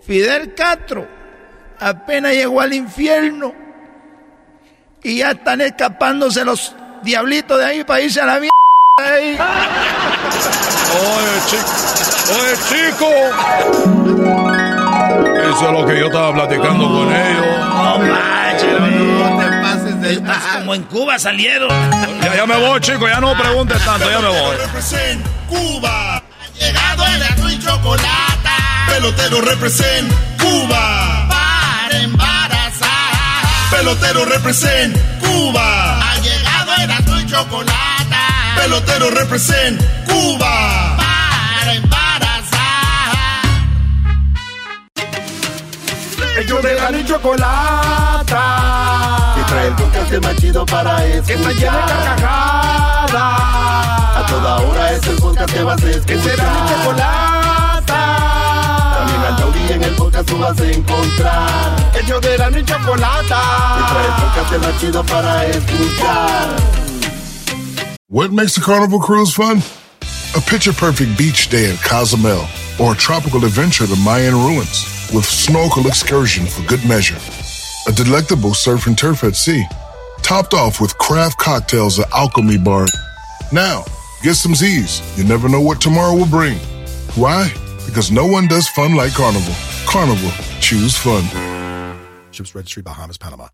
Fidel 0.00 0.54
Castro 0.54 1.06
apenas 1.78 2.32
llegó 2.32 2.60
al 2.60 2.72
infierno 2.72 3.52
y 5.02 5.18
ya 5.18 5.30
están 5.32 5.60
escapándose 5.60 6.44
los 6.44 6.74
diablitos 7.02 7.58
de 7.58 7.64
ahí 7.64 7.84
para 7.84 8.00
irse 8.00 8.20
a 8.20 8.26
la 8.26 8.34
mierda. 8.34 8.50
Ahí. 9.00 9.38
Oye, 10.90 11.40
chico. 11.46 11.70
Oye, 12.34 12.54
chico. 12.68 13.08
Eso 15.40 15.66
es 15.66 15.72
lo 15.72 15.86
que 15.86 15.98
yo 16.00 16.06
estaba 16.06 16.34
platicando 16.34 16.84
con 16.88 17.12
ellos. 17.12 17.46
No 17.74 17.98
manches, 17.98 18.80
como 20.54 20.74
en 20.74 20.82
Cuba 20.84 21.18
salieron. 21.18 21.68
Ya, 22.22 22.36
ya 22.36 22.46
me 22.46 22.56
voy, 22.56 22.80
chico, 22.80 23.08
ya 23.08 23.20
no 23.20 23.36
preguntes 23.36 23.84
tanto, 23.84 24.10
ya 24.10 24.18
me 24.20 24.28
voy. 24.28 24.56
Cuba. 25.48 26.16
Ha 26.16 26.22
llegado 26.58 27.06
el 27.06 27.22
azul 27.22 27.52
y 27.52 27.58
chocolate. 27.58 28.48
Pelotero 28.88 29.40
represent 29.40 30.12
Cuba. 30.38 31.28
Para 31.28 31.48
Pelotero 33.70 34.24
represent 34.24 34.96
Cuba. 35.20 36.00
Ha 36.00 36.18
llegado 36.18 36.74
el 36.82 36.90
azul 36.90 37.20
y 37.20 37.26
chocolate. 37.26 38.16
Pelotero 38.56 39.10
represent 39.10 39.80
Cuba. 40.04 40.96
Para 40.96 41.74
embarazar. 41.74 43.12
Ellos 46.38 46.62
de 46.62 46.74
la 46.74 46.98
y 46.98 47.04
chocolate. 47.04 48.36
Que 49.48 49.66
el 49.66 49.74
podcast 49.74 50.24
más 50.24 50.36
chido 50.36 50.66
para 50.66 51.04
escuchar. 51.06 51.26
Que 51.26 51.32
está 51.34 51.50
llena 51.52 51.86
de 51.86 51.92
carcajadas. 52.04 53.12
A 54.16 54.26
toda 54.28 54.56
hora 54.56 54.92
es 54.92 55.06
el 55.06 55.16
podcast 55.16 55.52
que 55.52 55.62
vas 55.62 55.82
a 55.82 55.90
escuchar. 55.90 56.06
Que 56.06 56.22
será 56.22 56.50
mi 56.50 56.68
chocolate 56.68 57.58
y 59.68 59.72
en 59.72 59.84
el 59.84 59.94
podcast 59.94 60.28
tú 60.28 60.38
vas 60.38 60.58
a 60.60 60.70
encontrar 60.70 61.92
el 61.94 62.06
yo 62.06 62.20
de 62.20 62.38
la 62.38 62.50
y 62.50 62.64
chocolata. 62.64 63.42
Y 63.78 63.82
el 64.06 64.12
podcast 64.22 64.66
más 64.66 64.80
chido 64.80 65.04
para 65.04 65.46
escuchar. 65.46 66.48
What 68.08 68.30
makes 68.30 68.56
a 68.56 68.62
carnival 68.62 69.00
cruise 69.00 69.32
fun? 69.32 69.62
A 70.34 70.40
picture 70.40 70.72
perfect 70.72 71.18
beach 71.18 71.48
day 71.50 71.70
at 71.70 71.82
Cozumel 71.82 72.46
or 72.78 72.94
a 72.94 72.96
tropical 72.96 73.44
adventure 73.44 73.86
to 73.86 73.96
Mayan 73.96 74.34
ruins 74.34 74.86
with 75.12 75.24
snorkel 75.24 75.86
excursion 75.86 76.46
for 76.46 76.62
good 76.66 76.84
measure. 76.86 77.18
A 77.88 77.92
delectable 77.92 78.52
surf 78.52 78.86
and 78.86 78.98
turf 78.98 79.24
at 79.24 79.34
sea, 79.34 79.64
topped 80.20 80.52
off 80.52 80.78
with 80.78 80.92
craft 80.98 81.38
cocktails 81.38 81.98
at 81.98 82.12
Alchemy 82.12 82.58
Bar. 82.58 82.84
Now, 83.50 83.82
get 84.22 84.34
some 84.34 84.54
Z's. 84.54 85.00
You 85.16 85.24
never 85.24 85.48
know 85.48 85.62
what 85.62 85.80
tomorrow 85.80 86.14
will 86.14 86.26
bring. 86.26 86.58
Why? 87.16 87.50
Because 87.86 88.10
no 88.10 88.26
one 88.26 88.46
does 88.46 88.68
fun 88.68 88.94
like 88.94 89.14
Carnival. 89.14 89.54
Carnival, 89.86 90.30
choose 90.60 90.98
fun. 90.98 91.24
Ships 92.30 92.54
Registry, 92.54 92.82
Bahamas, 92.82 93.16
Panama. 93.16 93.48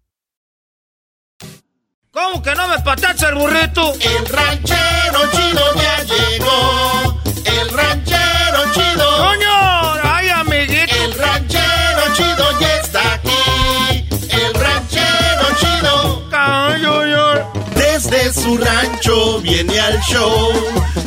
¿Cómo 2.10 2.42
que 2.42 2.54
no 2.56 2.66
me 2.66 2.78
patacha 2.80 3.28
el 3.28 3.36
burrito? 3.36 3.92
El 4.00 4.26
ranchero 4.26 5.30
chido 5.30 5.74
ya 5.76 6.02
llegó. 6.02 7.20
El 7.44 7.68
ranchero 7.70 8.72
chido. 8.74 9.16
¡Coño! 9.16 9.53
Desde 18.10 18.34
su 18.34 18.58
rancho 18.58 19.40
viene 19.40 19.80
al 19.80 19.98
show 20.02 20.52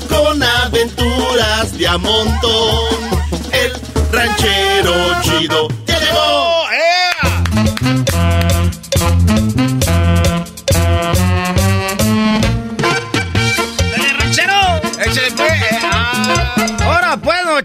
con 0.09 0.41
aventuras 0.41 1.77
de 1.77 1.87
a 1.87 1.97
montón. 1.99 2.87
El 3.51 3.71
ranchero 4.11 4.93
chido 5.21 5.67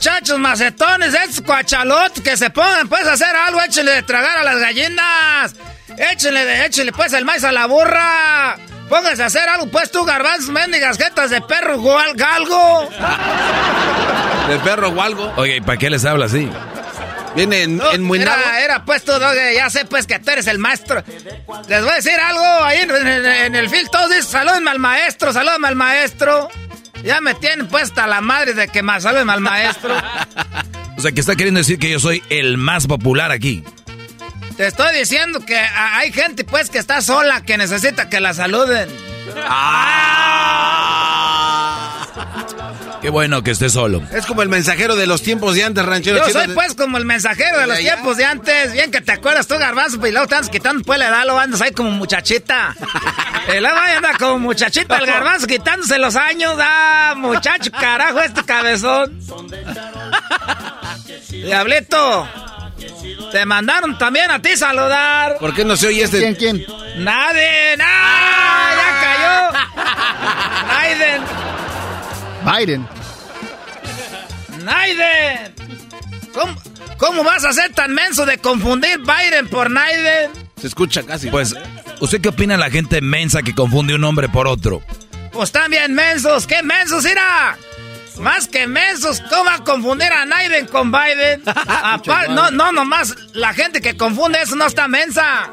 muchachos, 0.02 0.36
macetones, 0.36 1.14
estos 1.14 1.42
cuachalotes 1.42 2.24
que 2.24 2.36
se 2.36 2.50
pongan 2.50 2.88
pues 2.88 3.06
a 3.06 3.12
hacer 3.12 3.36
algo, 3.36 3.62
échenle 3.62 3.92
de 3.92 4.02
tragar 4.02 4.36
a 4.36 4.42
las 4.42 4.58
gallinas. 4.58 5.54
Échenle 5.96 6.44
de, 6.44 6.66
échenle 6.66 6.90
pues 6.90 7.12
el 7.12 7.24
maíz 7.24 7.44
a 7.44 7.52
la 7.52 7.66
burra. 7.66 8.56
Pónganse 8.88 9.22
a 9.22 9.26
hacer 9.26 9.48
algo, 9.48 9.68
pues 9.68 9.92
tú, 9.92 10.04
garbanzos, 10.04 10.48
mendigas, 10.48 10.98
jetas 10.98 11.30
de 11.30 11.40
perro, 11.42 11.80
galgo. 12.16 12.90
¿De 14.48 14.58
perro 14.58 14.88
o 14.88 15.00
algo? 15.00 15.32
Oye, 15.36 15.58
¿y 15.58 15.60
para 15.60 15.78
qué 15.78 15.88
les 15.88 16.04
habla 16.04 16.24
así? 16.26 16.50
Viene 17.36 17.62
en, 17.62 18.02
muy 18.02 18.20
era, 18.20 18.60
era 18.60 18.84
pues 18.84 19.04
tú, 19.04 19.12
ya 19.54 19.70
sé 19.70 19.84
pues 19.84 20.08
que 20.08 20.18
tú 20.18 20.32
eres 20.32 20.48
el 20.48 20.58
maestro. 20.58 21.04
Les 21.68 21.80
voy 21.80 21.92
a 21.92 21.94
decir 21.94 22.18
algo, 22.18 22.44
ahí 22.64 22.80
en, 22.80 23.54
el 23.54 23.70
field 23.70 23.88
todos 23.88 24.10
dicen, 24.10 24.24
salúdenme 24.24 24.72
al 24.72 24.80
maestro, 24.80 25.32
salúdenme 25.32 25.68
al 25.68 25.76
maestro. 25.76 26.48
Ya 27.02 27.20
me 27.20 27.34
tienen 27.34 27.66
puesta 27.68 28.06
la 28.06 28.20
madre 28.20 28.54
de 28.54 28.68
que 28.68 28.82
más 28.82 29.02
salúdenme 29.02 29.32
al 29.32 29.40
maestro. 29.40 29.94
o 30.96 31.00
sea, 31.00 31.12
que 31.12 31.20
está 31.20 31.34
queriendo 31.34 31.58
decir 31.58 31.78
que 31.78 31.90
yo 31.90 31.98
soy 31.98 32.22
el 32.30 32.56
más 32.58 32.86
popular 32.86 33.30
aquí. 33.30 33.64
Te 34.56 34.66
estoy 34.66 34.96
diciendo 34.96 35.44
que 35.44 35.56
hay 35.56 36.12
gente 36.12 36.44
pues 36.44 36.70
que 36.70 36.78
está 36.78 37.00
sola, 37.00 37.42
que 37.42 37.56
necesita 37.56 38.08
que 38.08 38.20
la 38.20 38.34
saluden. 38.34 38.88
Ah. 39.48 41.11
Qué 43.02 43.10
bueno 43.10 43.42
que 43.42 43.50
esté 43.50 43.68
solo. 43.68 44.00
Es 44.12 44.26
como 44.26 44.42
el 44.42 44.48
mensajero 44.48 44.94
de 44.94 45.08
los 45.08 45.22
tiempos 45.22 45.56
de 45.56 45.64
antes, 45.64 45.84
ranchero. 45.84 46.24
Yo 46.24 46.32
soy 46.32 46.46
pues 46.54 46.74
como 46.74 46.98
el 46.98 47.04
mensajero 47.04 47.58
de 47.58 47.66
los 47.66 47.78
tiempos 47.78 48.16
de 48.16 48.24
antes. 48.24 48.72
Bien 48.72 48.92
que 48.92 49.00
te 49.00 49.10
acuerdas 49.10 49.48
tú, 49.48 49.58
garbanzo, 49.58 49.96
y 50.06 50.12
luego 50.12 50.28
te 50.28 50.36
andas 50.36 50.50
quitando 50.50 50.84
pues 50.84 51.00
la 51.00 51.08
edad, 51.08 51.26
lo 51.26 51.36
andas 51.36 51.60
ahí 51.60 51.72
como 51.72 51.90
muchachita. 51.90 52.76
y 53.48 53.58
luego 53.60 53.76
ahí 53.76 53.96
anda 53.96 54.12
como 54.16 54.38
muchachita 54.38 54.98
el 54.98 55.06
garbanzo 55.06 55.48
quitándose 55.48 55.98
los 55.98 56.14
años. 56.14 56.54
Ah, 56.60 57.14
muchacho, 57.16 57.72
carajo, 57.72 58.20
este 58.20 58.44
cabezón. 58.44 59.18
Diablito. 61.28 62.28
Te 63.32 63.44
mandaron 63.46 63.98
también 63.98 64.30
a 64.30 64.40
ti 64.40 64.56
saludar. 64.56 65.38
¿Por 65.38 65.52
qué 65.54 65.64
no 65.64 65.74
se 65.76 65.88
oye 65.88 66.04
este? 66.04 66.18
¿Quién, 66.20 66.36
quién? 66.36 66.64
Nadie, 67.02 67.74
¡Ah! 67.80 68.70
¡Ya 68.76 69.00
cayó! 69.00 69.50
Naiden. 70.72 71.22
Biden. 72.44 72.88
Naiden. 74.64 75.54
¿Cómo, 76.32 76.54
¿Cómo 76.98 77.24
vas 77.24 77.44
a 77.44 77.52
ser 77.52 77.72
tan 77.72 77.92
menso 77.92 78.26
de 78.26 78.38
confundir 78.38 78.98
Biden 78.98 79.48
por 79.48 79.70
Naiden? 79.70 80.30
Se 80.60 80.66
escucha 80.66 81.02
casi. 81.02 81.30
Pues, 81.30 81.54
¿usted 82.00 82.20
qué 82.20 82.28
opina 82.28 82.56
la 82.56 82.70
gente 82.70 83.00
mensa 83.00 83.42
que 83.42 83.54
confunde 83.54 83.94
un 83.94 84.04
hombre 84.04 84.28
por 84.28 84.46
otro? 84.46 84.82
Pues 85.32 85.52
también 85.52 85.94
mensos. 85.94 86.46
¿Qué 86.46 86.62
mensos, 86.62 87.04
irá? 87.04 87.56
Más 88.18 88.46
que 88.46 88.66
mensos, 88.66 89.22
¿cómo 89.30 89.44
va 89.44 89.54
a 89.54 89.64
confundir 89.64 90.12
a 90.12 90.26
Naiden 90.26 90.66
con 90.66 90.92
Biden? 90.92 91.42
no, 92.30 92.50
no, 92.50 92.72
nomás 92.72 93.14
la 93.32 93.54
gente 93.54 93.80
que 93.80 93.96
confunde 93.96 94.42
eso 94.42 94.54
no 94.54 94.66
está 94.66 94.86
mensa. 94.86 95.50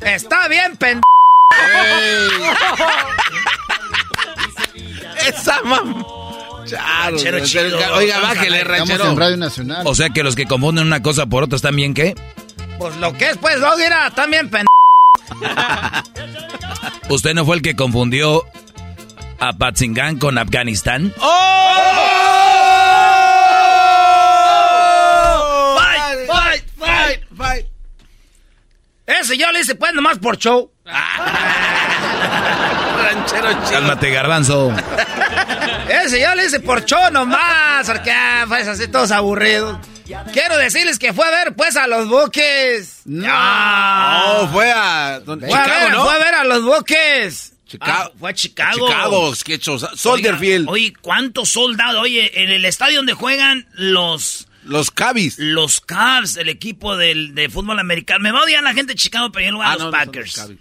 Está 0.00 0.46
bien 0.48 0.76
pendejo. 0.76 1.02
Esa 5.26 5.62
mamá. 5.62 6.21
Oiga, 7.94 8.20
bájele, 8.20 8.64
ranchero. 8.64 9.10
en 9.10 9.16
Radio 9.16 9.36
Nacional. 9.36 9.86
O 9.86 9.94
sea 9.94 10.10
que 10.10 10.22
los 10.22 10.36
que 10.36 10.46
confunden 10.46 10.86
una 10.86 11.02
cosa 11.02 11.26
por 11.26 11.44
otra 11.44 11.56
están 11.56 11.76
bien, 11.76 11.94
¿qué? 11.94 12.14
Pues 12.78 12.96
lo 12.96 13.12
que 13.14 13.30
es, 13.30 13.36
pues, 13.38 13.58
Logira, 13.58 14.10
también 14.10 14.50
pendejo. 14.50 14.68
¿Usted 17.08 17.34
no 17.34 17.44
fue 17.44 17.56
el 17.56 17.62
que 17.62 17.76
confundió 17.76 18.44
a 19.38 19.52
Patzingán 19.52 20.18
con 20.18 20.38
Afganistán? 20.38 21.12
¡Oh! 21.20 21.78
¡Fight, 25.78 26.26
fight, 26.26 26.64
fight, 26.78 27.20
fight! 27.36 27.66
Ese 29.06 29.36
yo 29.36 29.50
le 29.52 29.60
hice 29.60 29.74
pues 29.74 29.92
nomás 29.92 30.18
por 30.18 30.38
show. 30.38 30.70
Ranchero 33.02 33.52
chido. 33.64 33.70
Cálmate, 33.70 34.10
garbanzo. 34.10 34.72
Ese 35.92 36.20
yo 36.20 36.34
le 36.34 36.46
hice 36.46 36.60
por 36.60 36.84
show 36.84 37.10
nomás, 37.12 37.86
porque 37.86 38.10
ah, 38.10 38.44
pues 38.48 38.66
así 38.66 38.88
todos 38.88 39.10
aburridos. 39.10 39.78
Quiero 40.32 40.56
decirles 40.58 40.98
que 40.98 41.12
fue 41.12 41.26
a 41.26 41.30
ver 41.30 41.54
pues 41.54 41.76
a 41.76 41.86
los 41.86 42.08
buques. 42.08 43.02
No, 43.04 43.26
no 43.26 44.48
fue 44.48 44.70
a... 44.70 45.20
Fue, 45.24 45.38
Chicago, 45.38 45.54
a 45.54 45.66
ver, 45.66 45.92
¿no? 45.92 46.04
fue 46.04 46.14
a 46.14 46.18
ver 46.18 46.34
a 46.34 46.44
los 46.44 46.62
buques. 46.64 47.52
Chicago. 47.66 48.10
Ah, 48.10 48.12
fue 48.18 48.30
a 48.30 48.34
Chicago. 48.34 48.86
Chicago, 48.86 49.34
qué 49.44 49.60
Solderfield. 49.96 50.68
Oye, 50.68 50.92
¿cuántos 51.00 51.50
soldados? 51.50 52.02
Oye, 52.02 52.42
en 52.42 52.50
el 52.50 52.64
estadio 52.64 52.98
donde 52.98 53.14
juegan 53.14 53.66
los... 53.72 54.48
Los 54.64 54.90
Cavs. 54.90 55.38
Los 55.38 55.80
Cavs, 55.80 56.36
el 56.36 56.48
equipo 56.48 56.96
del, 56.96 57.34
de 57.34 57.48
fútbol 57.48 57.80
americano. 57.80 58.20
Me 58.20 58.30
va 58.30 58.40
a 58.40 58.42
odiar 58.42 58.62
la 58.62 58.74
gente 58.74 58.92
de 58.92 58.98
Chicago, 58.98 59.32
pero 59.32 59.46
yo 59.46 59.52
no 59.52 59.62
a 59.62 59.76
los 59.76 59.90
Packers. 59.90 60.52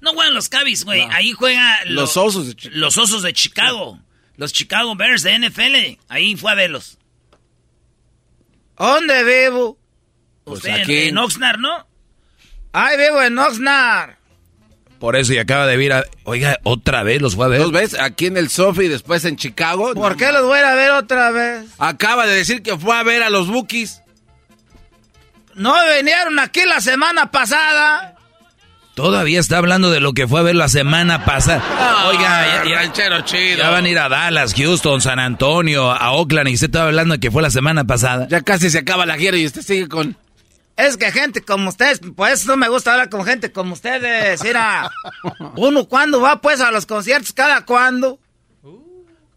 No, 0.00 0.12
juegan 0.12 0.34
los 0.34 0.48
Cavs, 0.48 0.84
güey. 0.84 1.00
Ahí 1.10 1.32
juegan 1.32 1.94
los, 1.94 2.16
osos 2.16 2.48
de 2.48 2.54
Chicago. 2.54 2.80
Los 2.80 2.98
osos 2.98 3.22
de 3.22 3.32
Chicago. 3.32 3.98
Los 4.36 4.52
Chicago 4.52 4.94
Bears 4.96 5.22
de 5.22 5.38
NFL. 5.38 6.00
Ahí 6.08 6.36
fue 6.36 6.52
a 6.52 6.54
verlos. 6.54 6.98
¿Dónde 8.78 9.22
vivo? 9.24 9.78
Pues 10.44 10.58
Usted 10.58 10.82
aquí. 10.82 11.02
en, 11.02 11.08
en 11.10 11.18
Oxnard, 11.18 11.58
¿no? 11.58 11.86
Ahí 12.72 12.96
vivo 12.96 13.22
en 13.22 13.38
Oxnard. 13.38 14.14
Por 14.98 15.16
eso 15.16 15.32
y 15.32 15.38
acaba 15.38 15.66
de 15.66 15.76
vir 15.76 15.92
a... 15.92 16.04
Oiga, 16.24 16.58
otra 16.62 17.02
vez 17.02 17.20
los 17.20 17.34
fue 17.34 17.46
a 17.46 17.48
ver. 17.48 17.60
¿Dos 17.60 17.72
veces? 17.72 18.00
Aquí 18.00 18.26
en 18.26 18.36
el 18.36 18.48
Sofi 18.48 18.82
y 18.84 18.88
después 18.88 19.24
en 19.24 19.36
Chicago. 19.36 19.94
¿Por 19.94 20.16
qué 20.16 20.30
los 20.32 20.42
voy 20.44 20.58
a 20.58 20.60
ir 20.60 20.64
a 20.66 20.74
ver 20.74 20.90
otra 20.92 21.30
vez? 21.32 21.66
Acaba 21.78 22.26
de 22.26 22.34
decir 22.36 22.62
que 22.62 22.76
fue 22.78 22.96
a 22.96 23.02
ver 23.02 23.22
a 23.22 23.30
los 23.30 23.48
Bookies. 23.48 24.00
¿No 25.54 25.74
vinieron 25.98 26.38
aquí 26.38 26.62
la 26.64 26.80
semana 26.80 27.30
pasada? 27.30 28.11
Todavía 29.02 29.40
está 29.40 29.58
hablando 29.58 29.90
de 29.90 29.98
lo 29.98 30.12
que 30.12 30.28
fue 30.28 30.38
a 30.38 30.42
ver 30.44 30.54
la 30.54 30.68
semana 30.68 31.24
pasada. 31.24 32.06
Oiga, 32.06 32.64
ya, 32.64 32.76
ranchero 32.76 33.22
chido. 33.22 33.58
ya 33.58 33.68
van 33.68 33.84
a 33.84 33.88
ir 33.88 33.98
a 33.98 34.08
Dallas, 34.08 34.54
Houston, 34.54 35.00
San 35.00 35.18
Antonio, 35.18 35.90
a 35.90 36.12
Oakland 36.12 36.50
y 36.50 36.54
usted 36.54 36.68
estaba 36.68 36.84
hablando 36.84 37.14
de 37.14 37.18
que 37.18 37.32
fue 37.32 37.42
la 37.42 37.50
semana 37.50 37.82
pasada. 37.84 38.28
Ya 38.28 38.42
casi 38.42 38.70
se 38.70 38.78
acaba 38.78 39.04
la 39.04 39.18
gira 39.18 39.36
y 39.36 39.44
usted 39.44 39.62
sigue 39.62 39.88
con... 39.88 40.16
Es 40.76 40.96
que 40.96 41.10
gente 41.10 41.42
como 41.42 41.70
ustedes, 41.70 42.00
pues 42.14 42.46
no 42.46 42.56
me 42.56 42.68
gusta 42.68 42.92
hablar 42.92 43.08
con 43.08 43.24
gente 43.24 43.50
como 43.50 43.72
ustedes. 43.72 44.40
Mira, 44.44 44.88
uno 45.56 45.88
cuando 45.88 46.20
va 46.20 46.40
pues 46.40 46.60
a 46.60 46.70
los 46.70 46.86
conciertos, 46.86 47.32
cada 47.32 47.64
cuando. 47.64 48.20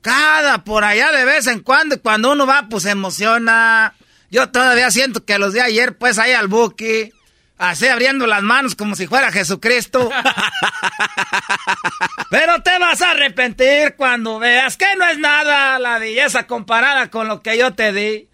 Cada 0.02 0.64
por 0.64 0.84
allá 0.84 1.12
de 1.12 1.26
vez 1.26 1.48
en 1.48 1.62
cuando, 1.62 1.96
y 1.96 1.98
cuando 1.98 2.34
uno 2.34 2.46
va, 2.46 2.68
pues 2.70 2.84
se 2.84 2.92
emociona. 2.92 3.96
Yo 4.30 4.48
todavía 4.50 4.92
siento 4.92 5.26
que 5.26 5.40
los 5.40 5.54
de 5.54 5.62
ayer, 5.62 5.98
pues 5.98 6.20
ahí 6.20 6.34
al 6.34 6.50
buque, 6.50 7.14
así 7.58 7.88
abriendo 7.88 8.28
las 8.28 8.44
manos 8.44 8.76
como 8.76 8.96
si 8.96 9.08
fuera 9.08 9.32
Jesucristo. 9.32 10.10
Pero 12.30 12.62
te 12.62 12.78
vas 12.80 13.02
a 13.02 13.12
arrepentir 13.12 13.96
cuando 13.96 14.40
veas 14.40 14.78
que 14.78 14.96
no 14.98 15.08
es 15.08 15.18
nada 15.18 15.80
la 15.80 16.00
belleza 16.00 16.48
comparada 16.48 17.10
con 17.10 17.28
lo 17.28 17.42
que 17.42 17.58
yo 17.58 17.74
te 17.74 17.94
di. 17.94 18.30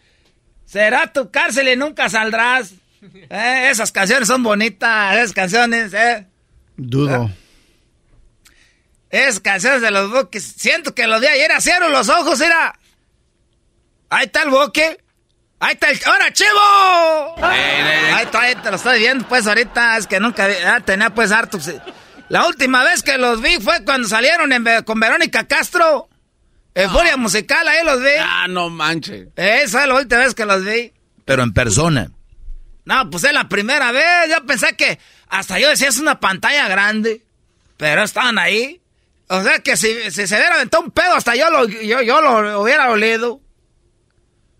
Será 0.66 1.12
tu 1.12 1.32
cárcel 1.32 1.68
y 1.68 1.76
nunca 1.76 2.10
saldrás. 2.10 2.74
Eh, 3.30 3.70
esas 3.70 3.92
canciones 3.92 4.28
son 4.28 4.44
bonitas, 4.44 5.16
esas 5.16 5.34
canciones, 5.34 5.94
eh. 5.94 6.28
Dudo. 6.78 7.30
Esas 9.10 9.40
canciones 9.40 9.82
de 9.82 9.92
los 9.92 10.12
buques. 10.12 10.44
Siento 10.44 10.96
que 10.96 11.08
los 11.08 11.20
de 11.20 11.28
ayer 11.28 11.52
cierro 11.60 11.90
los 11.90 12.10
ojos, 12.10 12.40
mira. 12.40 12.80
Ahí 14.10 14.26
está 14.26 14.44
el 14.44 14.50
buque. 14.50 15.04
Ahí 15.62 15.74
está 15.74 15.92
el... 15.92 16.00
¡Ahora, 16.06 16.34
chivo! 16.34 17.46
Ahí 17.46 18.24
está, 18.24 18.42
ahí 18.42 18.56
te 18.56 18.72
lo 18.72 18.78
estoy 18.78 18.98
viendo, 18.98 19.28
pues, 19.28 19.46
ahorita. 19.46 19.96
Es 19.98 20.08
que 20.08 20.20
nunca 20.20 20.48
ah, 20.66 20.80
tenía, 20.80 21.12
pues, 21.12 21.32
harto. 21.32 21.60
La 22.30 22.48
última 22.48 22.84
vez 22.84 23.04
que 23.04 23.20
los 23.20 23.42
vi 23.42 23.58
fue 23.62 23.86
cuando 23.86 24.08
salieron 24.08 24.52
en, 24.52 24.66
con 24.84 25.00
Verónica 25.00 25.46
Castro. 25.46 26.10
En 26.74 26.90
Furia 26.90 27.16
Musical, 27.16 27.68
ahí 27.68 27.86
los 27.86 28.02
vi. 28.02 28.10
Ah, 28.20 28.48
no 28.50 28.72
manche. 28.72 29.28
Esa 29.36 29.82
es 29.82 29.88
la 29.88 29.96
última 29.96 30.22
vez 30.22 30.34
que 30.34 30.46
los 30.46 30.66
vi. 30.66 30.94
Pero 31.26 31.44
en 31.44 31.54
persona. 31.54 32.10
No, 32.86 33.10
pues 33.12 33.24
es 33.26 33.34
la 33.34 33.48
primera 33.48 33.92
vez. 33.92 34.30
Yo 34.30 34.44
pensé 34.48 34.76
que 34.76 34.98
hasta 35.28 35.60
yo 35.60 35.70
decía 35.70 35.90
es 35.90 36.00
una 36.00 36.20
pantalla 36.20 36.68
grande. 36.70 37.22
Pero 37.78 38.02
estaban 38.02 38.40
ahí. 38.40 38.82
O 39.28 39.44
sea 39.44 39.60
que 39.60 39.78
si, 39.78 40.10
si 40.10 40.26
se 40.26 40.36
hubiera 40.36 40.56
aventado 40.56 40.84
un 40.84 40.92
pedo, 40.92 41.14
hasta 41.14 41.36
yo 41.36 41.52
lo, 41.52 41.68
yo, 41.68 42.02
yo 42.02 42.20
lo 42.20 42.62
hubiera 42.62 42.90
olido. 42.90 43.42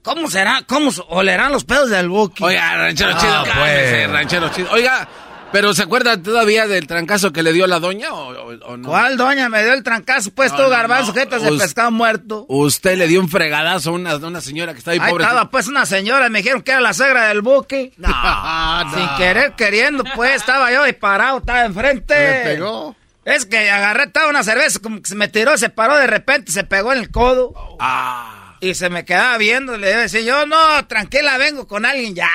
¿Cómo 0.04 0.30
será? 0.30 0.64
¿Cómo 0.68 0.90
olerán 1.10 1.52
los 1.52 1.64
pedos 1.64 1.90
del 1.90 2.10
Buki? 2.10 2.44
Oiga, 2.44 2.76
ranchero 2.78 3.12
Ah, 3.14 3.20
chido, 3.20 3.44
pues. 3.56 4.10
ranchero 4.12 4.50
chido. 4.50 4.72
Oiga, 4.72 5.08
pero 5.52 5.74
¿se 5.76 5.84
acuerda 5.84 6.22
todavía 6.22 6.66
del 6.66 6.88
trancazo 6.88 7.32
que 7.32 7.44
le 7.44 7.54
dio 7.54 7.68
la 7.68 7.80
doña 7.80 8.12
o, 8.14 8.78
no? 8.78 8.88
¿Cuál 8.90 9.16
doña 9.18 9.48
me 9.50 9.64
dio 9.64 9.74
el 9.74 9.84
trancazo? 9.84 10.32
Pues 10.32 10.52
No, 10.52 10.58
tú, 10.58 10.64
no, 10.64 10.70
garbanzo, 10.70 11.14
no. 11.14 11.20
jetas 11.20 11.44
de 11.44 11.52
pescado 11.58 11.92
muerto. 11.92 12.46
Usted 12.48 12.98
le 12.98 13.08
dio 13.08 13.20
un 13.20 13.30
fregadazo 13.30 13.92
a 13.92 13.94
una, 13.94 14.16
una 14.16 14.42
señora 14.42 14.72
que 14.74 14.80
está 14.80 14.92
ahí, 14.92 15.00
Ahí 15.00 15.12
pobre. 15.12 15.24
estaba 15.26 15.50
pues 15.52 15.68
una 15.68 15.86
señora, 15.86 16.30
me 16.30 16.40
dijeron 16.40 16.62
que 16.64 16.72
era 16.72 16.82
la 16.82 16.94
suegra 16.94 17.28
del 17.28 17.42
buque. 17.42 17.92
Sin 17.98 19.08
querer, 19.18 19.54
queriendo, 19.54 20.04
pues 20.16 20.36
estaba 20.36 20.72
yo 20.72 20.84
ahí 20.84 20.94
parado, 20.94 21.40
estaba 21.40 21.66
enfrente. 21.66 22.16
Le 22.16 22.44
pegó. 22.56 22.96
Es 23.24 23.46
que 23.46 23.70
agarré 23.70 24.08
toda 24.08 24.30
una 24.30 24.44
cerveza, 24.44 24.80
como 24.80 25.00
que 25.00 25.08
se 25.10 25.16
me 25.16 25.28
tiró, 25.28 25.56
se 25.58 25.70
paró 25.70 25.96
de 25.98 26.08
repente, 26.08 26.52
se 26.52 26.64
pegó 26.64 26.92
en 26.92 26.98
el 27.00 27.12
codo. 27.12 27.54
Ah. 27.80 28.38
Y 28.64 28.76
se 28.76 28.90
me 28.90 29.04
quedaba 29.06 29.38
viendo, 29.40 29.76
le 29.76 29.96
decía 29.96 30.22
yo, 30.22 30.46
no, 30.46 30.86
tranquila, 30.86 31.38
vengo 31.40 31.68
con 31.68 31.84
alguien, 31.86 32.14
ya. 32.14 32.30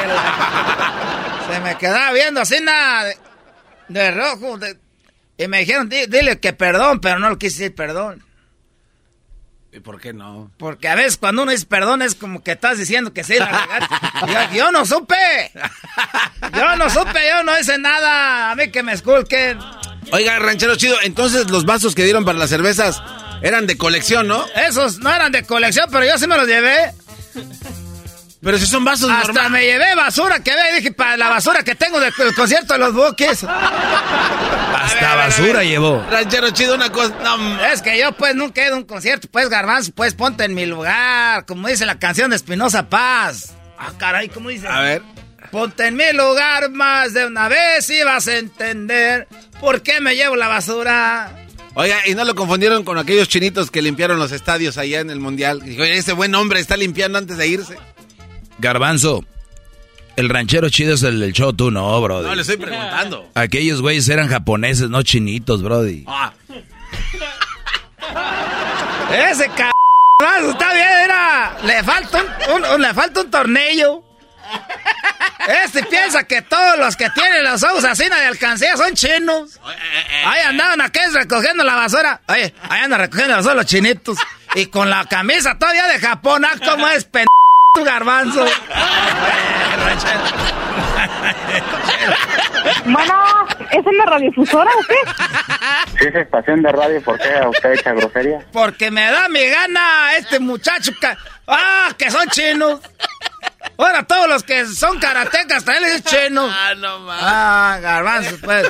que 0.00 0.06
la- 0.06 1.46
Se 1.52 1.60
me 1.60 1.76
quedaba 1.76 2.12
viendo 2.12 2.40
así 2.40 2.60
nada 2.62 3.04
de, 3.04 3.16
de 3.88 4.10
rojo. 4.12 4.58
de- 4.58 4.78
y 5.36 5.48
me 5.48 5.58
dijeron, 5.58 5.88
"Di- 5.88 6.06
dile 6.06 6.38
que 6.38 6.52
perdón, 6.52 7.00
pero 7.00 7.18
no 7.18 7.28
le 7.30 7.36
quise 7.38 7.58
decir 7.64 7.74
perdón. 7.74 8.24
¿Y 9.72 9.80
por 9.80 10.00
qué 10.00 10.12
no? 10.12 10.52
Porque 10.56 10.86
a 10.88 10.94
veces 10.94 11.16
cuando 11.18 11.42
uno 11.42 11.50
dice 11.50 11.66
perdón 11.66 12.00
es 12.02 12.14
como 12.14 12.44
que 12.44 12.52
estás 12.52 12.78
diciendo 12.78 13.12
que 13.12 13.24
sí, 13.24 13.36
la 13.36 13.66
yo, 14.52 14.56
yo, 14.56 14.70
no 14.70 14.86
supe. 14.86 15.16
Yo 16.56 16.76
no 16.76 16.88
supe, 16.88 17.18
yo 17.28 17.42
no 17.42 17.58
hice 17.58 17.76
nada. 17.78 18.52
A 18.52 18.54
mí 18.54 18.70
que 18.70 18.84
me 18.84 18.92
esculquen. 18.92 19.58
Oiga, 20.12 20.38
ranchero 20.38 20.76
chido, 20.76 20.96
entonces 21.02 21.50
los 21.50 21.64
vasos 21.64 21.96
que 21.96 22.04
dieron 22.04 22.24
para 22.24 22.38
las 22.38 22.50
cervezas 22.50 23.02
eran 23.44 23.66
de 23.66 23.76
colección, 23.76 24.26
¿no? 24.26 24.44
Esos 24.56 24.98
no 24.98 25.14
eran 25.14 25.30
de 25.30 25.44
colección, 25.44 25.86
pero 25.92 26.06
yo 26.06 26.18
sí 26.18 26.26
me 26.26 26.36
los 26.36 26.46
llevé. 26.46 26.92
Pero 28.40 28.58
si 28.58 28.66
son 28.66 28.84
vasos 28.84 29.10
Hasta 29.10 29.48
me 29.48 29.64
llevé 29.64 29.94
basura 29.94 30.40
que 30.40 30.50
ve, 30.50 30.76
dije, 30.76 30.92
para 30.92 31.16
la 31.16 31.28
basura 31.28 31.62
que 31.62 31.74
tengo 31.74 32.00
del, 32.00 32.12
concierto 32.34 32.74
de 32.74 32.78
los 32.78 32.94
buques. 32.94 33.44
Hasta 33.44 35.14
basura 35.14 35.62
llevó. 35.62 36.04
Ranchero 36.10 36.50
chido, 36.50 36.74
una 36.74 36.90
cosa. 36.90 37.14
Es 37.72 37.82
que 37.82 37.98
yo, 37.98 38.12
pues, 38.12 38.34
nunca 38.34 38.62
he 38.62 38.66
ido 38.66 38.74
a 38.74 38.78
un 38.78 38.84
concierto. 38.84 39.28
Pues, 39.30 39.48
Garbanzo, 39.50 39.92
pues, 39.94 40.14
ponte 40.14 40.44
en 40.44 40.54
mi 40.54 40.64
lugar. 40.64 41.44
Como 41.46 41.68
dice 41.68 41.84
la 41.84 41.98
canción 41.98 42.30
de 42.30 42.36
Espinosa 42.36 42.88
Paz. 42.88 43.54
Ah, 43.78 43.92
caray, 43.98 44.28
¿cómo 44.30 44.48
dice? 44.48 44.68
A 44.68 44.80
ver. 44.80 45.02
Ponte 45.50 45.86
en 45.86 45.96
mi 45.96 46.12
lugar 46.12 46.70
más 46.70 47.12
de 47.12 47.26
una 47.26 47.48
vez 47.48 47.88
y 47.90 48.02
vas 48.02 48.26
a 48.26 48.36
entender 48.36 49.28
por 49.60 49.82
qué 49.82 50.00
me 50.00 50.16
llevo 50.16 50.36
la 50.36 50.48
basura. 50.48 51.43
Oiga, 51.76 52.06
¿y 52.06 52.14
no 52.14 52.24
lo 52.24 52.34
confundieron 52.36 52.84
con 52.84 52.98
aquellos 52.98 53.28
chinitos 53.28 53.70
que 53.70 53.82
limpiaron 53.82 54.18
los 54.18 54.30
estadios 54.30 54.78
allá 54.78 55.00
en 55.00 55.10
el 55.10 55.18
Mundial? 55.18 55.60
Dijo, 55.60 55.82
ese 55.82 56.12
buen 56.12 56.34
hombre 56.34 56.60
está 56.60 56.76
limpiando 56.76 57.18
antes 57.18 57.36
de 57.36 57.48
irse. 57.48 57.76
Garbanzo, 58.58 59.24
el 60.14 60.28
ranchero 60.28 60.68
chido 60.68 60.94
es 60.94 61.02
el 61.02 61.18
del 61.18 61.32
show, 61.32 61.52
tú 61.52 61.72
no, 61.72 62.00
brody. 62.00 62.26
No, 62.26 62.34
le 62.36 62.42
estoy 62.42 62.58
preguntando. 62.58 63.28
Aquellos 63.34 63.80
güeyes 63.80 64.08
eran 64.08 64.28
japoneses, 64.28 64.88
no 64.88 65.02
chinitos, 65.02 65.62
brody. 65.62 66.04
Ah. 66.06 66.32
Ese 69.30 69.44
c... 69.44 69.70
está 70.50 70.72
bien, 70.72 70.86
era... 71.04 71.56
Le 71.64 71.82
falta 71.82 72.22
un, 72.54 72.82
le 72.82 72.94
falta 72.94 73.20
un 73.20 73.30
tornillo. 73.30 74.04
Este 75.46 75.82
piensa 75.84 76.24
que 76.24 76.40
todos 76.42 76.78
los 76.78 76.96
que 76.96 77.10
tienen 77.10 77.44
los 77.44 77.62
ojos 77.62 77.84
así 77.84 78.08
de 78.08 78.14
alcancía 78.14 78.76
son 78.76 78.94
chinos. 78.94 79.60
Ahí 80.24 80.40
andaban 80.40 80.80
aquí 80.80 81.00
recogiendo 81.12 81.62
la 81.64 81.74
basura. 81.74 82.20
Oye, 82.28 82.54
ahí 82.68 82.80
andan 82.80 83.00
recogiendo 83.00 83.32
la 83.32 83.36
basura 83.36 83.54
los 83.54 83.66
chinitos. 83.66 84.18
Y 84.54 84.66
con 84.66 84.88
la 84.88 85.04
camisa 85.04 85.58
todavía 85.58 85.86
de 85.86 85.98
Japón, 85.98 86.44
¿ah? 86.44 86.52
¿cómo 86.64 86.88
es 86.88 87.04
pen 87.04 87.26
tu 87.74 87.84
garbanzo? 87.84 88.46
bueno, 92.84 93.46
¿es 93.70 93.86
en 93.86 93.96
la 93.98 94.06
radiofusora 94.06 94.70
o 94.70 94.82
qué? 94.86 94.94
Si 95.98 96.06
es 96.06 96.14
estación 96.14 96.62
de 96.62 96.72
radio, 96.72 97.02
¿por 97.02 97.18
qué 97.18 97.28
usted 97.48 97.72
echa 97.72 97.92
grosería? 97.92 98.38
Porque 98.52 98.90
me 98.90 99.10
da 99.10 99.28
mi 99.28 99.44
gana 99.46 100.16
este 100.16 100.38
muchacho. 100.38 100.92
¡Ah, 101.46 101.90
que 101.98 102.10
son 102.10 102.28
chinos! 102.28 102.80
Ahora 103.76 104.04
todos 104.04 104.28
los 104.28 104.42
que 104.42 104.66
son 104.66 104.98
karatecas 104.98 105.64
también 105.64 105.92
es 105.92 106.04
chino. 106.04 106.48
Ah, 106.56 106.74
no 106.76 107.00
mames. 107.00 107.24
Ah, 107.26 107.78
garbanzo, 107.80 108.36
pues. 108.42 108.68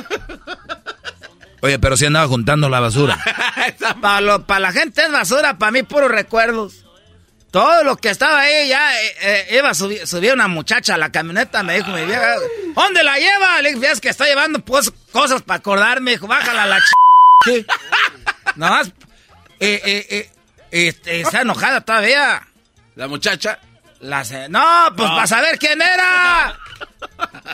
Oye, 1.60 1.78
pero 1.78 1.96
si 1.96 2.06
andaba 2.06 2.26
juntando 2.26 2.68
la 2.68 2.80
basura. 2.80 3.18
para 4.00 4.60
la 4.60 4.72
gente 4.72 5.02
es 5.02 5.12
basura, 5.12 5.58
para 5.58 5.72
mí 5.72 5.82
puros 5.82 6.10
recuerdos. 6.10 6.84
Todo 7.50 7.84
lo 7.84 7.96
que 7.96 8.10
estaba 8.10 8.40
ahí 8.40 8.68
ya 8.68 9.00
eh, 9.00 9.14
eh, 9.22 9.58
iba 9.58 9.70
a 9.70 9.74
subir, 9.74 10.32
una 10.32 10.48
muchacha 10.48 10.94
a 10.94 10.98
la 10.98 11.12
camioneta, 11.12 11.62
me 11.62 11.76
dijo 11.76 11.92
mi 11.92 12.04
vieja, 12.04 12.34
¿dónde 12.74 13.04
la 13.04 13.16
lleva? 13.16 13.62
Le 13.62 13.74
dije, 13.74 13.92
es 13.92 14.00
que 14.00 14.08
está 14.08 14.24
llevando 14.26 14.58
pues, 14.58 14.90
cosas 15.12 15.42
para 15.42 15.58
acordarme, 15.58 16.12
dijo, 16.12 16.26
bájala 16.26 16.66
la 16.66 16.80
ch... 16.80 16.92
Nada 18.56 18.72
más, 18.72 18.88
eh, 19.60 19.80
eh, 20.10 20.30
este, 20.70 21.20
está 21.20 21.42
enojada 21.42 21.80
todavía. 21.80 22.46
¿La 22.96 23.06
muchacha? 23.06 23.60
No, 24.50 24.92
pues 24.96 25.08
para 25.10 25.26
saber 25.26 25.58
quién 25.58 25.80
era. 25.80 26.58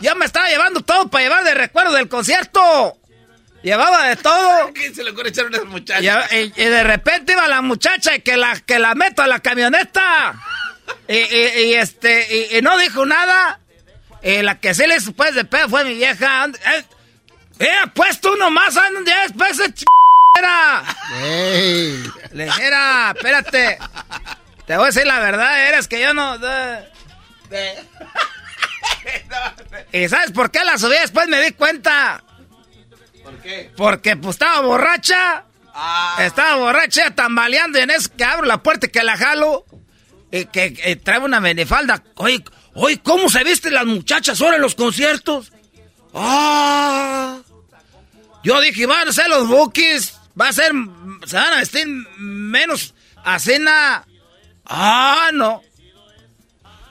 Ya 0.00 0.14
me 0.14 0.24
estaba 0.24 0.48
llevando 0.48 0.80
todo 0.80 1.08
para 1.08 1.24
llevar 1.24 1.44
de 1.44 1.54
recuerdo 1.54 1.92
del 1.92 2.08
concierto. 2.08 2.96
Llevaba 3.62 4.08
de 4.08 4.16
todo. 4.16 4.72
¿Qué 4.74 4.94
se 4.94 5.04
le 5.04 5.10
ocurre 5.10 5.28
echar 5.28 5.46
unas 5.46 5.64
muchachas? 5.64 6.32
Y, 6.32 6.48
de 6.50 6.82
repente 6.82 7.32
iba 7.32 7.46
la 7.48 7.60
muchacha 7.60 8.14
y 8.14 8.20
que 8.20 8.36
la, 8.36 8.58
que 8.60 8.78
la 8.78 8.94
meto 8.94 9.22
a 9.22 9.26
la 9.26 9.40
camioneta. 9.40 10.34
Y, 11.06 11.74
este, 11.74 12.56
y, 12.56 12.62
no 12.62 12.78
dijo 12.78 13.04
nada. 13.04 13.60
Y 14.22 14.42
la 14.42 14.58
que 14.58 14.74
sí 14.74 14.86
le 14.86 14.96
hizo 14.96 15.12
pues 15.12 15.34
de 15.34 15.44
pedo 15.44 15.68
fue 15.68 15.84
mi 15.84 15.94
vieja. 15.94 16.46
Eh, 16.46 16.84
eh 17.58 17.86
pues 17.94 18.20
tú 18.20 18.34
nomás, 18.36 18.74
ya 18.74 19.22
después 19.22 19.56
de 19.58 19.74
ch... 19.74 19.84
Era. 20.38 20.84
Le 22.32 22.44
dijera, 22.44 23.12
espérate. 23.14 23.78
Te 24.70 24.76
voy 24.76 24.84
a 24.84 24.86
decir 24.86 25.04
la 25.04 25.18
verdad, 25.18 25.66
eres 25.66 25.88
que 25.88 26.00
yo 26.00 26.14
no... 26.14 26.36
¿Y 29.92 30.08
sabes 30.08 30.30
por 30.30 30.52
qué 30.52 30.62
la 30.62 30.78
subí? 30.78 30.94
Después 30.94 31.26
me 31.26 31.42
di 31.42 31.50
cuenta. 31.50 32.22
¿Por 33.24 33.36
qué? 33.38 33.72
Porque 33.76 34.14
pues 34.14 34.36
estaba 34.36 34.60
borracha. 34.60 35.42
Ah. 35.74 36.18
Estaba 36.20 36.54
borracha 36.54 37.12
tambaleando 37.16 37.80
y 37.80 37.82
en 37.82 37.90
eso 37.90 38.10
que 38.16 38.22
abro 38.22 38.46
la 38.46 38.62
puerta 38.62 38.86
y 38.86 38.90
que 38.90 39.02
la 39.02 39.16
jalo. 39.16 39.64
Y 40.30 40.44
que 40.44 41.00
trae 41.02 41.18
una 41.18 41.40
menifalda. 41.40 42.04
Oye, 42.14 42.44
oye, 42.74 43.00
¿cómo 43.02 43.28
se 43.28 43.42
visten 43.42 43.74
las 43.74 43.86
muchachas 43.86 44.40
ahora 44.40 44.54
en 44.54 44.62
los 44.62 44.76
conciertos? 44.76 45.50
¡Ah! 46.14 47.40
Yo 48.44 48.60
dije, 48.60 48.86
van 48.86 49.08
a 49.08 49.12
ser 49.12 49.28
los 49.30 49.48
bookies. 49.48 50.14
Va 50.40 50.46
a 50.46 50.52
ser. 50.52 50.70
Se 51.26 51.34
van 51.34 51.54
a 51.54 51.56
vestir 51.56 51.88
menos 51.88 52.94
a 53.24 53.40
cena 53.40 54.06
Ah, 54.70 55.30
no. 55.32 55.62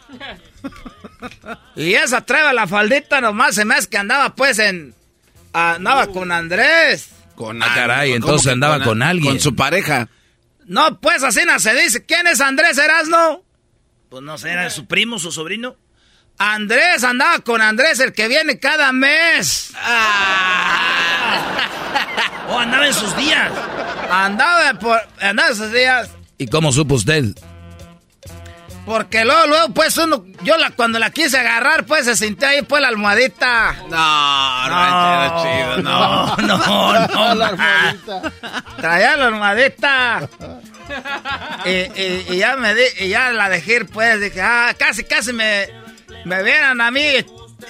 y 1.76 1.94
esa 1.94 2.22
treva 2.26 2.52
la 2.52 2.68
faldita 2.68 3.22
nomás 3.22 3.56
se 3.56 3.64
me 3.64 3.76
hace 3.76 3.88
que 3.88 3.98
andaba 3.98 4.36
pues 4.36 4.60
en... 4.60 4.94
Andaba 5.54 6.08
con 6.08 6.32
Andrés. 6.32 7.10
Con 7.36 7.64
ah, 7.64 7.72
caray, 7.74 8.12
entonces 8.12 8.52
andaba 8.52 8.84
con, 8.84 9.02
alguien. 9.02 9.34
Con 9.34 9.40
su 9.40 9.56
pareja. 9.56 10.10
No, 10.66 11.00
pues 11.00 11.24
así 11.24 11.42
no 11.46 11.58
se 11.60 11.74
dice. 11.74 12.06
¿Quién 12.06 12.28
es 12.28 12.40
Andrés 12.42 12.78
Erasno? 12.78 13.44
Pues 14.10 14.22
no 14.22 14.38
sé, 14.38 14.52
era 14.52 14.70
su 14.70 14.86
primo, 14.86 15.18
su 15.18 15.32
sobrino. 15.32 15.76
Andrés 16.38 17.04
andaba 17.04 17.40
con 17.40 17.62
Andrés, 17.62 18.00
el 18.00 18.14
que 18.14 18.28
viene 18.28 18.60
cada 18.60 18.92
mes. 18.92 19.72
Ah. 19.76 21.68
o 22.50 22.54
oh, 22.54 22.60
andaba 22.60 22.86
en 22.86 22.94
sus 22.94 23.16
días. 23.18 23.52
Andaba, 24.12 24.78
por, 24.78 25.00
andaba 25.20 25.50
en 25.50 25.56
sus 25.56 25.72
días. 25.72 26.12
¿Y 26.38 26.48
cómo 26.48 26.72
supo 26.72 26.96
usted? 26.96 27.34
Porque 28.90 29.24
luego, 29.24 29.45
luego, 29.45 29.70
pues 29.72 29.95
uno, 29.98 30.26
yo 30.41 30.57
la, 30.57 30.72
cuando 30.72 30.98
la 30.98 31.11
quise 31.11 31.38
agarrar, 31.38 31.86
pues 31.86 32.06
se 32.06 32.16
sintió 32.16 32.48
ahí 32.48 32.64
pues 32.64 32.82
la 32.82 32.88
almohadita. 32.88 33.76
No, 33.88 34.68
no, 34.68 35.30
no 35.30 35.44
chido, 35.44 35.78
no. 35.84 36.36
No, 36.38 36.57
no, 37.07 37.36
la 37.36 37.48
almohadita. 37.49 38.34
Traía 38.78 39.16
la 39.16 39.28
almohadita. 39.28 40.28
y, 41.66 42.34
y, 42.34 42.38
ya 42.38 42.56
me 42.56 42.74
di, 42.74 42.82
y 43.02 43.10
ya 43.10 43.32
la 43.32 43.48
dejé 43.48 43.76
ir, 43.76 43.86
pues, 43.86 44.22
dije, 44.22 44.41
ah, 44.41 44.74
casi, 44.76 45.03
casi 45.03 45.34
me, 45.34 45.68
me 46.26 46.41
vieran 46.41 46.82
a 46.82 46.90
mí, 46.90 47.06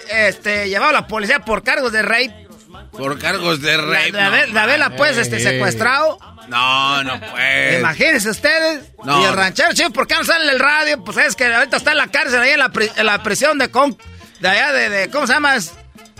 este, 0.09 0.69
llevado 0.69 0.91
a 0.91 1.01
la 1.01 1.07
policía 1.07 1.39
por 1.39 1.63
cargos 1.63 1.91
de 1.91 2.01
rape. 2.01 2.47
Por 2.91 3.19
cargos 3.19 3.61
de 3.61 3.77
rape. 3.77 4.11
La, 4.11 4.77
la, 4.77 4.89
pues, 4.95 5.17
este, 5.17 5.39
secuestrado. 5.39 6.19
No, 6.47 7.03
no 7.03 7.19
puede. 7.19 7.79
Imagínense 7.79 8.29
ustedes. 8.29 8.85
Y 9.05 9.23
el 9.23 9.33
ranchero, 9.33 9.73
chico, 9.73 9.91
¿por 9.91 10.07
qué 10.07 10.15
no 10.15 10.23
sale 10.23 10.45
en 10.45 10.49
el 10.51 10.59
radio? 10.59 11.03
Pues 11.03 11.17
es 11.17 11.35
que 11.35 11.45
ahorita 11.45 11.77
está 11.77 11.91
en 11.91 11.97
la 11.97 12.07
cárcel, 12.07 12.41
ahí 12.41 12.51
en 12.51 12.59
la, 12.59 12.71
en 12.95 13.05
la 13.05 13.21
prisión 13.21 13.57
de, 13.57 13.69
con, 13.69 13.97
de 14.39 14.47
allá 14.47 14.71
de, 14.71 15.09
¿Cómo 15.09 15.27
se 15.27 15.33
llama? 15.33 15.55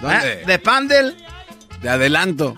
¿Dónde? 0.01 0.43
De 0.45 0.59
Pandel. 0.59 1.17
De 1.81 1.89
adelanto. 1.89 2.55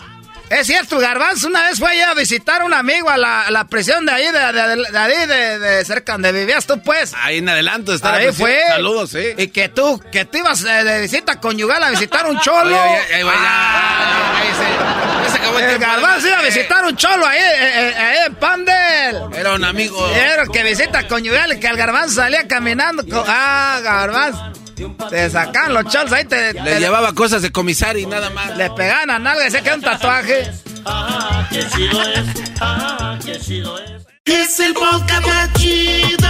Es 0.52 0.66
cierto, 0.66 0.98
Garbanzo 0.98 1.48
una 1.48 1.62
vez 1.62 1.78
fue 1.78 1.90
allá 1.90 2.10
a 2.10 2.14
visitar 2.14 2.60
a 2.60 2.64
un 2.66 2.74
amigo 2.74 3.08
a 3.08 3.16
la, 3.16 3.50
la 3.50 3.64
prisión 3.64 4.04
de 4.04 4.12
ahí, 4.12 4.26
de, 4.26 4.32
de, 4.32 4.98
ahí, 4.98 5.26
de, 5.26 5.82
cerca 5.86 6.12
donde 6.12 6.30
vivías 6.30 6.66
tú, 6.66 6.78
pues. 6.82 7.14
Ahí 7.16 7.38
en 7.38 7.48
adelanto 7.48 7.94
está 7.94 8.14
Ahí 8.14 8.32
fue. 8.32 8.60
Saludos, 8.68 9.10
sí. 9.10 9.28
Y 9.38 9.46
que 9.48 9.70
tú, 9.70 9.98
que 10.12 10.26
tú 10.26 10.38
ibas 10.38 10.62
eh, 10.64 10.84
de 10.84 11.00
visita 11.00 11.40
conyugal 11.40 11.82
a 11.82 11.90
visitar 11.90 12.26
un 12.26 12.38
cholo. 12.40 12.78
ahí, 12.78 13.22
va, 13.22 14.38
ahí 14.40 14.48
se, 14.52 15.78
Garbanzo 15.78 16.28
iba 16.28 16.38
a 16.38 16.42
visitar 16.42 16.84
un 16.84 16.96
cholo 16.96 17.26
ahí, 17.26 17.40
eh, 17.40 17.54
eh, 17.58 17.94
ahí 17.96 18.18
en 18.26 18.34
Pandel. 18.34 19.16
Era 19.34 19.54
un 19.54 19.64
amigo. 19.64 20.06
Era 20.14 20.44
que 20.46 20.62
visita 20.64 21.08
conyugal 21.08 21.54
y 21.54 21.60
que 21.60 21.66
el 21.66 21.78
Garbanzo 21.78 22.16
salía 22.16 22.46
caminando. 22.46 23.04
Ah, 23.26 23.80
Garbanzo. 23.82 24.61
Te 25.10 25.30
sacan 25.30 25.74
los 25.74 25.84
chols 25.86 26.12
ahí, 26.12 26.24
te, 26.24 26.52
Le 26.54 26.80
llevaba 26.80 27.14
cosas 27.14 27.42
de 27.42 27.50
comisario 27.52 28.02
y 28.02 28.06
nada 28.06 28.30
más. 28.30 28.56
Le 28.56 28.70
pegaban 28.70 29.10
a 29.10 29.18
nalga 29.18 29.46
y 29.46 29.50
se 29.50 29.62
queda 29.62 29.74
un 29.74 29.82
tatuaje. 29.82 30.50
Ah, 30.84 31.46
que 31.50 31.62
sido 31.62 32.02
es, 32.02 32.24
ah, 32.60 33.18
que 33.24 33.38
sido 33.38 33.78
es. 33.78 34.02
Es 34.24 34.60
el 34.60 34.72
podcast 34.74 35.26
más 35.26 35.52
chido, 35.54 36.28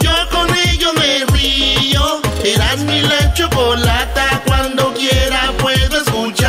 yo 0.00 0.12
con 0.30 0.48
ello 0.68 0.92
me 0.94 1.24
río. 1.32 2.20
Eras 2.44 2.78
mi 2.80 3.00
la 3.00 3.32
chocolata, 3.34 4.42
cuando 4.46 4.92
quiera 4.94 5.52
puedo 5.58 6.02
escuchar. 6.02 6.39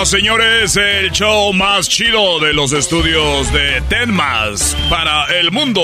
Señores, 0.00 0.76
el 0.76 1.12
show 1.12 1.52
más 1.52 1.88
chido 1.88 2.40
de 2.40 2.52
los 2.52 2.72
estudios 2.72 3.52
de 3.52 3.80
Tenmas 3.88 4.76
para 4.90 5.26
el 5.38 5.52
mundo. 5.52 5.82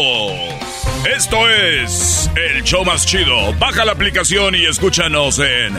Esto 1.17 1.49
es 1.49 2.29
el 2.35 2.65
show 2.65 2.85
más 2.85 3.07
chido. 3.07 3.55
Baja 3.55 3.85
la 3.85 3.93
aplicación 3.93 4.57
y 4.57 4.65
escúchanos 4.65 5.39
en 5.39 5.79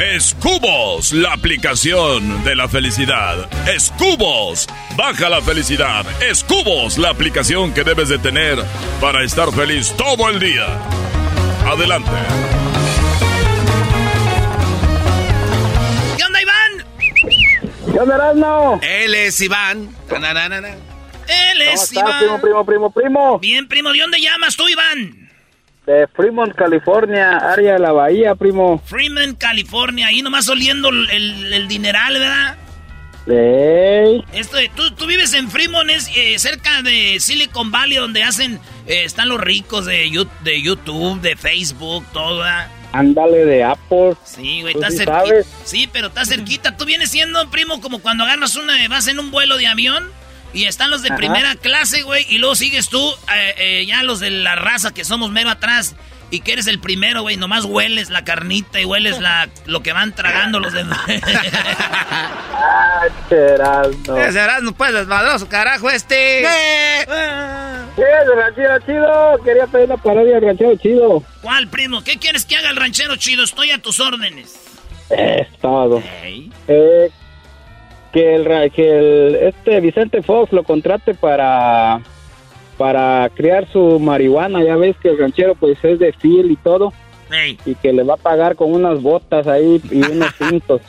Escubos, 0.00 1.12
la 1.12 1.32
aplicación 1.32 2.42
de 2.42 2.56
la 2.56 2.66
felicidad. 2.66 3.48
Escubos, 3.68 4.66
baja 4.96 5.28
la 5.28 5.40
felicidad. 5.40 6.04
Escubos, 6.28 6.98
la 6.98 7.10
aplicación 7.10 7.72
que 7.72 7.84
debes 7.84 8.08
de 8.08 8.18
tener 8.18 8.58
para 9.00 9.22
estar 9.22 9.52
feliz 9.52 9.94
todo 9.96 10.28
el 10.28 10.40
día. 10.40 10.66
Adelante. 11.64 12.10
¿Qué 17.96 18.02
onda, 18.02 18.16
Erasmo? 18.16 18.78
Él 18.82 19.14
es 19.14 19.40
Iván. 19.40 19.88
Él 19.88 19.88
¿Cómo 20.06 20.28
es 21.72 21.82
estás, 21.82 21.92
Iván. 21.94 22.18
primo, 22.18 22.40
primo, 22.42 22.64
primo, 22.66 22.90
primo? 22.90 23.38
Bien, 23.38 23.66
primo, 23.66 23.90
¿de 23.90 24.00
dónde 24.00 24.20
llamas 24.20 24.54
tú, 24.54 24.68
Iván? 24.68 25.30
De 25.86 26.06
Fremont, 26.08 26.54
California, 26.54 27.38
área 27.38 27.72
de 27.72 27.78
la 27.78 27.92
bahía, 27.92 28.34
primo. 28.34 28.78
Freeman, 28.84 29.34
California. 29.36 30.08
Ahí 30.08 30.20
nomás 30.20 30.46
oliendo 30.50 30.90
el, 30.90 31.08
el- 31.08 31.54
el 31.54 31.68
dineral, 31.68 32.18
¿verdad? 32.18 32.56
Ey. 33.28 34.22
Esto 34.34 34.58
de- 34.58 34.68
tú, 34.76 34.90
tú 34.90 35.06
vives 35.06 35.32
en 35.32 35.50
Fremont, 35.50 35.88
es 35.88 36.10
eh, 36.14 36.38
cerca 36.38 36.82
de 36.82 37.16
Silicon 37.18 37.70
Valley, 37.72 37.96
donde 37.96 38.22
hacen, 38.22 38.60
eh, 38.86 39.04
están 39.04 39.30
los 39.30 39.40
ricos 39.40 39.86
de, 39.86 40.10
de 40.44 40.60
YouTube, 40.60 41.22
de 41.22 41.34
Facebook, 41.34 42.04
todo, 42.12 42.40
¿verdad? 42.40 42.68
Ándale 42.92 43.44
de 43.44 43.64
Apple. 43.64 44.14
Sí, 44.24 44.62
güey, 44.62 44.72
¿Tú 44.74 44.80
está 44.80 44.90
sí 44.90 44.96
cerquita. 44.98 45.48
Sí, 45.64 45.88
pero 45.92 46.08
está 46.08 46.24
cerquita. 46.24 46.76
Tú 46.76 46.84
vienes 46.84 47.10
siendo, 47.10 47.50
primo, 47.50 47.80
como 47.80 48.00
cuando 48.00 48.24
agarras 48.24 48.56
una, 48.56 48.74
vas 48.88 49.06
en 49.08 49.18
un 49.18 49.30
vuelo 49.30 49.56
de 49.56 49.66
avión 49.66 50.10
y 50.52 50.64
están 50.64 50.90
los 50.90 51.02
de 51.02 51.08
Ajá. 51.08 51.16
primera 51.16 51.54
clase, 51.56 52.02
güey, 52.02 52.26
y 52.30 52.38
luego 52.38 52.54
sigues 52.54 52.88
tú, 52.88 53.12
eh, 53.34 53.54
eh, 53.58 53.86
ya 53.86 54.02
los 54.02 54.20
de 54.20 54.30
la 54.30 54.54
raza 54.54 54.94
que 54.94 55.04
somos 55.04 55.30
mero 55.30 55.50
atrás. 55.50 55.94
Y 56.30 56.40
que 56.40 56.54
eres 56.54 56.66
el 56.66 56.80
primero, 56.80 57.22
güey, 57.22 57.36
nomás 57.36 57.64
hueles 57.64 58.10
la 58.10 58.24
carnita 58.24 58.80
y 58.80 58.84
hueles 58.84 59.20
la, 59.20 59.48
lo 59.66 59.82
que 59.82 59.92
van 59.92 60.12
tragando 60.12 60.58
los 60.58 60.72
de... 60.72 60.84
Ay, 62.58 63.10
Erasmo. 63.30 64.16
Ese 64.16 64.40
Erasmo, 64.40 64.72
pues, 64.72 64.92
desmadroso, 64.92 65.48
carajo, 65.48 65.88
este. 65.88 66.44
Sí, 67.96 68.02
el 68.02 68.36
ranchero 68.36 68.78
chido. 68.80 69.38
Quería 69.44 69.66
pedir 69.66 69.88
la 69.88 69.96
parodia 69.96 70.34
del 70.34 70.44
ranchero 70.44 70.76
chido. 70.76 71.22
¿Cuál, 71.42 71.68
primo? 71.68 72.02
¿Qué 72.02 72.18
quieres 72.18 72.44
que 72.44 72.56
haga 72.56 72.70
el 72.70 72.76
ranchero 72.76 73.16
chido? 73.16 73.44
Estoy 73.44 73.70
a 73.70 73.78
tus 73.78 74.00
órdenes. 74.00 74.60
Es 75.10 75.48
todo. 75.58 76.02
Eh, 76.66 77.10
que 78.12 78.34
el, 78.34 78.72
que 78.72 78.98
el 78.98 79.34
este 79.36 79.80
Vicente 79.80 80.22
Fox 80.22 80.52
lo 80.52 80.64
contrate 80.64 81.14
para 81.14 82.00
para 82.76 83.28
criar 83.34 83.70
su 83.72 83.98
marihuana. 83.98 84.62
Ya 84.62 84.76
ves 84.76 84.96
que 85.02 85.08
el 85.08 85.18
ranchero 85.18 85.54
pues 85.54 85.78
es 85.82 85.98
de 85.98 86.12
fil 86.12 86.50
y 86.50 86.56
todo. 86.56 86.92
Y 87.64 87.74
que 87.76 87.92
le 87.92 88.02
va 88.02 88.14
a 88.14 88.18
pagar 88.18 88.56
con 88.56 88.72
unas 88.72 89.02
botas 89.02 89.46
ahí 89.46 89.80
y 89.90 89.96
unos 89.96 90.34
cintos. 90.38 90.80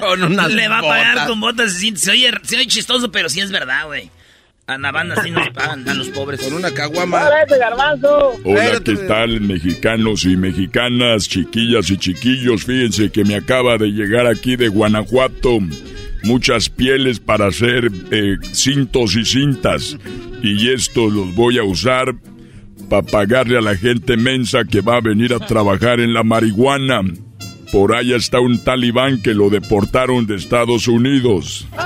Con 0.00 0.22
unas 0.22 0.52
Le 0.52 0.68
va 0.68 0.78
a 0.78 0.82
pagar 0.82 1.26
con 1.26 1.40
botas. 1.40 1.72
Se, 1.72 1.96
se 1.96 2.10
oye, 2.10 2.30
se 2.42 2.56
oye 2.56 2.66
chistoso, 2.66 3.10
pero 3.10 3.28
sí 3.28 3.40
es 3.40 3.50
verdad, 3.50 3.86
güey. 3.86 4.10
A 4.68 4.78
la 4.78 4.92
banda 4.92 5.20
sí 5.22 5.30
nos 5.30 5.50
pagan 5.50 5.88
a 5.88 5.94
los 5.94 6.08
pobres. 6.10 6.40
Con 6.40 6.52
una 6.54 6.70
caguama. 6.70 7.28
Hola, 8.44 8.80
¿qué 8.84 8.96
tal, 9.08 9.40
mexicanos 9.40 10.24
y 10.24 10.36
mexicanas, 10.36 11.28
chiquillas 11.28 11.90
y 11.90 11.98
chiquillos? 11.98 12.64
Fíjense 12.64 13.10
que 13.10 13.24
me 13.24 13.34
acaba 13.34 13.76
de 13.76 13.88
llegar 13.88 14.28
aquí 14.28 14.54
de 14.54 14.68
Guanajuato 14.68 15.58
muchas 16.24 16.68
pieles 16.68 17.20
para 17.20 17.46
hacer 17.48 17.90
eh, 18.10 18.36
cintos 18.52 19.16
y 19.16 19.24
cintas. 19.24 19.96
Y 20.42 20.70
estos 20.70 21.12
los 21.12 21.34
voy 21.34 21.58
a 21.58 21.64
usar 21.64 22.14
para 22.88 23.02
pagarle 23.02 23.58
a 23.58 23.60
la 23.60 23.76
gente 23.76 24.16
mensa 24.16 24.64
que 24.64 24.80
va 24.80 24.96
a 24.96 25.00
venir 25.00 25.32
a 25.34 25.38
trabajar 25.38 26.00
en 26.00 26.12
la 26.14 26.22
marihuana. 26.22 27.02
Por 27.70 27.94
allá 27.94 28.16
está 28.16 28.38
un 28.40 28.62
talibán 28.62 29.22
que 29.22 29.32
lo 29.34 29.48
deportaron 29.48 30.26
de 30.26 30.36
Estados 30.36 30.88
Unidos. 30.88 31.66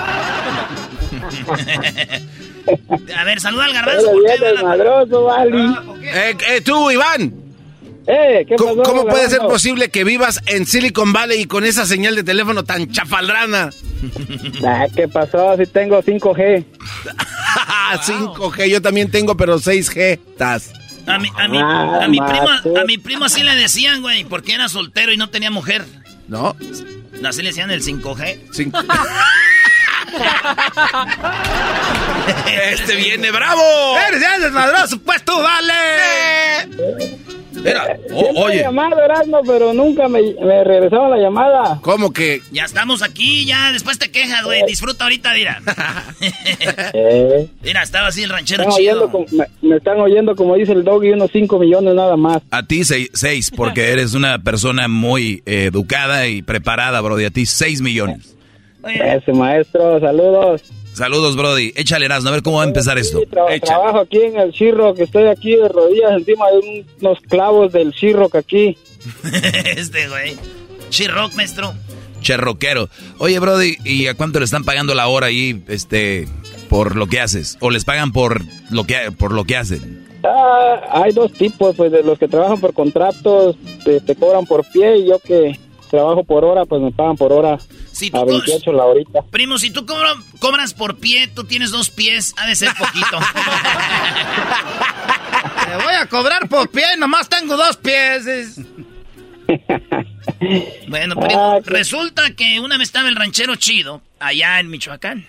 A 3.16 3.24
ver, 3.24 3.38
saluda 3.40 3.66
al 3.66 3.72
garbanzo. 3.72 4.02
Pero 4.06 4.12
¿por 4.12 4.22
qué 4.24 4.32
bien 4.32 4.42
va 4.42 4.46
la- 4.46 4.52
desmadroso, 4.86 5.22
Vali. 5.24 5.74
Eh, 6.02 6.36
eh, 6.50 6.60
tú, 6.62 6.90
Iván. 6.90 7.32
Eh, 8.08 8.44
¿qué 8.48 8.54
¿Cómo, 8.56 8.76
pasó, 8.76 8.90
cómo 8.90 9.06
puede 9.08 9.28
ser 9.28 9.40
posible 9.40 9.90
que 9.90 10.04
vivas 10.04 10.40
en 10.46 10.64
Silicon 10.64 11.12
Valley 11.12 11.40
y 11.40 11.46
con 11.46 11.64
esa 11.64 11.86
señal 11.86 12.14
de 12.14 12.22
teléfono 12.22 12.62
tan 12.64 12.90
chafaldrana? 12.90 13.70
Ah, 14.64 14.86
¿Qué 14.94 15.08
pasó? 15.08 15.56
Si 15.56 15.66
tengo 15.66 16.00
5G. 16.02 16.64
5G, 18.04 18.66
yo 18.70 18.82
también 18.82 19.10
tengo, 19.10 19.36
pero 19.36 19.58
6G. 19.58 20.18
Tas. 20.36 20.72
A 21.06 21.18
mi, 21.18 21.28
a 21.36 21.48
mi, 21.48 21.58
Ah, 21.58 22.00
a 22.02 22.08
mi 22.08 22.18
primo, 22.20 22.48
a 22.80 22.84
mi 22.84 22.98
primo 22.98 23.24
así 23.24 23.42
le 23.42 23.54
decían, 23.56 24.02
güey, 24.02 24.24
porque 24.24 24.52
era 24.54 24.68
soltero 24.68 25.12
y 25.12 25.16
no 25.16 25.30
tenía 25.30 25.50
mujer. 25.50 25.84
¿No? 26.28 26.54
Así 27.24 27.42
le 27.42 27.48
decían 27.48 27.70
el 27.70 27.82
5G. 27.82 28.38
Cinco- 28.52 28.78
este 32.72 32.96
viene 32.96 33.30
bravo. 33.30 33.62
¡Eres 34.08 34.20
ya 34.20 34.38
desmadroso, 34.38 34.98
pues 35.00 35.24
tú, 35.24 35.32
vale! 35.40 35.72
Mira, 37.66 37.98
o- 38.12 38.18
Siempre 38.20 38.40
he 38.40 38.44
oye, 38.44 38.59
llamado, 38.60 39.02
Erasmo, 39.05 39.40
pero 39.47 39.72
nunca 39.74 40.09
me, 40.09 40.20
me 40.34 40.64
regresaron 40.64 41.10
la 41.10 41.18
llamada. 41.18 41.78
¿cómo 41.82 42.12
que? 42.12 42.40
Ya 42.52 42.64
estamos 42.64 43.02
aquí, 43.02 43.44
ya 43.44 43.72
después 43.72 43.98
te 43.98 44.10
quejas, 44.10 44.44
güey. 44.44 44.62
Disfruta 44.66 45.05
ahorita, 45.05 45.32
mira. 45.34 45.60
Eh, 46.93 47.48
Mira, 47.62 47.82
estaba 47.82 48.09
así 48.09 48.22
el 48.22 48.30
ranchero 48.30 48.62
están 48.64 48.76
chido. 48.78 49.10
como- 49.10 49.26
me, 49.32 49.44
me 49.62 49.76
están 49.76 50.01
oyendo, 50.01 50.34
como 50.36 50.55
dice 50.55 50.72
el 50.72 50.84
doggy, 50.84 51.10
unos 51.10 51.30
5 51.32 51.59
millones 51.59 51.94
nada 51.94 52.16
más. 52.16 52.43
A 52.51 52.62
ti 52.62 52.84
seis, 52.84 53.10
seis, 53.12 53.51
porque 53.51 53.88
eres 53.93 54.14
una 54.14 54.38
persona 54.38 54.88
muy 54.88 55.43
eh, 55.47 55.64
educada 55.66 56.26
y 56.26 56.43
preparada, 56.43 57.01
Brody. 57.01 57.24
A 57.26 57.30
ti 57.30 57.47
seis 57.47 57.80
millones. 57.80 58.34
Ese 58.84 59.32
maestro, 59.32 59.98
saludos. 60.01 60.62
Saludos, 60.97 61.36
Brody. 61.36 61.73
Échale 61.77 62.06
Erasmo, 62.06 62.31
a 62.31 62.32
ver 62.32 62.43
cómo 62.43 62.56
va 62.56 62.62
a 62.64 62.66
empezar 62.66 62.97
esto. 62.97 63.18
Sí, 63.20 63.27
tra- 63.31 63.60
trabajo 63.62 63.98
aquí 64.01 64.16
en 64.23 64.39
el 64.39 64.51
Chirro, 64.52 64.94
que 64.94 65.02
estoy 65.02 65.24
aquí 65.27 65.55
de 65.55 65.68
rodillas 65.68 66.12
encima 66.12 66.47
de 66.51 66.59
un- 66.59 66.86
unos 67.02 67.20
clavos 67.20 67.70
del 67.73 67.93
Chirro 67.93 68.31
que 68.31 68.39
aquí. 68.39 68.78
este, 69.77 70.09
güey. 70.09 70.36
Chirroc, 70.89 71.35
maestro. 71.35 71.74
Cherroquero. 72.23 72.89
Oye, 73.18 73.39
Brody, 73.39 73.77
¿y 73.85 74.06
a 74.06 74.14
cuánto 74.14 74.39
le 74.39 74.47
están 74.47 74.64
pagando 74.64 74.94
la 74.94 75.06
hora 75.09 75.27
ahí, 75.27 75.62
este, 75.68 76.27
por 76.70 76.97
lo 76.97 77.06
que 77.09 77.20
haces? 77.20 77.59
¿O 77.60 77.70
les 77.70 77.85
pagan 77.85 78.10
por 78.12 78.40
lo 78.70 78.85
que, 78.85 79.12
por 79.16 79.32
lo 79.32 79.44
que 79.44 79.56
hacen? 79.56 80.06
Ah, 80.24 81.02
hay 81.05 81.12
dos 81.12 81.31
tipos, 81.35 81.77
pues 81.77 81.93
de 81.93 82.02
los 82.02 82.18
que 82.18 82.27
trabajan 82.27 82.59
por 82.59 82.73
contratos, 82.73 83.56
te, 83.85 84.01
te 84.01 84.16
cobran 84.16 84.47
por 84.47 84.64
pie 84.70 84.97
y 84.97 85.06
yo 85.09 85.18
que 85.20 85.59
trabajo 85.90 86.24
por 86.24 86.44
hora, 86.44 86.64
pues 86.64 86.81
me 86.82 86.90
pagan 86.90 87.16
por 87.16 87.32
hora 87.32 87.59
Si 87.97 88.09
a 88.09 88.10
tú, 88.10 88.27
28 88.27 88.73
la 88.73 88.85
horita. 88.85 89.23
primo, 89.31 89.56
si 89.59 89.70
tú 89.70 89.86
cobra- 89.86 90.16
cobras 90.39 90.74
por 90.74 90.98
pie, 90.98 91.28
tú 91.28 91.44
tienes 91.44 91.70
dos 91.70 91.89
pies, 91.89 92.35
ha 92.36 92.47
de 92.47 92.55
ser 92.55 92.74
poquito. 92.74 93.18
Te 95.66 95.77
voy 95.82 95.94
a 95.94 96.06
cobrar 96.06 96.47
por 96.48 96.68
pie, 96.68 96.85
nomás 96.98 97.28
tengo 97.28 97.56
dos 97.56 97.77
pies. 97.78 98.27
es- 98.27 98.60
Bueno, 100.89 101.14
primo, 101.16 101.55
Ah, 101.56 101.60
resulta 101.64 102.31
que 102.35 102.60
una 102.60 102.77
vez 102.77 102.89
estaba 102.89 103.09
el 103.09 103.16
ranchero 103.16 103.56
chido 103.56 104.02
allá 104.20 104.60
en 104.60 104.68
Michoacán. 104.68 105.27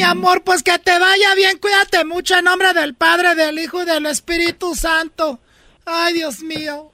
Mi 0.00 0.04
amor, 0.04 0.42
pues 0.44 0.62
que 0.62 0.78
te 0.78 0.98
vaya 0.98 1.34
bien, 1.34 1.58
cuídate 1.58 2.06
mucho 2.06 2.34
en 2.34 2.46
nombre 2.46 2.72
del 2.72 2.94
Padre, 2.94 3.34
del 3.34 3.58
Hijo 3.58 3.82
y 3.82 3.84
del 3.84 4.06
Espíritu 4.06 4.74
Santo. 4.74 5.40
Ay, 5.84 6.14
Dios 6.14 6.40
mío. 6.40 6.90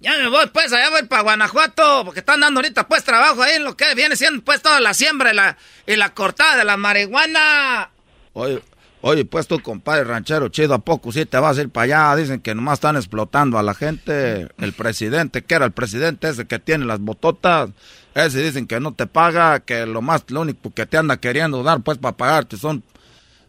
Ya 0.00 0.18
me 0.18 0.28
voy, 0.28 0.46
pues, 0.48 0.70
allá 0.74 0.90
voy 0.90 1.04
para 1.04 1.22
Guanajuato, 1.22 2.04
porque 2.04 2.20
están 2.20 2.40
dando 2.40 2.60
ahorita, 2.60 2.86
pues, 2.86 3.02
trabajo 3.02 3.42
ahí 3.42 3.54
en 3.54 3.64
lo 3.64 3.78
que 3.78 3.94
viene 3.94 4.14
siendo, 4.14 4.44
pues, 4.44 4.60
toda 4.60 4.78
la 4.78 4.92
siembra 4.92 5.32
y 5.32 5.36
la, 5.36 5.56
y 5.86 5.96
la 5.96 6.12
cortada 6.12 6.58
de 6.58 6.64
la 6.64 6.76
marihuana. 6.76 7.90
Oye, 8.34 8.62
oye, 9.06 9.24
pues 9.24 9.46
tú, 9.46 9.60
compadre 9.60 10.02
ranchero 10.02 10.48
chido, 10.48 10.74
¿a 10.74 10.78
poco 10.80 11.12
sí 11.12 11.24
te 11.26 11.38
vas 11.38 11.56
a 11.56 11.62
ir 11.62 11.70
para 11.70 11.84
allá? 11.84 12.16
Dicen 12.16 12.40
que 12.40 12.56
nomás 12.56 12.74
están 12.74 12.96
explotando 12.96 13.56
a 13.56 13.62
la 13.62 13.72
gente. 13.72 14.48
El 14.58 14.72
presidente, 14.72 15.42
que 15.42 15.54
era 15.54 15.64
el 15.64 15.70
presidente 15.70 16.28
ese 16.28 16.46
que 16.46 16.58
tiene 16.58 16.84
las 16.86 16.98
bototas, 16.98 17.70
ese 18.14 18.42
dicen 18.42 18.66
que 18.66 18.80
no 18.80 18.94
te 18.94 19.06
paga, 19.06 19.60
que 19.60 19.86
lo 19.86 20.02
más, 20.02 20.24
lo 20.28 20.40
único 20.40 20.74
que 20.74 20.86
te 20.86 20.96
anda 20.96 21.18
queriendo 21.18 21.62
dar, 21.62 21.80
pues, 21.80 21.98
para 21.98 22.16
pagarte 22.16 22.56
son... 22.56 22.82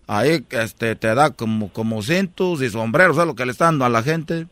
Ahí, 0.09 0.45
este, 0.51 0.95
te 0.95 1.13
da 1.13 1.31
como, 1.31 1.73
como 1.73 2.01
cintos 2.01 2.61
y 2.61 2.69
sombreros, 2.69 3.17
es 3.17 3.25
lo 3.25 3.35
que 3.35 3.45
le 3.45 3.51
está 3.51 3.65
dando 3.65 3.83
a 3.83 3.89
la 3.89 4.03
gente. 4.03 4.47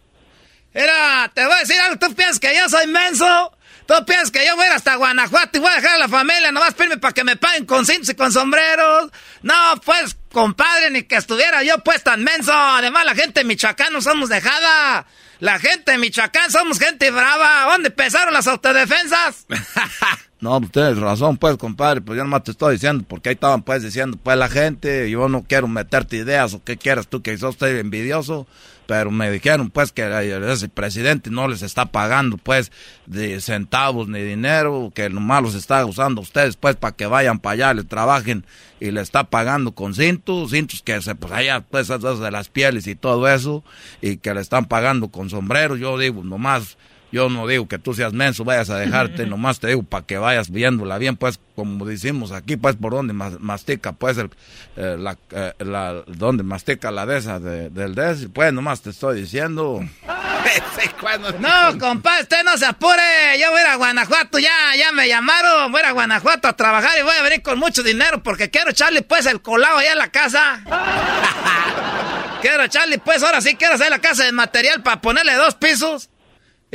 Mira, 0.73 1.31
te 1.33 1.45
voy 1.45 1.53
a 1.53 1.59
decir 1.59 1.77
algo, 1.79 1.97
tú 1.97 2.13
piensas 2.13 2.41
que 2.41 2.53
yo 2.53 2.67
soy 2.67 2.87
menso. 2.87 3.53
Tú 3.85 3.93
piensas 4.05 4.31
que 4.31 4.45
yo 4.45 4.55
voy 4.55 4.65
a 4.65 4.69
ir 4.69 4.73
hasta 4.73 4.95
Guanajuato 4.95 5.57
y 5.57 5.61
voy 5.61 5.69
a 5.71 5.75
dejar 5.75 5.95
a 5.95 5.99
la 5.99 6.09
familia, 6.09 6.51
nomás 6.51 6.73
pedirme 6.73 6.97
para 6.97 7.13
que 7.13 7.23
me 7.23 7.35
paguen 7.35 7.65
con 7.65 7.85
cintos 7.85 8.09
y 8.09 8.15
con 8.15 8.31
sombreros. 8.31 9.11
No, 9.43 9.53
pues, 9.85 10.17
compadre, 10.35 10.91
ni 10.91 11.03
que 11.03 11.15
estuviera 11.15 11.63
yo 11.63 11.79
pues 11.79 12.03
tan 12.03 12.21
menso. 12.21 12.51
Además, 12.53 13.05
la 13.05 13.15
gente 13.15 13.39
de 13.39 13.45
Michoacán 13.45 13.93
no 13.93 14.01
somos 14.01 14.27
dejada. 14.27 15.07
La 15.39 15.59
gente 15.59 15.93
de 15.93 15.97
Michoacán 15.97 16.51
somos 16.51 16.77
gente 16.77 17.09
brava. 17.09 17.71
¿Dónde 17.71 17.87
empezaron 17.87 18.33
las 18.33 18.45
autodefensas? 18.47 19.45
No, 20.41 20.59
pues 20.59 20.73
tienes 20.73 20.97
razón, 20.99 21.37
pues, 21.37 21.57
compadre. 21.57 22.01
Pues 22.01 22.17
yo 22.17 22.23
nomás 22.23 22.43
te 22.43 22.51
estoy 22.51 22.73
diciendo, 22.73 23.03
porque 23.07 23.29
ahí 23.29 23.33
estaban, 23.33 23.63
pues, 23.63 23.81
diciendo, 23.81 24.19
pues, 24.21 24.37
la 24.37 24.47
gente. 24.47 25.09
Yo 25.09 25.27
no 25.27 25.43
quiero 25.43 25.67
meterte 25.67 26.17
ideas 26.17 26.53
o 26.53 26.63
qué 26.63 26.77
quieres 26.77 27.07
tú, 27.07 27.23
que 27.23 27.35
sos 27.37 27.59
envidioso. 27.61 28.45
Pero 28.87 29.09
me 29.09 29.31
dijeron, 29.31 29.71
pues, 29.71 29.91
que 29.91 30.03
ese 30.51 30.69
presidente 30.69 31.31
no 31.31 31.47
les 31.47 31.61
está 31.63 31.87
pagando, 31.87 32.37
pues, 32.37 32.71
de 33.07 33.41
centavos 33.41 34.07
ni 34.07 34.21
dinero, 34.21 34.91
que 34.93 35.09
nomás 35.09 35.41
los 35.41 35.55
está 35.55 35.83
usando 35.85 36.21
ustedes, 36.21 36.55
pues, 36.55 36.75
para 36.75 36.95
que 36.95 37.07
vayan 37.07 37.39
para 37.39 37.53
allá, 37.53 37.73
le 37.73 37.83
trabajen 37.83 38.45
y 38.79 38.91
le 38.91 39.01
está 39.01 39.23
pagando 39.23 39.71
con 39.71 39.95
cintos, 39.95 40.51
cintos 40.51 40.83
que 40.83 41.01
se, 41.01 41.15
pues, 41.15 41.33
allá, 41.33 41.61
pues, 41.61 41.87
de 41.87 42.31
las 42.31 42.49
pieles 42.49 42.85
y 42.87 42.95
todo 42.95 43.27
eso, 43.27 43.63
y 44.01 44.17
que 44.17 44.33
le 44.33 44.41
están 44.41 44.65
pagando 44.65 45.07
con 45.07 45.29
sombreros. 45.29 45.79
Yo 45.79 45.97
digo, 45.97 46.23
nomás 46.23 46.77
yo 47.11 47.29
no 47.29 47.47
digo 47.47 47.67
que 47.67 47.79
tú 47.79 47.93
seas 47.93 48.13
menso, 48.13 48.43
vayas 48.43 48.69
a 48.69 48.77
dejarte, 48.77 49.25
nomás 49.27 49.59
te 49.59 49.67
digo 49.67 49.83
para 49.83 50.05
que 50.05 50.17
vayas 50.17 50.49
viéndola 50.49 50.97
bien, 50.97 51.15
pues 51.15 51.39
como 51.55 51.85
decimos 51.85 52.31
aquí, 52.31 52.57
pues 52.57 52.75
por 52.75 52.93
donde 52.93 53.13
mastica, 53.13 53.93
pues 53.93 54.17
el, 54.17 54.29
eh, 54.75 54.95
la, 54.99 55.17
eh, 55.31 55.53
la, 55.59 56.03
donde 56.07 56.43
mastica 56.43 56.91
la 56.91 57.05
de 57.05 57.17
esa 57.17 57.39
del 57.39 57.95
des, 57.95 58.27
pues 58.33 58.51
nomás 58.51 58.81
te 58.81 58.89
estoy 58.89 59.21
diciendo. 59.21 59.79
no, 61.39 61.79
compadre, 61.79 62.23
usted 62.23 62.43
no 62.43 62.57
se 62.57 62.65
apure, 62.65 63.39
yo 63.39 63.51
voy 63.51 63.61
a 63.61 63.75
Guanajuato, 63.75 64.39
ya, 64.39 64.75
ya 64.77 64.91
me 64.91 65.07
llamaron, 65.07 65.71
voy 65.71 65.81
a 65.81 65.91
Guanajuato 65.91 66.47
a 66.47 66.53
trabajar 66.53 66.91
y 66.99 67.03
voy 67.03 67.15
a 67.17 67.23
venir 67.23 67.41
con 67.41 67.57
mucho 67.59 67.83
dinero 67.83 68.21
porque 68.21 68.49
quiero 68.49 68.71
echarle 68.71 69.01
pues 69.01 69.25
el 69.25 69.41
colado 69.41 69.77
allá 69.77 69.93
en 69.93 69.97
la 69.97 70.09
casa. 70.09 70.61
quiero 72.41 72.63
echarle 72.63 72.99
pues, 72.99 73.23
ahora 73.23 73.41
sí 73.41 73.55
quiero 73.55 73.75
hacer 73.75 73.89
la 73.89 73.99
casa 73.99 74.23
de 74.23 74.31
material 74.31 74.83
para 74.83 75.01
ponerle 75.01 75.33
dos 75.33 75.55
pisos. 75.55 76.09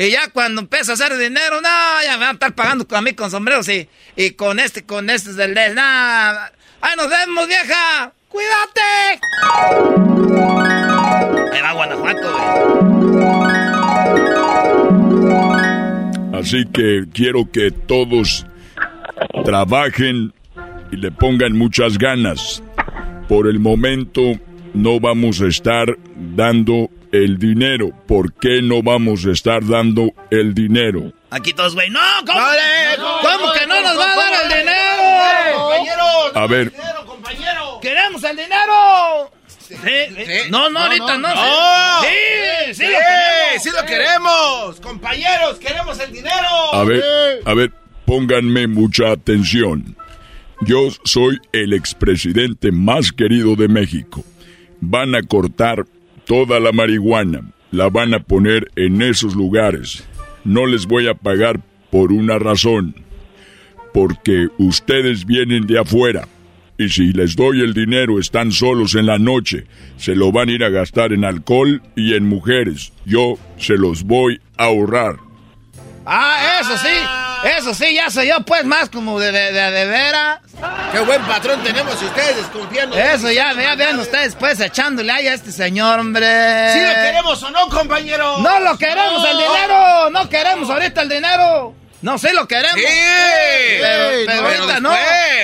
Y 0.01 0.11
ya 0.13 0.31
cuando 0.31 0.63
empieza 0.63 0.93
a 0.93 0.95
hacer 0.95 1.15
dinero, 1.19 1.61
no, 1.61 1.69
ya 2.03 2.13
me 2.13 2.21
van 2.21 2.31
a 2.31 2.33
estar 2.33 2.55
pagando 2.55 2.87
a 2.91 3.03
mí 3.03 3.13
con 3.13 3.31
sombreros 3.31 3.69
y, 3.69 3.87
y 4.17 4.31
con 4.31 4.59
este, 4.59 4.87
con 4.87 5.11
este 5.11 5.35
del 5.35 5.53
nada. 5.75 6.51
¡Ay, 6.81 6.97
nos 6.97 7.11
vemos, 7.11 7.47
vieja! 7.47 8.11
¡Cuídate! 8.31 9.21
Ahí 11.53 11.61
va 11.61 11.73
Guanajuato, 11.75 12.33
güey. 16.33 16.41
Así 16.41 16.65
que 16.73 17.05
quiero 17.13 17.51
que 17.53 17.71
todos 17.71 18.47
trabajen 19.45 20.33
y 20.91 20.97
le 20.97 21.11
pongan 21.11 21.59
muchas 21.59 21.99
ganas. 21.99 22.63
Por 23.29 23.47
el 23.49 23.59
momento 23.59 24.23
no 24.73 24.99
vamos 24.99 25.43
a 25.43 25.47
estar 25.49 25.95
dando 26.17 26.89
el 27.13 27.39
dinero. 27.39 27.91
¿Por 28.07 28.33
qué 28.35 28.63
no 28.63 28.83
vamos 28.83 29.27
a 29.27 29.33
estar 29.33 29.67
dando 29.67 30.13
el 30.31 30.55
dinero? 30.55 31.13
Aquí 31.31 31.53
todos, 31.53 31.75
güey. 31.75 31.91
No, 31.91 32.01
¿cómo, 32.27 32.41
¿cómo 33.23 33.53
que 33.53 33.67
no 33.67 33.81
nos 33.83 33.99
va 33.99 34.13
a 34.13 34.17
dar 34.17 34.33
el 34.45 34.59
dinero? 34.59 35.57
Compañeros. 35.57 36.33
A 36.35 36.47
ver. 36.47 36.73
¡Queremos 37.81 38.23
el 38.25 38.37
dinero! 38.37 39.33
No, 40.51 40.69
no, 40.69 40.81
ahorita 40.81 41.17
no. 41.19 41.29
Sí, 42.03 42.75
sí, 42.75 42.83
lo 42.83 42.99
queremos. 42.99 43.63
Sí 43.63 43.71
lo 43.71 43.87
queremos. 43.87 44.81
Compañeros, 44.81 45.59
queremos 45.59 46.01
el 46.01 46.13
dinero. 46.13 46.75
A 46.75 46.85
ver, 46.85 47.03
a 47.45 47.55
ver, 47.55 47.73
pónganme 48.05 48.67
mucha 48.67 49.13
atención. 49.13 49.97
Yo 50.63 50.89
soy 51.05 51.41
el 51.53 51.73
expresidente 51.73 52.71
más 52.73 53.13
querido 53.13 53.57
de 53.57 53.69
México. 53.69 54.25
Van 54.81 55.15
a 55.15 55.23
cortar 55.23 55.87
toda 56.31 56.61
la 56.61 56.71
marihuana 56.71 57.43
la 57.73 57.89
van 57.89 58.15
a 58.15 58.21
poner 58.21 58.71
en 58.77 59.03
esos 59.03 59.35
lugares. 59.35 60.07
No 60.45 60.65
les 60.65 60.87
voy 60.87 61.09
a 61.09 61.15
pagar 61.15 61.61
por 61.91 62.13
una 62.13 62.39
razón. 62.39 62.95
Porque 63.93 64.47
ustedes 64.57 65.27
vienen 65.27 65.67
de 65.67 65.81
afuera. 65.81 66.29
Y 66.79 66.89
si 66.89 67.13
les 67.13 67.35
doy 67.35 67.63
el 67.63 67.75
dinero 67.75 68.21
están 68.21 68.53
solos 68.53 68.95
en 68.95 69.07
la 69.07 69.19
noche. 69.19 69.65
Se 69.97 70.15
lo 70.15 70.31
van 70.31 70.51
a 70.51 70.53
ir 70.53 70.63
a 70.63 70.69
gastar 70.69 71.13
en 71.13 71.25
alcohol 71.25 71.83
y 71.97 72.15
en 72.15 72.29
mujeres. 72.29 72.93
Yo 73.05 73.37
se 73.57 73.77
los 73.77 74.05
voy 74.05 74.39
a 74.57 74.67
ahorrar. 74.67 75.30
Ah, 76.07 76.61
eso 76.61 76.79
sí. 76.79 76.89
Eso 77.59 77.75
sí, 77.75 77.95
ya 77.95 78.11
soy 78.11 78.29
yo, 78.29 78.41
pues, 78.43 78.65
más 78.65 78.91
como 78.91 79.19
de, 79.19 79.33
de, 79.33 79.53
de, 79.53 79.87
veras. 79.87 80.41
Qué 80.93 81.01
buen 81.01 81.23
patrón 81.23 81.63
tenemos 81.63 82.01
y 82.03 82.05
ustedes 82.05 82.37
desconfiando. 82.37 82.97
Eso, 82.97 83.31
ya, 83.31 83.55
ya 83.55 83.75
vean 83.77 83.99
ustedes, 83.99 84.35
pues, 84.35 84.61
echándole 84.61 85.11
ahí 85.11 85.27
a 85.27 85.35
este 85.35 85.53
señor, 85.53 85.99
hombre. 85.99 86.27
¿Sí 86.73 86.81
lo 86.81 86.95
queremos 86.95 87.43
o 87.43 87.51
no, 87.51 87.69
compañero? 87.69 88.39
No 88.39 88.61
lo 88.61 88.77
queremos, 88.77 89.25
el 89.27 89.39
dinero. 89.39 90.11
No 90.11 90.29
queremos 90.29 90.69
ahorita 90.71 91.03
el 91.03 91.09
dinero. 91.09 91.75
No, 92.03 92.19
sí 92.19 92.29
lo 92.35 92.47
queremos. 92.47 92.77
Sí. 92.77 92.87
Pero, 93.81 94.47
ahorita 94.47 94.81
no. 94.81 94.91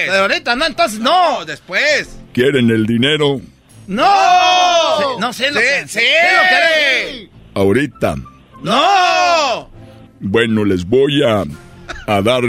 Pero 0.07 0.23
ahorita 0.23 0.57
no, 0.57 0.67
entonces 0.67 0.99
no. 0.99 1.45
después. 1.45 2.09
¿Quieren 2.33 2.71
el 2.71 2.87
dinero? 2.87 3.41
No. 3.87 5.19
no 5.19 5.33
sé 5.33 5.51
lo 5.51 5.61
que 5.61 5.89
sí. 5.89 6.01
lo 6.01 6.49
queremos. 6.49 7.31
Ahorita. 7.55 8.17
No. 8.63 9.76
Bueno, 10.21 10.65
les 10.65 10.85
voy 10.85 11.23
a 11.23 11.45
a 12.07 12.23
dar 12.23 12.43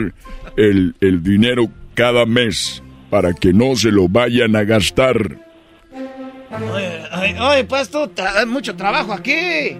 el, 0.56 0.96
el 1.00 1.24
dinero 1.24 1.70
cada 1.94 2.26
mes 2.26 2.82
para 3.10 3.34
que 3.34 3.54
no 3.54 3.76
se 3.76 3.92
lo 3.92 4.08
vayan 4.08 4.56
a 4.56 4.64
gastar. 4.64 5.38
Oye, 6.50 7.40
oye, 7.40 7.64
pues 7.66 7.90
tú, 7.90 8.10
hay 8.18 8.46
mucho 8.46 8.76
trabajo 8.76 9.14
aquí. 9.14 9.78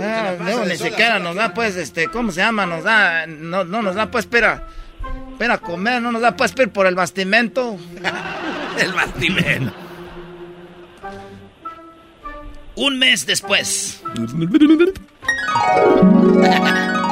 Ah, 0.00 0.34
no, 0.40 0.64
ni 0.64 0.76
siquiera 0.76 1.18
nos 1.18 1.34
da, 1.34 1.54
pues, 1.54 1.76
este, 1.76 2.08
¿cómo 2.08 2.30
se 2.30 2.40
llama? 2.40 2.66
Nos 2.66 2.84
da, 2.84 3.26
no, 3.26 3.64
no 3.64 3.82
nos 3.82 3.96
da, 3.96 4.10
pues, 4.10 4.24
espera, 4.24 4.68
espera 5.32 5.58
comer, 5.58 6.00
no 6.00 6.12
nos 6.12 6.22
da, 6.22 6.36
pues, 6.36 6.52
por 6.52 6.86
el 6.86 6.94
bastimento. 6.94 7.76
el 8.80 8.92
bastimento. 8.92 9.72
Un 12.76 12.98
mes 12.98 13.26
después. 13.26 14.02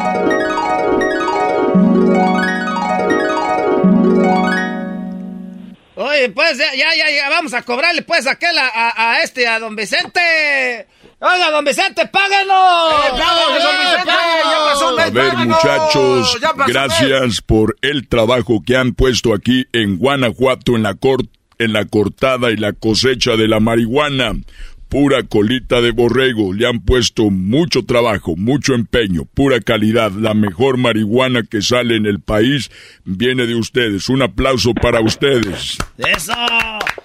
Oye, 5.99 6.29
pues 6.29 6.59
ya, 6.59 6.75
ya, 6.75 7.11
ya, 7.11 7.29
vamos 7.31 7.55
a 7.55 7.63
cobrarle 7.63 8.03
pues 8.03 8.27
aquel 8.27 8.57
a, 8.59 8.69
a, 8.69 9.13
a 9.13 9.23
este, 9.23 9.47
a 9.47 9.59
don 9.59 9.75
Vicente. 9.75 10.87
Oiga, 11.19 11.51
don 11.51 11.65
Vicente, 11.65 12.07
páganos. 12.09 12.55
a 14.99 15.11
ver, 15.11 15.35
muchachos, 15.37 16.39
gracias 16.67 17.41
por 17.41 17.77
el 17.81 18.07
trabajo 18.09 18.63
que 18.65 18.77
han 18.77 18.93
puesto 18.93 19.33
aquí 19.33 19.65
en 19.73 19.97
Guanajuato 19.97 20.77
en 20.77 20.83
la, 20.83 20.99
en 21.59 21.73
la 21.73 21.87
cortada 21.87 22.51
y 22.51 22.57
la 22.57 22.75
cosecha 22.75 23.37
de 23.37 23.49
la 23.49 23.61
marihuana 23.61 24.35
pura 24.89 25.23
colita 25.25 25.81
de 25.81 25.91
borrego. 25.91 26.53
Le 26.53 26.67
han 26.67 26.81
puesto 26.81 27.31
mucho 27.31 27.85
trabajo, 27.85 28.37
mucho 28.37 28.75
empeño, 28.75 29.25
pura 29.25 29.61
calidad. 29.61 30.13
La 30.13 30.35
mejor 30.35 30.77
marihuana 30.77 31.43
que 31.43 31.63
sale 31.63 31.97
en 31.97 32.07
el 32.07 32.21
país 32.21 32.71
viene 33.05 33.47
de 33.47 33.55
ustedes. 33.55 34.09
Un 34.09 34.23
aplauso 34.23 34.75
para 34.75 35.01
ustedes. 35.01 35.79
¡Eso! 35.99 36.33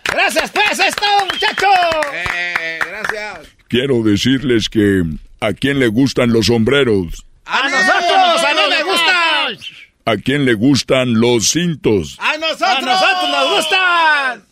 ¡Gracias, 0.05 0.51
pues! 0.51 0.79
¡Es 0.79 0.95
todo, 0.95 1.25
muchachos! 1.25 1.69
Eh, 2.13 2.79
gracias. 2.87 3.47
Quiero 3.67 4.03
decirles 4.03 4.67
que 4.69 5.03
a 5.39 5.53
quién 5.53 5.79
le 5.79 5.87
gustan 5.87 6.33
los 6.33 6.47
sombreros. 6.47 7.25
¡A 7.45 7.69
nosotros! 7.69 8.43
¡A 8.43 8.53
mí 8.53 8.61
me 8.69 8.83
gustan! 8.83 9.81
¿A 10.05 10.17
quién 10.17 10.45
le 10.45 10.53
gustan 10.53 11.19
los 11.19 11.49
cintos? 11.49 12.17
¡A 12.19 12.37
nosotros! 12.37 12.69
¡A 12.69 12.81
nosotros 12.81 13.29
nos 13.29 13.55
gustan! 13.57 14.43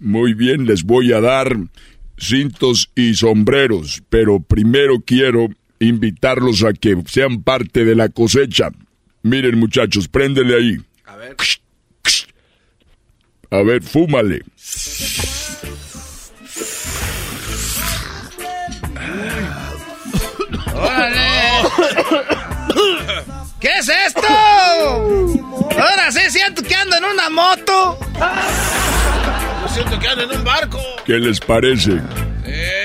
Muy 0.00 0.34
bien, 0.34 0.66
les 0.66 0.84
voy 0.84 1.12
a 1.12 1.20
dar 1.20 1.56
cintos 2.18 2.90
y 2.94 3.14
sombreros, 3.14 4.02
pero 4.08 4.40
primero 4.40 5.00
quiero 5.04 5.48
invitarlos 5.78 6.64
a 6.64 6.72
que 6.72 6.96
sean 7.06 7.42
parte 7.42 7.84
de 7.84 7.94
la 7.94 8.08
cosecha. 8.08 8.70
Miren 9.22 9.58
muchachos, 9.58 10.08
préndele 10.08 10.56
ahí. 10.56 10.76
A 11.04 11.16
ver. 11.16 11.36
A 13.50 13.62
ver, 13.62 13.82
fúmale. 13.82 14.42
¿Qué 23.60 23.70
es 23.78 23.88
esto? 23.88 24.28
Ahora 24.28 26.12
sí 26.12 26.20
siento 26.30 26.62
que 26.62 26.74
ando 26.74 26.96
en 26.96 27.04
una 27.04 27.30
moto. 27.30 27.98
Siento 29.78 30.00
que 30.00 30.08
ando 30.08 30.24
en 30.24 30.38
un 30.38 30.44
barco. 30.44 30.80
¿Qué 31.06 31.12
les 31.12 31.38
parece? 31.38 32.00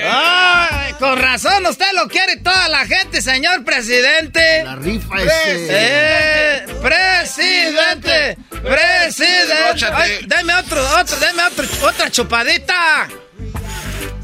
Ay, 0.08 0.92
con 1.00 1.18
razón, 1.18 1.66
usted 1.66 1.86
lo 2.00 2.06
quiere 2.06 2.36
toda 2.36 2.68
la 2.68 2.86
gente, 2.86 3.20
señor 3.20 3.64
presidente. 3.64 4.62
La 4.62 4.76
rifa 4.76 5.20
es. 5.20 5.32
Eh, 5.44 6.64
presidente, 6.80 8.38
presidente. 8.62 9.86
Ay, 9.92 10.24
deme 10.24 10.54
otro, 10.54 10.80
otro, 11.00 11.16
deme 11.18 11.42
otro, 11.42 11.66
otra 11.88 12.08
chupadita. 12.12 13.08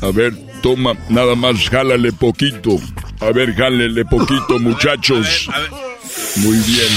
A 0.02 0.10
ver, 0.12 0.32
toma, 0.62 0.92
nada 1.08 1.34
más 1.34 1.68
jálale 1.68 2.12
poquito. 2.12 2.76
A 3.20 3.32
ver, 3.32 3.52
jálenle 3.52 4.04
poquito, 4.04 4.58
muchachos. 4.60 5.48
Muy 6.36 6.56
bien. 6.58 6.88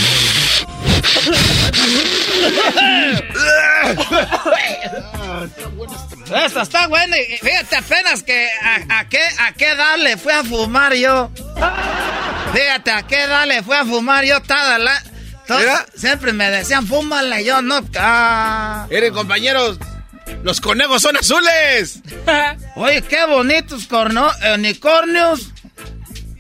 Esta 6.46 6.62
está 6.62 6.88
buena. 6.88 7.18
Fíjate 7.42 7.76
apenas 7.76 8.24
que 8.24 8.50
a, 8.90 9.08
qué, 9.10 9.22
a 9.40 9.54
qué 9.54 9.72
edad 9.72 9.98
le 9.98 10.18
fui 10.18 10.32
a 10.34 10.44
fumar 10.44 10.94
yo. 10.94 11.30
Fíjate 12.54 12.92
a 12.92 13.04
qué 13.04 13.24
edad 13.24 13.46
le 13.48 13.64
fui 13.64 13.76
a 13.76 13.86
fumar 13.86 14.26
yo. 14.26 14.42
Toda 14.42 14.80
la, 14.80 15.02
siempre 15.96 16.34
me 16.34 16.50
decían, 16.50 16.88
fúmala. 16.88 17.42
Yo 17.42 17.62
no. 17.62 17.82
Ah. 17.98 18.88
Miren, 18.90 19.14
compañeros, 19.14 19.78
los 20.44 20.62
conejos 20.62 21.02
son 21.02 21.18
azules. 21.18 22.02
Oye, 22.76 23.02
qué 23.04 23.26
bonitos 23.26 23.88
corno, 23.88 24.30
unicornios. 24.56 25.53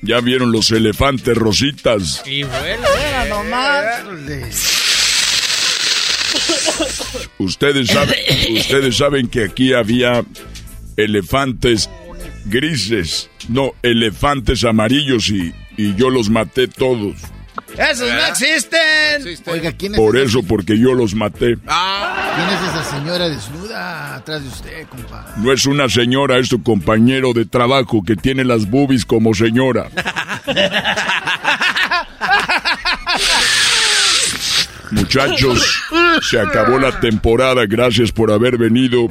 Ya 0.03 0.19
vieron 0.19 0.51
los 0.51 0.69
elefantes 0.71 1.35
rositas. 1.35 2.21
Y 2.25 2.43
bueno, 2.43 2.87
era 3.07 3.25
nomás. 3.25 4.03
Ustedes 7.37 7.87
saben, 7.87 8.17
ustedes 8.57 8.97
saben 8.97 9.27
que 9.27 9.45
aquí 9.45 9.73
había 9.73 10.23
elefantes 10.97 11.89
grises, 12.45 13.29
no, 13.49 13.71
elefantes 13.81 14.63
amarillos 14.63 15.29
y, 15.29 15.53
y 15.77 15.95
yo 15.95 16.09
los 16.09 16.29
maté 16.29 16.67
todos. 16.67 17.15
¡Esos 17.77 18.09
no 18.11 18.25
existen! 18.27 19.37
Oiga, 19.47 19.71
¿quién 19.71 19.93
es 19.95 19.99
Por 19.99 20.15
esa- 20.15 20.25
eso, 20.27 20.43
porque 20.43 20.77
yo 20.77 20.93
los 20.93 21.15
maté. 21.15 21.57
¿Quién 21.57 22.49
es 22.49 22.61
esa 22.69 22.83
señora 22.83 23.29
desnuda 23.29 24.15
atrás 24.15 24.43
de 24.43 24.49
usted, 24.49 24.87
compa? 24.87 25.33
No 25.37 25.51
es 25.51 25.65
una 25.65 25.89
señora, 25.89 26.37
es 26.37 26.49
tu 26.49 26.61
compañero 26.61 27.33
de 27.33 27.45
trabajo 27.45 28.01
que 28.05 28.15
tiene 28.15 28.43
las 28.43 28.69
boobies 28.69 29.05
como 29.05 29.33
señora. 29.33 29.89
Muchachos, 34.91 35.81
se 36.21 36.39
acabó 36.39 36.77
la 36.79 36.99
temporada. 36.99 37.65
Gracias 37.67 38.11
por 38.11 38.31
haber 38.31 38.57
venido. 38.57 39.07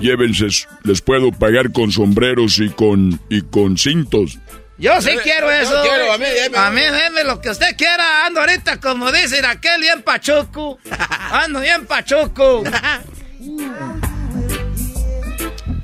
Llévense, 0.00 0.46
les 0.84 1.00
puedo 1.00 1.32
pagar 1.32 1.72
con 1.72 1.90
sombreros 1.90 2.58
y 2.58 2.68
con 2.68 3.18
y 3.30 3.40
con 3.42 3.78
cintos. 3.78 4.38
Yo 4.82 5.00
sí 5.00 5.12
quiero 5.22 5.48
eso. 5.48 5.80
quiero, 5.82 6.12
a 6.12 6.18
mí, 6.18 6.24
deme. 6.24 6.58
A 6.58 6.70
mí, 6.70 6.80
deme 6.80 7.22
lo 7.22 7.40
que 7.40 7.50
usted 7.50 7.76
quiera. 7.76 8.26
Ando 8.26 8.40
ahorita, 8.40 8.80
como 8.80 9.12
dicen 9.12 9.44
aquel, 9.44 9.80
bien 9.80 10.02
pachuco. 10.02 10.80
Ando 11.30 11.60
bien 11.60 11.86
pachuco. 11.86 12.64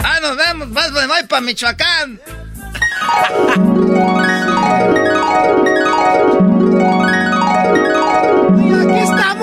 Ah, 0.01 0.19
nos 0.21 0.37
vemos. 0.37 0.73
Vas, 0.73 0.91
me 0.91 1.07
voy 1.07 1.23
para 1.29 1.41
Michoacán. 1.43 2.21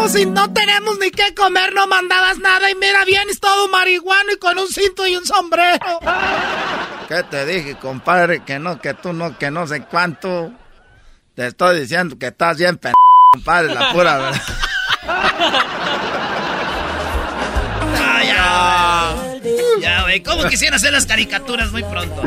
estamos 0.05 0.15
y 0.21 0.25
no 0.25 0.53
tenemos 0.53 0.99
ni 0.99 1.09
qué 1.11 1.33
comer, 1.33 1.73
no 1.73 1.87
mandabas 1.87 2.37
nada 2.37 2.69
y 2.69 2.75
mira, 2.75 3.03
vienes 3.05 3.39
todo 3.39 3.67
marihuano 3.69 4.33
y 4.33 4.37
con 4.37 4.57
un 4.57 4.67
cinto 4.67 5.07
y 5.07 5.15
un 5.15 5.25
sombrero. 5.25 5.99
¿Qué 7.07 7.23
te 7.23 7.45
dije, 7.45 7.75
compadre? 7.75 8.43
Que 8.43 8.59
no, 8.59 8.79
que 8.79 8.93
tú 8.93 9.13
no, 9.13 9.37
que 9.37 9.51
no 9.51 9.67
sé 9.67 9.81
cuánto. 9.83 10.51
Te 11.35 11.47
estoy 11.47 11.79
diciendo 11.81 12.17
que 12.17 12.27
estás 12.27 12.57
bien 12.57 12.77
p 12.77 12.93
compadre, 13.33 13.73
la 13.73 13.91
pura 13.91 14.17
verdad. 14.17 14.41
Ah, 17.97 18.23
ya, 18.23 19.13
güey. 19.39 19.81
Ya, 19.81 20.01
güey. 20.03 20.23
¿Cómo 20.23 20.45
quisiera 20.45 20.77
hacer 20.77 20.93
las 20.93 21.05
caricaturas 21.05 21.71
muy 21.71 21.83
pronto? 21.83 22.21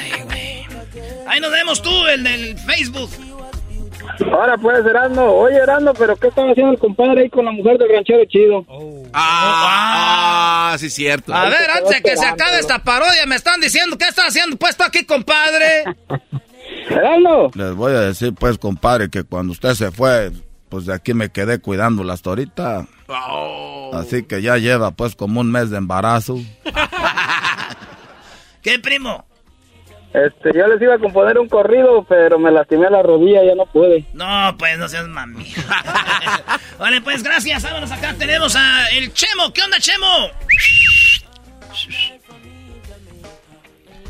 Ay, 0.00 0.22
güey. 0.24 0.66
Ahí 1.26 1.40
nos 1.40 1.50
vemos 1.50 1.82
tú, 1.82 2.06
el 2.06 2.22
del 2.24 2.58
Facebook. 2.58 3.10
Ahora 4.32 4.56
pues, 4.56 4.84
Erasmo. 4.84 5.24
Oye, 5.24 5.56
Erasmo, 5.56 5.92
pero 5.94 6.16
¿qué 6.16 6.28
estaba 6.28 6.50
haciendo 6.50 6.72
el 6.72 6.78
compadre 6.78 7.22
ahí 7.22 7.30
con 7.30 7.44
la 7.44 7.52
mujer 7.52 7.78
del 7.78 7.88
ranchero 7.90 8.24
chido? 8.26 8.64
Ah, 9.12 10.76
sí, 10.78 10.90
cierto. 10.90 11.34
A 11.34 11.44
ver, 11.48 11.70
antes 11.70 11.90
de 11.90 12.02
que 12.02 12.16
se 12.16 12.26
acabe 12.26 12.58
esta 12.58 12.78
parodia, 12.80 13.26
me 13.26 13.36
están 13.36 13.60
diciendo, 13.60 13.96
¿qué 13.98 14.06
está 14.06 14.26
haciendo 14.26 14.56
puesto 14.56 14.84
aquí, 14.84 15.04
compadre? 15.04 15.84
Erasmo. 16.90 17.50
Les 17.54 17.74
voy 17.74 17.92
a 17.92 18.00
decir, 18.00 18.34
pues, 18.34 18.58
compadre, 18.58 19.10
que 19.10 19.24
cuando 19.24 19.52
usted 19.52 19.74
se 19.74 19.90
fue, 19.90 20.32
pues 20.68 20.86
de 20.86 20.94
aquí 20.94 21.14
me 21.14 21.30
quedé 21.30 21.60
cuidándola 21.60 22.14
hasta 22.14 22.30
ahorita. 22.30 22.86
Así 23.92 24.24
que 24.24 24.42
ya 24.42 24.58
lleva, 24.58 24.90
pues, 24.90 25.16
como 25.16 25.40
un 25.40 25.50
mes 25.50 25.70
de 25.70 25.78
embarazo. 25.78 26.36
¿Qué, 28.62 28.78
primo? 28.78 29.24
Este, 30.26 30.50
yo 30.56 30.66
les 30.66 30.82
iba 30.82 30.94
a 30.94 30.98
componer 30.98 31.38
un 31.38 31.48
corrido, 31.48 32.04
pero 32.08 32.38
me 32.38 32.50
lastimé 32.50 32.90
la 32.90 33.02
rodilla, 33.02 33.44
ya 33.44 33.54
no 33.54 33.66
pude. 33.66 34.04
No, 34.14 34.56
pues 34.58 34.76
no 34.78 34.88
seas 34.88 35.06
mami. 35.06 35.46
vale, 36.78 37.00
pues 37.02 37.22
gracias. 37.22 37.62
Vámonos 37.62 37.92
acá. 37.92 38.14
Tenemos 38.18 38.56
a 38.56 38.88
el 38.88 39.12
Chemo. 39.12 39.52
¿Qué 39.52 39.62
onda, 39.62 39.78
Chemo? 39.78 40.06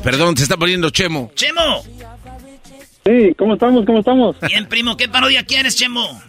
Perdón, 0.03 0.35
se 0.37 0.43
está 0.43 0.57
poniendo 0.57 0.89
Chemo. 0.89 1.31
Chemo. 1.35 1.83
Sí, 3.05 3.35
¿cómo 3.37 3.53
estamos? 3.53 3.85
¿Cómo 3.85 3.99
estamos? 3.99 4.35
Bien, 4.41 4.67
primo. 4.67 4.97
¿Qué 4.97 5.07
parodia 5.09 5.43
quieres, 5.43 5.75
Chemo? 5.75 6.21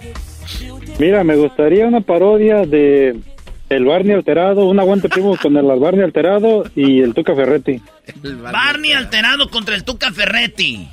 Mira, 0.98 1.24
me 1.24 1.36
gustaría 1.36 1.86
una 1.86 2.02
parodia 2.02 2.66
de 2.66 3.19
el 3.70 3.84
Barney 3.86 4.12
alterado, 4.14 4.66
un 4.66 4.78
aguante 4.78 5.09
primo 5.09 5.36
con 5.36 5.56
el 5.56 5.64
Barney 5.64 6.02
alterado 6.05 6.64
y 6.76 7.01
el 7.01 7.14
Tuca 7.14 7.34
Ferretti. 7.34 7.80
Barney 8.52 8.92
alterado 8.92 9.48
contra 9.48 9.74
el 9.74 9.84
Tuca 9.84 10.12
Ferretti. 10.12 10.88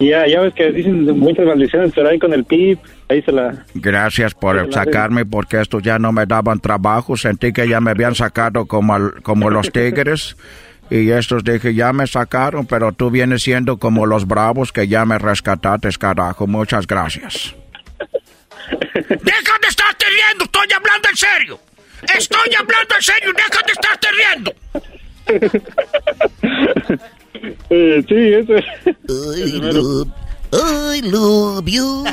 Y 0.00 0.08
ya, 0.08 0.26
ya 0.26 0.40
ves 0.40 0.52
que 0.54 0.72
dicen 0.72 1.04
muchas 1.18 1.46
maldiciones, 1.46 1.92
pero 1.94 2.08
ahí 2.08 2.18
con 2.18 2.32
el 2.32 2.44
PIB, 2.44 2.78
ahí 3.08 3.22
se 3.22 3.30
la... 3.30 3.64
Gracias 3.74 4.34
por 4.34 4.72
sacarme, 4.72 5.24
porque 5.24 5.60
estos 5.60 5.82
ya 5.84 6.00
no 6.00 6.10
me 6.10 6.26
daban 6.26 6.58
trabajo. 6.58 7.16
Sentí 7.16 7.52
que 7.52 7.68
ya 7.68 7.80
me 7.80 7.92
habían 7.92 8.14
sacado 8.16 8.66
como, 8.66 8.94
al- 8.94 9.22
como 9.22 9.50
los 9.50 9.70
tigres. 9.70 10.36
Y 10.90 11.10
estos 11.10 11.44
dije, 11.44 11.74
ya 11.74 11.92
me 11.92 12.06
sacaron, 12.08 12.66
pero 12.66 12.92
tú 12.92 13.10
vienes 13.10 13.42
siendo 13.42 13.78
como 13.78 14.04
los 14.04 14.26
bravos 14.26 14.72
que 14.72 14.88
ya 14.88 15.04
me 15.04 15.18
rescataste, 15.18 15.88
carajo. 15.98 16.46
Muchas 16.48 16.86
gracias. 16.86 17.54
¡Deja 18.94 19.58
de 19.60 19.68
estarte 19.68 20.04
riendo! 20.06 20.44
¡Estoy 20.44 20.66
hablando 20.74 21.08
en 21.08 21.16
serio! 21.16 21.60
¡Estoy 22.16 22.54
hablando 22.58 22.94
en 22.96 23.02
serio! 23.02 23.32
¡Deja 23.32 23.62
de 23.66 23.72
estarte 23.72 24.08
riendo! 24.12 24.52
Eh, 27.68 28.02
sí, 28.08 28.32
eso 28.32 28.54
es. 28.56 28.64
I 29.36 29.60
love, 29.60 30.08
I 30.52 31.00
love 31.02 31.66
you, 31.66 32.04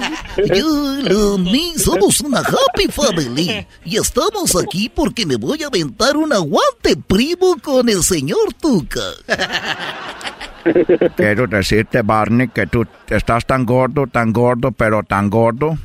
you 0.54 1.02
love 1.04 1.40
me. 1.40 1.78
Somos 1.78 2.22
una 2.22 2.40
happy 2.40 2.88
family. 2.90 3.66
Y 3.86 3.98
estamos 3.98 4.56
aquí 4.56 4.90
porque 4.90 5.26
me 5.26 5.36
voy 5.38 5.64
a 5.64 5.68
aventar 5.68 6.18
un 6.18 6.34
aguante 6.34 6.98
primo 7.08 7.56
con 7.62 7.88
el 7.88 8.04
señor 8.04 8.54
Tuca. 8.60 9.02
Quiero 11.16 11.48
decirte, 11.48 12.02
Barney, 12.02 12.48
que 12.50 12.68
tú 12.68 12.86
estás 13.08 13.46
tan 13.46 13.66
gordo, 13.66 14.08
tan 14.08 14.32
gordo, 14.34 14.72
pero 14.72 15.04
tan 15.04 15.30
gordo, 15.30 15.78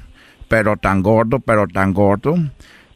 pero 0.49 0.77
tan 0.77 1.03
gordo, 1.03 1.41
pero 1.41 1.66
tan 1.69 1.93
gordo, 1.93 2.37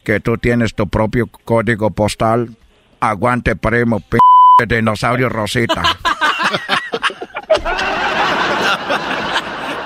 que 0.03 0.19
tú 0.19 0.37
tienes 0.37 0.73
tu 0.73 0.87
propio 0.87 1.27
código 1.45 1.91
postal. 1.91 2.55
Aguante, 2.99 3.55
primo, 3.55 3.99
p 3.99 4.17
dinosaurio 4.67 5.29
Rosita. 5.29 5.81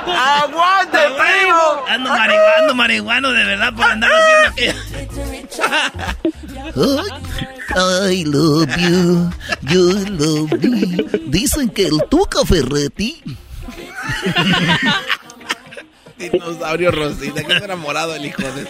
¡Aguante, 0.08 0.98
primo! 1.18 1.86
Ando 1.88 2.10
marihuano, 2.10 2.76
marihuano 2.76 3.32
de 3.32 3.46
verdad 3.46 3.74
por 3.74 3.86
andar 3.86 4.12
haciendo 4.48 4.82
I 7.78 8.24
love 8.26 8.78
you, 8.78 9.30
you 9.64 10.06
love 10.10 10.52
me. 10.62 10.98
Dicen 11.28 11.70
que 11.70 11.88
el 11.88 12.02
Tuca 12.10 12.46
Ferretti 12.46 13.22
Dinosaurio 16.18 16.92
Rosita, 16.92 17.44
que 17.44 17.54
está 17.54 17.66
enamorado 17.66 18.16
el 18.16 18.26
hijo 18.26 18.42
de... 18.42 18.66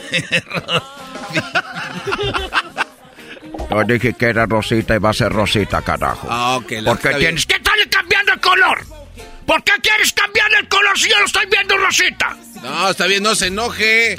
Yo 3.69 3.83
dije 3.83 4.13
que 4.13 4.25
era 4.25 4.45
Rosita 4.45 4.95
y 4.95 4.99
va 4.99 5.09
a 5.09 5.13
ser 5.13 5.31
Rosita, 5.31 5.81
carajo. 5.81 6.27
Ah, 6.29 6.57
ok. 6.57 6.73
Porque 6.85 7.09
tienes 7.15 7.45
¿Qué 7.45 7.59
tal 7.59 7.77
cambiando 7.89 8.33
el 8.33 8.39
color? 8.39 8.85
¿Por 9.45 9.63
qué 9.63 9.73
quieres 9.81 10.11
cambiar 10.13 10.47
el 10.59 10.67
color 10.67 10.97
si 10.97 11.09
yo 11.09 11.19
lo 11.19 11.25
estoy 11.25 11.45
viendo, 11.51 11.77
Rosita? 11.77 12.35
No, 12.63 12.89
está 12.89 13.05
bien, 13.05 13.21
no 13.21 13.35
se 13.35 13.47
enoje. 13.47 14.17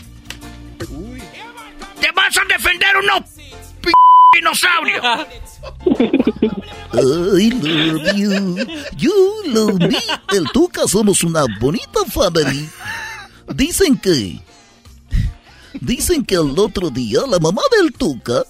¿Te 2.00 2.10
vas 2.12 2.36
a 2.36 2.44
defender 2.44 2.96
o 2.96 3.02
no, 3.02 3.24
p 3.80 3.90
dinosaurio? 4.34 5.02
I 6.92 7.00
love 7.00 7.40
you, 8.14 8.56
you 8.96 9.42
love 9.46 9.80
me. 9.80 9.96
El 10.32 10.44
Tuca 10.52 10.86
somos 10.86 11.24
una 11.24 11.44
bonita 11.60 12.04
family. 12.12 12.68
Dicen 13.54 13.98
que. 13.98 14.40
Dicen 15.80 16.24
que 16.24 16.34
el 16.36 16.58
otro 16.58 16.90
día 16.90 17.20
la 17.28 17.38
mamá 17.38 17.62
del 17.78 17.92
Tuca 17.92 18.44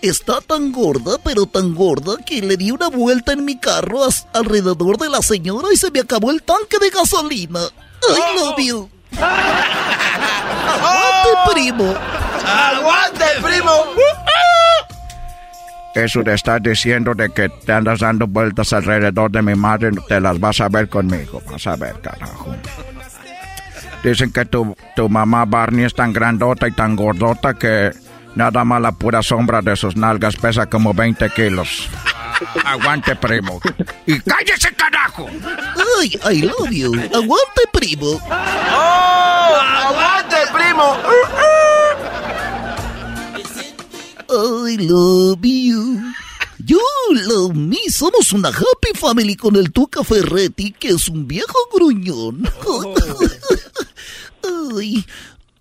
Está 0.00 0.40
tan 0.40 0.70
gorda, 0.70 1.18
pero 1.24 1.46
tan 1.46 1.74
gorda, 1.74 2.18
que 2.24 2.40
le 2.40 2.56
di 2.56 2.70
una 2.70 2.88
vuelta 2.88 3.32
en 3.32 3.44
mi 3.44 3.58
carro 3.58 3.98
alrededor 4.32 4.96
de 4.96 5.08
la 5.08 5.22
señora 5.22 5.68
y 5.72 5.76
se 5.76 5.90
me 5.90 5.98
acabó 5.98 6.30
el 6.30 6.40
tanque 6.42 6.78
de 6.80 6.90
gasolina. 6.90 7.60
¡Ay, 8.08 8.20
love 8.36 8.58
you! 8.58 8.88
¡Aguante, 10.70 11.52
primo! 11.52 11.94
¡Aguante, 12.46 13.24
primo! 13.42 13.72
Eso 15.96 16.22
de 16.22 16.34
estar 16.34 16.62
diciendo 16.62 17.12
de 17.16 17.30
que 17.30 17.48
te 17.48 17.72
andas 17.72 17.98
dando 17.98 18.28
vueltas 18.28 18.72
alrededor 18.72 19.32
de 19.32 19.42
mi 19.42 19.56
madre, 19.56 19.90
te 20.06 20.20
las 20.20 20.38
vas 20.38 20.60
a 20.60 20.68
ver 20.68 20.88
conmigo. 20.88 21.42
Vas 21.50 21.66
a 21.66 21.74
ver, 21.74 22.00
carajo. 22.00 22.54
Dicen 24.02 24.32
que 24.32 24.44
tu, 24.44 24.76
tu 24.94 25.08
mamá 25.08 25.44
Barney 25.44 25.84
es 25.84 25.94
tan 25.94 26.12
grandota 26.12 26.68
y 26.68 26.72
tan 26.72 26.96
gordota 26.96 27.54
que 27.54 27.90
nada 28.34 28.64
más 28.64 28.80
la 28.80 28.92
pura 28.92 29.22
sombra 29.22 29.60
de 29.60 29.76
sus 29.76 29.96
nalgas 29.96 30.36
pesa 30.36 30.66
como 30.66 30.94
20 30.94 31.30
kilos. 31.30 31.88
Aguante, 32.64 33.16
primo. 33.16 33.60
Y 34.06 34.20
cállese, 34.20 34.72
carajo. 34.74 35.28
Ay, 36.00 36.18
I 36.30 36.42
love 36.42 36.70
you. 36.70 36.94
Aguante, 36.94 37.62
primo. 37.72 38.20
¡Oh! 38.30 39.56
¡Aguante, 39.86 40.36
primo! 40.52 40.96
I 44.30 44.76
love 44.86 45.40
you. 45.42 46.12
Yo 46.58 46.78
love 47.10 47.54
me. 47.54 47.78
Somos 47.90 48.32
una 48.32 48.50
happy 48.50 48.92
family 48.94 49.36
con 49.36 49.56
el 49.56 49.72
Tuca 49.72 50.04
Ferretti, 50.04 50.72
que 50.72 50.88
es 50.88 51.08
un 51.08 51.26
viejo 51.26 51.56
gruñón. 51.72 52.48
Ay, 54.76 55.04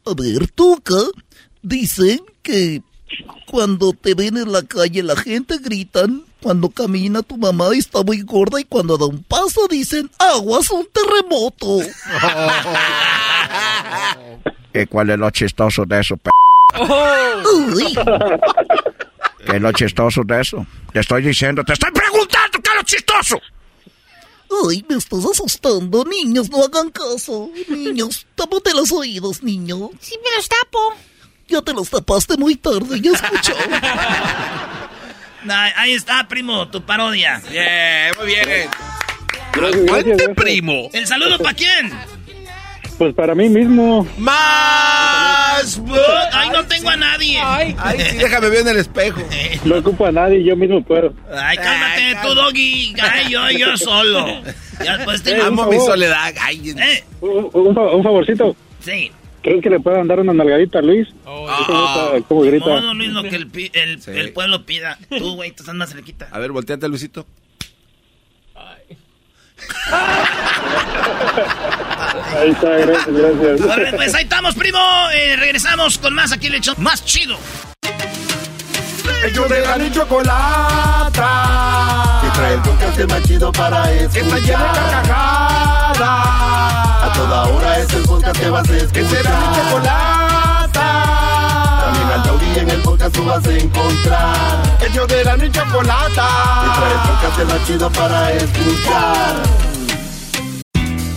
a 0.06 0.14
ver, 0.16 0.48
Tuca, 0.52 1.02
dicen 1.62 2.22
que 2.42 2.82
cuando 3.46 3.94
te 3.94 4.14
ven 4.14 4.38
en 4.38 4.52
la 4.52 4.64
calle 4.64 5.04
la 5.04 5.16
gente 5.16 5.58
gritan, 5.60 6.24
cuando 6.42 6.70
camina 6.70 7.24
tu 7.24 7.38
mamá 7.38 7.70
está 7.74 8.04
muy 8.04 8.22
gorda 8.22 8.60
y 8.60 8.66
cuando 8.66 8.98
da 8.98 9.06
un 9.06 9.24
paso 9.24 9.68
dicen, 9.70 10.10
aguas 10.20 10.70
un 10.70 10.88
terremoto. 10.92 11.80
¿Y 14.74 14.86
cuál 14.86 15.10
es 15.10 15.18
lo 15.18 15.30
chistoso 15.32 15.86
de 15.86 16.00
eso, 16.00 16.18
p 16.18 16.30
Uy. 16.80 17.96
¿Qué 19.46 19.56
es 19.56 19.62
lo 19.62 19.72
chistoso 19.72 20.24
de 20.24 20.42
eso? 20.42 20.66
Te 20.94 21.00
estoy 21.00 21.24
diciendo, 21.24 21.64
te 21.64 21.74
estoy 21.74 21.92
preguntando 21.92 22.60
qué 22.62 22.70
es 22.70 22.76
lo 22.76 22.84
chistoso. 22.84 23.42
Ay, 24.68 24.86
me 24.88 24.96
estás 24.96 25.26
asustando. 25.26 26.06
Niños, 26.06 26.50
no 26.50 26.64
hagan 26.64 26.90
caso. 26.90 27.50
Niños, 27.68 28.26
tápate 28.36 28.74
los 28.74 28.92
oídos, 28.92 29.44
niño. 29.44 29.90
Sí, 30.00 30.16
me 30.24 30.36
los 30.36 30.48
tapo. 30.48 30.94
Ya 31.48 31.62
te 31.62 31.74
los 31.74 31.90
tapaste 31.90 32.38
muy 32.38 32.56
tarde, 32.56 33.00
ya 33.00 33.12
escuchó. 33.12 33.54
ahí 35.50 35.94
está, 35.94 36.28
primo, 36.28 36.68
tu 36.70 36.86
parodia. 36.86 37.42
Bien, 37.50 38.14
muy 38.18 38.28
bien. 38.28 38.70
Gracias, 39.54 40.30
primo. 40.36 40.90
¿El 40.94 41.08
saludo 41.08 41.38
para 41.40 41.56
quién? 41.56 41.92
Pues 42.98 43.14
para 43.14 43.34
mí 43.36 43.48
mismo. 43.50 44.08
¡Más! 44.18 45.37
¡Ay, 46.34 46.50
no 46.52 46.66
tengo 46.66 46.90
a 46.90 46.96
nadie! 46.98 47.40
Ay, 47.44 47.76
sí, 48.10 48.18
déjame 48.18 48.50
ver 48.50 48.60
en 48.62 48.68
el 48.70 48.78
espejo. 48.78 49.22
No 49.66 49.78
ocupo 49.78 50.06
a 50.06 50.12
nadie, 50.12 50.44
yo 50.44 50.56
mismo 50.56 50.84
puedo. 50.84 51.14
Ay, 51.34 51.58
cálmate, 51.58 52.18
tú, 52.22 52.34
Doggy. 52.36 52.96
Ay, 53.02 53.32
yo, 53.32 53.50
yo 53.52 53.78
solo. 53.78 54.26
Ya 54.84 54.98
después 54.98 55.24
te... 55.24 55.32
Eh, 55.38 55.42
Amo 55.42 55.66
mi 55.66 55.78
soledad. 55.80 56.34
Ay, 56.42 56.74
Eh, 56.78 57.04
Un, 57.22 57.50
un 57.54 57.78
un 57.78 58.04
favorcito. 58.04 58.56
sí. 58.82 59.12
¿Crees 59.44 59.62
que 59.64 59.70
le 59.70 59.80
puedan 59.80 60.08
dar 60.08 60.20
una 60.20 60.34
nalgadita 60.34 60.80
a 60.80 60.82
Luis? 60.82 61.08
Oh. 61.24 61.48
¿Cómo, 61.68 62.10
grita, 62.12 62.28
cómo 62.28 62.42
grita? 62.42 62.66
No, 62.66 62.82
no, 62.82 62.94
Luis, 62.96 63.10
lo 63.12 63.24
que 63.24 63.36
el, 63.38 63.50
el, 63.74 64.02
Sí. 64.02 64.12
el 64.12 64.34
pueblo 64.34 64.66
pida. 64.66 64.98
Tú, 65.18 65.36
güey, 65.36 65.52
tú 65.52 65.64
estás 65.64 65.76
más 65.76 65.90
cerquita. 65.90 66.28
A 66.32 66.40
ver, 66.40 66.52
volteate, 66.52 66.86
Luisito. 66.90 67.26
Ahí 72.38 72.52
está, 72.52 72.70
gracias, 72.70 73.08
gracias. 73.08 73.96
Pues 73.96 74.14
ahí 74.16 74.24
estamos, 74.24 74.56
primo. 74.56 74.80
Eh, 75.14 75.36
regresamos 75.38 75.98
con 75.98 76.14
más 76.14 76.32
aquí, 76.32 76.50
le 76.50 76.58
hecho 76.58 76.74
más 76.78 77.04
chido. 77.04 77.38
Ellos 79.24 79.50
de 79.50 79.62
la 79.62 79.78
ni 79.78 79.92
chocolata. 79.92 81.32
Que 82.22 82.30
trae 82.38 82.54
el 82.54 82.62
podcast 82.62 83.00
más 83.10 83.24
chido 83.24 83.52
para 83.52 83.92
escuchar. 83.92 84.12
Que 84.14 84.20
está 84.20 84.38
llena 84.40 84.64
de 84.64 84.80
carcajadas. 84.80 86.00
A 86.00 87.12
toda 87.16 87.46
hora 87.46 87.80
es 87.80 87.94
el 87.94 88.04
podcast 88.04 88.40
que 88.40 88.50
vas 88.50 88.70
a 88.70 88.78
escuchar. 88.78 88.94
Que 88.94 89.06
será 89.10 89.40
mi 89.40 89.56
chocolata. 89.58 90.88
También 91.84 92.08
al 92.12 92.24
taurí 92.24 92.60
en 92.60 92.70
el 92.70 92.82
podcast 92.82 93.16
tú 93.16 93.26
vas 93.26 93.46
a 93.46 93.52
encontrar. 93.52 94.78
Ellos 94.82 95.08
de 95.08 95.24
la 95.24 95.38
ni 95.38 95.52
chocolata. 95.52 96.28
Que 96.64 96.70
trae 96.80 96.94
el 96.94 97.00
podcast 97.10 97.40
más 97.54 97.68
chido 97.68 97.90
para 97.92 98.32
escuchar. 98.34 99.36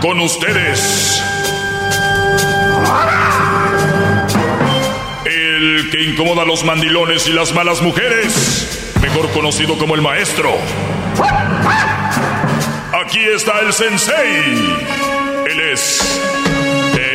Con 0.00 0.18
ustedes. 0.20 1.22
El 5.26 5.90
que 5.90 6.02
incomoda 6.02 6.42
a 6.42 6.46
los 6.46 6.64
mandilones 6.64 7.26
y 7.28 7.32
las 7.32 7.52
malas 7.54 7.82
mujeres. 7.82 8.94
Mejor 9.02 9.30
conocido 9.32 9.76
como 9.76 9.94
el 9.94 10.00
maestro. 10.02 10.56
Aquí 13.04 13.20
está 13.20 13.60
el 13.60 13.72
sensei. 13.74 14.76
Él 15.50 15.60
es 15.72 16.20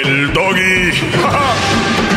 el 0.04 0.32
doggy. 0.34 0.92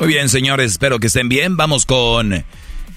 Muy 0.00 0.08
bien, 0.08 0.28
señores, 0.28 0.72
espero 0.72 0.98
que 0.98 1.06
estén 1.06 1.28
bien. 1.28 1.56
Vamos 1.56 1.86
con 1.86 2.44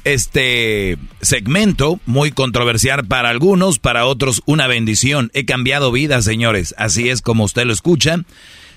este 0.03 0.97
segmento 1.21 1.99
muy 2.05 2.31
controversial 2.31 3.05
para 3.05 3.29
algunos, 3.29 3.79
para 3.79 4.05
otros 4.05 4.41
una 4.45 4.67
bendición. 4.67 5.31
He 5.33 5.45
cambiado 5.45 5.91
vidas, 5.91 6.25
señores. 6.25 6.75
Así 6.77 7.09
es 7.09 7.21
como 7.21 7.43
usted 7.43 7.65
lo 7.65 7.73
escucha. 7.73 8.17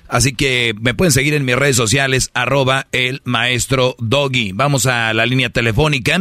Así 0.09 0.35
que 0.35 0.75
me 0.79 0.93
pueden 0.93 1.11
seguir 1.13 1.33
en 1.33 1.45
mis 1.47 1.57
redes 1.57 1.77
sociales, 1.77 2.31
arroba 2.35 2.87
el 2.93 3.23
maestro 3.25 3.97
Doggy. 3.99 4.53
Vamos 4.53 4.85
a 4.85 5.15
la 5.15 5.25
línea 5.25 5.49
telefónica 5.49 6.21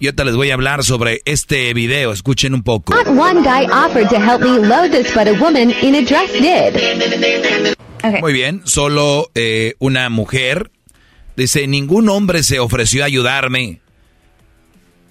y 0.00 0.06
ahorita 0.06 0.24
les 0.24 0.34
voy 0.34 0.50
a 0.50 0.54
hablar 0.54 0.82
sobre 0.82 1.22
este 1.24 1.72
video. 1.72 2.12
Escuchen 2.12 2.52
un 2.52 2.64
poco. 2.64 2.94
Not 2.94 3.06
one 3.06 3.42
guy 3.42 3.66
offered 3.70 4.08
to 4.08 4.16
help 4.16 4.40
me 4.40 4.58
load 4.66 4.90
this, 4.90 5.14
but 5.14 5.28
a 5.28 5.40
woman 5.40 5.72
in 5.82 5.94
a 5.94 6.02
dress 6.02 6.32
did. 6.32 7.76
Muy 8.20 8.32
bien, 8.32 8.62
solo 8.64 9.30
eh, 9.34 9.74
una 9.78 10.08
mujer. 10.08 10.70
Dice, 11.36 11.68
ningún 11.68 12.08
hombre 12.08 12.42
se 12.42 12.58
ofreció 12.58 13.04
a 13.04 13.06
ayudarme 13.06 13.80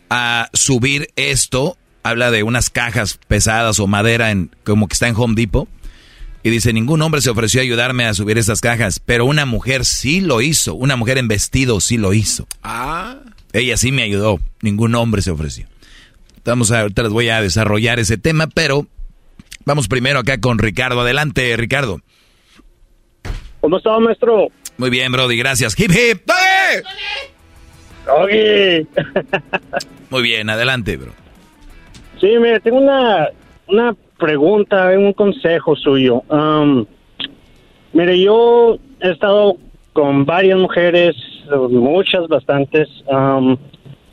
a 0.09 0.49
subir 0.53 1.09
esto. 1.15 1.77
Habla 2.03 2.31
de 2.31 2.43
unas 2.43 2.69
cajas 2.69 3.19
pesadas 3.27 3.79
o 3.79 3.87
madera 3.87 4.31
en, 4.31 4.51
como 4.63 4.87
que 4.87 4.93
está 4.93 5.07
en 5.07 5.15
Home 5.15 5.35
Depot. 5.35 5.67
Y 6.43 6.49
dice, 6.49 6.71
ningún 6.71 7.01
hombre 7.01 7.19
se 7.21 7.29
ofreció 7.29 7.59
a 7.59 7.63
ayudarme 7.63 8.05
a 8.05 8.13
subir 8.13 8.37
estas 8.37 8.61
cajas, 8.61 9.01
pero 9.05 9.25
una 9.25 9.45
mujer 9.45 9.83
sí 9.83 10.21
lo 10.21 10.41
hizo. 10.41 10.75
Una 10.75 10.95
mujer 10.95 11.17
en 11.17 11.27
vestido 11.27 11.81
sí 11.81 11.97
lo 11.97 12.13
hizo. 12.13 12.47
Ah. 12.63 13.17
Ella 13.51 13.75
sí 13.75 13.91
me 13.91 14.03
ayudó. 14.03 14.39
Ningún 14.61 14.95
hombre 14.95 15.21
se 15.21 15.31
ofreció. 15.31 15.67
Vamos 16.45 16.71
a, 16.71 16.81
ahorita 16.81 17.03
les 17.03 17.11
voy 17.11 17.27
a 17.27 17.41
desarrollar 17.41 17.99
ese 17.99 18.17
tema, 18.17 18.47
pero 18.47 18.87
vamos 19.65 19.89
primero 19.89 20.19
acá 20.19 20.39
con 20.39 20.59
Ricardo. 20.59 21.01
Adelante, 21.01 21.57
Ricardo. 21.57 22.01
¿Cómo 23.59 23.77
está, 23.77 23.99
maestro? 23.99 24.47
Muy 24.77 24.89
bien, 24.89 25.11
Brody, 25.11 25.35
gracias. 25.35 25.77
Hip 25.77 25.91
hip. 25.91 26.21
Doggy. 28.07 28.87
Muy 30.09 30.23
bien, 30.23 30.49
adelante, 30.49 30.97
bro. 30.97 31.11
Sí, 32.19 32.27
mire, 32.39 32.59
tengo 32.61 32.79
una, 32.79 33.29
una 33.67 33.95
pregunta, 34.17 34.89
un 34.97 35.13
consejo 35.13 35.75
suyo. 35.75 36.23
Um, 36.29 36.85
mire, 37.93 38.19
yo 38.19 38.77
he 39.01 39.11
estado 39.11 39.57
con 39.93 40.25
varias 40.25 40.57
mujeres, 40.57 41.15
muchas, 41.69 42.27
bastantes. 42.27 42.87
Um, 43.07 43.57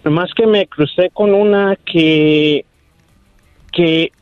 nomás 0.05 0.33
que 0.35 0.47
me 0.47 0.67
crucé 0.67 1.11
con 1.11 1.33
una 1.33 1.77
que, 1.77 2.65
que 3.73 4.13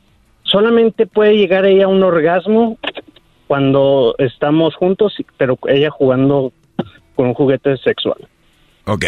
solamente 0.43 1.05
puede 1.05 1.35
llegar 1.35 1.65
ella 1.65 1.85
a 1.85 1.89
un 1.89 2.03
orgasmo 2.03 2.77
cuando 3.47 4.15
estamos 4.17 4.75
juntos, 4.75 5.15
pero 5.37 5.57
ella 5.67 5.89
jugando 5.89 6.53
con 7.15 7.27
un 7.27 7.33
juguete 7.33 7.77
sexual. 7.77 8.27
Ok. 8.85 9.05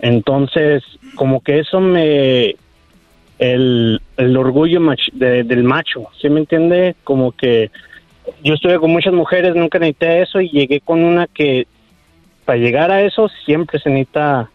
Entonces, 0.00 0.82
como 1.14 1.40
que 1.42 1.60
eso 1.60 1.80
me... 1.80 2.56
El, 3.38 4.00
el 4.16 4.36
orgullo 4.36 4.80
mach- 4.80 5.12
de- 5.12 5.44
del 5.44 5.62
macho, 5.62 6.06
¿sí 6.20 6.30
me 6.30 6.40
entiende? 6.40 6.96
Como 7.04 7.32
que 7.32 7.70
yo 8.42 8.54
estuve 8.54 8.78
con 8.78 8.90
muchas 8.90 9.12
mujeres, 9.12 9.54
nunca 9.54 9.78
necesité 9.78 10.22
eso 10.22 10.40
y 10.40 10.48
llegué 10.48 10.80
con 10.80 11.04
una 11.04 11.26
que 11.26 11.66
para 12.46 12.58
llegar 12.58 12.90
a 12.90 13.02
eso 13.02 13.28
siempre 13.44 13.78
se 13.78 13.90
necesita 13.90 14.48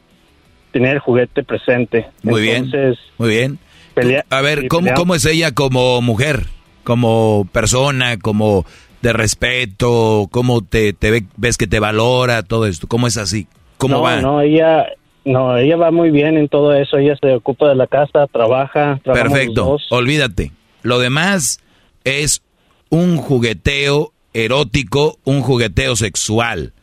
tener 0.72 0.94
el 0.96 1.00
juguete 1.00 1.44
presente. 1.44 2.08
Muy 2.24 2.42
bien. 2.42 2.66
Entonces, 2.66 2.98
Muy 3.20 3.30
bien. 3.30 3.60
pelea- 3.94 4.26
A 4.32 4.42
ver, 4.42 4.68
¿cómo. 4.68 4.92
¿cómo 4.96 5.14
es 5.14 5.26
ella 5.28 5.52
como 5.54 6.02
mujer? 6.02 6.46
Como 6.84 7.48
persona, 7.52 8.18
como 8.18 8.66
de 9.04 9.14
respeto, 9.14 10.28
cómo 10.32 10.64
te, 10.64 10.94
te 10.94 11.12
ve- 11.12 11.26
ves 11.38 11.58
que 11.58 11.68
te 11.68 11.80
valora, 11.80 12.42
todo 12.42 12.66
esto. 12.66 12.88
¿Cómo 12.88 13.06
es 13.06 13.18
así? 13.18 13.46
¿Cómo 13.78 13.98
no, 13.98 14.02
va? 14.02 14.22
No, 14.22 14.42
ella, 14.42 14.88
no, 15.24 15.58
ella 15.58 15.78
va 15.78 15.92
muy 15.92 16.12
bien 16.12 16.38
en 16.38 16.48
todo 16.48 16.74
eso. 16.74 16.98
Ella 16.98 17.16
se 17.22 17.34
ocupa 17.34 17.70
de 17.70 17.76
la 17.76 17.88
casa, 17.88 18.28
trabaja, 18.28 19.00
Perfecto, 19.04 19.78
olvídate. 19.90 20.52
Lo 20.84 21.00
demás 21.00 21.60
es 22.04 22.42
un 22.90 23.18
jugueteo 23.18 24.14
erótico, 24.34 25.20
un 25.24 25.42
jugueteo 25.42 25.96
sexual. 25.96 26.74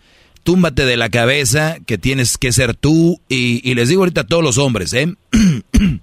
Túmbate 0.45 0.87
de 0.87 0.97
la 0.97 1.11
cabeza 1.11 1.79
que 1.85 1.99
tienes 1.99 2.39
que 2.39 2.53
ser 2.53 2.75
tú 2.75 3.21
y, 3.29 3.69
y 3.69 3.75
les 3.75 3.89
digo 3.89 4.03
ahorita 4.03 4.23
a 4.23 4.27
todos 4.27 4.43
los 4.43 4.57
hombres, 4.57 4.93
¿eh? 4.95 5.15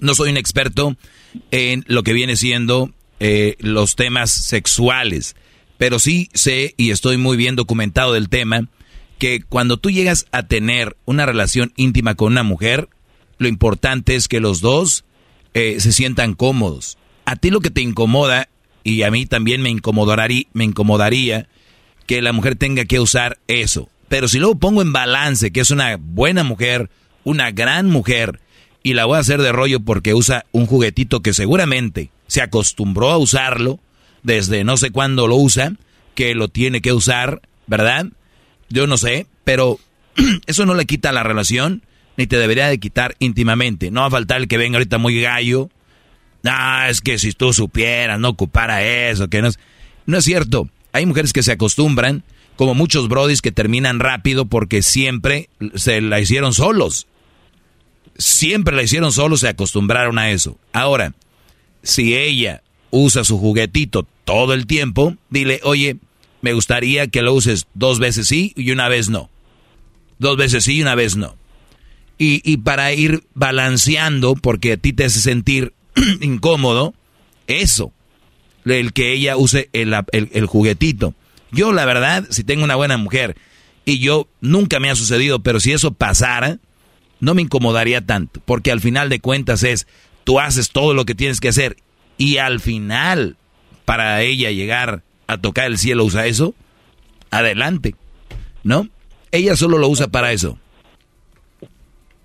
no 0.00 0.14
soy 0.14 0.30
un 0.30 0.36
experto 0.36 0.96
en 1.50 1.84
lo 1.86 2.02
que 2.02 2.12
viene 2.12 2.36
siendo 2.36 2.90
eh, 3.20 3.56
los 3.58 3.96
temas 3.96 4.30
sexuales, 4.30 5.36
pero 5.76 5.98
sí 5.98 6.28
sé 6.34 6.74
y 6.76 6.90
estoy 6.90 7.16
muy 7.16 7.36
bien 7.36 7.56
documentado 7.56 8.12
del 8.12 8.28
tema 8.28 8.68
que 9.18 9.42
cuando 9.42 9.76
tú 9.76 9.90
llegas 9.90 10.26
a 10.32 10.44
tener 10.44 10.96
una 11.04 11.26
relación 11.26 11.72
íntima 11.76 12.14
con 12.14 12.32
una 12.32 12.42
mujer, 12.42 12.88
lo 13.38 13.48
importante 13.48 14.14
es 14.14 14.28
que 14.28 14.40
los 14.40 14.60
dos 14.60 15.04
eh, 15.54 15.80
se 15.80 15.92
sientan 15.92 16.34
cómodos. 16.34 16.98
A 17.24 17.36
ti 17.36 17.50
lo 17.50 17.60
que 17.60 17.70
te 17.70 17.80
incomoda, 17.80 18.48
y 18.84 19.02
a 19.02 19.10
mí 19.10 19.26
también 19.26 19.62
me 19.62 19.70
incomodaría, 19.70 20.44
me 20.52 20.64
incomodaría 20.64 21.48
que 22.06 22.22
la 22.22 22.32
mujer 22.32 22.56
tenga 22.56 22.84
que 22.84 23.00
usar 23.00 23.38
eso. 23.48 23.88
Pero 24.08 24.28
si 24.28 24.38
luego 24.38 24.58
pongo 24.58 24.82
en 24.82 24.92
balance 24.92 25.50
que 25.50 25.60
es 25.60 25.70
una 25.70 25.96
buena 25.96 26.44
mujer, 26.44 26.90
una 27.24 27.50
gran 27.50 27.90
mujer, 27.90 28.40
y 28.82 28.94
la 28.94 29.04
voy 29.04 29.16
a 29.16 29.20
hacer 29.20 29.42
de 29.42 29.50
rollo 29.50 29.80
porque 29.80 30.14
usa 30.14 30.46
un 30.52 30.66
juguetito 30.66 31.20
que 31.20 31.34
seguramente 31.34 32.10
se 32.28 32.42
acostumbró 32.42 33.10
a 33.10 33.18
usarlo 33.18 33.80
desde 34.22 34.62
no 34.62 34.76
sé 34.76 34.90
cuándo 34.90 35.26
lo 35.26 35.36
usa, 35.36 35.72
que 36.14 36.34
lo 36.36 36.48
tiene 36.48 36.80
que 36.80 36.92
usar, 36.92 37.42
¿verdad? 37.66 38.06
Yo 38.68 38.86
no 38.86 38.96
sé, 38.96 39.26
pero 39.44 39.78
eso 40.46 40.66
no 40.66 40.74
le 40.74 40.86
quita 40.86 41.12
la 41.12 41.22
relación, 41.22 41.82
ni 42.16 42.26
te 42.26 42.38
debería 42.38 42.68
de 42.68 42.78
quitar 42.78 43.16
íntimamente. 43.18 43.90
No 43.90 44.00
va 44.00 44.06
a 44.06 44.10
faltar 44.10 44.40
el 44.40 44.48
que 44.48 44.58
venga 44.58 44.78
ahorita 44.78 44.98
muy 44.98 45.20
gallo. 45.20 45.70
Ah, 46.44 46.88
es 46.88 47.00
que 47.00 47.18
si 47.18 47.32
tú 47.32 47.52
supieras, 47.52 48.18
no 48.20 48.30
ocupara 48.30 48.82
eso, 48.82 49.28
que 49.28 49.42
no 49.42 49.48
es... 49.48 49.58
No 50.06 50.18
es 50.18 50.24
cierto. 50.24 50.68
Hay 50.92 51.04
mujeres 51.04 51.32
que 51.32 51.42
se 51.42 51.52
acostumbran, 51.52 52.22
como 52.54 52.74
muchos 52.74 53.08
brodis 53.08 53.42
que 53.42 53.52
terminan 53.52 54.00
rápido 54.00 54.46
porque 54.46 54.82
siempre 54.82 55.50
se 55.74 56.00
la 56.00 56.20
hicieron 56.20 56.54
solos. 56.54 57.06
Siempre 58.16 58.74
la 58.74 58.82
hicieron 58.82 59.12
solos, 59.12 59.40
se 59.40 59.48
acostumbraron 59.48 60.18
a 60.18 60.30
eso. 60.30 60.56
Ahora, 60.72 61.12
si 61.82 62.16
ella 62.16 62.62
usa 62.90 63.24
su 63.24 63.38
juguetito 63.38 64.06
todo 64.24 64.54
el 64.54 64.66
tiempo, 64.66 65.16
dile, 65.28 65.60
oye, 65.64 65.98
me 66.42 66.52
gustaría 66.52 67.06
que 67.08 67.22
lo 67.22 67.34
uses 67.34 67.66
dos 67.74 67.98
veces 67.98 68.28
sí 68.28 68.52
y 68.56 68.70
una 68.70 68.88
vez 68.88 69.08
no. 69.08 69.30
Dos 70.18 70.36
veces 70.36 70.64
sí 70.64 70.76
y 70.76 70.82
una 70.82 70.94
vez 70.94 71.16
no. 71.16 71.36
Y, 72.18 72.40
y 72.50 72.58
para 72.58 72.92
ir 72.94 73.24
balanceando, 73.34 74.34
porque 74.34 74.72
a 74.72 74.76
ti 74.76 74.92
te 74.92 75.04
hace 75.04 75.20
sentir 75.20 75.72
incómodo, 76.20 76.94
eso, 77.46 77.92
el 78.64 78.92
que 78.92 79.12
ella 79.12 79.36
use 79.36 79.68
el, 79.72 79.94
el- 80.12 80.30
el 80.32 80.46
juguetito. 80.46 81.14
Yo, 81.52 81.72
la 81.72 81.84
verdad, 81.84 82.26
si 82.30 82.42
tengo 82.44 82.64
una 82.64 82.74
buena 82.76 82.96
mujer, 82.96 83.36
y 83.84 83.98
yo 83.98 84.28
nunca 84.40 84.80
me 84.80 84.90
ha 84.90 84.96
sucedido, 84.96 85.40
pero 85.40 85.60
si 85.60 85.72
eso 85.72 85.92
pasara, 85.92 86.58
no 87.20 87.34
me 87.34 87.42
incomodaría 87.42 88.00
tanto, 88.04 88.40
porque 88.44 88.72
al 88.72 88.80
final 88.80 89.08
de 89.08 89.20
cuentas 89.20 89.62
es, 89.62 89.86
tú 90.24 90.40
haces 90.40 90.70
todo 90.70 90.92
lo 90.94 91.04
que 91.04 91.14
tienes 91.14 91.40
que 91.40 91.48
hacer, 91.48 91.76
y 92.18 92.38
al 92.38 92.60
final, 92.60 93.36
para 93.84 94.22
ella 94.22 94.50
llegar 94.50 95.02
a 95.26 95.38
tocar 95.38 95.66
el 95.66 95.78
cielo, 95.78 96.04
usa 96.04 96.26
eso, 96.26 96.54
adelante, 97.30 97.94
¿no? 98.62 98.88
Ella 99.32 99.56
solo 99.56 99.78
lo 99.78 99.88
usa 99.88 100.08
para 100.08 100.32
eso. 100.32 100.58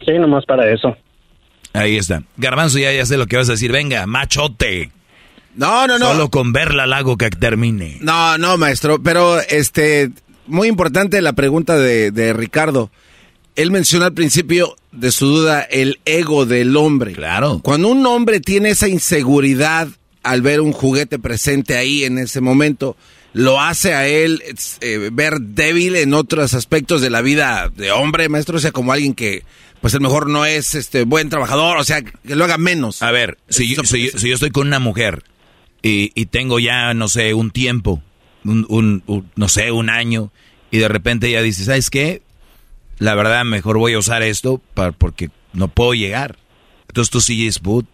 Sí, 0.06 0.14
nomás 0.20 0.46
para 0.46 0.72
eso. 0.72 0.96
Ahí 1.74 1.98
está. 1.98 2.24
Garbanzo, 2.38 2.80
ya, 2.80 2.92
ya 2.92 3.06
sé 3.06 3.18
lo 3.18 3.28
que 3.28 3.38
vas 3.38 3.50
a 3.50 3.54
decir. 3.54 3.72
Venga, 3.72 4.06
machote. 4.08 4.92
No, 5.56 5.88
no, 5.88 6.00
no. 6.00 6.12
Solo 6.12 6.30
con 6.30 6.54
verla 6.54 6.88
la 6.88 6.98
hago 6.98 7.18
que 7.18 7.30
termine. 7.30 7.98
No, 8.02 8.38
no, 8.38 8.58
maestro, 8.58 9.02
pero 9.02 9.40
este, 9.42 10.12
muy 10.48 10.68
importante 10.68 11.22
la 11.22 11.34
pregunta 11.34 11.78
de, 11.78 12.12
de 12.12 12.34
Ricardo. 12.34 12.90
Él 13.56 13.72
mencionó 13.72 14.06
al 14.06 14.14
principio 14.14 14.76
de 14.92 15.12
su 15.12 15.28
duda 15.28 15.62
el 15.62 16.00
ego 16.06 16.46
del 16.46 16.76
hombre. 16.78 17.14
Claro. 17.14 17.60
Cuando 17.62 17.90
un 17.90 18.06
hombre 18.06 18.40
tiene 18.40 18.70
esa 18.70 18.88
inseguridad 18.88 19.90
al 20.24 20.42
ver 20.42 20.62
un 20.62 20.72
juguete 20.72 21.20
presente 21.20 21.78
ahí 21.78 22.04
en 22.04 22.18
ese 22.18 22.42
momento, 22.42 22.96
lo 23.34 23.62
hace 23.62 23.94
a 23.94 24.08
él 24.08 24.44
eh, 24.82 25.10
ver 25.12 25.40
débil 25.40 25.96
en 25.96 26.14
otros 26.14 26.54
aspectos 26.54 27.02
de 27.02 27.10
la 27.10 27.22
vida 27.22 27.72
de 27.76 27.92
hombre, 27.92 28.30
maestro, 28.30 28.58
o 28.58 28.60
sea, 28.60 28.72
como 28.72 28.92
alguien 28.94 29.14
que, 29.14 29.44
pues 29.80 29.94
a 29.96 29.98
lo 29.98 30.04
mejor 30.04 30.30
no 30.30 30.46
es 30.46 30.76
este 30.76 31.04
buen 31.06 31.30
trabajador, 31.30 31.78
o 31.78 31.84
sea, 31.84 32.02
que 32.02 32.36
lo 32.36 32.44
haga 32.44 32.58
menos. 32.58 33.02
A 33.02 33.12
ver, 33.12 33.38
si 33.50 33.74
yo, 33.74 33.84
si 33.84 34.12
yo- 34.12 34.20
si 34.20 34.28
yo 34.30 34.36
estoy 34.36 34.52
con 34.52 34.68
una 34.68 34.80
mujer 34.80 35.24
y, 35.82 36.12
y 36.14 36.26
tengo 36.28 36.60
ya, 36.60 36.94
no 36.94 37.08
sé, 37.08 37.34
un 37.34 37.52
tiempo, 37.52 38.04
un, 38.44 38.66
un- 38.70 39.04
un- 39.08 39.30
no 39.36 39.48
sé, 39.48 39.72
un 39.72 39.90
año, 39.90 40.32
y 40.70 40.78
de 40.80 40.88
repente 40.88 41.28
ella 41.30 41.42
dice, 41.42 41.64
¿sabes 41.66 41.90
qué? 41.90 42.22
La 43.00 43.16
verdad, 43.16 43.44
mejor 43.46 43.78
voy 43.78 43.94
a 43.94 43.98
usar 44.00 44.22
esto 44.24 44.62
para, 44.74 44.92
porque 44.92 45.30
no 45.54 45.68
puedo 45.70 45.94
llegar. 45.94 46.38
Entonces 46.88 47.10
tú 47.10 47.20
sigues 47.22 47.58
put. 47.60 47.88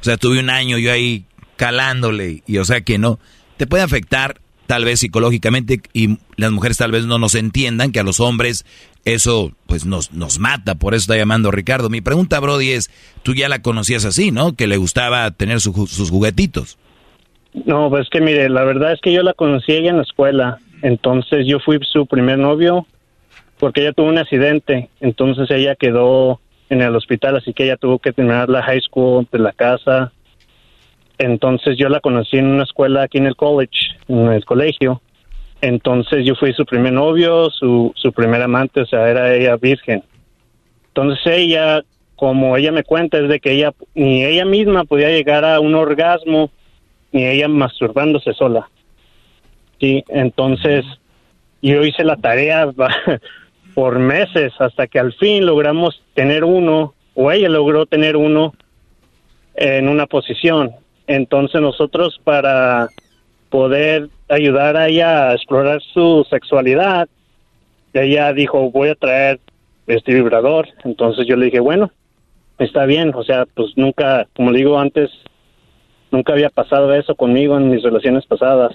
O 0.00 0.04
sea, 0.04 0.16
tuve 0.16 0.38
un 0.40 0.48
año 0.48 0.78
yo 0.78 0.92
ahí 0.92 1.24
calándole, 1.56 2.42
y 2.46 2.58
o 2.58 2.64
sea 2.64 2.80
que 2.80 2.98
no. 2.98 3.18
Te 3.56 3.66
puede 3.66 3.82
afectar 3.82 4.40
tal 4.66 4.84
vez 4.84 5.00
psicológicamente 5.00 5.80
y 5.92 6.18
las 6.36 6.50
mujeres 6.50 6.76
tal 6.76 6.90
vez 6.90 7.06
no 7.06 7.18
nos 7.18 7.34
entiendan 7.34 7.92
que 7.92 8.00
a 8.00 8.02
los 8.02 8.20
hombres 8.20 8.66
eso 9.04 9.52
pues 9.66 9.86
nos, 9.86 10.12
nos 10.12 10.38
mata, 10.38 10.74
por 10.74 10.94
eso 10.94 11.02
está 11.02 11.16
llamando 11.16 11.50
Ricardo. 11.50 11.88
Mi 11.88 12.00
pregunta, 12.00 12.40
Brody, 12.40 12.72
es, 12.72 12.90
tú 13.22 13.34
ya 13.34 13.48
la 13.48 13.62
conocías 13.62 14.04
así, 14.04 14.32
¿no? 14.32 14.54
Que 14.54 14.66
le 14.66 14.76
gustaba 14.76 15.30
tener 15.30 15.60
sus 15.60 16.10
juguetitos. 16.10 16.76
No, 17.64 17.88
pues 17.88 18.08
que 18.10 18.20
mire, 18.20 18.48
la 18.50 18.64
verdad 18.64 18.92
es 18.92 19.00
que 19.00 19.12
yo 19.12 19.22
la 19.22 19.32
conocí 19.32 19.72
ella 19.72 19.90
en 19.90 19.96
la 19.96 20.02
escuela. 20.02 20.58
Entonces 20.82 21.46
yo 21.46 21.58
fui 21.60 21.78
su 21.90 22.06
primer 22.06 22.38
novio 22.38 22.86
porque 23.58 23.80
ella 23.80 23.92
tuvo 23.92 24.08
un 24.08 24.18
accidente. 24.18 24.90
Entonces 25.00 25.50
ella 25.50 25.74
quedó 25.74 26.40
en 26.68 26.82
el 26.82 26.94
hospital, 26.94 27.36
así 27.36 27.54
que 27.54 27.64
ella 27.64 27.76
tuvo 27.76 27.98
que 27.98 28.12
terminar 28.12 28.48
la 28.48 28.62
high 28.62 28.80
school 28.80 29.26
de 29.30 29.38
la 29.38 29.52
casa. 29.52 30.12
Entonces 31.18 31.76
yo 31.78 31.88
la 31.88 32.00
conocí 32.00 32.36
en 32.36 32.46
una 32.46 32.64
escuela 32.64 33.02
aquí 33.02 33.18
en 33.18 33.26
el 33.26 33.36
college, 33.36 33.96
en 34.08 34.32
el 34.32 34.44
colegio. 34.44 35.00
Entonces 35.60 36.24
yo 36.26 36.34
fui 36.34 36.52
su 36.52 36.66
primer 36.66 36.92
novio, 36.92 37.50
su, 37.50 37.92
su 37.96 38.12
primer 38.12 38.42
amante, 38.42 38.82
o 38.82 38.86
sea, 38.86 39.08
era 39.08 39.34
ella 39.34 39.56
virgen. 39.56 40.02
Entonces 40.88 41.20
ella, 41.26 41.82
como 42.14 42.56
ella 42.56 42.72
me 42.72 42.84
cuenta, 42.84 43.18
es 43.18 43.28
de 43.28 43.40
que 43.40 43.52
ella, 43.52 43.72
ni 43.94 44.24
ella 44.24 44.44
misma 44.44 44.84
podía 44.84 45.08
llegar 45.08 45.44
a 45.44 45.60
un 45.60 45.74
orgasmo, 45.74 46.50
ni 47.12 47.26
ella 47.26 47.48
masturbándose 47.48 48.34
sola. 48.34 48.68
Sí, 49.80 50.04
entonces 50.08 50.84
yo 51.62 51.84
hice 51.84 52.04
la 52.04 52.16
tarea 52.16 52.70
por 53.74 53.98
meses 53.98 54.52
hasta 54.58 54.86
que 54.86 54.98
al 54.98 55.12
fin 55.14 55.46
logramos 55.46 56.02
tener 56.14 56.44
uno, 56.44 56.94
o 57.14 57.32
ella 57.32 57.48
logró 57.48 57.86
tener 57.86 58.16
uno 58.16 58.54
en 59.54 59.88
una 59.88 60.06
posición. 60.06 60.72
Entonces 61.06 61.60
nosotros 61.60 62.20
para 62.24 62.88
poder 63.50 64.08
ayudar 64.28 64.76
a 64.76 64.88
ella 64.88 65.30
a 65.30 65.34
explorar 65.34 65.80
su 65.94 66.26
sexualidad, 66.28 67.08
ella 67.92 68.32
dijo, 68.32 68.70
voy 68.70 68.88
a 68.90 68.94
traer 68.94 69.40
este 69.86 70.12
vibrador. 70.14 70.68
Entonces 70.84 71.26
yo 71.28 71.36
le 71.36 71.46
dije, 71.46 71.60
bueno, 71.60 71.90
está 72.58 72.84
bien, 72.86 73.12
o 73.14 73.22
sea, 73.22 73.46
pues 73.54 73.70
nunca, 73.76 74.26
como 74.34 74.50
le 74.50 74.58
digo 74.58 74.78
antes, 74.78 75.10
nunca 76.10 76.32
había 76.32 76.50
pasado 76.50 76.92
eso 76.94 77.14
conmigo 77.14 77.56
en 77.56 77.70
mis 77.70 77.82
relaciones 77.82 78.26
pasadas. 78.26 78.72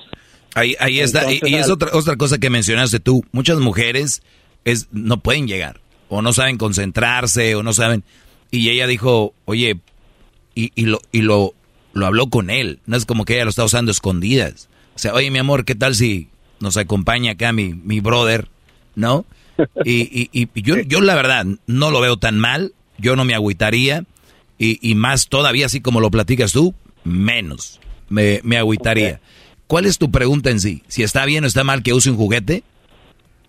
Ahí, 0.56 0.76
ahí 0.80 1.00
está. 1.00 1.32
Y, 1.32 1.56
es 1.56 1.66
al- 1.68 1.72
otra, 1.74 1.90
otra 1.94 2.16
cosa 2.16 2.38
que 2.38 2.50
mencionaste 2.50 3.00
tú. 3.00 3.24
Muchas 3.32 3.60
mujeres 3.60 4.22
es, 4.66 4.88
no 4.92 5.18
pueden 5.18 5.48
llegar. 5.48 5.80
O 6.10 6.22
no 6.22 6.34
saben 6.34 6.58
concentrarse, 6.58 7.56
o 7.56 7.64
no 7.64 7.72
saben. 7.74 8.04
Y 8.52 8.70
ella 8.70 8.86
dijo, 8.86 9.34
oye, 9.46 9.78
y, 10.56 10.72
y 10.76 10.86
lo, 10.86 11.00
y 11.14 11.22
lo 11.22 11.54
lo 11.94 12.06
habló 12.06 12.28
con 12.28 12.50
él. 12.50 12.80
No 12.86 12.98
es 12.98 13.06
como 13.06 13.26
que 13.26 13.36
ella 13.36 13.46
lo 13.46 13.50
está 13.50 13.64
usando 13.64 13.92
escondidas. 13.92 14.70
O 14.96 15.00
sea, 15.00 15.14
oye, 15.14 15.32
mi 15.32 15.40
amor, 15.40 15.66
¿qué 15.66 15.76
tal 15.76 15.96
si 15.96 16.30
nos 16.60 16.78
acompaña 16.78 17.34
acá 17.34 17.54
mi, 17.54 17.74
mi 17.74 18.00
brother? 18.00 18.48
¿No? 18.96 19.26
Y, 19.86 20.30
y, 20.32 20.50
y 20.54 20.62
yo, 20.64 20.80
yo 20.80 21.02
la 21.02 21.14
verdad 21.14 21.46
no 21.68 21.92
lo 21.92 22.02
veo 22.02 22.18
tan 22.18 22.40
mal. 22.40 22.74
Yo 22.98 23.16
no 23.16 23.26
me 23.26 23.36
agüitaría. 23.36 24.06
Y, 24.58 24.80
y 24.82 24.96
más 24.96 25.28
todavía, 25.28 25.68
así 25.68 25.82
como 25.82 26.00
lo 26.00 26.10
platicas 26.10 26.52
tú, 26.52 26.74
menos 27.04 27.80
me, 28.12 28.42
me 28.44 28.58
agüitaría. 28.58 29.20
¿Cuál 29.68 29.86
es 29.86 29.98
tu 29.98 30.12
pregunta 30.12 30.52
en 30.52 30.60
sí? 30.60 30.84
¿Si 30.88 31.02
está 31.02 31.26
bien 31.26 31.44
o 31.44 31.48
está 31.48 31.64
mal 31.64 31.82
que 31.82 31.94
use 31.94 32.12
un 32.12 32.18
juguete? 32.18 32.64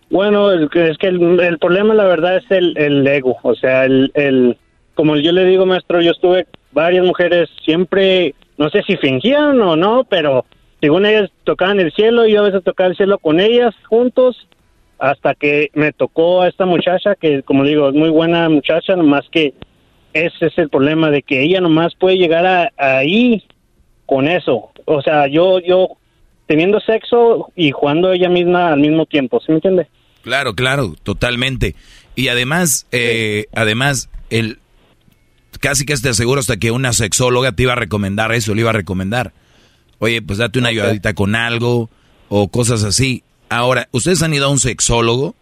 Bueno, 0.09 0.52
es 0.52 0.70
que 0.70 1.09
el, 1.09 1.40
el 1.40 1.59
problema, 1.59 1.94
la 1.94 2.05
verdad, 2.05 2.36
es 2.36 2.44
el, 2.51 2.77
el 2.78 3.06
ego. 3.06 3.36
O 3.43 3.55
sea, 3.55 3.85
el, 3.85 4.12
el, 4.14 4.56
como 4.94 5.16
yo 5.16 5.32
le 5.32 5.44
digo, 5.44 5.66
maestro, 5.66 6.01
yo 6.01 6.12
estuve 6.12 6.47
varias 6.73 7.05
mujeres 7.05 7.49
siempre, 7.65 8.35
no 8.59 8.70
sé 8.70 8.82
si 8.86 8.97
fingían 8.97 9.61
o 9.61 9.77
no, 9.77 10.05
pero 10.05 10.44
según 10.81 11.07
ellas 11.07 11.31
tocaban 11.44 11.81
el 11.81 11.93
cielo, 11.93 12.27
y 12.27 12.32
yo 12.32 12.40
a 12.40 12.49
veces 12.49 12.65
tocaba 12.65 12.90
el 12.90 12.97
cielo 12.97 13.19
con 13.19 13.40
ellas 13.40 13.74
juntos, 13.89 14.49
hasta 14.99 15.35
que 15.35 15.70
me 15.74 15.93
tocó 15.93 16.43
a 16.43 16.49
esta 16.49 16.65
muchacha, 16.65 17.15
que 17.15 17.43
como 17.43 17.65
digo, 17.65 17.89
es 17.89 17.94
muy 17.94 18.11
buena 18.11 18.49
muchacha, 18.49 18.97
nomás 18.97 19.24
que 19.31 19.55
ese 20.12 20.47
es 20.47 20.59
el 20.59 20.69
problema 20.69 21.11
de 21.11 21.23
que 21.23 21.43
ella 21.43 21.61
nomás 21.61 21.94
puede 21.94 22.19
llegar 22.19 22.47
a, 22.47 22.73
ahí 22.77 23.44
con 24.07 24.28
eso. 24.28 24.70
O 24.85 25.03
sea, 25.03 25.27
yo, 25.27 25.59
yo 25.59 25.97
teniendo 26.47 26.81
sexo 26.81 27.51
y 27.57 27.70
jugando 27.70 28.12
ella 28.12 28.28
misma 28.28 28.73
al 28.73 28.81
mismo 28.81 29.07
tiempo, 29.07 29.40
¿sí 29.40 29.47
me 29.49 29.57
entiende? 29.57 29.89
Claro, 30.23 30.55
claro, 30.55 30.94
totalmente. 31.03 31.74
Y 32.15 32.28
además, 32.28 32.86
eh, 32.93 33.47
además, 33.55 34.11
el 34.31 34.59
casi 35.62 35.86
que 35.86 35.94
te 35.97 36.12
seguro 36.12 36.40
hasta 36.40 36.56
que 36.56 36.72
una 36.72 36.93
sexóloga 36.93 37.52
te 37.52 37.62
iba 37.62 37.72
a 37.72 37.76
recomendar 37.76 38.32
eso, 38.32 38.55
le 38.55 38.62
iba 38.62 38.70
a 38.70 38.74
recomendar. 38.74 39.32
Oye, 40.01 40.20
pues 40.20 40.39
date 40.39 40.59
una 40.59 40.70
ayudadita 40.70 41.14
con 41.14 41.36
algo 41.36 41.89
o 42.28 42.48
cosas 42.48 42.82
así. 42.82 43.22
Ahora, 43.48 43.89
¿ustedes 43.93 44.22
han 44.22 44.34
ido 44.34 44.47
a 44.47 44.48
un 44.51 44.59
sexólogo? 44.59 45.36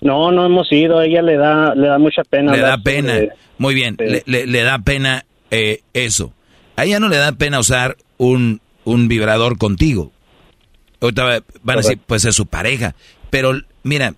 No, 0.00 0.32
no 0.32 0.44
hemos 0.44 0.70
ido. 0.72 1.00
Ella 1.00 1.22
le 1.22 1.36
da, 1.36 1.74
le 1.74 1.86
da 1.86 1.98
mucha 1.98 2.24
pena. 2.24 2.52
Le 2.52 2.58
da 2.58 2.78
pena. 2.78 3.14
Muy 3.58 3.74
bien, 3.74 3.96
le, 3.98 4.46
le, 4.46 4.62
da 4.62 4.80
pena 4.80 5.24
eh, 5.52 5.82
eso. 5.94 6.32
A 6.74 6.84
ella 6.84 6.98
no 6.98 7.08
le 7.08 7.16
da 7.16 7.32
pena 7.32 7.60
usar 7.60 7.96
un, 8.18 8.60
un 8.84 9.06
vibrador 9.06 9.56
contigo. 9.56 10.10
Ahorita 11.00 11.44
van 11.62 11.78
a 11.78 11.82
decir, 11.82 12.00
pues 12.04 12.24
es 12.24 12.34
su 12.34 12.46
pareja. 12.46 12.96
Pero 13.30 13.60
mira, 13.84 14.14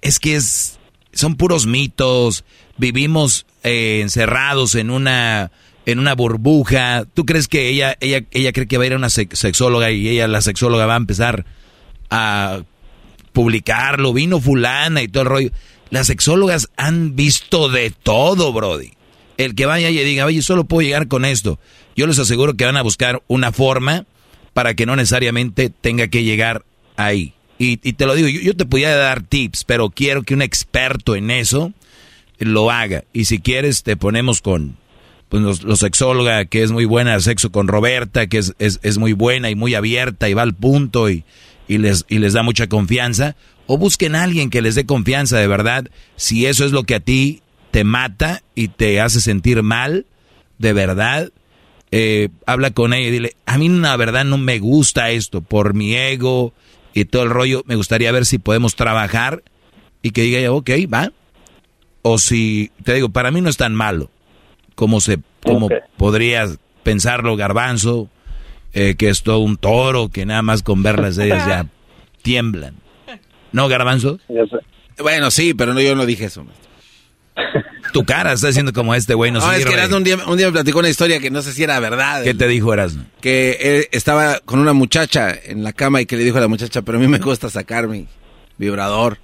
es 0.00 0.18
que 0.18 0.36
es, 0.36 0.80
son 1.12 1.36
puros 1.36 1.66
mitos. 1.66 2.44
Vivimos 2.78 3.44
eh, 3.62 4.00
encerrados 4.02 4.74
en 4.74 4.90
una 4.90 5.50
en 5.84 5.98
una 5.98 6.14
burbuja. 6.14 7.04
¿Tú 7.12 7.26
crees 7.26 7.48
que 7.48 7.68
ella 7.68 7.96
ella 8.00 8.24
ella 8.30 8.52
cree 8.52 8.66
que 8.66 8.78
va 8.78 8.84
a 8.84 8.86
ir 8.86 8.92
a 8.92 8.96
una 8.96 9.10
sexóloga 9.10 9.90
y 9.90 10.08
ella 10.08 10.28
la 10.28 10.40
sexóloga 10.40 10.86
va 10.86 10.94
a 10.94 10.98
empezar 10.98 11.44
a 12.10 12.62
publicarlo? 13.32 14.12
Vino 14.12 14.40
fulana 14.40 15.02
y 15.02 15.08
todo 15.08 15.22
el 15.24 15.28
rollo. 15.28 15.50
Las 15.90 16.06
sexólogas 16.06 16.70
han 16.76 17.16
visto 17.16 17.68
de 17.68 17.90
todo, 17.90 18.52
brody. 18.52 18.92
El 19.36 19.54
que 19.54 19.66
vaya 19.66 19.90
y 19.90 19.98
diga, 19.98 20.24
oye, 20.24 20.40
solo 20.40 20.64
puedo 20.64 20.82
llegar 20.82 21.08
con 21.08 21.24
esto. 21.24 21.58
Yo 21.96 22.06
les 22.06 22.18
aseguro 22.18 22.54
que 22.54 22.64
van 22.64 22.76
a 22.76 22.82
buscar 22.82 23.22
una 23.26 23.52
forma 23.52 24.06
para 24.54 24.74
que 24.74 24.86
no 24.86 24.96
necesariamente 24.96 25.70
tenga 25.70 26.08
que 26.08 26.24
llegar 26.24 26.64
ahí. 26.96 27.34
Y, 27.58 27.76
te 27.76 28.06
lo 28.06 28.16
digo, 28.16 28.28
yo, 28.28 28.56
te 28.56 28.66
podía 28.66 28.96
dar 28.96 29.22
tips, 29.22 29.62
pero 29.62 29.88
quiero 29.90 30.24
que 30.24 30.34
un 30.34 30.42
experto 30.42 31.14
en 31.14 31.30
eso 31.30 31.72
lo 32.44 32.70
haga. 32.70 33.04
Y 33.12 33.26
si 33.26 33.40
quieres, 33.40 33.82
te 33.82 33.96
ponemos 33.96 34.40
con 34.40 34.76
pues, 35.28 35.62
los, 35.62 35.78
sexóloga, 35.78 36.44
que 36.44 36.62
es 36.62 36.72
muy 36.72 36.84
buena, 36.84 37.18
sexo 37.20 37.50
con 37.50 37.68
Roberta, 37.68 38.26
que 38.26 38.38
es, 38.38 38.54
es, 38.58 38.98
muy 38.98 39.12
buena 39.12 39.50
y 39.50 39.54
muy 39.54 39.74
abierta 39.74 40.28
y 40.28 40.34
va 40.34 40.42
al 40.42 40.54
punto 40.54 41.08
y, 41.08 41.24
y, 41.68 41.78
les, 41.78 42.04
y 42.08 42.18
les 42.18 42.32
da 42.32 42.42
mucha 42.42 42.68
confianza. 42.68 43.36
O 43.66 43.78
busquen 43.78 44.14
a 44.14 44.24
alguien 44.24 44.50
que 44.50 44.62
les 44.62 44.74
dé 44.74 44.86
confianza 44.86 45.38
de 45.38 45.46
verdad. 45.46 45.88
Si 46.16 46.46
eso 46.46 46.64
es 46.64 46.72
lo 46.72 46.84
que 46.84 46.96
a 46.96 47.00
ti 47.00 47.42
te 47.70 47.84
mata 47.84 48.42
y 48.54 48.68
te 48.68 49.00
hace 49.00 49.20
sentir 49.20 49.62
mal, 49.62 50.06
de 50.58 50.72
verdad, 50.72 51.32
eh, 51.90 52.28
habla 52.46 52.70
con 52.70 52.92
ella 52.92 53.08
y 53.08 53.10
dile, 53.10 53.36
a 53.46 53.58
mí 53.58 53.68
la 53.68 53.96
verdad 53.96 54.24
no 54.24 54.38
me 54.38 54.58
gusta 54.58 55.10
esto, 55.10 55.42
por 55.42 55.74
mi 55.74 55.94
ego 55.94 56.54
y 56.94 57.04
todo 57.04 57.22
el 57.22 57.30
rollo, 57.30 57.64
me 57.66 57.76
gustaría 57.76 58.12
ver 58.12 58.26
si 58.26 58.38
podemos 58.38 58.76
trabajar 58.76 59.42
y 60.02 60.10
que 60.10 60.22
diga, 60.22 60.52
ok, 60.52 60.70
va. 60.92 61.12
O 62.02 62.18
si, 62.18 62.70
te 62.84 62.94
digo, 62.94 63.08
para 63.08 63.30
mí 63.30 63.40
no 63.40 63.48
es 63.48 63.56
tan 63.56 63.74
malo 63.74 64.10
como, 64.74 65.00
se, 65.00 65.18
como 65.42 65.68
podrías 65.96 66.58
pensarlo 66.82 67.36
garbanzo, 67.36 68.08
eh, 68.72 68.96
que 68.96 69.08
es 69.08 69.22
todo 69.22 69.38
un 69.38 69.56
toro, 69.56 70.08
que 70.08 70.26
nada 70.26 70.42
más 70.42 70.62
con 70.62 70.82
verlas 70.82 71.18
ellas 71.18 71.46
ya 71.46 71.66
tiemblan. 72.22 72.74
¿No, 73.52 73.68
garbanzo? 73.68 74.18
Bueno, 74.98 75.30
sí, 75.30 75.54
pero 75.54 75.74
no, 75.74 75.80
yo 75.80 75.94
no 75.94 76.06
dije 76.06 76.24
eso. 76.24 76.44
Tu 77.92 78.04
cara 78.04 78.32
está 78.32 78.46
diciendo 78.46 78.72
como 78.72 78.94
este 78.94 79.14
güey. 79.14 79.30
No, 79.30 79.40
no 79.40 79.52
es 79.52 79.66
que 79.66 79.72
Erasmo 79.72 79.96
un 79.96 80.04
día, 80.04 80.16
un 80.26 80.36
día 80.36 80.46
me 80.46 80.52
platicó 80.52 80.78
una 80.78 80.88
historia 80.88 81.20
que 81.20 81.30
no 81.30 81.42
sé 81.42 81.52
si 81.52 81.62
era 81.62 81.78
verdad. 81.80 82.22
¿Qué 82.22 82.34
te 82.34 82.48
dijo 82.48 82.72
Erasmo? 82.72 83.04
Que 83.20 83.58
él 83.60 83.88
estaba 83.92 84.40
con 84.40 84.58
una 84.58 84.72
muchacha 84.72 85.34
en 85.44 85.62
la 85.62 85.72
cama 85.72 86.00
y 86.00 86.06
que 86.06 86.16
le 86.16 86.24
dijo 86.24 86.38
a 86.38 86.40
la 86.40 86.48
muchacha, 86.48 86.82
pero 86.82 86.98
a 86.98 87.00
mí 87.00 87.08
me 87.08 87.18
gusta 87.18 87.50
sacar 87.50 87.88
mi 87.88 88.06
vibrador. 88.56 89.18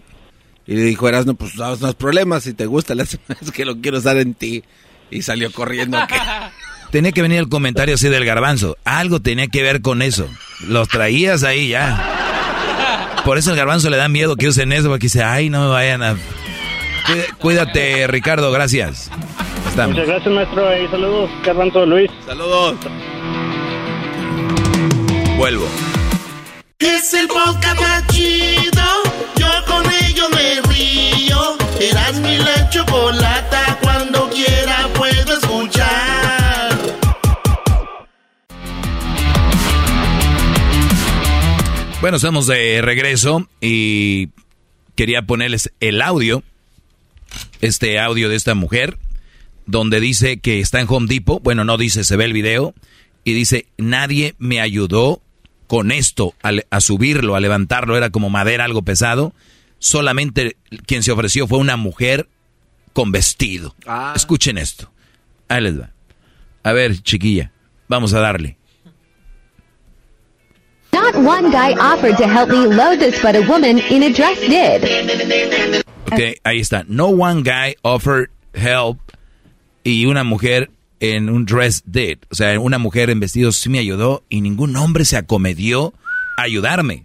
Y 0.68 0.74
le 0.74 0.82
dijo 0.82 1.08
Erasmo, 1.08 1.32
pues 1.32 1.56
no 1.56 1.86
hay 1.86 1.94
problemas, 1.94 2.42
si 2.42 2.52
te 2.52 2.66
gusta, 2.66 2.92
es 3.40 3.50
que 3.52 3.64
lo 3.64 3.80
quiero 3.80 3.98
usar 3.98 4.18
en 4.18 4.34
ti. 4.34 4.62
Y 5.10 5.22
salió 5.22 5.50
corriendo. 5.50 5.98
Tenía 6.90 7.12
que 7.12 7.22
venir 7.22 7.38
el 7.38 7.48
comentario 7.48 7.94
así 7.94 8.08
del 8.08 8.24
garbanzo. 8.24 8.76
Algo 8.84 9.20
tenía 9.20 9.46
que 9.48 9.62
ver 9.62 9.82
con 9.82 10.00
eso. 10.00 10.26
Los 10.66 10.88
traías 10.88 11.44
ahí 11.44 11.68
ya. 11.68 13.20
Por 13.26 13.36
eso 13.36 13.50
el 13.50 13.58
garbanzo 13.58 13.90
le 13.90 13.98
da 13.98 14.08
miedo 14.08 14.36
que 14.36 14.48
usen 14.48 14.72
eso, 14.72 14.88
porque 14.88 15.04
dice, 15.04 15.22
ay, 15.22 15.50
no 15.50 15.64
me 15.64 15.68
vayan 15.68 16.02
a 16.02 16.16
Cuídate, 17.38 18.06
Ricardo, 18.06 18.50
gracias. 18.52 19.10
Muchas 19.76 20.06
gracias, 20.06 20.34
maestro. 20.34 20.82
Y 20.82 20.88
saludos, 20.88 21.30
Carranzo 21.44 21.86
Luis. 21.86 22.10
Saludos. 22.26 22.76
Vuelvo. 25.36 25.68
Es 26.78 27.12
el 27.14 27.28
podcast 27.28 27.80
más 27.80 28.06
chido. 28.08 29.07
Con 29.66 29.84
ello 30.04 30.28
me 30.30 30.60
río. 30.72 31.56
Eras 31.80 32.20
mi 32.20 32.38
la 32.38 32.70
chocolata. 32.70 33.78
Cuando 33.82 34.30
quiera 34.30 34.88
puedo 34.94 35.38
escuchar. 35.38 36.78
Bueno, 42.00 42.16
estamos 42.16 42.46
de 42.46 42.80
regreso 42.80 43.48
y 43.60 44.28
quería 44.94 45.22
ponerles 45.22 45.72
el 45.80 46.00
audio 46.00 46.42
este 47.60 47.98
audio 47.98 48.28
de 48.28 48.36
esta 48.36 48.54
mujer 48.54 48.98
donde 49.66 50.00
dice 50.00 50.38
que 50.38 50.60
está 50.60 50.80
en 50.80 50.86
Home 50.88 51.06
Depot, 51.08 51.42
bueno, 51.42 51.64
no 51.64 51.76
dice, 51.76 52.04
se 52.04 52.16
ve 52.16 52.24
el 52.24 52.32
video, 52.32 52.74
y 53.22 53.34
dice, 53.34 53.66
nadie 53.76 54.34
me 54.38 54.60
ayudó 54.60 55.20
con 55.68 55.92
esto, 55.92 56.34
a, 56.42 56.80
subirlo, 56.80 57.36
a 57.36 57.40
levantarlo, 57.40 57.96
era 57.96 58.10
como 58.10 58.30
madera, 58.30 58.64
algo 58.64 58.82
pesado, 58.82 59.34
solamente 59.78 60.56
quien 60.86 61.02
se 61.02 61.12
ofreció 61.12 61.46
fue 61.46 61.58
una 61.58 61.76
mujer 61.76 62.28
con 62.94 63.12
vestido. 63.12 63.76
Ah. 63.86 64.14
Escuchen 64.16 64.58
esto. 64.58 64.90
Ahí 65.46 65.62
les 65.62 65.78
va. 65.78 65.90
A 66.64 66.72
ver, 66.72 67.00
chiquilla, 67.02 67.52
vamos 67.86 68.14
a 68.14 68.20
darle. 68.20 68.56
Not 70.92 71.14
one 71.14 71.50
guy 71.50 71.74
offered 71.74 72.16
to 72.16 72.26
help 72.26 72.48
me 72.48 72.66
load 72.66 72.98
this, 72.98 73.20
but 73.22 73.36
a 73.36 73.40
woman 73.46 73.78
in 73.90 74.02
a 74.02 74.10
dress 74.10 74.40
did. 74.40 75.84
Ok, 76.10 76.40
ahí 76.44 76.60
está. 76.60 76.84
No 76.88 77.08
one 77.08 77.42
guy 77.42 77.76
offered 77.82 78.30
help 78.54 78.98
y 79.84 80.06
una 80.06 80.24
mujer 80.24 80.70
en 81.00 81.30
un 81.30 81.44
dress 81.44 81.82
did. 81.86 82.18
O 82.30 82.34
sea, 82.34 82.58
una 82.60 82.78
mujer 82.78 83.10
en 83.10 83.20
vestido 83.20 83.52
sí 83.52 83.68
me 83.68 83.78
ayudó 83.78 84.24
y 84.28 84.40
ningún 84.40 84.76
hombre 84.76 85.04
se 85.04 85.16
acomedió 85.16 85.94
a 86.36 86.42
ayudarme. 86.42 87.04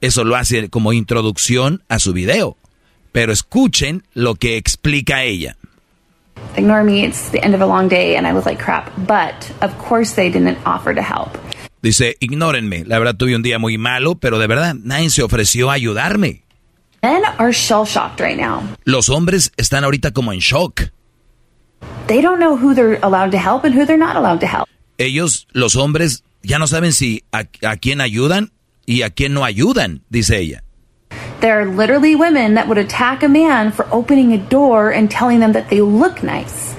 Eso 0.00 0.24
lo 0.24 0.36
hace 0.36 0.68
como 0.68 0.92
introducción 0.92 1.82
a 1.88 1.98
su 1.98 2.12
video. 2.12 2.56
Pero 3.12 3.32
escuchen 3.32 4.04
lo 4.14 4.34
que 4.34 4.56
explica 4.56 5.24
ella. 5.24 5.56
Ignore 6.56 6.84
me, 6.84 7.04
it's 7.04 7.30
the 7.30 7.44
end 7.44 7.54
of 7.54 7.60
a 7.60 7.66
long 7.66 7.88
day 7.88 8.16
and 8.16 8.26
I 8.26 8.32
was 8.32 8.46
like 8.46 8.62
crap. 8.62 8.90
But 8.96 9.50
of 9.62 9.76
course 9.78 10.14
they 10.14 10.30
didn't 10.30 10.58
offer 10.64 10.94
to 10.94 11.02
help. 11.02 11.36
Dice, 11.82 12.16
ignórenme. 12.20 12.84
La 12.84 12.98
verdad 12.98 13.16
tuve 13.16 13.34
un 13.34 13.42
día 13.42 13.58
muy 13.58 13.78
malo, 13.78 14.16
pero 14.16 14.38
de 14.38 14.46
verdad 14.46 14.74
nadie 14.74 15.10
se 15.10 15.22
ofreció 15.22 15.70
a 15.70 15.74
ayudarme. 15.74 16.42
Men 17.02 17.22
are 17.38 17.52
shell 17.52 17.84
shocked 17.86 18.20
right 18.20 18.38
now. 18.38 18.62
Los 18.84 19.08
hombres 19.08 19.52
están 19.56 19.84
ahorita 19.84 20.12
como 20.12 20.32
en 20.32 20.40
shock. 20.40 20.90
They 22.06 22.20
don't 22.20 22.38
know 22.38 22.56
who 22.56 22.74
they're 22.74 22.98
allowed 23.02 23.30
to 23.32 23.38
help 23.38 23.64
and 23.64 23.74
who 23.74 23.84
they're 23.84 23.96
not 23.96 24.16
allowed 24.16 24.40
to 24.40 24.46
help. 24.46 24.68
Ellos, 24.98 25.46
los 25.52 25.76
hombres, 25.76 26.22
ya 26.42 26.58
no 26.58 26.66
saben 26.66 26.92
si 26.92 27.22
a, 27.32 27.46
a 27.62 27.76
quién 27.76 28.00
ayudan 28.00 28.50
y 28.86 29.02
a 29.02 29.10
quién 29.10 29.32
no 29.32 29.44
ayudan, 29.44 30.02
dice 30.10 30.38
ella. 30.38 30.62
There 31.40 31.58
are 31.58 31.64
literally 31.64 32.14
women 32.16 32.54
that 32.54 32.68
would 32.68 32.78
attack 32.78 33.22
a 33.22 33.28
man 33.28 33.72
for 33.72 33.86
opening 33.90 34.32
a 34.32 34.38
door 34.38 34.90
and 34.90 35.10
telling 35.10 35.40
them 35.40 35.52
that 35.52 35.70
they 35.70 35.80
look 35.80 36.22
nice. 36.22 36.74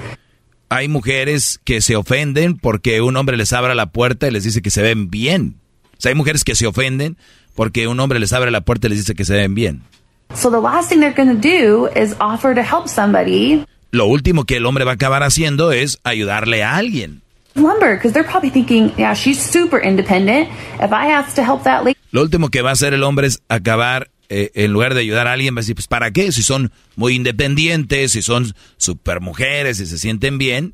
hay 0.72 0.88
mujeres 0.88 1.60
que 1.64 1.82
se 1.82 1.96
ofenden 1.96 2.56
porque 2.56 3.02
un 3.02 3.16
hombre 3.16 3.36
les 3.36 3.52
abra 3.52 3.74
la 3.74 3.92
puerta 3.92 4.26
y 4.26 4.30
les 4.30 4.44
dice 4.44 4.62
que 4.62 4.70
se 4.70 4.80
ven 4.80 5.10
bien. 5.10 5.56
O 5.92 6.00
sea, 6.00 6.10
hay 6.10 6.14
mujeres 6.14 6.44
que 6.44 6.54
se 6.54 6.66
ofenden 6.66 7.18
porque 7.54 7.88
un 7.88 8.00
hombre 8.00 8.18
les 8.18 8.32
abre 8.32 8.50
la 8.50 8.62
puerta 8.62 8.86
y 8.86 8.90
les 8.90 9.00
dice 9.00 9.14
que 9.14 9.24
se 9.24 9.34
ven 9.34 9.54
bien. 9.54 9.82
So 10.34 10.50
the 10.50 10.60
last 10.60 10.88
thing 10.88 11.00
they're 11.00 11.14
going 11.14 11.28
to 11.28 11.34
do 11.34 11.88
is 11.94 12.16
offer 12.20 12.54
to 12.54 12.62
help 12.62 12.88
somebody. 12.88 13.66
Lo 13.92 14.06
último 14.06 14.44
que 14.44 14.56
el 14.56 14.64
hombre 14.64 14.84
va 14.84 14.92
a 14.92 14.94
acabar 14.94 15.22
haciendo 15.22 15.70
es 15.70 15.98
ayudarle 16.02 16.62
a 16.62 16.76
alguien. 16.76 17.20
Lumber, 17.54 18.00
thinking, 18.00 18.90
yeah, 18.96 19.12
she's 19.12 19.38
super. 19.38 19.78
If 19.84 20.10
I 20.10 21.34
to 21.36 21.42
help 21.42 21.64
that 21.64 21.84
lady. 21.84 21.98
Lo 22.10 22.22
último 22.22 22.48
que 22.48 22.62
va 22.62 22.70
a 22.70 22.72
hacer 22.72 22.94
el 22.94 23.02
hombre 23.02 23.26
es 23.26 23.42
acabar, 23.48 24.10
eh, 24.30 24.50
en 24.54 24.72
lugar 24.72 24.94
de 24.94 25.00
ayudar 25.00 25.26
a 25.26 25.34
alguien, 25.34 25.54
va 25.54 25.58
a 25.58 25.60
decir, 25.60 25.74
pues 25.74 25.88
¿para 25.88 26.10
qué? 26.10 26.32
Si 26.32 26.42
son 26.42 26.72
muy 26.96 27.14
independientes, 27.14 28.12
si 28.12 28.22
son 28.22 28.54
super 28.78 29.20
mujeres, 29.20 29.76
si 29.76 29.84
se 29.84 29.98
sienten 29.98 30.38
bien. 30.38 30.72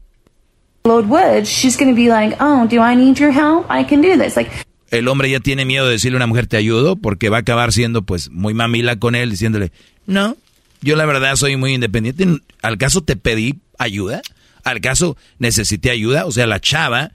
Load 0.85 1.07
wood, 1.07 1.43
she's 1.43 1.77
going 1.77 1.90
to 1.90 1.97
be 1.97 2.09
like, 2.09 2.36
oh, 2.40 2.69
do 2.69 2.77
I 2.77 2.95
need 2.95 3.16
your 3.19 3.32
help? 3.32 3.66
I 3.69 3.85
can 3.85 4.01
do 4.01 4.16
this. 4.16 4.36
Like, 4.36 4.53
el 4.93 5.09
hombre 5.09 5.28
ya 5.28 5.40
tiene 5.40 5.65
miedo 5.65 5.86
de 5.86 5.93
decirle 5.93 6.16
a 6.16 6.19
una 6.19 6.28
mujer 6.28 6.47
te 6.47 6.57
ayudo 6.57 6.95
porque 6.95 7.31
va 7.31 7.39
a 7.39 7.40
acabar 7.40 7.73
siendo 7.73 8.03
pues 8.03 8.31
muy 8.31 8.55
mamila 8.55 8.97
con 8.97 9.16
él 9.16 9.31
diciéndole, 9.31 9.73
no, 10.07 10.36
yo 10.82 10.95
la 10.95 11.05
verdad 11.05 11.35
soy 11.35 11.57
muy 11.57 11.74
independiente. 11.74 12.24
¿Al 12.62 12.78
caso 12.78 13.02
te 13.02 13.16
pedí 13.16 13.60
ayuda? 13.78 14.22
¿Al 14.64 14.80
caso 14.80 15.16
necesité 15.39 15.90
ayuda? 15.90 16.26
O 16.26 16.32
sea, 16.32 16.47
la 16.47 16.60
chava 16.60 17.12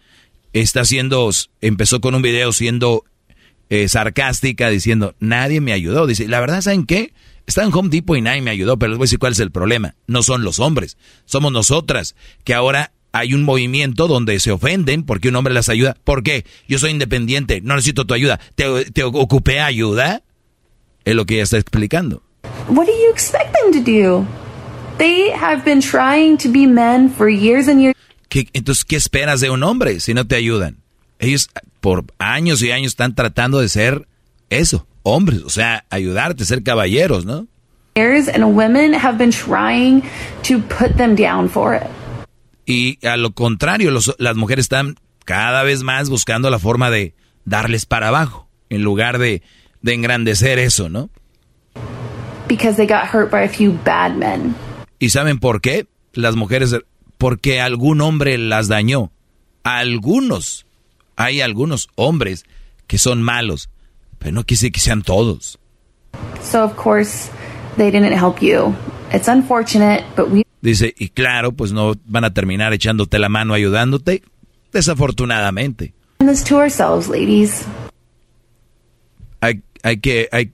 está 0.53 0.82
haciendo, 0.82 1.30
empezó 1.61 2.02
con 2.02 2.15
un 2.15 2.22
video 2.22 2.52
siendo 2.53 3.03
eh, 3.70 3.88
sarcástica 3.88 4.70
diciendo, 4.70 5.15
nadie 5.20 5.61
me 5.61 5.74
ayudó. 5.74 6.07
Dice, 6.07 6.28
la 6.28 6.40
verdad, 6.40 6.61
¿saben 6.61 6.86
qué? 6.86 7.14
Está 7.45 7.64
en 7.64 7.74
Home 7.74 7.90
Depot 7.90 8.18
y 8.18 8.22
nadie 8.22 8.41
me 8.41 8.52
ayudó, 8.52 8.78
pero 8.78 8.91
les 8.91 8.98
voy 8.98 9.06
a 9.06 9.07
decir 9.07 9.20
cuál 9.20 9.34
es 9.34 9.40
el 9.40 9.52
problema. 9.52 9.95
No 10.07 10.24
son 10.24 10.44
los 10.44 10.60
hombres, 10.60 10.98
somos 11.26 11.52
nosotras, 11.52 12.15
que 12.44 12.53
ahora 12.53 12.94
hay 13.11 13.34
un 13.34 13.44
movimiento 13.44 14.07
donde 14.07 14.40
se 14.40 14.52
ofenden 14.52 15.03
porque 15.03 15.30
un 15.30 15.36
hombre 15.36 15.53
las 15.53 15.70
ayuda. 15.70 15.98
¿Por 16.03 16.24
qué? 16.24 16.45
Yo 16.68 16.80
soy 16.80 16.91
independiente, 16.91 17.61
no 17.61 17.76
necesito 17.76 18.06
tu 18.06 18.14
ayuda. 18.14 18.40
¿Te, 18.56 18.86
te 18.91 19.03
ocupé 19.03 19.60
ayuda? 19.60 20.24
Es 21.06 21.15
lo 21.15 21.26
que 21.26 21.36
ella 21.36 21.44
está 21.44 21.57
explicando. 21.57 22.24
They 24.98 25.32
have 25.32 25.64
been 25.65 25.82
trying 25.82 26.38
to 26.38 26.49
be 26.49 26.68
men 26.68 27.10
for 27.10 27.30
years 27.30 27.68
and 27.68 27.82
years. 27.82 27.95
¿Qué, 28.30 28.48
entonces, 28.53 28.86
¿qué 28.86 28.95
esperas 28.95 29.41
de 29.41 29.49
un 29.49 29.64
hombre 29.64 29.99
si 29.99 30.14
no 30.14 30.26
te 30.26 30.36
ayudan? 30.36 30.78
Ellos 31.20 31.49
por 31.82 32.06
años 32.18 32.61
y 32.61 32.72
años 32.72 32.94
están 32.94 33.15
tratando 33.15 33.60
de 33.60 33.70
ser 33.70 34.07
eso, 34.49 34.88
hombres, 35.03 35.41
o 35.44 35.49
sea, 35.49 35.86
ayudarte, 35.90 36.45
ser 36.45 36.64
caballeros, 36.64 37.26
¿no? 37.26 37.48
And 37.95 38.56
women 38.56 38.94
have 38.94 39.18
been 39.18 39.32
trying 39.32 40.02
to 40.44 40.60
put 40.68 40.98
them 40.98 41.15
down 41.15 41.48
for 41.48 41.76
it. 41.76 41.88
Y 42.65 42.98
a 43.06 43.18
lo 43.18 43.34
contrario, 43.34 43.91
las 43.91 44.36
mujeres 44.36 44.65
están 44.65 44.95
cada 45.26 45.64
vez 45.64 45.84
más 45.84 46.10
buscando 46.10 46.49
la 46.49 46.60
forma 46.60 46.90
de 46.90 47.14
darles 47.45 47.86
para 47.86 48.07
abajo, 48.07 48.48
en 48.70 48.82
lugar 48.82 49.20
de, 49.20 49.44
de 49.82 49.94
engrandecer 49.94 50.60
eso, 50.60 50.90
¿no? 50.90 51.10
Because 52.48 52.78
they 52.78 52.88
got 52.88 53.06
hurt 53.14 53.30
by 53.30 53.44
a 53.44 53.49
few 53.49 53.78
bad 53.84 54.15
men. 54.15 54.56
¿Y 55.04 55.10
saben 55.10 55.38
por 55.38 55.60
qué? 55.60 55.86
Las 56.14 56.38
mujeres, 56.38 56.78
porque 57.18 57.60
algún 57.60 58.00
hombre 58.00 58.38
las 58.38 58.70
dañó. 58.70 59.12
Algunos, 59.64 60.66
hay 61.18 61.42
algunos 61.42 61.90
hombres 61.96 62.46
que 62.88 62.98
son 62.98 63.22
malos, 63.22 63.70
pero 64.18 64.32
no 64.32 64.46
quise 64.46 64.72
que 64.72 64.80
sean 64.80 65.02
todos. 65.02 65.60
So 66.42 66.64
of 66.64 66.78
course 66.78 67.30
they 67.76 67.92
didn't 67.92 68.14
help 68.14 68.40
you. 68.40 68.74
It's 69.12 69.28
unfortunate, 69.28 70.06
but 70.16 70.32
we 70.32 70.44
Dice, 70.62 70.94
y 70.98 71.10
claro, 71.10 71.52
pues 71.52 71.74
no 71.74 71.96
van 72.06 72.24
a 72.24 72.34
terminar 72.34 72.72
echándote 72.72 73.20
la 73.20 73.28
mano 73.28 73.54
ayudándote, 73.54 74.24
desafortunadamente. 74.72 75.94
To 76.20 76.56
ourselves, 76.56 77.10
ladies. 77.10 77.66
Hay, 79.42 79.64
hay 79.84 79.98
que, 79.98 80.30
hay, 80.32 80.54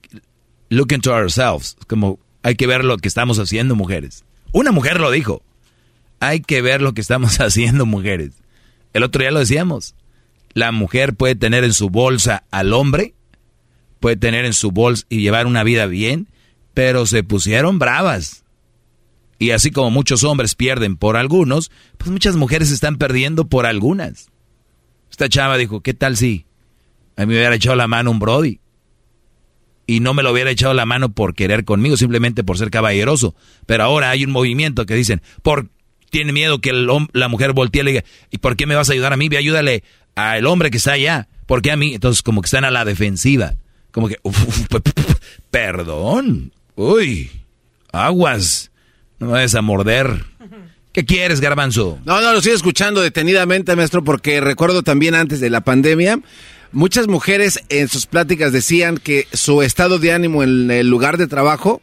look 0.70 0.90
into 0.92 1.14
ourselves, 1.14 1.76
como 1.86 2.18
hay 2.42 2.56
que 2.56 2.66
ver 2.66 2.84
lo 2.84 2.96
que 2.96 3.06
estamos 3.06 3.38
haciendo, 3.38 3.76
mujeres. 3.76 4.24
Una 4.52 4.72
mujer 4.72 5.00
lo 5.00 5.10
dijo, 5.10 5.42
hay 6.18 6.40
que 6.40 6.62
ver 6.62 6.82
lo 6.82 6.92
que 6.92 7.00
estamos 7.00 7.36
haciendo, 7.40 7.86
mujeres. 7.86 8.32
El 8.92 9.02
otro 9.02 9.20
día 9.20 9.30
lo 9.30 9.38
decíamos, 9.38 9.94
la 10.52 10.72
mujer 10.72 11.14
puede 11.14 11.36
tener 11.36 11.64
en 11.64 11.74
su 11.74 11.90
bolsa 11.90 12.44
al 12.50 12.72
hombre, 12.72 13.14
puede 14.00 14.16
tener 14.16 14.44
en 14.44 14.52
su 14.52 14.72
bolsa 14.72 15.06
y 15.08 15.20
llevar 15.20 15.46
una 15.46 15.62
vida 15.62 15.86
bien, 15.86 16.28
pero 16.74 17.06
se 17.06 17.22
pusieron 17.22 17.78
bravas 17.78 18.40
y 19.40 19.52
así 19.52 19.70
como 19.70 19.90
muchos 19.90 20.22
hombres 20.22 20.54
pierden 20.54 20.98
por 20.98 21.16
algunos, 21.16 21.72
pues 21.96 22.10
muchas 22.10 22.36
mujeres 22.36 22.70
están 22.70 22.96
perdiendo 22.96 23.48
por 23.48 23.64
algunas. 23.64 24.28
Esta 25.10 25.30
chava 25.30 25.56
dijo, 25.56 25.80
¿qué 25.80 25.94
tal 25.94 26.18
si 26.18 26.44
a 27.16 27.22
mí 27.22 27.28
me 27.28 27.38
hubiera 27.38 27.54
echado 27.54 27.74
la 27.74 27.88
mano 27.88 28.10
un 28.10 28.18
Brody? 28.18 28.59
Y 29.90 29.98
no 29.98 30.14
me 30.14 30.22
lo 30.22 30.30
hubiera 30.30 30.52
echado 30.52 30.72
la 30.72 30.86
mano 30.86 31.08
por 31.12 31.34
querer 31.34 31.64
conmigo, 31.64 31.96
simplemente 31.96 32.44
por 32.44 32.56
ser 32.56 32.70
caballeroso. 32.70 33.34
Pero 33.66 33.82
ahora 33.82 34.10
hay 34.10 34.24
un 34.24 34.30
movimiento 34.30 34.86
que 34.86 34.94
dicen, 34.94 35.20
por 35.42 35.66
tiene 36.10 36.32
miedo 36.32 36.60
que 36.60 36.72
la 36.72 37.26
mujer 37.26 37.54
voltee 37.54 37.82
y 37.82 37.84
le 37.84 37.90
diga, 37.90 38.04
¿y 38.30 38.38
por 38.38 38.54
qué 38.54 38.66
me 38.66 38.76
vas 38.76 38.88
a 38.88 38.92
ayudar 38.92 39.12
a 39.12 39.16
mí? 39.16 39.28
Ve, 39.28 39.38
ayúdale 39.38 39.82
al 40.14 40.46
hombre 40.46 40.70
que 40.70 40.76
está 40.76 40.92
allá. 40.92 41.26
¿Por 41.44 41.60
qué 41.60 41.72
a 41.72 41.76
mí? 41.76 41.92
Entonces 41.92 42.22
como 42.22 42.40
que 42.40 42.46
están 42.46 42.64
a 42.64 42.70
la 42.70 42.84
defensiva. 42.84 43.56
Como 43.90 44.06
que, 44.06 44.20
perdón. 45.50 46.52
Uy, 46.76 47.28
aguas. 47.90 48.70
No 49.18 49.26
me 49.26 49.32
vayas 49.32 49.56
a 49.56 49.60
morder. 49.60 50.24
¿Qué 50.92 51.04
quieres, 51.04 51.40
garbanzo? 51.40 51.98
No, 52.04 52.20
no, 52.20 52.30
lo 52.30 52.38
estoy 52.38 52.52
escuchando 52.52 53.00
detenidamente, 53.00 53.74
maestro, 53.74 54.04
porque 54.04 54.40
recuerdo 54.40 54.84
también 54.84 55.16
antes 55.16 55.40
de 55.40 55.50
la 55.50 55.62
pandemia, 55.62 56.20
muchas 56.72 57.08
mujeres 57.08 57.60
en 57.68 57.88
sus 57.88 58.06
pláticas 58.06 58.52
decían 58.52 58.98
que 58.98 59.26
su 59.32 59.62
estado 59.62 59.98
de 59.98 60.12
ánimo 60.12 60.42
en 60.42 60.70
el 60.70 60.88
lugar 60.88 61.16
de 61.16 61.26
trabajo 61.26 61.82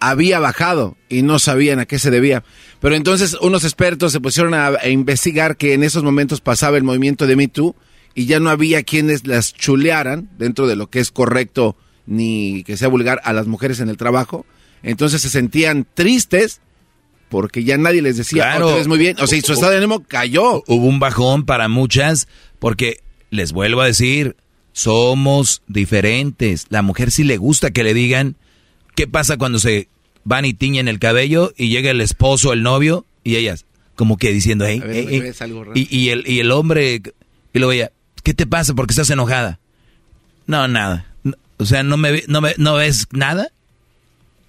había 0.00 0.38
bajado 0.38 0.96
y 1.08 1.22
no 1.22 1.38
sabían 1.38 1.78
a 1.78 1.86
qué 1.86 1.98
se 1.98 2.10
debía. 2.10 2.44
Pero 2.80 2.94
entonces 2.94 3.36
unos 3.40 3.64
expertos 3.64 4.12
se 4.12 4.20
pusieron 4.20 4.54
a, 4.54 4.86
investigar 4.86 5.56
que 5.56 5.72
en 5.72 5.82
esos 5.82 6.02
momentos 6.02 6.40
pasaba 6.40 6.76
el 6.76 6.84
movimiento 6.84 7.26
de 7.26 7.36
Me 7.36 7.48
Too 7.48 7.74
y 8.14 8.26
ya 8.26 8.40
no 8.40 8.50
había 8.50 8.82
quienes 8.82 9.26
las 9.26 9.54
chulearan 9.54 10.28
dentro 10.38 10.66
de 10.66 10.76
lo 10.76 10.90
que 10.90 11.00
es 11.00 11.10
correcto 11.10 11.76
ni 12.06 12.64
que 12.64 12.76
sea 12.76 12.88
vulgar 12.88 13.20
a 13.24 13.32
las 13.32 13.46
mujeres 13.46 13.80
en 13.80 13.88
el 13.88 13.96
trabajo. 13.96 14.44
Entonces 14.82 15.22
se 15.22 15.30
sentían 15.30 15.86
tristes 15.94 16.60
porque 17.30 17.64
ya 17.64 17.78
nadie 17.78 18.02
les 18.02 18.16
decía, 18.16 18.42
oh, 18.42 18.56
claro, 18.58 18.88
muy 18.88 18.98
bien. 18.98 19.16
O 19.18 19.26
sea, 19.26 19.40
su 19.40 19.54
estado 19.54 19.72
de 19.72 19.78
ánimo 19.78 20.04
cayó. 20.04 20.62
Hubo 20.66 20.86
un 20.86 21.00
bajón 21.00 21.46
para 21.46 21.68
muchas, 21.68 22.28
porque 22.58 23.00
les 23.34 23.52
vuelvo 23.52 23.80
a 23.80 23.86
decir, 23.86 24.36
somos 24.72 25.62
diferentes. 25.68 26.66
La 26.70 26.82
mujer 26.82 27.10
sí 27.10 27.24
le 27.24 27.36
gusta 27.36 27.70
que 27.70 27.84
le 27.84 27.94
digan, 27.94 28.36
¿qué 28.94 29.06
pasa 29.06 29.36
cuando 29.36 29.58
se 29.58 29.88
van 30.24 30.44
y 30.44 30.54
tiñen 30.54 30.88
el 30.88 30.98
cabello 30.98 31.52
y 31.56 31.68
llega 31.68 31.90
el 31.90 32.00
esposo, 32.00 32.52
el 32.52 32.62
novio, 32.62 33.04
y 33.22 33.36
ellas, 33.36 33.66
como 33.94 34.16
que 34.16 34.32
diciendo, 34.32 34.64
hey, 34.66 34.82
y, 35.74 36.08
el, 36.08 36.24
y 36.26 36.40
el 36.40 36.50
hombre, 36.50 37.02
y 37.52 37.58
luego 37.58 37.72
ella, 37.72 37.92
¿qué 38.22 38.34
te 38.34 38.46
pasa? 38.46 38.74
porque 38.74 38.92
estás 38.92 39.10
enojada? 39.10 39.60
No, 40.46 40.66
nada. 40.68 41.14
O 41.56 41.64
sea, 41.64 41.82
¿no, 41.82 41.96
me, 41.96 42.24
no, 42.26 42.40
me, 42.40 42.54
¿no 42.58 42.74
ves 42.74 43.06
nada? 43.12 43.48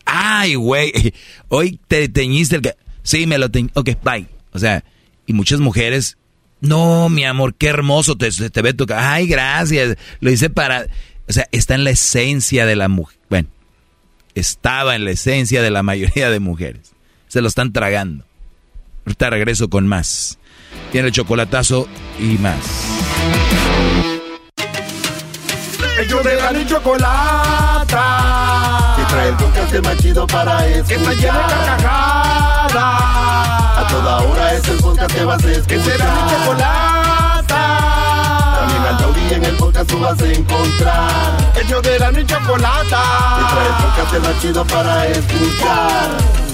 Ay, 0.06 0.56
güey, 0.56 0.92
hoy 1.50 1.80
te 1.88 2.10
teñiste 2.10 2.58
el 2.58 2.62
que... 2.62 2.76
Sí, 3.04 3.28
me 3.28 3.38
lo 3.38 3.50
teñí. 3.52 3.70
Ok, 3.76 3.92
bye. 4.04 4.28
O 4.52 4.58
sea, 4.58 4.84
y 5.28 5.34
muchas 5.34 5.60
mujeres, 5.60 6.18
no, 6.68 7.10
mi 7.10 7.24
amor, 7.24 7.56
qué 7.56 7.68
hermoso 7.68 8.18
te, 8.18 8.30
te 8.32 8.62
ve 8.62 8.74
tu... 8.74 8.86
Ay, 8.94 9.28
gracias. 9.28 9.98
Lo 10.20 10.32
hice 10.32 10.50
para... 10.50 10.88
O 11.28 11.34
sea, 11.34 11.48
está 11.52 11.76
en 11.76 11.84
la 11.84 11.92
esencia 11.92 12.66
de 12.66 12.76
la 12.76 12.88
mujer. 12.88 13.18
Bueno, 13.30 13.50
estaba 14.36 14.96
en 14.96 15.06
la 15.06 15.12
esencia 15.12 15.62
de 15.62 15.72
la 15.72 15.84
mayoría 15.84 16.30
de 16.30 16.40
mujeres. 16.40 16.94
Se 17.28 17.42
lo 17.42 17.48
están 17.48 17.74
tragando. 17.74 18.26
Ahorita 19.06 19.30
regreso 19.30 19.70
con 19.70 19.88
más. 19.88 20.40
Tiene 20.92 21.08
el 21.08 21.14
chocolatazo 21.14 21.88
y 22.20 22.38
más. 22.38 24.15
Ellos 25.98 26.24
de 26.24 26.36
la 26.36 26.66
chocolata 26.68 27.86
trae 29.08 29.30
el 29.30 29.36
podcast 29.36 29.74
más 29.84 29.98
chido 29.98 30.28
para 30.28 30.66
escuchar. 30.68 30.86
Que 30.88 30.96
está 30.96 31.14
llena 31.14 31.48
de 31.48 31.54
carcajadas. 31.54 32.76
A 33.78 33.88
toda 33.90 34.18
hora 34.18 34.54
es 34.54 34.68
el 34.68 34.78
podcast 34.78 35.14
que 35.14 35.26
vas 35.26 35.44
a 35.44 35.52
escuchar. 35.52 35.68
Que 35.68 35.84
será 35.84 36.06
mi 36.06 36.32
chocolata. 36.32 37.62
También 38.60 38.84
al 38.84 38.98
taurí 38.98 39.34
en 39.34 39.46
el 39.46 39.56
podcast 39.56 39.90
tú 39.90 40.00
vas 40.00 40.22
a 40.22 40.26
encontrar. 40.26 41.12
El 41.56 41.68
yo 41.68 41.82
de 41.82 42.00
la 42.00 42.12
mi 42.12 42.26
chocolata. 42.26 43.02
Que 43.38 43.46
trae 43.54 43.68
el 43.68 43.74
podcast 43.84 44.28
más 44.28 44.42
chido 44.42 44.66
para 44.66 45.08
escuchar. 45.08 46.45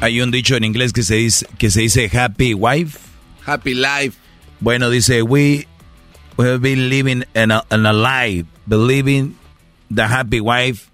Hay 0.00 0.20
un 0.20 0.30
dicho 0.30 0.54
en 0.54 0.62
inglés 0.62 0.92
que 0.92 1.02
se 1.02 1.16
dice, 1.16 1.44
que 1.58 1.70
se 1.70 1.80
dice 1.80 2.08
happy 2.08 2.54
wife. 2.54 2.98
Happy 3.44 3.74
life. 3.74 4.16
Bueno, 4.60 4.90
dice, 4.90 5.22
we, 5.22 5.66
we 6.36 6.46
have 6.46 6.62
been 6.62 6.88
living 6.88 7.24
in 7.34 7.50
a, 7.50 7.64
in 7.70 7.84
a 7.84 7.92
lie, 7.92 8.44
believing 8.68 9.36
the 9.90 10.06
happy 10.06 10.40
wife, 10.40 10.88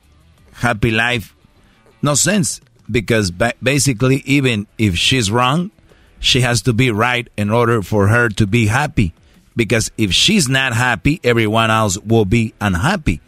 happy 0.52 0.90
life. 0.90 1.35
No 2.01 2.14
sense, 2.14 2.62
because 2.90 3.31
basically, 3.31 4.22
even 4.24 4.66
if 4.78 4.97
she's 4.97 5.31
wrong, 5.31 5.70
she 6.18 6.40
has 6.40 6.62
to 6.62 6.72
be 6.72 6.90
right 6.90 7.28
in 7.36 7.51
order 7.51 7.82
for 7.82 8.09
her 8.09 8.31
to 8.31 8.47
be 8.47 8.66
happy. 8.66 9.12
Because 9.55 9.90
if 9.98 10.12
she's 10.12 10.48
not 10.48 10.72
happy, 10.72 11.20
everyone 11.22 11.70
else 11.70 11.98
will 11.98 12.24
be 12.24 12.55
unhappy. 12.60 13.20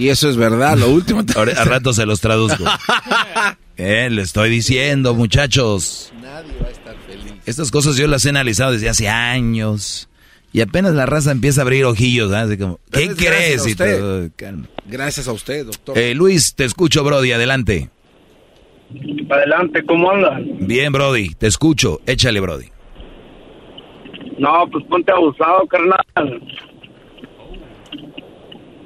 Y 0.00 0.08
eso 0.08 0.30
es 0.30 0.38
verdad, 0.38 0.78
lo 0.78 0.88
último. 0.88 1.20
a 1.36 1.64
rato 1.64 1.92
se 1.92 2.06
los 2.06 2.22
traduzco. 2.22 2.64
eh, 3.76 4.08
le 4.10 4.22
estoy 4.22 4.48
diciendo, 4.48 5.14
muchachos. 5.14 6.10
Nadie 6.22 6.54
va 6.58 6.68
a 6.68 6.70
estar 6.70 6.96
feliz. 7.06 7.34
Estas 7.44 7.70
cosas 7.70 7.96
yo 7.96 8.06
las 8.06 8.24
he 8.24 8.30
analizado 8.30 8.72
desde 8.72 8.88
hace 8.88 9.08
años. 9.08 10.08
Y 10.54 10.62
apenas 10.62 10.94
la 10.94 11.04
raza 11.04 11.32
empieza 11.32 11.60
a 11.60 11.64
abrir 11.64 11.84
ojillos, 11.84 12.32
Así 12.32 12.56
como, 12.56 12.80
¿qué 12.90 13.10
crees? 13.14 13.62
Gracias 14.86 15.28
a 15.28 15.32
usted, 15.32 15.66
doctor. 15.66 15.98
Eh, 15.98 16.14
Luis, 16.14 16.54
te 16.54 16.64
escucho, 16.64 17.04
Brody, 17.04 17.32
adelante. 17.32 17.90
Adelante, 19.28 19.84
¿cómo 19.84 20.10
anda? 20.10 20.40
Bien, 20.60 20.92
Brody, 20.92 21.34
te 21.34 21.46
escucho. 21.46 22.00
Échale, 22.06 22.40
Brody. 22.40 22.68
No, 24.38 24.66
pues 24.72 24.82
ponte 24.86 25.12
abusado, 25.12 25.66
carnal. 25.66 26.42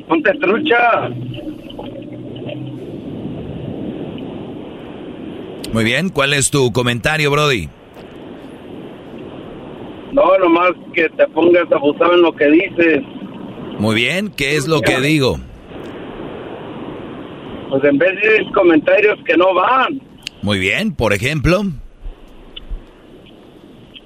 Ponte 0.09 0.33
trucha. 0.35 1.11
Muy 5.73 5.85
bien, 5.85 6.09
¿cuál 6.11 6.35
es 6.35 6.51
tu 6.51 6.71
comentario, 6.73 7.31
Brody? 7.31 7.69
No, 10.13 10.39
nomás 10.39 10.73
que 10.95 11.09
te 11.09 11.27
pongas 11.29 11.71
abusado 11.73 12.15
en 12.15 12.23
lo 12.23 12.33
que 12.33 12.47
dices. 12.49 13.03
Muy 13.79 13.97
bien, 13.97 14.31
¿qué 14.37 14.55
es 14.57 14.69
lo 14.69 14.81
que 14.81 15.01
digo? 15.01 15.39
Pues 17.71 17.83
en 17.83 17.99
vez 17.99 18.15
de 18.23 18.53
comentarios 18.53 19.19
que 19.27 19.37
no 19.37 19.53
van. 19.53 20.01
Muy 20.43 20.61
bien, 20.61 20.95
por 20.95 21.13
ejemplo. 21.13 21.63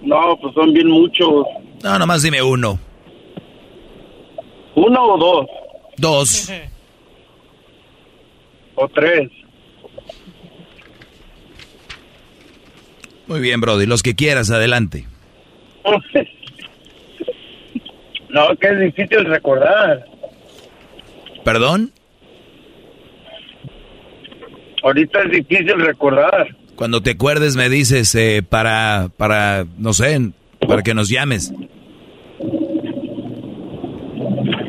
No, 0.01 0.39
pues 0.41 0.55
son 0.55 0.73
bien 0.73 0.89
muchos. 0.89 1.45
No, 1.85 1.99
nomás 1.99 2.23
dime 2.23 2.41
uno. 2.43 2.79
¿Uno 4.75 5.05
o 5.05 5.19
dos? 5.19 5.47
Dos. 5.99 6.51
o 8.75 8.89
tres. 8.89 9.31
Muy 13.27 13.41
bien, 13.41 13.61
Brody. 13.61 13.87
Los 13.87 14.03
que 14.03 14.15
quieras, 14.15 14.51
adelante. 14.51 15.07
no, 18.31 18.57
que 18.57 18.69
es 18.69 18.81
difícil 18.81 19.25
recordar. 19.27 20.07
¿Perdón? 21.45 21.93
Ahorita 24.83 25.23
es 25.23 25.31
difícil 25.31 25.81
recordar. 25.81 26.57
Cuando 26.77 27.03
te 27.03 27.11
acuerdes 27.11 27.57
me 27.57 27.69
dices 27.69 28.15
eh, 28.15 28.43
para, 28.49 29.11
para, 29.17 29.67
no 29.77 29.93
sé, 29.93 30.31
para 30.67 30.83
que 30.83 30.95
nos 30.95 31.09
llames. 31.09 31.53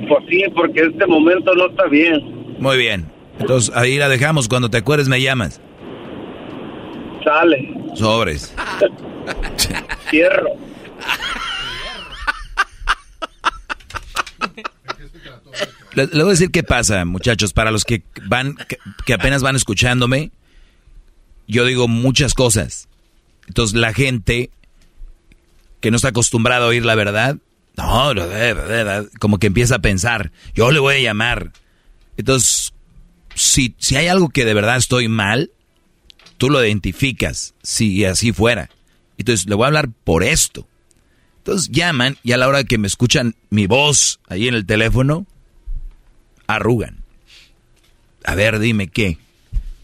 Pues 0.09 0.25
sí, 0.27 0.43
porque 0.55 0.81
este 0.81 1.05
momento 1.05 1.53
no 1.53 1.67
está 1.67 1.85
bien. 1.85 2.57
Muy 2.59 2.77
bien. 2.77 3.05
Entonces 3.39 3.73
ahí 3.75 3.97
la 3.97 4.09
dejamos. 4.09 4.49
Cuando 4.49 4.69
te 4.69 4.77
acuerdes 4.77 5.07
me 5.07 5.21
llamas. 5.21 5.61
Sale. 7.23 7.73
Sobres. 7.95 8.53
Cierro. 10.09 10.49
Le, 15.93 16.05
voy 16.05 16.21
a 16.21 16.25
decir 16.25 16.51
qué 16.51 16.63
pasa, 16.63 17.03
muchachos, 17.05 17.53
para 17.53 17.71
los 17.71 17.83
que 17.83 18.03
van, 18.25 18.55
que, 19.05 19.13
apenas 19.13 19.41
van 19.41 19.55
escuchándome, 19.55 20.31
yo 21.47 21.65
digo 21.65 21.87
muchas 21.87 22.33
cosas. 22.33 22.87
Entonces 23.47 23.77
la 23.77 23.93
gente 23.93 24.49
que 25.81 25.91
no 25.91 25.97
está 25.97 26.09
acostumbrada 26.09 26.65
a 26.65 26.69
oír 26.69 26.85
la 26.85 26.95
verdad, 26.95 27.37
no, 27.77 28.13
como 29.19 29.37
que 29.37 29.47
empieza 29.47 29.75
a 29.75 29.79
pensar, 29.79 30.31
yo 30.53 30.71
le 30.71 30.79
voy 30.79 30.95
a 30.95 31.01
llamar. 31.01 31.51
Entonces, 32.17 32.73
si, 33.35 33.75
si 33.77 33.95
hay 33.95 34.07
algo 34.07 34.29
que 34.29 34.45
de 34.45 34.53
verdad 34.53 34.77
estoy 34.77 35.07
mal, 35.07 35.51
tú 36.37 36.49
lo 36.49 36.63
identificas, 36.63 37.53
si 37.63 38.03
así 38.05 38.33
fuera. 38.33 38.69
Entonces, 39.17 39.47
le 39.47 39.55
voy 39.55 39.65
a 39.65 39.67
hablar 39.67 39.89
por 40.03 40.23
esto. 40.23 40.67
Entonces 41.39 41.69
llaman 41.71 42.17
y 42.21 42.33
a 42.33 42.37
la 42.37 42.47
hora 42.47 42.63
que 42.63 42.77
me 42.77 42.87
escuchan 42.87 43.35
mi 43.49 43.65
voz 43.65 44.19
ahí 44.27 44.47
en 44.47 44.53
el 44.53 44.65
teléfono, 44.65 45.25
arrugan. 46.47 47.03
A 48.23 48.35
ver, 48.35 48.59
dime 48.59 48.87
qué. 48.87 49.17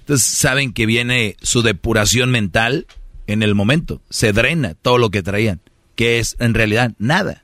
Entonces 0.01 0.27
saben 0.27 0.73
que 0.73 0.85
viene 0.85 1.37
su 1.41 1.63
depuración 1.63 2.29
mental 2.29 2.85
en 3.25 3.41
el 3.41 3.55
momento. 3.55 4.01
Se 4.09 4.33
drena 4.33 4.75
todo 4.75 4.97
lo 4.99 5.09
que 5.09 5.23
traían, 5.23 5.61
que 5.95 6.19
es 6.19 6.35
en 6.39 6.53
realidad 6.53 6.93
nada. 6.99 7.41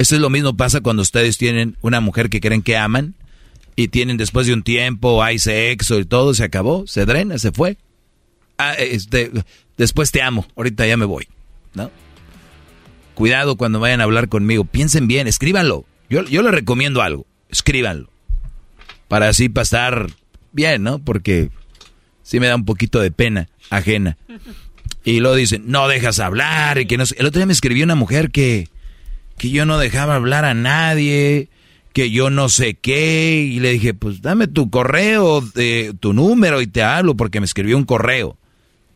Eso 0.00 0.14
es 0.14 0.22
lo 0.22 0.30
mismo 0.30 0.56
pasa 0.56 0.80
cuando 0.80 1.02
ustedes 1.02 1.36
tienen 1.36 1.76
una 1.82 2.00
mujer 2.00 2.30
que 2.30 2.40
creen 2.40 2.62
que 2.62 2.78
aman 2.78 3.14
y 3.76 3.88
tienen 3.88 4.16
después 4.16 4.46
de 4.46 4.54
un 4.54 4.62
tiempo, 4.62 5.22
hay 5.22 5.38
sexo 5.38 5.98
y 5.98 6.06
todo, 6.06 6.32
se 6.32 6.42
acabó, 6.42 6.86
se 6.86 7.04
drena, 7.04 7.38
se 7.38 7.52
fue. 7.52 7.76
Ah, 8.56 8.72
este, 8.72 9.30
después 9.76 10.10
te 10.10 10.22
amo, 10.22 10.46
ahorita 10.56 10.86
ya 10.86 10.96
me 10.96 11.04
voy, 11.04 11.28
¿no? 11.74 11.90
Cuidado 13.12 13.56
cuando 13.56 13.78
vayan 13.78 14.00
a 14.00 14.04
hablar 14.04 14.30
conmigo, 14.30 14.64
piensen 14.64 15.06
bien, 15.06 15.26
escríbanlo. 15.26 15.84
Yo, 16.08 16.24
yo 16.24 16.40
les 16.40 16.52
recomiendo 16.52 17.02
algo, 17.02 17.26
escríbanlo 17.50 18.08
para 19.06 19.28
así 19.28 19.50
pasar 19.50 20.06
bien, 20.52 20.82
¿no? 20.82 20.98
Porque 20.98 21.50
sí 22.22 22.40
me 22.40 22.46
da 22.46 22.56
un 22.56 22.64
poquito 22.64 23.00
de 23.00 23.10
pena 23.10 23.50
ajena. 23.68 24.16
Y 25.04 25.20
luego 25.20 25.36
dicen, 25.36 25.64
no 25.66 25.88
dejas 25.88 26.20
hablar 26.20 26.78
y 26.78 26.86
que 26.86 26.96
no. 26.96 27.04
El 27.18 27.26
otro 27.26 27.38
día 27.38 27.44
me 27.44 27.52
escribió 27.52 27.84
una 27.84 27.96
mujer 27.96 28.30
que, 28.30 28.70
que 29.40 29.48
yo 29.48 29.64
no 29.64 29.78
dejaba 29.78 30.16
hablar 30.16 30.44
a 30.44 30.52
nadie, 30.52 31.48
que 31.94 32.10
yo 32.10 32.28
no 32.28 32.50
sé 32.50 32.74
qué, 32.74 33.48
y 33.50 33.58
le 33.60 33.70
dije, 33.70 33.94
pues 33.94 34.20
dame 34.20 34.48
tu 34.48 34.68
correo, 34.68 35.40
de, 35.40 35.94
tu 35.98 36.12
número 36.12 36.60
y 36.60 36.66
te 36.66 36.82
hablo 36.82 37.16
porque 37.16 37.40
me 37.40 37.46
escribió 37.46 37.78
un 37.78 37.86
correo. 37.86 38.36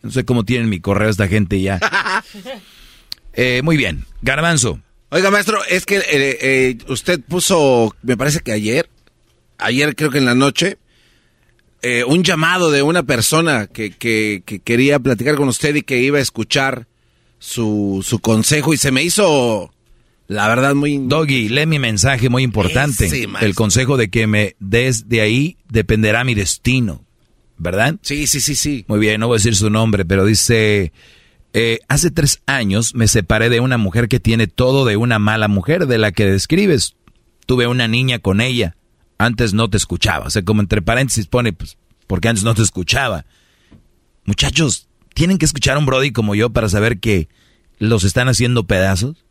No 0.03 0.11
sé 0.11 0.27
cómo 0.27 0.45
tienen 0.45 0.69
mi 0.69 0.81
correo 0.81 1.09
esta 1.09 1.29
gente 1.29 1.61
ya. 1.61 1.81
Eh, 3.37 3.63
muy 3.65 3.77
bien, 3.77 4.05
Garbanzo. 4.23 4.79
Oiga, 5.09 5.29
maestro, 5.29 5.59
es 5.69 5.87
que 5.87 5.97
eh, 5.97 6.05
eh, 6.41 6.79
usted 6.87 7.21
puso, 7.21 7.93
me 8.03 8.17
parece 8.17 8.39
que 8.39 8.53
ayer, 8.53 8.89
ayer 9.59 9.97
creo 9.97 10.11
que 10.11 10.19
en 10.19 10.25
la 10.25 10.37
noche, 10.37 10.79
eh, 11.83 12.05
un 12.05 12.23
llamado 12.23 12.71
de 12.71 12.83
una 12.83 13.03
persona 13.03 13.67
que, 13.67 13.91
que, 13.91 14.45
quería 14.63 15.01
platicar 15.01 15.35
con 15.35 15.49
usted 15.49 15.75
y 15.75 15.83
que 15.83 16.01
iba 16.01 16.19
a 16.19 16.23
escuchar 16.23 16.87
su, 17.41 18.05
su 18.07 18.21
consejo 18.21 18.73
y 18.73 18.77
se 18.77 18.93
me 18.93 19.03
hizo, 19.03 19.74
la 20.27 20.49
verdad, 20.49 20.75
muy... 20.75 20.99
Doggy, 20.99 21.49
lee 21.49 21.67
mi 21.67 21.79
mensaje 21.79 22.29
muy 22.29 22.43
importante. 22.43 23.09
el 23.41 23.55
consejo 23.55 23.97
de 23.97 24.09
que 24.09 24.27
me 24.27 24.57
des 24.59 25.09
de 25.09 25.21
ahí 25.21 25.57
dependerá 25.69 26.25
mi 26.25 26.35
destino, 26.35 27.05
¿verdad? 27.59 27.97
Sí, 28.03 28.27
sí, 28.27 28.41
sí, 28.41 28.55
sí. 28.55 28.85
Muy 28.89 28.99
bien, 28.99 29.21
no 29.21 29.29
voy 29.29 29.37
a 29.37 29.39
decir 29.39 29.57
su 29.57 29.71
nombre, 29.71 30.05
pero 30.05 30.25
dice... 30.25 30.93
Eh, 31.57 31.79
hace 31.87 32.11
tres 32.11 32.43
años 32.47 32.97
me 32.97 33.07
separé 33.07 33.49
de 33.49 33.61
una 33.61 33.79
mujer 33.79 34.09
que 34.09 34.19
tiene 34.19 34.49
todo 34.49 34.85
de 34.85 34.97
una 34.97 35.21
mala 35.21 35.47
mujer 35.47 35.87
de 35.87 35.99
la 35.99 36.11
que 36.11 36.27
describes. 36.27 36.97
Tuve 37.47 37.69
una 37.69 37.87
niña 37.87 38.19
con 38.19 38.41
ella 38.41 38.75
antes 39.19 39.55
no 39.55 39.69
te 39.71 39.77
escuchaba. 39.77 40.27
O 40.27 40.31
sea, 40.31 40.43
como 40.43 40.61
entre 40.61 40.83
paréntesis 40.83 41.27
pone, 41.27 41.53
pues, 41.53 41.77
porque 42.07 42.29
antes 42.29 42.45
no 42.45 42.55
te 42.55 42.63
escuchaba. 42.63 43.27
Muchachos, 44.25 44.89
tienen 45.15 45.39
que 45.39 45.45
escuchar 45.45 45.77
a 45.77 45.79
un 45.79 45.87
Brody 45.87 46.13
como 46.13 46.35
yo 46.35 46.51
para 46.51 46.69
saber 46.69 46.99
que 46.99 47.29
los 47.79 48.05
están 48.05 48.29
haciendo 48.29 48.67
pedazos. 48.67 49.24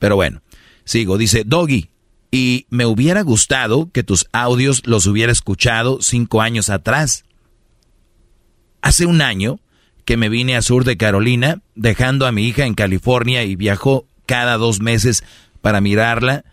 Pero 0.00 0.16
bueno, 0.16 0.42
sigo. 0.84 1.16
Dice, 1.16 1.44
Doggy, 1.46 1.90
y 2.32 2.66
me 2.68 2.86
hubiera 2.86 3.22
gustado 3.22 3.90
que 3.92 4.02
tus 4.02 4.26
audios 4.32 4.82
los 4.84 5.06
hubiera 5.06 5.30
escuchado 5.30 6.02
cinco 6.02 6.42
años 6.42 6.68
atrás. 6.68 7.24
Hace 8.82 9.06
un 9.06 9.22
año 9.22 9.60
que 10.04 10.16
me 10.16 10.28
vine 10.28 10.56
a 10.56 10.62
sur 10.62 10.84
de 10.84 10.96
Carolina, 10.96 11.62
dejando 11.76 12.26
a 12.26 12.32
mi 12.32 12.48
hija 12.48 12.66
en 12.66 12.74
California 12.74 13.44
y 13.44 13.54
viajó 13.54 14.08
cada 14.26 14.56
dos 14.56 14.80
meses 14.80 15.22
para 15.60 15.80
mirarla 15.80 16.44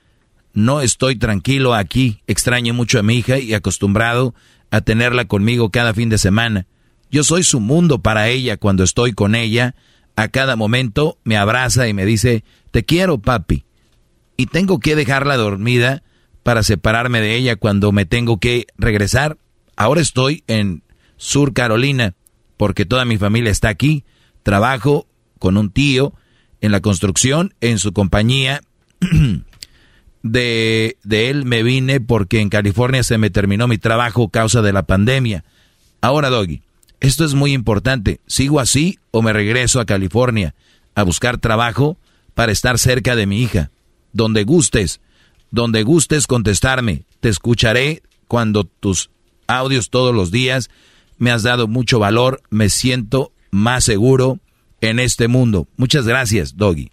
no 0.58 0.82
estoy 0.82 1.16
tranquilo 1.16 1.76
aquí, 1.76 2.24
extraño 2.26 2.74
mucho 2.74 2.98
a 2.98 3.04
mi 3.04 3.18
hija 3.18 3.38
y 3.38 3.54
acostumbrado 3.54 4.34
a 4.72 4.82
tenerla 4.82 5.26
conmigo 5.26 5.70
cada 5.70 5.94
fin 5.94 6.10
de 6.10 6.18
semana. 6.18 6.66
Yo 7.12 7.24
soy 7.24 7.44
su 7.44 7.60
mundo 7.60 8.00
para 8.00 8.30
ella 8.30 8.58
cuando 8.58 8.84
estoy 8.84 9.14
con 9.14 9.36
ella. 9.36 9.76
A 10.18 10.30
cada 10.30 10.56
momento 10.56 11.20
me 11.24 11.38
abraza 11.38 11.88
y 11.88 11.94
me 11.94 12.04
dice, 12.04 12.44
te 12.72 12.84
quiero, 12.84 13.20
papi. 13.20 13.66
Y 14.36 14.48
tengo 14.48 14.80
que 14.80 14.96
dejarla 14.96 15.38
dormida 15.38 16.02
para 16.42 16.64
separarme 16.64 17.22
de 17.22 17.36
ella 17.36 17.56
cuando 17.56 17.92
me 17.92 18.06
tengo 18.06 18.40
que 18.40 18.66
regresar. 18.80 19.38
Ahora 19.76 20.02
estoy 20.02 20.44
en 20.48 20.82
Sur 21.18 21.54
Carolina 21.54 22.16
porque 22.58 22.84
toda 22.84 23.06
mi 23.06 23.20
familia 23.20 23.52
está 23.52 23.70
aquí. 23.70 24.06
Trabajo 24.42 25.08
con 25.38 25.56
un 25.56 25.70
tío 25.70 26.14
en 26.62 26.72
la 26.72 26.82
construcción, 26.82 27.54
en 27.62 27.78
su 27.78 27.94
compañía. 27.94 28.62
de, 30.24 30.98
de 31.04 31.30
él 31.30 31.46
me 31.46 31.62
vine 31.62 32.02
porque 32.02 32.42
en 32.42 32.50
California 32.50 33.04
se 33.04 33.20
me 33.20 33.30
terminó 33.30 33.68
mi 33.68 33.78
trabajo 33.78 34.30
causa 34.30 34.64
de 34.64 34.74
la 34.74 34.82
pandemia. 34.82 35.46
Ahora, 36.02 36.32
Doggy, 36.32 36.64
esto 37.00 37.26
es 37.26 37.34
muy 37.34 37.54
importante. 37.54 38.20
¿Sigo 38.28 38.60
así 38.60 39.00
o 39.12 39.22
me 39.22 39.34
regreso 39.34 39.80
a 39.80 39.86
California 39.86 40.56
a 40.96 41.04
buscar 41.04 41.38
trabajo 41.38 41.98
para 42.34 42.52
estar 42.52 42.80
cerca 42.80 43.16
de 43.16 43.26
mi 43.26 43.42
hija? 43.42 43.72
Donde 44.14 44.44
gustes, 44.44 45.00
donde 45.52 45.84
gustes 45.84 46.28
contestarme. 46.28 47.04
Te 47.20 47.30
escucharé 47.30 48.02
cuando 48.28 48.64
tus 48.64 49.10
audios 49.48 49.90
todos 49.90 50.14
los 50.14 50.32
días 50.32 50.70
me 51.18 51.32
has 51.32 51.44
dado 51.44 51.68
mucho 51.68 52.00
valor. 52.00 52.42
Me 52.50 52.70
siento 52.70 53.32
más 53.52 53.84
seguro 53.84 54.40
en 54.82 55.00
este 55.00 55.28
mundo. 55.28 55.68
Muchas 55.78 56.08
gracias, 56.08 56.58
Doggy. 56.58 56.92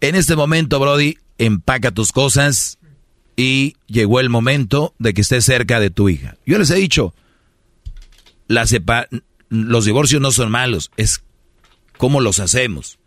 En 0.00 0.16
este 0.16 0.34
momento, 0.34 0.80
Brody, 0.80 1.18
empaca 1.38 1.92
tus 1.92 2.12
cosas 2.12 2.78
y 3.36 3.76
llegó 3.86 4.20
el 4.20 4.30
momento 4.30 4.94
de 4.98 5.14
que 5.14 5.20
estés 5.20 5.44
cerca 5.44 5.80
de 5.80 5.90
tu 5.90 6.08
hija. 6.08 6.36
Yo 6.44 6.58
les 6.58 6.70
he 6.70 6.76
dicho, 6.76 7.14
los 9.48 9.84
divorcios 9.84 10.20
no 10.20 10.30
son 10.30 10.50
malos, 10.50 10.90
es 10.96 11.22
cómo 11.96 12.20
los 12.20 12.40
hacemos. 12.40 12.98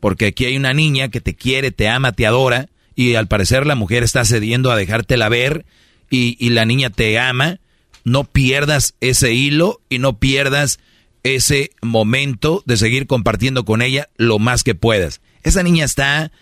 Porque 0.00 0.26
aquí 0.26 0.46
hay 0.46 0.56
una 0.56 0.74
niña 0.74 1.08
que 1.08 1.20
te 1.20 1.34
quiere, 1.34 1.70
te 1.70 1.88
ama, 1.88 2.12
te 2.12 2.26
adora, 2.26 2.68
y 2.94 3.14
al 3.14 3.28
parecer 3.28 3.66
la 3.66 3.74
mujer 3.74 4.02
está 4.02 4.24
cediendo 4.24 4.70
a 4.70 4.76
dejártela 4.76 5.28
ver, 5.28 5.64
y, 6.10 6.50
la 6.50 6.64
niña 6.64 6.90
te 6.90 7.18
ama. 7.18 7.58
No 8.04 8.24
pierdas 8.24 8.94
ese 9.00 9.32
hilo 9.32 9.80
y 9.88 9.98
no 9.98 10.18
pierdas 10.18 10.80
ese 11.22 11.70
momento 11.80 12.62
de 12.66 12.76
seguir 12.76 13.06
compartiendo 13.06 13.64
con 13.64 13.80
ella 13.80 14.08
lo 14.16 14.38
más 14.38 14.64
que 14.64 14.74
puedas. 14.74 15.20
Esa 15.42 15.62
niña 15.62 15.84
está 15.84 16.32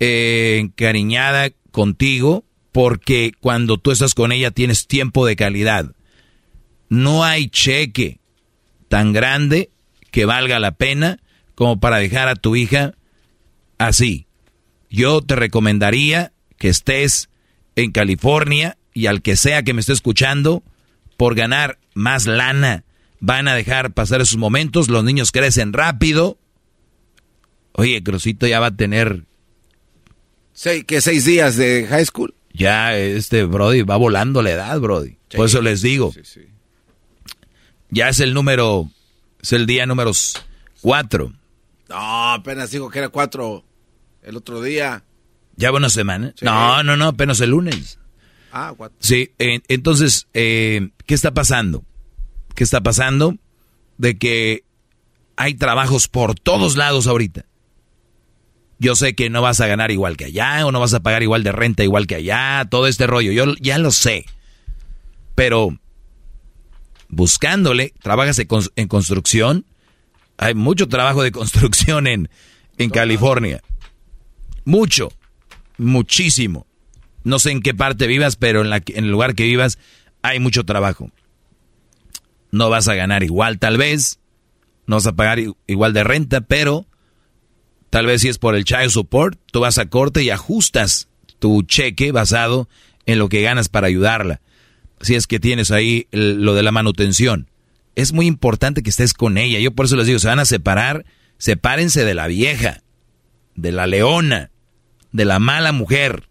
eh, 0.00 0.58
encariñada 0.60 1.50
contigo 1.70 2.44
porque 2.72 3.32
cuando 3.38 3.78
tú 3.78 3.90
estás 3.90 4.14
con 4.14 4.32
ella 4.32 4.50
tienes 4.50 4.86
tiempo 4.86 5.26
de 5.26 5.36
calidad. 5.36 5.92
No 6.92 7.24
hay 7.24 7.48
cheque 7.48 8.20
tan 8.88 9.14
grande 9.14 9.70
que 10.10 10.26
valga 10.26 10.58
la 10.58 10.72
pena 10.72 11.20
como 11.54 11.80
para 11.80 11.96
dejar 11.96 12.28
a 12.28 12.36
tu 12.36 12.54
hija 12.54 12.92
así. 13.78 14.26
Yo 14.90 15.22
te 15.22 15.34
recomendaría 15.34 16.34
que 16.58 16.68
estés 16.68 17.30
en 17.76 17.92
California 17.92 18.76
y 18.92 19.06
al 19.06 19.22
que 19.22 19.36
sea 19.36 19.62
que 19.62 19.72
me 19.72 19.80
esté 19.80 19.94
escuchando, 19.94 20.62
por 21.16 21.34
ganar 21.34 21.78
más 21.94 22.26
lana, 22.26 22.84
van 23.20 23.48
a 23.48 23.54
dejar 23.54 23.94
pasar 23.94 24.20
esos 24.20 24.36
momentos, 24.36 24.90
los 24.90 25.02
niños 25.02 25.32
crecen 25.32 25.72
rápido. 25.72 26.36
Oye, 27.72 28.02
Crucito 28.02 28.46
ya 28.46 28.60
va 28.60 28.66
a 28.66 28.76
tener... 28.76 29.24
¿Qué 30.86 31.00
seis 31.00 31.24
días 31.24 31.56
de 31.56 31.86
high 31.88 32.04
school? 32.04 32.34
Ya, 32.52 32.94
este 32.98 33.44
Brody 33.44 33.80
va 33.80 33.96
volando 33.96 34.42
la 34.42 34.50
edad, 34.50 34.78
Brody. 34.78 35.16
Por 35.34 35.46
eso 35.46 35.62
les 35.62 35.80
digo. 35.80 36.12
Ya 37.92 38.08
es 38.08 38.20
el 38.20 38.32
número, 38.32 38.88
es 39.42 39.52
el 39.52 39.66
día 39.66 39.84
número 39.84 40.12
cuatro. 40.80 41.30
No, 41.90 42.32
apenas 42.32 42.70
dijo 42.70 42.88
que 42.88 42.98
era 42.98 43.10
cuatro 43.10 43.64
el 44.22 44.34
otro 44.34 44.62
día. 44.62 45.04
¿Ya 45.56 45.70
va 45.70 45.76
una 45.76 45.90
semana? 45.90 46.32
No, 46.40 46.82
no, 46.82 46.96
no, 46.96 47.08
apenas 47.08 47.38
el 47.42 47.50
lunes. 47.50 47.98
Ah, 48.50 48.72
cuatro. 48.74 48.96
Sí, 48.98 49.32
entonces, 49.38 50.26
eh, 50.32 50.88
¿qué 51.04 51.12
está 51.12 51.34
pasando? 51.34 51.84
¿Qué 52.54 52.64
está 52.64 52.80
pasando? 52.80 53.36
De 53.98 54.16
que 54.16 54.64
hay 55.36 55.52
trabajos 55.52 56.08
por 56.08 56.34
todos 56.34 56.76
lados 56.76 57.06
ahorita. 57.06 57.44
Yo 58.78 58.96
sé 58.96 59.14
que 59.14 59.28
no 59.28 59.42
vas 59.42 59.60
a 59.60 59.66
ganar 59.66 59.90
igual 59.90 60.16
que 60.16 60.24
allá, 60.24 60.64
o 60.66 60.72
no 60.72 60.80
vas 60.80 60.94
a 60.94 61.00
pagar 61.00 61.22
igual 61.22 61.42
de 61.42 61.52
renta 61.52 61.84
igual 61.84 62.06
que 62.06 62.14
allá, 62.14 62.66
todo 62.70 62.86
este 62.86 63.06
rollo, 63.06 63.32
yo 63.32 63.54
ya 63.60 63.76
lo 63.76 63.90
sé. 63.90 64.24
Pero 65.34 65.78
buscándole, 67.12 67.92
trabajas 68.02 68.40
en 68.74 68.88
construcción, 68.88 69.66
hay 70.38 70.54
mucho 70.54 70.88
trabajo 70.88 71.22
de 71.22 71.30
construcción 71.30 72.08
en, 72.08 72.28
en 72.78 72.90
California. 72.90 73.62
Mucho, 74.64 75.12
muchísimo. 75.76 76.66
No 77.22 77.38
sé 77.38 77.52
en 77.52 77.60
qué 77.60 77.74
parte 77.74 78.08
vivas, 78.08 78.36
pero 78.36 78.62
en, 78.62 78.70
la, 78.70 78.82
en 78.84 79.04
el 79.04 79.10
lugar 79.10 79.34
que 79.34 79.44
vivas 79.44 79.78
hay 80.22 80.40
mucho 80.40 80.64
trabajo. 80.64 81.10
No 82.50 82.70
vas 82.70 82.88
a 82.88 82.94
ganar 82.94 83.22
igual 83.22 83.58
tal 83.58 83.76
vez, 83.76 84.18
no 84.86 84.96
vas 84.96 85.06
a 85.06 85.12
pagar 85.12 85.38
igual 85.66 85.92
de 85.92 86.04
renta, 86.04 86.40
pero 86.40 86.86
tal 87.90 88.06
vez 88.06 88.22
si 88.22 88.28
es 88.28 88.38
por 88.38 88.56
el 88.56 88.64
child 88.64 88.90
support, 88.90 89.38
tú 89.52 89.60
vas 89.60 89.78
a 89.78 89.86
corte 89.86 90.22
y 90.22 90.30
ajustas 90.30 91.08
tu 91.38 91.62
cheque 91.62 92.10
basado 92.10 92.68
en 93.04 93.18
lo 93.18 93.28
que 93.28 93.42
ganas 93.42 93.68
para 93.68 93.88
ayudarla 93.88 94.40
si 95.02 95.14
es 95.14 95.26
que 95.26 95.40
tienes 95.40 95.70
ahí 95.70 96.06
lo 96.10 96.54
de 96.54 96.62
la 96.62 96.72
manutención. 96.72 97.48
Es 97.94 98.12
muy 98.12 98.26
importante 98.26 98.82
que 98.82 98.90
estés 98.90 99.12
con 99.12 99.36
ella. 99.36 99.58
Yo 99.58 99.72
por 99.72 99.86
eso 99.86 99.96
les 99.96 100.06
digo, 100.06 100.18
se 100.18 100.28
van 100.28 100.38
a 100.38 100.44
separar, 100.44 101.04
sepárense 101.38 102.04
de 102.04 102.14
la 102.14 102.26
vieja, 102.26 102.82
de 103.54 103.72
la 103.72 103.86
leona, 103.86 104.50
de 105.12 105.24
la 105.24 105.38
mala 105.38 105.72
mujer, 105.72 106.28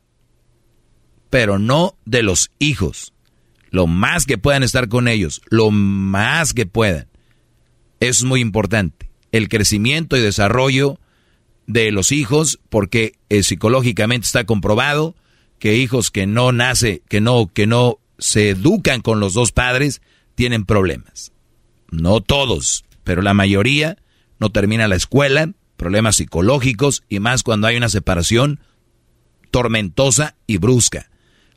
pero 1.29 1.59
no 1.59 1.95
de 2.05 2.23
los 2.23 2.51
hijos. 2.59 3.13
Lo 3.69 3.87
más 3.87 4.25
que 4.25 4.37
puedan 4.37 4.63
estar 4.63 4.89
con 4.89 5.07
ellos, 5.07 5.41
lo 5.49 5.71
más 5.71 6.53
que 6.53 6.65
puedan. 6.65 7.07
Eso 7.99 8.23
es 8.23 8.23
muy 8.23 8.41
importante. 8.41 9.11
El 9.31 9.47
crecimiento 9.47 10.17
y 10.17 10.21
desarrollo 10.21 10.99
de 11.67 11.91
los 11.91 12.11
hijos, 12.11 12.59
porque 12.69 13.13
eh, 13.29 13.43
psicológicamente 13.43 14.25
está 14.25 14.43
comprobado 14.43 15.15
que 15.59 15.77
hijos 15.77 16.09
que 16.11 16.25
no 16.25 16.51
nace, 16.51 17.03
que 17.07 17.21
no, 17.21 17.47
que 17.53 17.67
no 17.67 17.99
se 18.21 18.49
educan 18.49 19.01
con 19.01 19.19
los 19.19 19.33
dos 19.33 19.51
padres 19.51 20.01
tienen 20.35 20.63
problemas. 20.63 21.33
No 21.89 22.21
todos, 22.21 22.85
pero 23.03 23.21
la 23.21 23.33
mayoría 23.33 23.97
no 24.39 24.51
termina 24.51 24.87
la 24.87 24.95
escuela, 24.95 25.51
problemas 25.75 26.17
psicológicos 26.17 27.03
y 27.09 27.19
más 27.19 27.41
cuando 27.43 27.67
hay 27.67 27.75
una 27.75 27.89
separación 27.89 28.59
tormentosa 29.49 30.35
y 30.45 30.57
brusca. 30.57 31.09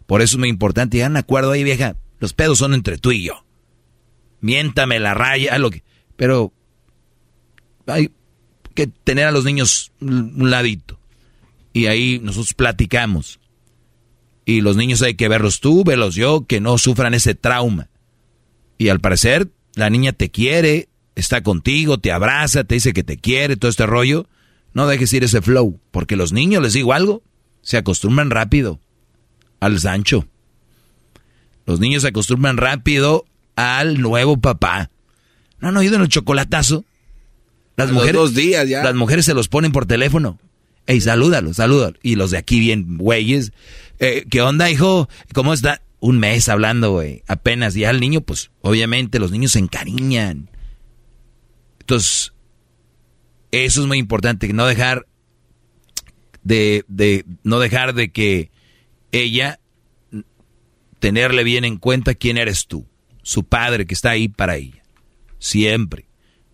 Por 0.07 0.23
eso 0.23 0.37
es 0.37 0.39
muy 0.41 0.49
importante 0.49 0.97
llegar 0.97 1.11
a 1.11 1.13
un 1.13 1.17
acuerdo 1.19 1.53
ahí, 1.53 1.63
vieja. 1.65 1.97
Los 2.19 2.33
pedos 2.33 2.59
son 2.59 2.73
entre 2.73 2.97
tú 2.97 3.13
y 3.13 3.23
yo. 3.23 3.45
Miéntame 4.41 4.99
la 5.01 5.13
raya, 5.13 5.59
lo 5.59 5.71
que, 5.71 5.85
pero 6.17 6.53
hay 7.87 8.11
que 8.75 8.87
tener 8.87 9.27
a 9.27 9.33
los 9.33 9.45
niños 9.45 9.93
un 10.01 10.51
ladito. 10.51 10.99
Y 11.75 11.87
ahí 11.87 12.21
nosotros 12.23 12.55
platicamos. 12.55 13.39
Y 14.45 14.61
los 14.61 14.77
niños 14.77 15.03
hay 15.03 15.15
que 15.15 15.29
verlos 15.29 15.61
tú, 15.61 15.85
verlos 15.85 16.15
yo, 16.15 16.47
que 16.47 16.61
no 16.61 16.79
sufran 16.79 17.15
ese 17.15 17.35
trauma. 17.35 17.89
Y 18.79 18.89
al 18.89 19.01
parecer, 19.01 19.49
la 19.75 19.91
niña 19.91 20.13
te 20.13 20.31
quiere, 20.31 20.89
está 21.15 21.43
contigo, 21.43 21.99
te 21.99 22.13
abraza, 22.13 22.65
te 22.65 22.75
dice 22.75 22.93
que 22.93 23.05
te 23.05 23.17
quiere, 23.17 23.57
todo 23.57 23.71
este 23.71 23.87
rollo. 23.87 24.29
No 24.73 24.87
dejes 24.87 25.13
ir 25.13 25.25
ese 25.25 25.41
flow, 25.41 25.81
porque 25.91 26.17
los 26.17 26.33
niños, 26.33 26.63
les 26.63 26.73
digo 26.73 26.93
algo, 26.93 27.23
se 27.63 27.77
acostumbran 27.77 28.31
rápido 28.31 28.81
al 29.61 29.79
Sancho. 29.81 30.27
Los 31.67 31.81
niños 31.81 32.03
se 32.03 32.09
acostumbran 32.09 32.57
rápido 32.57 33.25
al 33.57 34.01
nuevo 34.01 34.37
papá. 34.37 34.91
¿No 35.61 35.69
han 35.69 35.77
oído 35.77 35.97
en 35.97 36.03
el 36.03 36.09
chocolatazo? 36.09 36.85
Las 37.77 37.91
mujeres, 37.91 38.15
dos 38.15 38.35
días 38.35 38.69
ya. 38.69 38.85
Las 38.85 38.95
mujeres 38.95 39.25
se 39.25 39.35
los 39.35 39.49
ponen 39.49 39.73
por 39.73 39.87
teléfono. 39.87 40.39
Ey, 40.87 41.01
salúdalo, 41.01 41.55
salúdalo. 41.55 41.97
Y 42.03 42.17
los 42.17 42.31
de 42.31 42.39
aquí 42.39 42.61
bien 42.61 42.99
güeyes. 42.99 43.53
Eh, 43.99 44.25
¿Qué 44.31 44.43
onda, 44.43 44.71
hijo? 44.71 45.09
¿Cómo 45.33 45.53
está? 45.53 45.83
Un 46.01 46.19
mes 46.19 46.49
hablando, 46.49 46.93
güey. 46.93 47.23
Apenas. 47.27 47.75
Ya 47.75 47.91
el 47.91 48.01
niño, 48.01 48.21
pues, 48.21 48.51
obviamente, 48.61 49.19
los 49.19 49.31
niños 49.31 49.53
se 49.53 49.59
encariñan. 49.59 50.51
Entonces, 51.81 52.33
eso 53.51 53.81
es 53.81 53.87
muy 53.87 53.99
importante. 53.99 54.53
No 54.53 54.67
dejar 54.67 55.07
de, 56.43 56.85
de, 56.89 57.25
no 57.43 57.59
dejar 57.59 57.95
de 57.95 58.11
que 58.11 58.51
ella 59.13 59.61
tenerle 60.99 61.45
bien 61.45 61.65
en 61.65 61.77
cuenta 61.77 62.15
quién 62.15 62.37
eres 62.37 62.67
tú. 62.67 62.87
Su 63.23 63.45
padre 63.45 63.87
que 63.87 63.95
está 63.95 64.11
ahí 64.11 64.29
para 64.29 64.57
ella. 64.57 64.83
Siempre. 65.39 66.07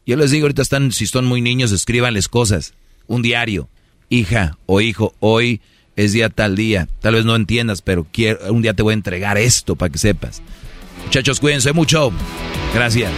Yo 0.06 0.16
les 0.16 0.30
digo, 0.30 0.44
ahorita 0.44 0.62
están, 0.62 0.92
si 0.92 1.06
son 1.06 1.26
muy 1.26 1.40
niños, 1.40 1.72
escríbanles 1.72 2.28
cosas. 2.28 2.74
Un 3.06 3.22
diario 3.22 3.68
hija 4.10 4.58
o 4.66 4.82
hijo, 4.82 5.14
hoy 5.20 5.62
es 5.96 6.12
día 6.12 6.28
tal 6.28 6.56
día. 6.56 6.88
Tal 7.00 7.14
vez 7.14 7.24
no 7.24 7.36
entiendas, 7.36 7.82
pero 7.82 8.06
quiero, 8.10 8.52
un 8.52 8.62
día 8.62 8.74
te 8.74 8.82
voy 8.82 8.92
a 8.92 8.94
entregar 8.94 9.38
esto 9.38 9.76
para 9.76 9.90
que 9.90 9.98
sepas. 9.98 10.42
Muchachos, 11.04 11.40
cuídense 11.40 11.72
mucho. 11.72 12.12
Gracias. 12.74 13.10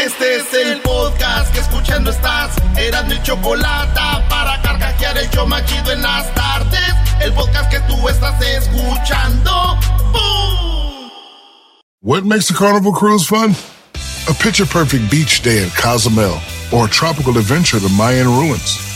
Este 0.00 0.36
es 0.36 0.52
el 0.54 0.80
podcast 0.80 1.52
que 1.52 1.60
escuchando 1.60 2.10
estás. 2.10 2.56
Eran 2.76 3.06
mi 3.08 3.22
chocolate 3.22 4.00
para 4.28 4.60
carcajear 4.60 5.16
el 5.16 5.30
yo 5.30 5.46
machido 5.46 5.92
en 5.92 6.02
las 6.02 6.34
tardes. 6.34 6.94
El 7.20 7.32
podcast 7.32 7.70
que 7.70 7.80
tú 7.80 8.08
estás 8.08 8.34
escuchando. 8.42 9.78
¡Bum! 10.12 11.10
What 12.02 12.24
makes 12.24 12.50
a 12.50 12.54
Carnival 12.54 12.92
cruise 12.92 13.24
fun? 13.24 13.54
A 14.28 14.34
picture 14.34 14.66
perfect 14.66 15.08
beach 15.08 15.42
day 15.42 15.64
at 15.64 15.70
Cozumel 15.76 16.40
or 16.72 16.86
a 16.86 16.90
tropical 16.90 17.38
adventure 17.38 17.78
to 17.78 17.88
Mayan 17.88 18.26
ruins 18.26 18.91